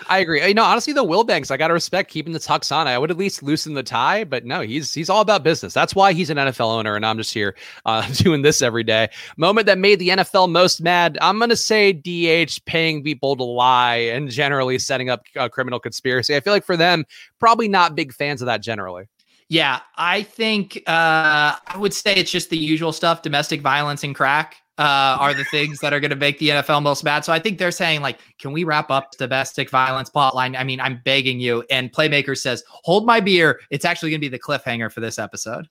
I 0.07 0.19
agree. 0.19 0.45
You 0.45 0.53
know, 0.53 0.63
honestly, 0.63 0.93
though, 0.93 1.05
Wilbanks, 1.05 1.51
I 1.51 1.57
got 1.57 1.69
to 1.69 1.73
respect 1.73 2.11
keeping 2.11 2.33
the 2.33 2.39
tux 2.39 2.75
on. 2.75 2.87
I 2.87 2.97
would 2.97 3.11
at 3.11 3.17
least 3.17 3.41
loosen 3.43 3.73
the 3.73 3.83
tie, 3.83 4.23
but 4.23 4.45
no, 4.45 4.61
he's 4.61 4.93
he's 4.93 5.09
all 5.09 5.21
about 5.21 5.43
business. 5.43 5.73
That's 5.73 5.95
why 5.95 6.13
he's 6.13 6.29
an 6.29 6.37
NFL 6.37 6.71
owner, 6.71 6.95
and 6.95 7.05
I'm 7.05 7.17
just 7.17 7.33
here 7.33 7.55
uh, 7.85 8.07
doing 8.13 8.41
this 8.41 8.61
every 8.61 8.83
day. 8.83 9.09
Moment 9.37 9.65
that 9.67 9.77
made 9.77 9.99
the 9.99 10.09
NFL 10.09 10.51
most 10.51 10.81
mad. 10.81 11.17
I'm 11.21 11.39
gonna 11.39 11.55
say 11.55 11.93
DH 11.93 12.65
paying 12.65 13.03
people 13.03 13.35
to 13.35 13.43
lie 13.43 13.95
and 13.95 14.29
generally 14.29 14.79
setting 14.79 15.09
up 15.09 15.23
a 15.35 15.49
criminal 15.49 15.79
conspiracy. 15.79 16.35
I 16.35 16.39
feel 16.39 16.53
like 16.53 16.65
for 16.65 16.77
them, 16.77 17.05
probably 17.39 17.67
not 17.67 17.95
big 17.95 18.13
fans 18.13 18.41
of 18.41 18.45
that 18.47 18.61
generally. 18.61 19.05
Yeah, 19.47 19.81
I 19.95 20.23
think 20.23 20.77
uh, 20.87 21.55
I 21.67 21.77
would 21.77 21.93
say 21.93 22.15
it's 22.15 22.31
just 22.31 22.49
the 22.49 22.57
usual 22.57 22.91
stuff: 22.91 23.21
domestic 23.21 23.61
violence 23.61 24.03
and 24.03 24.15
crack 24.15 24.57
uh, 24.77 25.17
are 25.19 25.33
the 25.33 25.45
things 25.45 25.79
that 25.79 25.93
are 25.93 25.99
going 25.99 26.09
to 26.09 26.17
make 26.17 26.37
the 26.39 26.49
NFL 26.49 26.83
most 26.83 27.03
mad. 27.03 27.23
So 27.23 27.31
I 27.31 27.39
think 27.39 27.57
they're 27.57 27.71
saying 27.71 28.01
like, 28.01 28.19
can 28.39 28.51
we 28.51 28.63
wrap 28.63 28.91
up 28.91 29.11
domestic 29.11 29.69
violence 29.69 30.09
plotline? 30.09 30.57
I 30.57 30.63
mean, 30.63 30.81
I'm 30.81 31.01
begging 31.05 31.39
you. 31.39 31.63
And 31.69 31.91
Playmaker 31.91 32.37
says, 32.37 32.63
hold 32.67 33.05
my 33.05 33.19
beer. 33.19 33.61
It's 33.69 33.85
actually 33.85 34.11
going 34.11 34.21
to 34.21 34.29
be 34.29 34.29
the 34.29 34.39
cliffhanger 34.39 34.91
for 34.91 34.99
this 34.99 35.17
episode. 35.17 35.67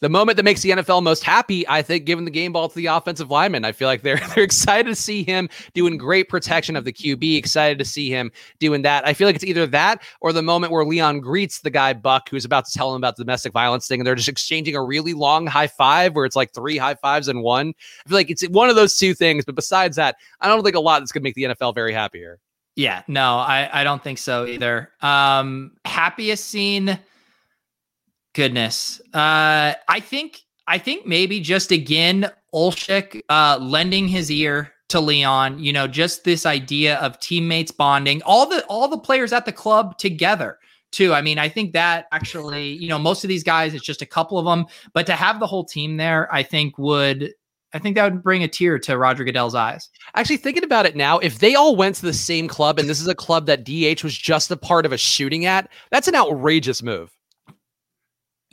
The 0.00 0.08
moment 0.08 0.36
that 0.36 0.42
makes 0.42 0.62
the 0.62 0.70
NFL 0.70 1.02
most 1.02 1.24
happy, 1.24 1.66
I 1.68 1.82
think, 1.82 2.04
giving 2.04 2.24
the 2.24 2.30
game 2.30 2.52
ball 2.52 2.68
to 2.68 2.74
the 2.74 2.86
offensive 2.86 3.30
lineman. 3.30 3.64
I 3.64 3.72
feel 3.72 3.88
like 3.88 4.02
they're 4.02 4.20
they're 4.34 4.44
excited 4.44 4.88
to 4.88 4.94
see 4.94 5.22
him 5.22 5.48
doing 5.74 5.96
great 5.96 6.28
protection 6.28 6.76
of 6.76 6.84
the 6.84 6.92
QB. 6.92 7.36
Excited 7.36 7.78
to 7.78 7.84
see 7.84 8.10
him 8.10 8.32
doing 8.58 8.82
that. 8.82 9.06
I 9.06 9.14
feel 9.14 9.26
like 9.26 9.36
it's 9.36 9.44
either 9.44 9.66
that 9.68 10.02
or 10.20 10.32
the 10.32 10.42
moment 10.42 10.72
where 10.72 10.84
Leon 10.84 11.20
greets 11.20 11.60
the 11.60 11.70
guy 11.70 11.92
Buck, 11.92 12.28
who's 12.28 12.44
about 12.44 12.66
to 12.66 12.72
tell 12.72 12.90
him 12.90 12.96
about 12.96 13.16
the 13.16 13.24
domestic 13.24 13.52
violence 13.52 13.86
thing, 13.86 14.00
and 14.00 14.06
they're 14.06 14.14
just 14.14 14.28
exchanging 14.28 14.76
a 14.76 14.82
really 14.82 15.14
long 15.14 15.46
high 15.46 15.66
five, 15.66 16.14
where 16.14 16.24
it's 16.24 16.36
like 16.36 16.52
three 16.52 16.76
high 16.76 16.94
fives 16.94 17.28
in 17.28 17.42
one. 17.42 17.74
I 18.04 18.08
feel 18.08 18.18
like 18.18 18.30
it's 18.30 18.46
one 18.48 18.68
of 18.68 18.76
those 18.76 18.96
two 18.96 19.14
things. 19.14 19.44
But 19.44 19.54
besides 19.54 19.96
that, 19.96 20.16
I 20.40 20.48
don't 20.48 20.62
think 20.62 20.76
a 20.76 20.80
lot 20.80 21.00
that's 21.00 21.12
going 21.12 21.22
to 21.22 21.24
make 21.24 21.34
the 21.34 21.44
NFL 21.44 21.74
very 21.74 21.92
happy 21.92 22.18
here. 22.18 22.38
Yeah, 22.74 23.02
no, 23.06 23.36
I 23.36 23.68
I 23.80 23.84
don't 23.84 24.02
think 24.02 24.18
so 24.18 24.46
either. 24.46 24.90
Um, 25.02 25.72
happiest 25.84 26.46
scene 26.48 26.98
Goodness. 28.34 29.00
Uh, 29.12 29.74
I 29.88 30.00
think 30.00 30.40
I 30.66 30.78
think 30.78 31.06
maybe 31.06 31.40
just 31.40 31.70
again 31.70 32.30
Olczyk 32.54 33.20
uh, 33.28 33.58
lending 33.60 34.08
his 34.08 34.30
ear 34.30 34.72
to 34.88 35.00
Leon. 35.00 35.58
You 35.58 35.72
know, 35.72 35.86
just 35.86 36.24
this 36.24 36.46
idea 36.46 36.96
of 36.98 37.18
teammates 37.20 37.72
bonding, 37.72 38.22
all 38.22 38.48
the 38.48 38.64
all 38.66 38.88
the 38.88 38.98
players 38.98 39.32
at 39.32 39.44
the 39.44 39.52
club 39.52 39.98
together 39.98 40.58
too. 40.92 41.12
I 41.12 41.22
mean, 41.22 41.38
I 41.38 41.48
think 41.48 41.72
that 41.72 42.06
actually, 42.12 42.72
you 42.74 42.88
know, 42.88 42.98
most 42.98 43.24
of 43.24 43.28
these 43.28 43.42
guys, 43.42 43.74
it's 43.74 43.84
just 43.84 44.02
a 44.02 44.06
couple 44.06 44.38
of 44.38 44.44
them, 44.44 44.66
but 44.92 45.06
to 45.06 45.14
have 45.14 45.40
the 45.40 45.46
whole 45.46 45.64
team 45.64 45.96
there, 45.96 46.32
I 46.32 46.42
think 46.42 46.78
would 46.78 47.32
I 47.74 47.78
think 47.78 47.96
that 47.96 48.12
would 48.12 48.22
bring 48.22 48.42
a 48.42 48.48
tear 48.48 48.78
to 48.78 48.98
Roger 48.98 49.24
Goodell's 49.24 49.54
eyes. 49.54 49.88
Actually, 50.14 50.36
thinking 50.36 50.64
about 50.64 50.86
it 50.86 50.94
now, 50.94 51.18
if 51.18 51.38
they 51.38 51.54
all 51.54 51.74
went 51.74 51.96
to 51.96 52.06
the 52.06 52.12
same 52.12 52.46
club 52.46 52.78
and 52.78 52.88
this 52.88 53.00
is 53.00 53.08
a 53.08 53.14
club 53.14 53.46
that 53.46 53.64
DH 53.64 54.04
was 54.04 54.16
just 54.16 54.50
a 54.50 54.56
part 54.56 54.84
of 54.84 54.92
a 54.92 54.98
shooting 54.98 55.46
at, 55.46 55.70
that's 55.90 56.08
an 56.08 56.14
outrageous 56.14 56.82
move. 56.82 57.10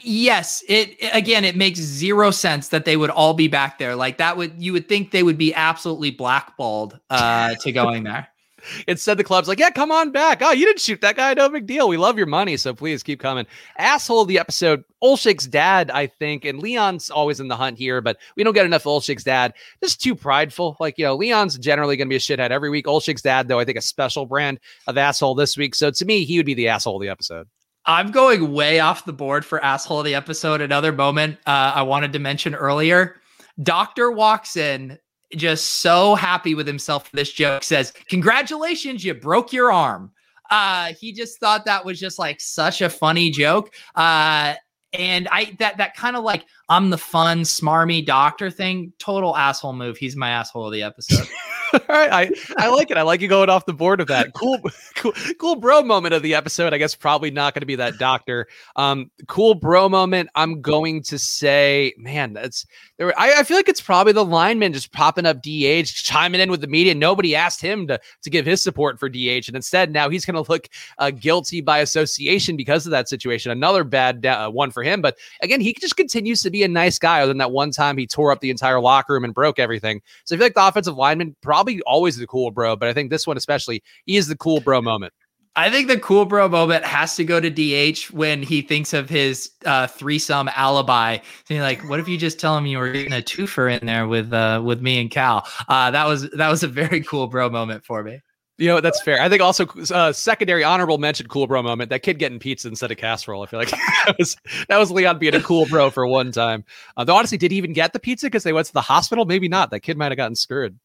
Yes, 0.02 0.64
it 0.68 0.96
again 1.14 1.44
it 1.44 1.56
makes 1.56 1.80
zero 1.80 2.32
sense 2.32 2.70
that 2.70 2.86
they 2.86 2.98
would 2.98 3.10
all 3.10 3.34
be 3.34 3.48
back 3.48 3.78
there. 3.80 3.96
Like 3.96 4.18
that 4.18 4.38
would 4.38 4.62
you 4.62 4.74
would 4.74 4.88
think 4.88 5.12
they 5.12 5.24
would 5.24 5.38
be 5.38 5.54
absolutely 5.54 6.12
blackballed 6.12 7.00
uh 7.10 7.56
to 7.62 7.72
going 7.72 8.04
there. 8.04 8.28
Instead, 8.88 9.18
the 9.18 9.24
club's 9.24 9.48
like, 9.48 9.60
yeah, 9.60 9.70
come 9.70 9.92
on 9.92 10.12
back. 10.12 10.42
Oh, 10.42 10.52
you 10.52 10.66
didn't 10.66 10.82
shoot 10.82 11.02
that 11.02 11.16
guy. 11.16 11.34
No 11.34 11.50
big 11.50 11.66
deal. 11.66 11.88
We 11.88 11.98
love 11.98 12.18
your 12.18 12.28
money. 12.28 12.58
So 12.58 12.74
please 12.74 13.04
keep 13.04 13.20
coming. 13.20 13.46
Asshole 13.78 14.22
of 14.22 14.28
the 14.28 14.40
episode, 14.40 14.84
Olczyk's 15.04 15.48
dad, 15.48 15.92
I 15.92 16.08
think. 16.08 16.46
And 16.46 16.60
Leon's 16.60 17.10
always 17.10 17.40
in 17.40 17.48
the 17.48 17.56
hunt 17.56 17.78
here, 17.78 18.02
but 18.02 18.18
we 18.36 18.44
don't 18.44 18.54
get 18.54 18.66
enough 18.66 18.84
Olczyk's 18.84 19.24
dad. 19.24 19.54
Just 19.84 20.02
too 20.02 20.16
prideful. 20.16 20.78
Like, 20.80 20.98
you 20.98 21.06
know, 21.06 21.16
Leon's 21.16 21.58
generally 21.58 21.98
going 21.98 22.08
to 22.08 22.10
be 22.10 22.18
a 22.18 22.20
shithead 22.20 22.52
every 22.52 22.70
week. 22.70 22.86
Olczyk's 22.86 23.22
dad, 23.22 23.48
though, 23.48 23.60
I 23.60 23.66
think 23.66 23.78
a 23.78 23.82
special 23.82 24.26
brand 24.26 24.60
of 24.88 24.98
asshole 24.98 25.36
this 25.36 25.58
week. 25.58 25.76
So 25.76 25.92
to 25.92 26.06
me, 26.06 26.26
he 26.26 26.38
would 26.38 26.46
be 26.46 26.54
the 26.54 26.70
asshole 26.70 26.98
of 26.98 27.02
the 27.02 27.10
episode. 27.10 27.48
I'm 27.90 28.12
going 28.12 28.54
way 28.54 28.80
off 28.80 29.06
the 29.06 29.14
board 29.14 29.44
for 29.44 29.64
asshole 29.66 29.98
of 29.98 30.06
the 30.06 30.14
episode. 30.14 30.62
Another 30.62 30.92
moment 30.92 31.40
uh, 31.48 31.74
I 31.74 31.82
wanted 31.82 32.14
to 32.14 32.20
mention 32.20 32.54
earlier. 32.54 33.16
Doctor 33.64 34.12
walks 34.12 34.56
in 34.56 35.00
just 35.36 35.82
so 35.82 36.14
happy 36.14 36.54
with 36.54 36.68
himself 36.68 37.10
for 37.10 37.16
this 37.16 37.32
joke. 37.32 37.64
Says 37.64 37.92
congratulations 38.08 39.04
you 39.04 39.16
broke 39.16 39.52
your 39.52 39.72
arm. 39.72 40.12
Uh 40.52 40.94
he 41.00 41.12
just 41.12 41.40
thought 41.40 41.66
that 41.66 41.84
was 41.84 42.00
just 42.00 42.20
like 42.20 42.40
such 42.40 42.82
a 42.82 42.90
funny 42.90 43.32
joke. 43.32 43.74
Uh 43.96 44.54
and 44.94 45.28
i 45.32 45.56
that 45.60 45.78
that 45.78 45.96
kind 45.96 46.16
of 46.16 46.24
like 46.24 46.48
i'm 46.68 46.90
the 46.90 46.98
fun 46.98 47.42
smarmy 47.42 48.04
doctor 48.04 48.50
thing 48.50 48.94
total 49.00 49.36
asshole 49.36 49.74
move. 49.74 49.98
He's 49.98 50.16
my 50.16 50.30
asshole 50.30 50.68
of 50.68 50.74
the 50.74 50.84
episode 50.84 51.28
All 51.74 51.80
right, 51.88 52.12
I, 52.12 52.32
I 52.58 52.70
like 52.70 52.92
it. 52.92 52.98
I 52.98 53.04
like 53.04 53.22
you 53.22 53.28
going 53.28 53.50
off 53.50 53.66
the 53.66 53.74
board 53.74 54.02
of 54.02 54.08
that. 54.08 54.34
Cool, 54.34 54.60
cool, 54.96 55.14
cool 55.40 55.56
bro 55.56 55.84
moment 55.84 56.14
of 56.14 56.24
the 56.24 56.34
episode. 56.34 56.74
I 56.74 56.78
guess 56.78 56.96
probably 56.96 57.32
not 57.32 57.54
going 57.54 57.62
to 57.62 57.68
be 57.68 57.76
that 57.76 57.98
doctor. 57.98 58.48
Um, 58.76 59.12
cool 59.28 59.56
bro 59.56 59.90
moment. 59.90 60.30
I'm 60.36 60.62
going 60.62 61.04
to 61.04 61.20
say, 61.20 61.94
man, 61.98 62.34
that's 62.34 62.66
there. 62.98 63.18
I, 63.20 63.40
I 63.40 63.44
feel 63.44 63.58
like 63.58 63.70
it's 63.70 63.82
probably 63.82 64.14
the 64.14 64.26
lineman 64.26 64.74
just 64.74 64.92
popping 64.92 65.26
up 65.26 65.42
DH, 65.42 65.86
chiming 65.86 66.42
in 66.42 66.50
with 66.50 66.62
the 66.62 66.68
media. 66.68 66.96
Nobody 66.96 67.36
asked 67.36 67.62
him 67.62 67.88
to 67.88 68.00
to 68.24 68.30
give 68.30 68.46
his 68.46 68.62
support 68.62 69.00
for 69.00 69.10
DH, 69.10 69.48
and 69.48 69.56
instead 69.56 69.92
now 69.92 70.10
he's 70.10 70.26
going 70.26 70.44
to 70.44 70.52
look 70.52 70.70
uh, 70.98 71.12
guilty 71.12 71.62
by 71.62 71.80
association 71.80 72.58
because 72.58 72.86
of 72.86 72.92
that 72.92 73.10
situation. 73.10 73.52
Another 73.52 73.84
bad 73.84 74.26
uh, 74.26 74.50
one 74.50 74.72
for 74.72 74.84
him. 74.84 75.02
But 75.02 75.18
again, 75.42 75.62
he 75.62 75.74
just 75.74 75.98
continues 75.98 76.42
to 76.42 76.50
be 76.50 76.64
a 76.64 76.68
nice 76.68 76.98
guy. 76.98 77.22
Other 77.22 77.30
than 77.30 77.38
that 77.38 77.52
one 77.52 77.72
time 77.72 77.98
he 77.98 78.08
tore 78.08 78.32
up 78.32 78.40
the 78.40 78.50
entire 78.50 78.80
locker 78.80 79.14
room 79.14 79.24
and 79.24 79.34
broke 79.34 79.60
everything. 79.60 80.02
So 80.24 80.36
I 80.36 80.38
feel 80.38 80.46
like 80.46 80.54
the 80.56 80.68
offensive 80.68 80.98
lineman 80.98 81.36
probably 81.42 81.59
probably 81.60 81.82
always 81.82 82.16
the 82.16 82.28
cool 82.28 82.52
bro, 82.52 82.76
but 82.78 82.88
I 82.88 82.94
think 82.94 83.10
this 83.10 83.28
one 83.28 83.36
especially 83.36 83.84
is 84.08 84.28
the 84.28 84.38
cool 84.38 84.62
bro 84.62 84.82
moment. 84.82 85.14
I 85.56 85.70
think 85.70 85.90
the 85.90 86.00
cool 86.00 86.24
bro 86.24 86.48
moment 86.48 86.86
has 86.86 87.18
to 87.18 87.26
go 87.26 87.42
to 87.42 87.50
DH 87.50 88.12
when 88.12 88.42
he 88.42 88.62
thinks 88.62 88.94
of 88.94 89.10
his 89.10 89.52
uh, 89.66 89.88
threesome 89.88 90.50
alibi. 90.56 91.18
So 91.50 91.56
like, 91.56 91.88
what 91.90 92.00
if 92.00 92.08
you 92.08 92.18
just 92.18 92.40
tell 92.40 92.58
him 92.58 92.66
you 92.66 92.78
were 92.78 92.92
getting 92.94 93.12
a 93.12 93.18
twofer 93.18 93.78
in 93.78 93.86
there 93.86 94.08
with 94.08 94.32
uh, 94.32 94.62
with 94.64 94.82
me 94.82 95.02
and 95.02 95.12
Cal? 95.12 95.46
Uh, 95.68 95.92
that 95.92 96.08
was 96.08 96.30
that 96.32 96.48
was 96.50 96.64
a 96.64 96.68
very 96.68 97.02
cool 97.02 97.28
bro 97.28 97.50
moment 97.50 97.84
for 97.84 98.04
me. 98.04 98.22
You 98.58 98.68
know, 98.68 98.80
that's 98.80 99.02
fair. 99.02 99.22
I 99.22 99.28
think 99.28 99.42
also 99.42 99.66
uh, 99.94 100.14
secondary 100.14 100.64
honorable 100.64 100.98
mention 100.98 101.28
cool 101.28 101.48
bro 101.48 101.62
moment. 101.62 101.90
That 101.90 102.04
kid 102.04 102.20
getting 102.20 102.40
pizza 102.40 102.70
instead 102.70 102.92
of 102.92 102.98
casserole. 102.98 103.44
I 103.44 103.48
feel 103.48 103.60
like 103.60 103.72
that 104.06 104.16
was 104.18 104.38
that 104.70 104.78
was 104.78 104.92
Leon 104.92 105.18
being 105.20 105.36
a 105.36 105.42
cool 105.42 105.66
bro 105.66 105.90
for 105.90 106.08
one 106.08 106.32
time. 106.32 106.64
Uh, 106.96 107.04
though 107.04 107.16
honestly, 107.16 107.38
did 107.38 107.52
he 107.52 107.58
even 107.58 107.74
get 107.74 107.92
the 107.92 108.00
pizza 108.00 108.28
because 108.28 108.44
they 108.44 108.54
went 108.54 108.68
to 108.68 108.74
the 108.74 108.82
hospital? 108.82 109.26
Maybe 109.26 109.50
not. 109.50 109.72
That 109.72 109.82
kid 109.82 109.98
might 109.98 110.12
have 110.12 110.18
gotten 110.18 110.36
screwed. 110.36 110.80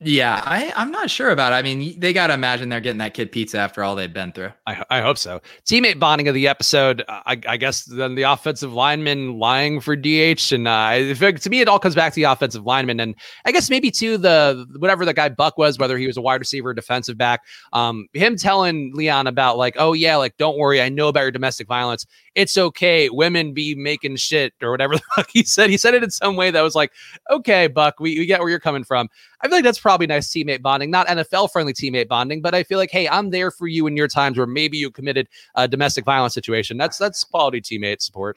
Yeah, 0.00 0.42
I, 0.44 0.74
I'm 0.76 0.90
not 0.90 1.08
sure 1.08 1.30
about 1.30 1.54
it. 1.54 1.56
I 1.56 1.62
mean, 1.62 1.98
they 1.98 2.12
got 2.12 2.26
to 2.26 2.34
imagine 2.34 2.68
they're 2.68 2.80
getting 2.80 2.98
that 2.98 3.14
kid 3.14 3.32
pizza 3.32 3.56
after 3.56 3.82
all 3.82 3.94
they've 3.94 4.12
been 4.12 4.30
through. 4.30 4.52
I, 4.66 4.84
I 4.90 5.00
hope 5.00 5.16
so. 5.16 5.40
Teammate 5.64 5.98
bonding 5.98 6.28
of 6.28 6.34
the 6.34 6.48
episode, 6.48 7.02
I, 7.08 7.40
I 7.48 7.56
guess 7.56 7.86
then 7.86 8.14
the 8.14 8.24
offensive 8.24 8.74
lineman 8.74 9.38
lying 9.38 9.80
for 9.80 9.96
DH. 9.96 10.52
And 10.52 10.68
uh, 10.68 11.14
to 11.14 11.48
me, 11.48 11.60
it 11.60 11.68
all 11.68 11.78
comes 11.78 11.94
back 11.94 12.12
to 12.12 12.16
the 12.16 12.24
offensive 12.24 12.66
lineman. 12.66 13.00
And 13.00 13.14
I 13.46 13.52
guess 13.52 13.70
maybe 13.70 13.90
to 13.92 14.18
the 14.18 14.66
whatever 14.76 15.06
the 15.06 15.14
guy 15.14 15.30
Buck 15.30 15.56
was, 15.56 15.78
whether 15.78 15.96
he 15.96 16.06
was 16.06 16.18
a 16.18 16.22
wide 16.22 16.40
receiver, 16.40 16.74
defensive 16.74 17.16
back, 17.16 17.40
um, 17.72 18.06
him 18.12 18.36
telling 18.36 18.92
Leon 18.94 19.26
about, 19.26 19.56
like, 19.56 19.76
oh, 19.78 19.94
yeah, 19.94 20.16
like, 20.16 20.36
don't 20.36 20.58
worry. 20.58 20.82
I 20.82 20.90
know 20.90 21.08
about 21.08 21.22
your 21.22 21.30
domestic 21.30 21.68
violence 21.68 22.04
it's 22.36 22.56
okay. 22.56 23.08
Women 23.08 23.54
be 23.54 23.74
making 23.74 24.16
shit 24.16 24.52
or 24.62 24.70
whatever 24.70 24.94
the 24.96 25.02
fuck 25.16 25.30
he 25.32 25.42
said. 25.42 25.70
He 25.70 25.78
said 25.78 25.94
it 25.94 26.04
in 26.04 26.10
some 26.10 26.36
way 26.36 26.52
that 26.52 26.60
was 26.60 26.76
like, 26.76 26.92
okay, 27.30 27.66
Buck, 27.66 27.98
we, 27.98 28.18
we 28.18 28.26
get 28.26 28.38
where 28.40 28.50
you're 28.50 28.60
coming 28.60 28.84
from. 28.84 29.08
I 29.40 29.48
feel 29.48 29.58
like 29.58 29.64
that's 29.64 29.78
probably 29.78 30.06
nice 30.06 30.28
teammate 30.28 30.62
bonding, 30.62 30.90
not 30.90 31.06
NFL 31.06 31.52
friendly 31.52 31.72
teammate 31.72 32.08
bonding, 32.08 32.40
but 32.40 32.54
I 32.54 32.62
feel 32.62 32.78
like, 32.78 32.90
hey, 32.90 33.08
I'm 33.08 33.30
there 33.30 33.50
for 33.50 33.66
you 33.66 33.86
in 33.86 33.96
your 33.96 34.08
times 34.08 34.38
where 34.38 34.46
maybe 34.46 34.78
you 34.78 34.90
committed 34.90 35.28
a 35.54 35.68
domestic 35.68 36.04
violence 36.04 36.34
situation. 36.34 36.76
That's 36.76 36.98
that's 36.98 37.24
quality 37.24 37.60
teammate 37.60 38.02
support. 38.02 38.36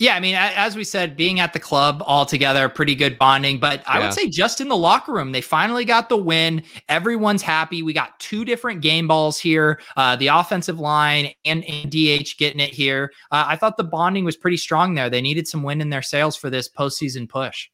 Yeah, 0.00 0.14
I 0.14 0.20
mean, 0.20 0.36
as 0.36 0.76
we 0.76 0.84
said, 0.84 1.16
being 1.16 1.40
at 1.40 1.52
the 1.52 1.58
club 1.58 2.04
all 2.06 2.24
together, 2.24 2.68
pretty 2.68 2.94
good 2.94 3.18
bonding. 3.18 3.58
But 3.58 3.82
I 3.84 3.98
yeah. 3.98 4.04
would 4.04 4.14
say 4.14 4.28
just 4.28 4.60
in 4.60 4.68
the 4.68 4.76
locker 4.76 5.12
room, 5.12 5.32
they 5.32 5.40
finally 5.40 5.84
got 5.84 6.08
the 6.08 6.16
win. 6.16 6.62
Everyone's 6.88 7.42
happy. 7.42 7.82
We 7.82 7.92
got 7.92 8.18
two 8.20 8.44
different 8.44 8.80
game 8.80 9.08
balls 9.08 9.40
here. 9.40 9.80
Uh, 9.96 10.14
the 10.14 10.28
offensive 10.28 10.78
line 10.78 11.32
and, 11.44 11.64
and, 11.64 11.90
DH 11.90 12.38
getting 12.38 12.60
it 12.60 12.72
here. 12.72 13.10
Uh, 13.32 13.46
I 13.48 13.56
thought 13.56 13.76
the 13.76 13.82
bonding 13.82 14.24
was 14.24 14.36
pretty 14.36 14.56
strong 14.56 14.94
there. 14.94 15.10
They 15.10 15.20
needed 15.20 15.48
some 15.48 15.64
wind 15.64 15.82
in 15.82 15.90
their 15.90 16.02
sails 16.02 16.36
for 16.36 16.48
this 16.48 16.68
postseason 16.68 17.28
push. 17.28 17.68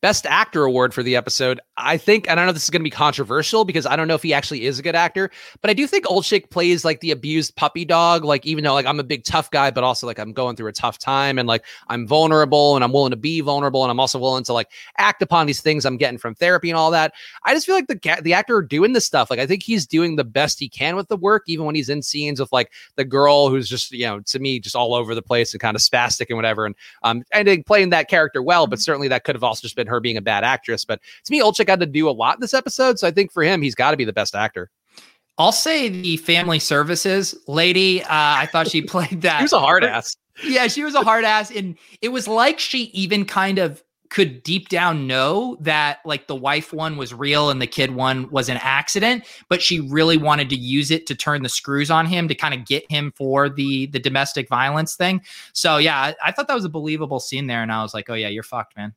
Best 0.00 0.26
Actor 0.26 0.62
award 0.62 0.94
for 0.94 1.02
the 1.02 1.16
episode. 1.16 1.60
I 1.78 1.96
think, 1.96 2.28
I 2.28 2.34
don't 2.34 2.44
know 2.44 2.50
if 2.50 2.56
this 2.56 2.64
is 2.64 2.70
going 2.70 2.80
to 2.80 2.84
be 2.84 2.90
controversial 2.90 3.64
because 3.64 3.86
I 3.86 3.94
don't 3.94 4.08
know 4.08 4.16
if 4.16 4.22
he 4.22 4.34
actually 4.34 4.66
is 4.66 4.78
a 4.78 4.82
good 4.82 4.96
actor, 4.96 5.30
but 5.60 5.70
I 5.70 5.74
do 5.74 5.86
think 5.86 6.06
Olczyk 6.06 6.50
plays 6.50 6.84
like 6.84 7.00
the 7.00 7.12
abused 7.12 7.54
puppy 7.54 7.84
dog. 7.84 8.24
Like, 8.24 8.44
even 8.44 8.64
though 8.64 8.74
like 8.74 8.86
I'm 8.86 8.98
a 8.98 9.04
big 9.04 9.24
tough 9.24 9.50
guy, 9.50 9.70
but 9.70 9.84
also 9.84 10.06
like 10.06 10.18
I'm 10.18 10.32
going 10.32 10.56
through 10.56 10.68
a 10.68 10.72
tough 10.72 10.98
time 10.98 11.38
and 11.38 11.46
like 11.46 11.64
I'm 11.86 12.06
vulnerable 12.06 12.74
and 12.74 12.84
I'm 12.84 12.92
willing 12.92 13.12
to 13.12 13.16
be 13.16 13.40
vulnerable 13.40 13.84
and 13.84 13.90
I'm 13.90 14.00
also 14.00 14.18
willing 14.18 14.44
to 14.44 14.52
like 14.52 14.70
act 14.98 15.22
upon 15.22 15.46
these 15.46 15.60
things 15.60 15.86
I'm 15.86 15.96
getting 15.96 16.18
from 16.18 16.34
therapy 16.34 16.68
and 16.68 16.76
all 16.76 16.90
that. 16.90 17.14
I 17.44 17.54
just 17.54 17.64
feel 17.64 17.76
like 17.76 17.86
the 17.86 18.20
the 18.22 18.34
actor 18.34 18.60
doing 18.60 18.92
this 18.92 19.06
stuff. 19.06 19.30
Like, 19.30 19.38
I 19.38 19.46
think 19.46 19.62
he's 19.62 19.86
doing 19.86 20.16
the 20.16 20.24
best 20.24 20.58
he 20.58 20.68
can 20.68 20.96
with 20.96 21.08
the 21.08 21.16
work, 21.16 21.44
even 21.46 21.64
when 21.64 21.76
he's 21.76 21.88
in 21.88 22.02
scenes 22.02 22.40
with 22.40 22.52
like 22.52 22.72
the 22.96 23.04
girl 23.04 23.48
who's 23.48 23.68
just 23.68 23.92
you 23.92 24.04
know 24.04 24.20
to 24.20 24.38
me 24.40 24.58
just 24.58 24.74
all 24.74 24.94
over 24.94 25.14
the 25.14 25.22
place 25.22 25.54
and 25.54 25.60
kind 25.60 25.76
of 25.76 25.82
spastic 25.82 26.26
and 26.28 26.36
whatever. 26.36 26.66
And 26.66 26.74
um, 27.04 27.22
I 27.32 27.44
think 27.44 27.66
playing 27.66 27.90
that 27.90 28.08
character 28.08 28.42
well, 28.42 28.66
but 28.66 28.80
certainly 28.80 29.08
that 29.08 29.22
could 29.22 29.36
have 29.36 29.44
also 29.44 29.62
just 29.62 29.76
been 29.76 29.86
her 29.86 30.00
being 30.00 30.16
a 30.16 30.22
bad 30.22 30.42
actress. 30.42 30.84
But 30.84 31.00
to 31.24 31.30
me, 31.30 31.40
Olczyk 31.40 31.67
had 31.68 31.80
to 31.80 31.86
do 31.86 32.08
a 32.08 32.12
lot 32.12 32.36
in 32.36 32.40
this 32.40 32.54
episode. 32.54 32.98
So 32.98 33.06
I 33.06 33.10
think 33.10 33.32
for 33.32 33.42
him, 33.42 33.62
he's 33.62 33.74
got 33.74 33.92
to 33.92 33.96
be 33.96 34.04
the 34.04 34.12
best 34.12 34.34
actor. 34.34 34.70
I'll 35.38 35.52
say 35.52 35.88
the 35.88 36.16
family 36.16 36.58
services 36.58 37.34
lady. 37.46 38.02
Uh, 38.02 38.06
I 38.10 38.46
thought 38.50 38.68
she 38.68 38.82
played 38.94 39.22
that. 39.22 39.38
she 39.38 39.44
was 39.44 39.52
a 39.52 39.60
hard 39.60 39.84
ass. 39.84 40.16
Yeah, 40.44 40.66
she 40.66 40.84
was 40.84 40.94
a 40.94 41.02
hard 41.02 41.24
ass. 41.24 41.50
And 41.50 41.76
it 42.02 42.08
was 42.08 42.26
like 42.28 42.58
she 42.58 42.84
even 42.86 43.24
kind 43.24 43.58
of 43.58 43.82
could 44.10 44.42
deep 44.42 44.68
down 44.68 45.06
know 45.06 45.56
that 45.60 45.98
like 46.04 46.26
the 46.26 46.34
wife 46.34 46.72
one 46.72 46.96
was 46.96 47.12
real 47.12 47.50
and 47.50 47.60
the 47.60 47.66
kid 47.66 47.94
one 47.94 48.28
was 48.30 48.48
an 48.48 48.56
accident 48.58 49.24
but 49.48 49.60
she 49.60 49.80
really 49.80 50.16
wanted 50.16 50.48
to 50.48 50.56
use 50.56 50.90
it 50.90 51.06
to 51.06 51.14
turn 51.14 51.42
the 51.42 51.48
screws 51.48 51.90
on 51.90 52.06
him 52.06 52.26
to 52.28 52.34
kind 52.34 52.54
of 52.54 52.64
get 52.64 52.90
him 52.90 53.12
for 53.16 53.48
the 53.48 53.86
the 53.88 53.98
domestic 53.98 54.48
violence 54.48 54.96
thing 54.96 55.20
so 55.52 55.76
yeah 55.76 55.98
I, 55.98 56.14
I 56.24 56.32
thought 56.32 56.48
that 56.48 56.54
was 56.54 56.64
a 56.64 56.70
believable 56.70 57.20
scene 57.20 57.48
there 57.48 57.62
and 57.62 57.70
i 57.70 57.82
was 57.82 57.92
like 57.92 58.08
oh 58.08 58.14
yeah 58.14 58.28
you're 58.28 58.42
fucked 58.42 58.76
man 58.76 58.94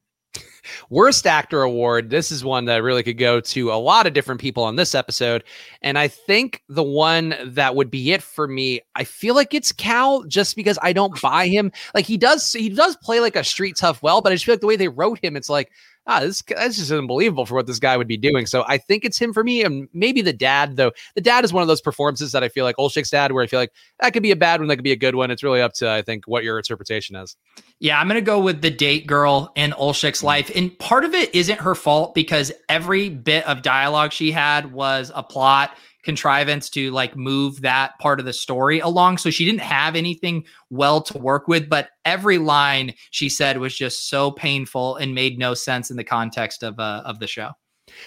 Worst 0.89 1.27
Actor 1.27 1.61
Award. 1.61 2.09
This 2.09 2.31
is 2.31 2.43
one 2.43 2.65
that 2.65 2.83
really 2.83 3.03
could 3.03 3.17
go 3.17 3.39
to 3.41 3.71
a 3.71 3.75
lot 3.75 4.07
of 4.07 4.13
different 4.13 4.41
people 4.41 4.63
on 4.63 4.75
this 4.75 4.95
episode. 4.95 5.43
And 5.81 5.97
I 5.97 6.07
think 6.07 6.63
the 6.69 6.83
one 6.83 7.35
that 7.43 7.75
would 7.75 7.89
be 7.89 8.11
it 8.11 8.21
for 8.21 8.47
me, 8.47 8.81
I 8.95 9.03
feel 9.03 9.35
like 9.35 9.53
it's 9.53 9.71
Cal 9.71 10.23
just 10.23 10.55
because 10.55 10.77
I 10.81 10.93
don't 10.93 11.19
buy 11.21 11.47
him. 11.47 11.71
Like 11.93 12.05
he 12.05 12.17
does, 12.17 12.51
he 12.53 12.69
does 12.69 12.95
play 12.97 13.19
like 13.19 13.35
a 13.35 13.43
street 13.43 13.75
tough 13.77 14.01
well, 14.01 14.21
but 14.21 14.31
I 14.31 14.35
just 14.35 14.45
feel 14.45 14.53
like 14.53 14.61
the 14.61 14.67
way 14.67 14.75
they 14.75 14.87
wrote 14.87 15.19
him, 15.23 15.35
it's 15.35 15.49
like, 15.49 15.71
ah, 16.07 16.19
this 16.19 16.41
just 16.41 16.91
unbelievable 16.91 17.45
for 17.45 17.55
what 17.55 17.67
this 17.67 17.79
guy 17.79 17.95
would 17.97 18.07
be 18.07 18.17
doing. 18.17 18.45
So 18.45 18.63
I 18.67 18.77
think 18.77 19.05
it's 19.05 19.19
him 19.19 19.33
for 19.33 19.43
me, 19.43 19.63
and 19.63 19.87
maybe 19.93 20.21
the 20.21 20.33
dad 20.33 20.75
though. 20.75 20.91
The 21.15 21.21
dad 21.21 21.43
is 21.43 21.53
one 21.53 21.61
of 21.61 21.67
those 21.67 21.81
performances 21.81 22.31
that 22.31 22.43
I 22.43 22.49
feel 22.49 22.65
like 22.65 22.77
Olczyk's 22.77 23.09
dad, 23.09 23.31
where 23.31 23.43
I 23.43 23.47
feel 23.47 23.59
like 23.59 23.71
that 23.99 24.13
could 24.13 24.23
be 24.23 24.31
a 24.31 24.35
bad 24.35 24.59
one, 24.59 24.67
that 24.67 24.75
could 24.77 24.83
be 24.83 24.91
a 24.91 24.97
good 24.97 25.15
one. 25.15 25.31
It's 25.31 25.43
really 25.43 25.61
up 25.61 25.73
to 25.73 25.89
I 25.89 26.01
think 26.01 26.25
what 26.27 26.43
your 26.43 26.57
interpretation 26.57 27.15
is. 27.15 27.35
Yeah, 27.79 27.99
I'm 27.99 28.07
gonna 28.07 28.21
go 28.21 28.39
with 28.39 28.61
the 28.61 28.71
date 28.71 29.07
girl 29.07 29.51
in 29.55 29.71
Olczyk's 29.71 30.23
life, 30.23 30.51
and 30.55 30.77
part 30.79 31.05
of 31.05 31.13
it 31.13 31.33
isn't 31.35 31.59
her 31.59 31.75
fault 31.75 32.13
because 32.13 32.51
every 32.69 33.09
bit 33.09 33.45
of 33.47 33.61
dialogue 33.61 34.11
she 34.11 34.31
had 34.31 34.71
was 34.71 35.11
a 35.13 35.23
plot 35.23 35.75
contrivance 36.03 36.69
to 36.71 36.91
like 36.91 37.15
move 37.15 37.61
that 37.61 37.97
part 37.99 38.19
of 38.19 38.25
the 38.25 38.33
story 38.33 38.79
along. 38.79 39.17
So 39.17 39.29
she 39.29 39.45
didn't 39.45 39.61
have 39.61 39.95
anything 39.95 40.45
well 40.69 41.01
to 41.03 41.17
work 41.17 41.47
with, 41.47 41.69
but 41.69 41.89
every 42.05 42.37
line 42.37 42.93
she 43.11 43.29
said 43.29 43.57
was 43.57 43.75
just 43.75 44.09
so 44.09 44.31
painful 44.31 44.95
and 44.97 45.15
made 45.15 45.37
no 45.37 45.53
sense 45.53 45.91
in 45.91 45.97
the 45.97 46.03
context 46.03 46.63
of 46.63 46.79
uh, 46.79 47.03
of 47.05 47.19
the 47.19 47.27
show. 47.27 47.51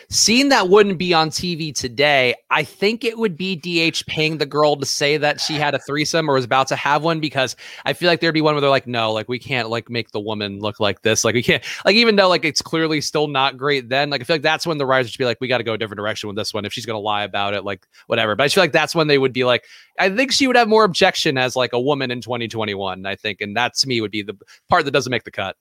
Seeing 0.08 0.48
that 0.50 0.68
wouldn't 0.68 0.98
be 0.98 1.14
on 1.14 1.30
TV 1.30 1.74
today, 1.74 2.34
I 2.50 2.64
think 2.64 3.04
it 3.04 3.18
would 3.18 3.36
be 3.36 3.56
DH 3.56 4.06
paying 4.06 4.38
the 4.38 4.46
girl 4.46 4.76
to 4.76 4.86
say 4.86 5.16
that 5.16 5.40
she 5.40 5.54
had 5.54 5.74
a 5.74 5.78
threesome 5.78 6.30
or 6.30 6.34
was 6.34 6.44
about 6.44 6.68
to 6.68 6.76
have 6.76 7.02
one 7.02 7.20
because 7.20 7.56
I 7.84 7.92
feel 7.92 8.08
like 8.08 8.20
there'd 8.20 8.34
be 8.34 8.40
one 8.40 8.54
where 8.54 8.60
they're 8.60 8.70
like, 8.70 8.86
no, 8.86 9.12
like 9.12 9.28
we 9.28 9.38
can't 9.38 9.70
like 9.70 9.90
make 9.90 10.10
the 10.12 10.20
woman 10.20 10.60
look 10.60 10.80
like 10.80 11.02
this. 11.02 11.24
Like 11.24 11.34
we 11.34 11.42
can't 11.42 11.62
like 11.84 11.96
even 11.96 12.16
though 12.16 12.28
like 12.28 12.44
it's 12.44 12.62
clearly 12.62 13.00
still 13.00 13.28
not 13.28 13.56
great 13.56 13.88
then, 13.88 14.10
like 14.10 14.20
I 14.20 14.24
feel 14.24 14.34
like 14.34 14.42
that's 14.42 14.66
when 14.66 14.78
the 14.78 14.86
writers 14.86 15.10
should 15.10 15.18
be 15.18 15.24
like, 15.24 15.40
we 15.40 15.48
got 15.48 15.58
to 15.58 15.64
go 15.64 15.74
a 15.74 15.78
different 15.78 15.98
direction 15.98 16.28
with 16.28 16.36
this 16.36 16.54
one. 16.54 16.64
If 16.64 16.72
she's 16.72 16.86
gonna 16.86 16.98
lie 16.98 17.24
about 17.24 17.54
it, 17.54 17.64
like 17.64 17.86
whatever. 18.06 18.36
But 18.36 18.44
I 18.44 18.48
feel 18.48 18.62
like 18.62 18.72
that's 18.72 18.94
when 18.94 19.08
they 19.08 19.18
would 19.18 19.32
be 19.32 19.44
like, 19.44 19.64
I 19.98 20.10
think 20.10 20.32
she 20.32 20.46
would 20.46 20.56
have 20.56 20.68
more 20.68 20.84
objection 20.84 21.38
as 21.38 21.56
like 21.56 21.72
a 21.72 21.80
woman 21.80 22.10
in 22.10 22.20
2021, 22.20 23.06
I 23.06 23.16
think. 23.16 23.40
And 23.40 23.56
that 23.56 23.74
to 23.76 23.88
me 23.88 24.00
would 24.00 24.10
be 24.10 24.22
the 24.22 24.36
part 24.68 24.84
that 24.84 24.90
doesn't 24.90 25.10
make 25.10 25.24
the 25.24 25.30
cut. 25.30 25.56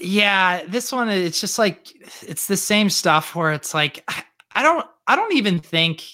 Yeah, 0.00 0.64
this 0.66 0.92
one 0.92 1.08
it's 1.08 1.40
just 1.40 1.58
like 1.58 1.92
it's 2.22 2.46
the 2.46 2.56
same 2.56 2.90
stuff 2.90 3.34
where 3.34 3.52
it's 3.52 3.74
like 3.74 4.04
I 4.54 4.62
don't 4.62 4.86
I 5.06 5.16
don't 5.16 5.34
even 5.34 5.58
think 5.60 6.04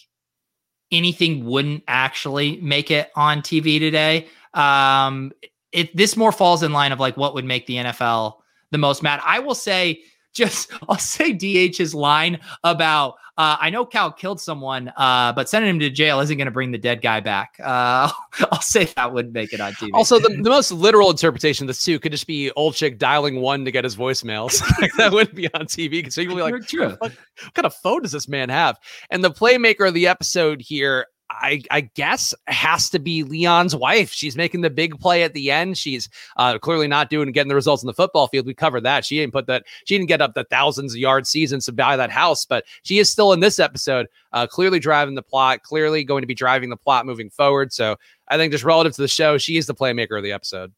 anything 0.93 1.45
wouldn't 1.45 1.83
actually 1.89 2.61
make 2.61 2.91
it 2.91 3.11
on 3.17 3.41
TV 3.41 3.79
today. 3.79 4.29
Um 4.55 5.33
it 5.73 5.95
this 5.97 6.17
more 6.17 6.33
falls 6.33 6.63
in 6.63 6.73
line 6.73 6.93
of 6.93 7.01
like 7.01 7.17
what 7.17 7.35
would 7.35 7.45
make 7.45 7.67
the 7.67 7.77
NFL 7.77 8.37
the 8.71 8.79
most 8.79 9.03
mad. 9.03 9.21
I 9.25 9.39
will 9.39 9.55
say 9.55 10.03
just 10.35 10.71
I'll 10.89 10.99
say 10.99 11.33
DH's 11.33 11.95
line 11.95 12.39
about 12.63 13.15
uh, 13.39 13.57
I 13.61 13.71
know 13.71 13.85
Cal 13.85 14.11
killed 14.11 14.41
someone, 14.41 14.91
uh, 14.97 15.33
but 15.35 15.49
sending 15.49 15.69
him 15.69 15.79
to 15.81 15.91
jail 15.91 16.21
isn't 16.21 16.37
going 16.37 16.47
to 16.47 16.53
bring 16.53 16.71
the 16.71 16.79
dead 16.79 17.03
guy 17.03 17.21
back. 17.21 17.57
Uh, 17.63 18.11
I'll 18.51 18.63
say 18.63 18.85
that 18.97 19.13
would 19.13 19.35
make 19.35 19.53
it 19.53 19.61
on 19.61 19.75
TV. 19.75 19.91
Also, 19.93 20.19
the, 20.19 20.29
the 20.43 20.49
most 20.49 20.73
literal 20.73 21.11
interpretation 21.11 21.65
of 21.65 21.69
this 21.69 21.85
too 21.85 21.99
could 21.99 22.13
just 22.13 22.27
be 22.27 22.51
Olczyk 22.57 22.99
dialing 22.99 23.41
one 23.41 23.65
to 23.67 23.71
get 23.71 23.85
his 23.85 23.95
voicemails. 23.95 24.59
that 24.97 25.13
wouldn't 25.13 25.37
be 25.37 25.53
on 25.53 25.67
TV. 25.67 26.11
So 26.11 26.23
you 26.23 26.29
would 26.29 26.37
be 26.37 26.43
like. 26.43 26.55
What, 26.99 27.01
what 27.01 27.13
kind 27.55 27.67
of 27.67 27.75
phone 27.75 28.03
does 28.03 28.13
this 28.13 28.29
man 28.29 28.49
have? 28.49 28.79
And 29.11 29.23
the 29.23 29.31
playmaker 29.31 29.87
of 29.87 29.95
the 29.95 30.07
episode 30.07 30.63
here 30.63 31.07
I, 31.31 31.63
I 31.71 31.81
guess 31.83 32.35
has 32.47 32.89
to 32.91 32.99
be 32.99 33.23
Leon's 33.23 33.75
wife. 33.75 34.13
She's 34.13 34.37
making 34.37 34.61
the 34.61 34.71
big 34.71 34.99
play 35.01 35.23
at 35.23 35.33
the 35.35 35.51
end. 35.51 35.77
She's 35.77 36.09
uh, 36.37 36.59
clearly 36.59 36.87
not 36.87 37.11
doing 37.11 37.31
getting 37.33 37.49
the 37.49 37.55
results 37.55 37.83
in 37.83 37.87
the 37.89 37.95
football 37.95 38.29
field. 38.29 38.47
We 38.47 38.55
covered 38.55 38.85
that. 38.85 39.05
She 39.05 39.17
didn't 39.17 39.33
put 39.33 39.47
that. 39.49 39.65
She 39.85 39.97
didn't 39.97 40.09
get 40.09 40.23
up 40.23 40.35
the 40.35 40.45
thousands 40.45 40.95
of 40.95 40.99
yard 40.99 41.27
seasons 41.27 41.67
to 41.67 41.73
buy 41.73 41.97
that 41.97 42.11
house, 42.11 42.45
but 42.45 42.65
she 42.83 42.99
is 42.99 43.11
still 43.11 43.33
in 43.33 43.41
this 43.41 43.59
episode, 43.59 44.07
uh, 44.33 44.47
clearly 44.47 44.79
driving 44.79 45.15
the 45.15 45.23
plot. 45.23 45.63
Clearly 45.63 46.05
going 46.05 46.23
to 46.23 46.29
be 46.29 46.35
driving 46.35 46.71
the 46.71 46.77
plot 46.77 47.07
moving 47.07 47.31
forward. 47.31 47.73
So 47.73 47.97
I 48.29 48.37
think 48.37 48.53
just 48.53 48.65
relative 48.65 48.95
to 48.95 49.03
the 49.03 49.09
show, 49.09 49.37
she 49.37 49.57
is 49.57 49.67
the 49.67 49.75
playmaker 49.75 50.17
of 50.17 50.23
the 50.23 50.33
episode. 50.33 50.73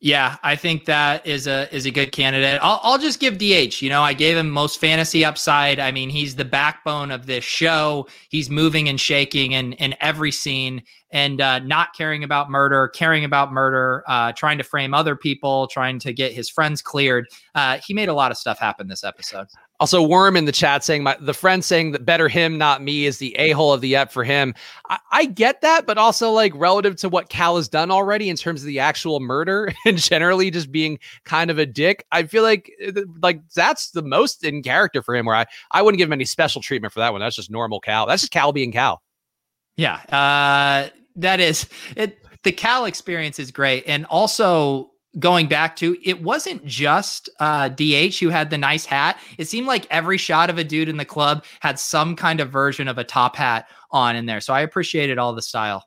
Yeah, 0.00 0.36
I 0.44 0.54
think 0.54 0.84
that 0.84 1.26
is 1.26 1.48
a 1.48 1.74
is 1.74 1.84
a 1.84 1.90
good 1.90 2.12
candidate. 2.12 2.60
I'll 2.62 2.78
I'll 2.84 2.98
just 2.98 3.18
give 3.18 3.36
DH. 3.36 3.82
You 3.82 3.88
know, 3.88 4.02
I 4.02 4.12
gave 4.12 4.36
him 4.36 4.48
most 4.48 4.80
fantasy 4.80 5.24
upside. 5.24 5.80
I 5.80 5.90
mean, 5.90 6.08
he's 6.08 6.36
the 6.36 6.44
backbone 6.44 7.10
of 7.10 7.26
this 7.26 7.44
show. 7.44 8.06
He's 8.28 8.48
moving 8.48 8.88
and 8.88 9.00
shaking 9.00 9.52
in 9.52 9.72
in 9.74 9.96
every 10.00 10.30
scene, 10.30 10.84
and 11.10 11.40
uh, 11.40 11.58
not 11.60 11.94
caring 11.96 12.22
about 12.22 12.48
murder, 12.48 12.88
caring 12.88 13.24
about 13.24 13.52
murder, 13.52 14.04
uh, 14.06 14.32
trying 14.32 14.58
to 14.58 14.64
frame 14.64 14.94
other 14.94 15.16
people, 15.16 15.66
trying 15.66 15.98
to 16.00 16.12
get 16.12 16.32
his 16.32 16.48
friends 16.48 16.80
cleared. 16.80 17.26
Uh, 17.56 17.78
he 17.84 17.92
made 17.92 18.08
a 18.08 18.14
lot 18.14 18.30
of 18.30 18.36
stuff 18.36 18.58
happen 18.58 18.86
this 18.86 19.02
episode. 19.02 19.48
Also, 19.80 20.02
Worm 20.02 20.36
in 20.36 20.44
the 20.44 20.52
chat 20.52 20.82
saying 20.82 21.04
my 21.04 21.16
the 21.20 21.32
friend 21.32 21.64
saying 21.64 21.92
that 21.92 22.04
better 22.04 22.28
him, 22.28 22.58
not 22.58 22.82
me, 22.82 23.06
is 23.06 23.18
the 23.18 23.32
a 23.36 23.52
hole 23.52 23.72
of 23.72 23.80
the 23.80 23.94
ep 23.94 24.10
for 24.10 24.24
him. 24.24 24.52
I, 24.90 24.98
I, 25.12 25.24
get 25.26 25.60
that, 25.60 25.86
but 25.86 25.96
also 25.96 26.32
like 26.32 26.52
relative 26.56 26.96
to 26.96 27.08
what 27.08 27.28
Cal 27.28 27.56
has 27.56 27.68
done 27.68 27.92
already 27.92 28.28
in 28.28 28.34
terms 28.34 28.62
of 28.62 28.66
the 28.66 28.80
actual 28.80 29.20
murder 29.20 29.72
and 29.86 29.96
generally 29.96 30.50
just 30.50 30.72
being 30.72 30.98
kind 31.24 31.48
of 31.48 31.58
a 31.58 31.66
dick, 31.66 32.04
I 32.10 32.24
feel 32.24 32.42
like 32.42 32.72
uh, 32.84 33.02
like 33.22 33.40
that's 33.54 33.92
the 33.92 34.02
most 34.02 34.42
in 34.42 34.64
character 34.64 35.00
for 35.00 35.14
him. 35.14 35.26
Where 35.26 35.36
I 35.36 35.46
I 35.70 35.82
wouldn't 35.82 35.98
give 35.98 36.08
him 36.08 36.14
any 36.14 36.24
special 36.24 36.60
treatment 36.60 36.92
for 36.92 36.98
that 36.98 37.12
one. 37.12 37.20
That's 37.20 37.36
just 37.36 37.50
normal 37.50 37.78
Cal. 37.78 38.06
That's 38.06 38.22
just 38.22 38.32
Cal 38.32 38.52
being 38.52 38.72
Cal. 38.72 39.00
Yeah, 39.76 40.00
uh, 40.10 40.90
that 41.16 41.38
is 41.38 41.68
it. 41.94 42.18
The 42.42 42.50
Cal 42.50 42.84
experience 42.84 43.38
is 43.38 43.52
great, 43.52 43.84
and 43.86 44.06
also 44.06 44.90
going 45.18 45.48
back 45.48 45.76
to 45.76 45.96
it 46.04 46.22
wasn't 46.22 46.64
just 46.64 47.28
uh, 47.40 47.68
DH 47.68 48.18
who 48.20 48.28
had 48.28 48.50
the 48.50 48.58
nice 48.58 48.84
hat. 48.84 49.18
It 49.38 49.48
seemed 49.48 49.66
like 49.66 49.86
every 49.90 50.18
shot 50.18 50.50
of 50.50 50.58
a 50.58 50.64
dude 50.64 50.88
in 50.88 50.96
the 50.96 51.04
club 51.04 51.44
had 51.60 51.78
some 51.78 52.14
kind 52.14 52.40
of 52.40 52.50
version 52.50 52.88
of 52.88 52.98
a 52.98 53.04
top 53.04 53.36
hat 53.36 53.68
on 53.90 54.16
in 54.16 54.26
there. 54.26 54.40
So 54.40 54.52
I 54.52 54.60
appreciated 54.60 55.18
all 55.18 55.32
the 55.32 55.42
style. 55.42 55.84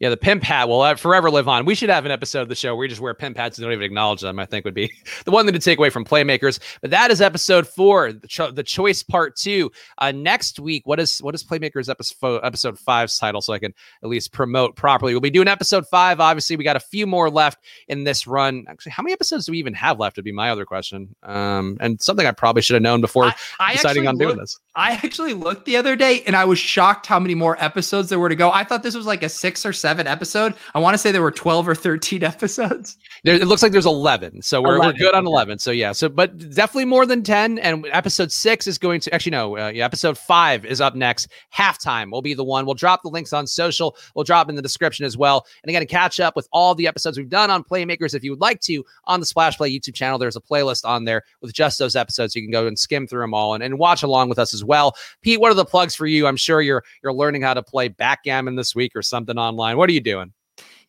Yeah, 0.00 0.10
the 0.10 0.16
pimp 0.16 0.42
hat 0.42 0.68
will 0.68 0.96
forever 0.96 1.30
live 1.30 1.48
on. 1.48 1.64
We 1.64 1.74
should 1.74 1.90
have 1.90 2.04
an 2.04 2.10
episode 2.10 2.42
of 2.42 2.48
the 2.48 2.54
show 2.54 2.74
where 2.74 2.80
we 2.80 2.88
just 2.88 3.00
wear 3.00 3.14
pimp 3.14 3.36
hats 3.36 3.58
and 3.58 3.64
don't 3.64 3.72
even 3.72 3.84
acknowledge 3.84 4.20
them. 4.20 4.38
I 4.38 4.46
think 4.46 4.64
would 4.64 4.74
be 4.74 4.92
the 5.24 5.30
one 5.30 5.44
thing 5.44 5.54
to 5.54 5.58
take 5.58 5.78
away 5.78 5.90
from 5.90 6.04
playmakers. 6.04 6.58
But 6.80 6.90
that 6.90 7.10
is 7.10 7.20
episode 7.20 7.66
four, 7.66 8.12
the, 8.12 8.26
cho- 8.26 8.50
the 8.50 8.62
choice 8.62 9.02
part 9.02 9.36
two. 9.36 9.70
Uh, 9.98 10.12
next 10.12 10.58
week, 10.58 10.86
what 10.86 11.00
is 11.00 11.18
what 11.20 11.34
is 11.34 11.44
playmakers 11.44 11.88
episode 11.88 12.40
episode 12.42 12.78
five's 12.78 13.18
title, 13.18 13.40
so 13.40 13.52
I 13.52 13.58
can 13.58 13.72
at 14.02 14.08
least 14.08 14.32
promote 14.32 14.76
properly. 14.76 15.12
We'll 15.12 15.20
be 15.20 15.30
doing 15.30 15.48
episode 15.48 15.86
five. 15.86 16.20
Obviously, 16.20 16.56
we 16.56 16.64
got 16.64 16.76
a 16.76 16.80
few 16.80 17.06
more 17.06 17.30
left 17.30 17.64
in 17.88 18.04
this 18.04 18.26
run. 18.26 18.64
Actually, 18.68 18.92
how 18.92 19.02
many 19.02 19.12
episodes 19.12 19.46
do 19.46 19.52
we 19.52 19.58
even 19.58 19.74
have 19.74 19.98
left? 19.98 20.16
Would 20.16 20.24
be 20.24 20.32
my 20.32 20.50
other 20.50 20.64
question. 20.64 21.14
Um, 21.22 21.76
and 21.80 22.00
something 22.00 22.26
I 22.26 22.32
probably 22.32 22.62
should 22.62 22.74
have 22.74 22.82
known 22.82 23.00
before 23.00 23.24
I, 23.26 23.34
I 23.60 23.72
deciding 23.74 24.06
on 24.06 24.16
looked, 24.16 24.28
doing 24.28 24.38
this. 24.38 24.58
I 24.74 24.92
actually 24.92 25.34
looked 25.34 25.64
the 25.64 25.76
other 25.76 25.96
day 25.96 26.22
and 26.26 26.36
I 26.36 26.44
was 26.44 26.58
shocked 26.58 27.06
how 27.06 27.18
many 27.18 27.34
more 27.34 27.62
episodes 27.62 28.08
there 28.08 28.18
were 28.18 28.28
to 28.28 28.36
go. 28.36 28.50
I 28.50 28.64
thought 28.64 28.82
this 28.82 28.94
was 28.94 29.06
like 29.06 29.22
a 29.22 29.28
six 29.28 29.60
or 29.68 29.72
seven 29.72 30.06
episode. 30.06 30.54
I 30.74 30.78
want 30.78 30.94
to 30.94 30.98
say 30.98 31.12
there 31.12 31.22
were 31.22 31.30
12 31.30 31.68
or 31.68 31.74
13 31.74 32.22
episodes. 32.24 32.96
There, 33.24 33.34
it 33.34 33.46
looks 33.46 33.62
like 33.62 33.72
there's 33.72 33.86
11. 33.86 34.42
So 34.42 34.62
we're, 34.62 34.76
11. 34.76 34.86
we're 34.86 34.98
good 34.98 35.14
on 35.14 35.26
11. 35.26 35.58
So 35.58 35.70
yeah. 35.70 35.92
So, 35.92 36.08
but 36.08 36.36
definitely 36.54 36.86
more 36.86 37.06
than 37.06 37.22
10. 37.22 37.58
And 37.58 37.86
episode 37.92 38.32
six 38.32 38.66
is 38.66 38.78
going 38.78 39.00
to 39.00 39.14
actually, 39.14 39.32
no, 39.32 39.56
uh, 39.56 39.68
yeah, 39.68 39.84
episode 39.84 40.16
five 40.18 40.64
is 40.64 40.80
up 40.80 40.94
next. 40.94 41.28
Halftime 41.54 42.10
will 42.10 42.22
be 42.22 42.34
the 42.34 42.44
one. 42.44 42.64
We'll 42.64 42.74
drop 42.74 43.02
the 43.02 43.10
links 43.10 43.32
on 43.32 43.46
social. 43.46 43.96
We'll 44.14 44.24
drop 44.24 44.48
in 44.48 44.56
the 44.56 44.62
description 44.62 45.04
as 45.04 45.16
well. 45.16 45.46
And 45.62 45.70
again, 45.70 45.82
to 45.82 45.86
catch 45.86 46.20
up 46.20 46.34
with 46.34 46.48
all 46.52 46.74
the 46.74 46.86
episodes 46.86 47.18
we've 47.18 47.28
done 47.28 47.50
on 47.50 47.62
Playmakers, 47.62 48.14
if 48.14 48.24
you 48.24 48.30
would 48.30 48.40
like 48.40 48.60
to, 48.62 48.84
on 49.04 49.20
the 49.20 49.26
Splash 49.26 49.56
Play 49.56 49.70
YouTube 49.70 49.94
channel, 49.94 50.18
there's 50.18 50.36
a 50.36 50.40
playlist 50.40 50.84
on 50.84 51.04
there 51.04 51.22
with 51.40 51.52
just 51.52 51.78
those 51.78 51.96
episodes. 51.96 52.34
You 52.34 52.42
can 52.42 52.50
go 52.50 52.66
and 52.66 52.78
skim 52.78 53.06
through 53.06 53.22
them 53.22 53.34
all 53.34 53.54
and, 53.54 53.62
and 53.62 53.78
watch 53.78 54.02
along 54.02 54.28
with 54.28 54.38
us 54.38 54.54
as 54.54 54.64
well. 54.64 54.96
Pete, 55.22 55.40
what 55.40 55.50
are 55.50 55.54
the 55.54 55.64
plugs 55.64 55.94
for 55.94 56.06
you? 56.06 56.26
I'm 56.26 56.36
sure 56.36 56.62
you're 56.62 56.84
you're 57.02 57.12
learning 57.12 57.42
how 57.42 57.54
to 57.54 57.62
play 57.62 57.88
backgammon 57.88 58.56
this 58.56 58.74
week 58.74 58.92
or 58.94 59.02
something 59.02 59.36
online. 59.48 59.76
What 59.76 59.88
are 59.90 59.92
you 59.92 60.00
doing? 60.00 60.32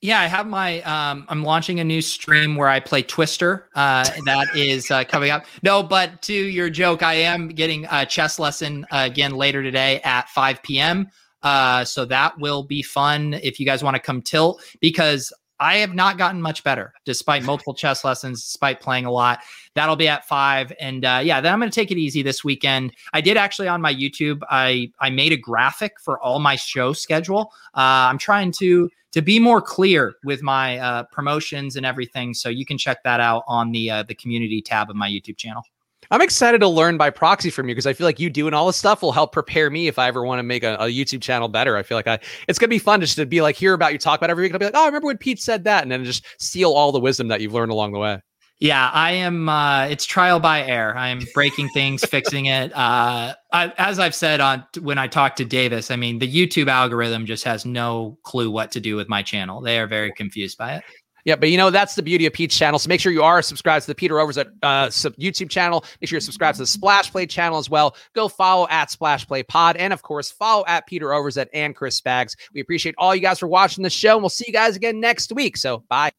Yeah, 0.02 0.22
I 0.22 0.28
have 0.28 0.48
my. 0.48 0.82
Um, 0.84 1.26
I'm 1.28 1.44
launching 1.44 1.82
a 1.82 1.84
new 1.84 2.02
stream 2.02 2.56
where 2.56 2.70
I 2.70 2.80
play 2.80 3.02
Twister. 3.02 3.70
Uh, 3.76 4.06
that 4.26 4.48
is 4.56 4.90
uh, 4.92 5.04
coming 5.04 5.30
up. 5.30 5.46
No, 5.62 5.84
but 5.84 6.22
to 6.24 6.34
your 6.34 6.70
joke, 6.70 7.04
I 7.04 7.16
am 7.16 7.50
getting 7.50 7.86
a 7.92 8.06
chess 8.06 8.40
lesson 8.40 8.86
uh, 8.92 9.08
again 9.12 9.34
later 9.34 9.62
today 9.62 10.00
at 10.02 10.30
5 10.30 10.64
p.m. 10.64 11.10
Uh, 11.44 11.84
so 11.84 12.06
that 12.06 12.38
will 12.40 12.64
be 12.64 12.82
fun 12.82 13.34
if 13.44 13.60
you 13.60 13.66
guys 13.66 13.84
want 13.84 13.96
to 13.96 14.02
come 14.02 14.22
tilt 14.22 14.62
because 14.80 15.34
I 15.60 15.78
have 15.78 15.94
not 15.94 16.18
gotten 16.18 16.42
much 16.42 16.64
better 16.64 16.94
despite 17.06 17.44
multiple 17.44 17.74
chess 17.74 18.04
lessons, 18.04 18.44
despite 18.44 18.82
playing 18.82 19.06
a 19.06 19.12
lot. 19.12 19.40
That'll 19.76 19.96
be 19.96 20.08
at 20.08 20.28
five, 20.28 20.72
and 20.80 21.06
uh, 21.06 21.22
yeah, 21.24 21.42
then 21.42 21.54
I'm 21.54 21.60
going 21.60 21.72
to 21.72 21.76
take 21.76 21.92
it 21.92 21.98
easy 21.98 22.22
this 22.22 22.44
weekend. 22.44 22.94
I 23.14 23.22
did 23.22 23.38
actually 23.38 23.68
on 23.68 23.82
my 23.82 23.94
YouTube. 23.94 24.42
I 24.50 24.92
I 25.00 25.10
made 25.10 25.32
a 25.32 25.38
graphic 25.38 25.94
for 26.04 26.20
all 26.22 26.40
my 26.40 26.56
show 26.56 26.94
schedule. 26.94 27.52
Uh, 27.76 28.10
I'm 28.10 28.18
trying 28.18 28.52
to 28.60 28.90
to 29.12 29.22
be 29.22 29.40
more 29.40 29.62
clear 29.62 30.16
with 30.24 30.44
my 30.44 30.78
uh, 30.78 31.04
promotions 31.12 31.76
and 31.76 31.86
everything, 31.86 32.34
so 32.34 32.50
you 32.50 32.66
can 32.66 32.78
check 32.78 33.04
that 33.04 33.20
out 33.20 33.44
on 33.48 33.72
the 33.72 33.90
uh, 33.92 34.04
the 34.04 34.16
community 34.16 34.62
tab 34.62 34.90
of 34.90 34.96
my 34.96 35.10
YouTube 35.10 35.38
channel. 35.38 35.64
I'm 36.12 36.22
excited 36.22 36.60
to 36.62 36.68
learn 36.68 36.98
by 36.98 37.12
proxy 37.12 37.52
from 37.52 37.70
you 37.70 37.76
because 37.76 37.86
I 37.86 37.94
feel 37.94 38.06
like 38.06 38.20
you 38.20 38.32
doing 38.32 38.54
all 38.54 38.66
this 38.66 38.78
stuff 38.78 39.04
will 39.04 39.12
help 39.12 39.32
prepare 39.32 39.70
me 39.70 39.88
if 39.88 40.00
I 40.00 40.08
ever 40.08 40.24
want 40.24 40.40
to 40.40 40.44
make 40.44 40.64
a, 40.64 40.76
a, 40.76 40.88
YouTube 40.88 41.22
channel 41.22 41.48
better. 41.48 41.78
I 41.78 41.84
feel 41.84 41.98
like 41.98 42.08
I 42.08 42.20
it's 42.48 42.58
gonna 42.58 42.70
be 42.70 42.80
fun 42.80 43.00
just 43.00 43.16
to 43.18 43.28
be 43.28 43.42
like 43.42 43.56
hear 43.56 43.74
about 43.74 43.94
you 43.94 44.00
talk 44.00 44.20
about 44.20 44.32
every 44.32 44.44
week. 44.44 44.54
I'll 44.54 44.60
be 44.60 44.66
like, 44.66 44.76
oh, 44.76 44.84
I 44.84 44.88
remember 44.88 45.06
when 45.08 45.20
Pete 45.20 45.40
said 45.40 45.64
that, 45.66 45.84
and 45.84 45.92
then 45.92 46.04
just 46.04 46.26
steal 46.40 46.72
all 46.72 46.92
the 46.92 47.00
wisdom 47.00 47.28
that 47.28 47.42
you've 47.42 47.54
learned 47.54 47.72
along 47.72 47.92
the 47.92 48.00
way. 48.00 48.22
Yeah, 48.60 48.90
I 48.90 49.12
am. 49.12 49.48
Uh, 49.48 49.86
it's 49.86 50.06
trial 50.06 50.40
by 50.40 50.64
error. 50.64 50.98
I 50.98 51.10
am 51.10 51.22
breaking 51.34 51.70
things, 51.70 52.04
fixing 52.10 52.48
it. 52.48 52.76
Uh, 52.76 53.36
I, 53.54 53.72
as 53.78 54.00
I've 54.00 54.16
said 54.16 54.42
on 54.42 54.66
when 54.82 54.98
I 54.98 55.08
talked 55.08 55.38
to 55.38 55.46
Davis, 55.46 55.92
I 55.92 55.96
mean 55.96 56.20
the 56.20 56.32
YouTube 56.32 56.68
algorithm 56.68 57.26
just 57.26 57.46
has 57.46 57.66
no 57.66 58.18
clue 58.24 58.52
what 58.52 58.72
to 58.72 58.82
do 58.82 58.96
with 58.96 59.08
my 59.08 59.24
channel. 59.24 59.62
They 59.62 59.80
are 59.80 59.88
very 59.88 60.12
confused 60.12 60.58
by 60.58 60.76
it. 60.76 60.84
Yeah, 61.26 61.36
but 61.36 61.50
you 61.50 61.58
know 61.58 61.70
that's 61.70 61.96
the 61.96 62.04
beauty 62.04 62.26
of 62.26 62.34
Pete's 62.34 62.58
channel. 62.58 62.80
So 62.80 62.88
make 62.88 63.00
sure 63.00 63.12
you 63.12 63.24
are 63.24 63.42
subscribed 63.42 63.84
to 63.84 63.88
the 63.92 63.96
Peter 63.96 64.16
Overzet 64.16 64.52
uh, 64.64 64.88
YouTube 64.88 65.50
channel. 65.50 65.84
Make 66.02 66.10
sure 66.10 66.18
you're 66.18 66.22
subscribed 66.22 66.58
to 66.58 66.64
the 66.64 66.68
Splash 66.68 67.12
Play 67.12 67.26
channel 67.26 67.58
as 67.58 67.70
well. 67.70 67.96
Go 68.14 68.28
follow 68.28 68.68
at 68.70 68.92
Splash 68.92 69.28
Play 69.28 69.44
Pod, 69.44 69.78
and 69.78 69.94
of 69.94 70.02
course 70.02 70.32
follow 70.32 70.64
at 70.68 70.88
Peter 70.88 71.08
Overzet 71.08 71.48
and 71.54 71.76
Chris 71.76 72.00
Spags. 72.00 72.36
We 72.54 72.62
appreciate 72.62 72.96
all 72.98 73.16
you 73.16 73.22
guys 73.22 73.40
for 73.40 73.48
watching 73.48 73.84
the 73.84 73.90
show, 73.90 74.14
and 74.14 74.22
we'll 74.22 74.30
see 74.30 74.46
you 74.48 74.54
guys 74.54 74.76
again 74.76 75.00
next 75.00 75.32
week. 75.34 75.58
So 75.58 75.84
bye. 75.90 76.12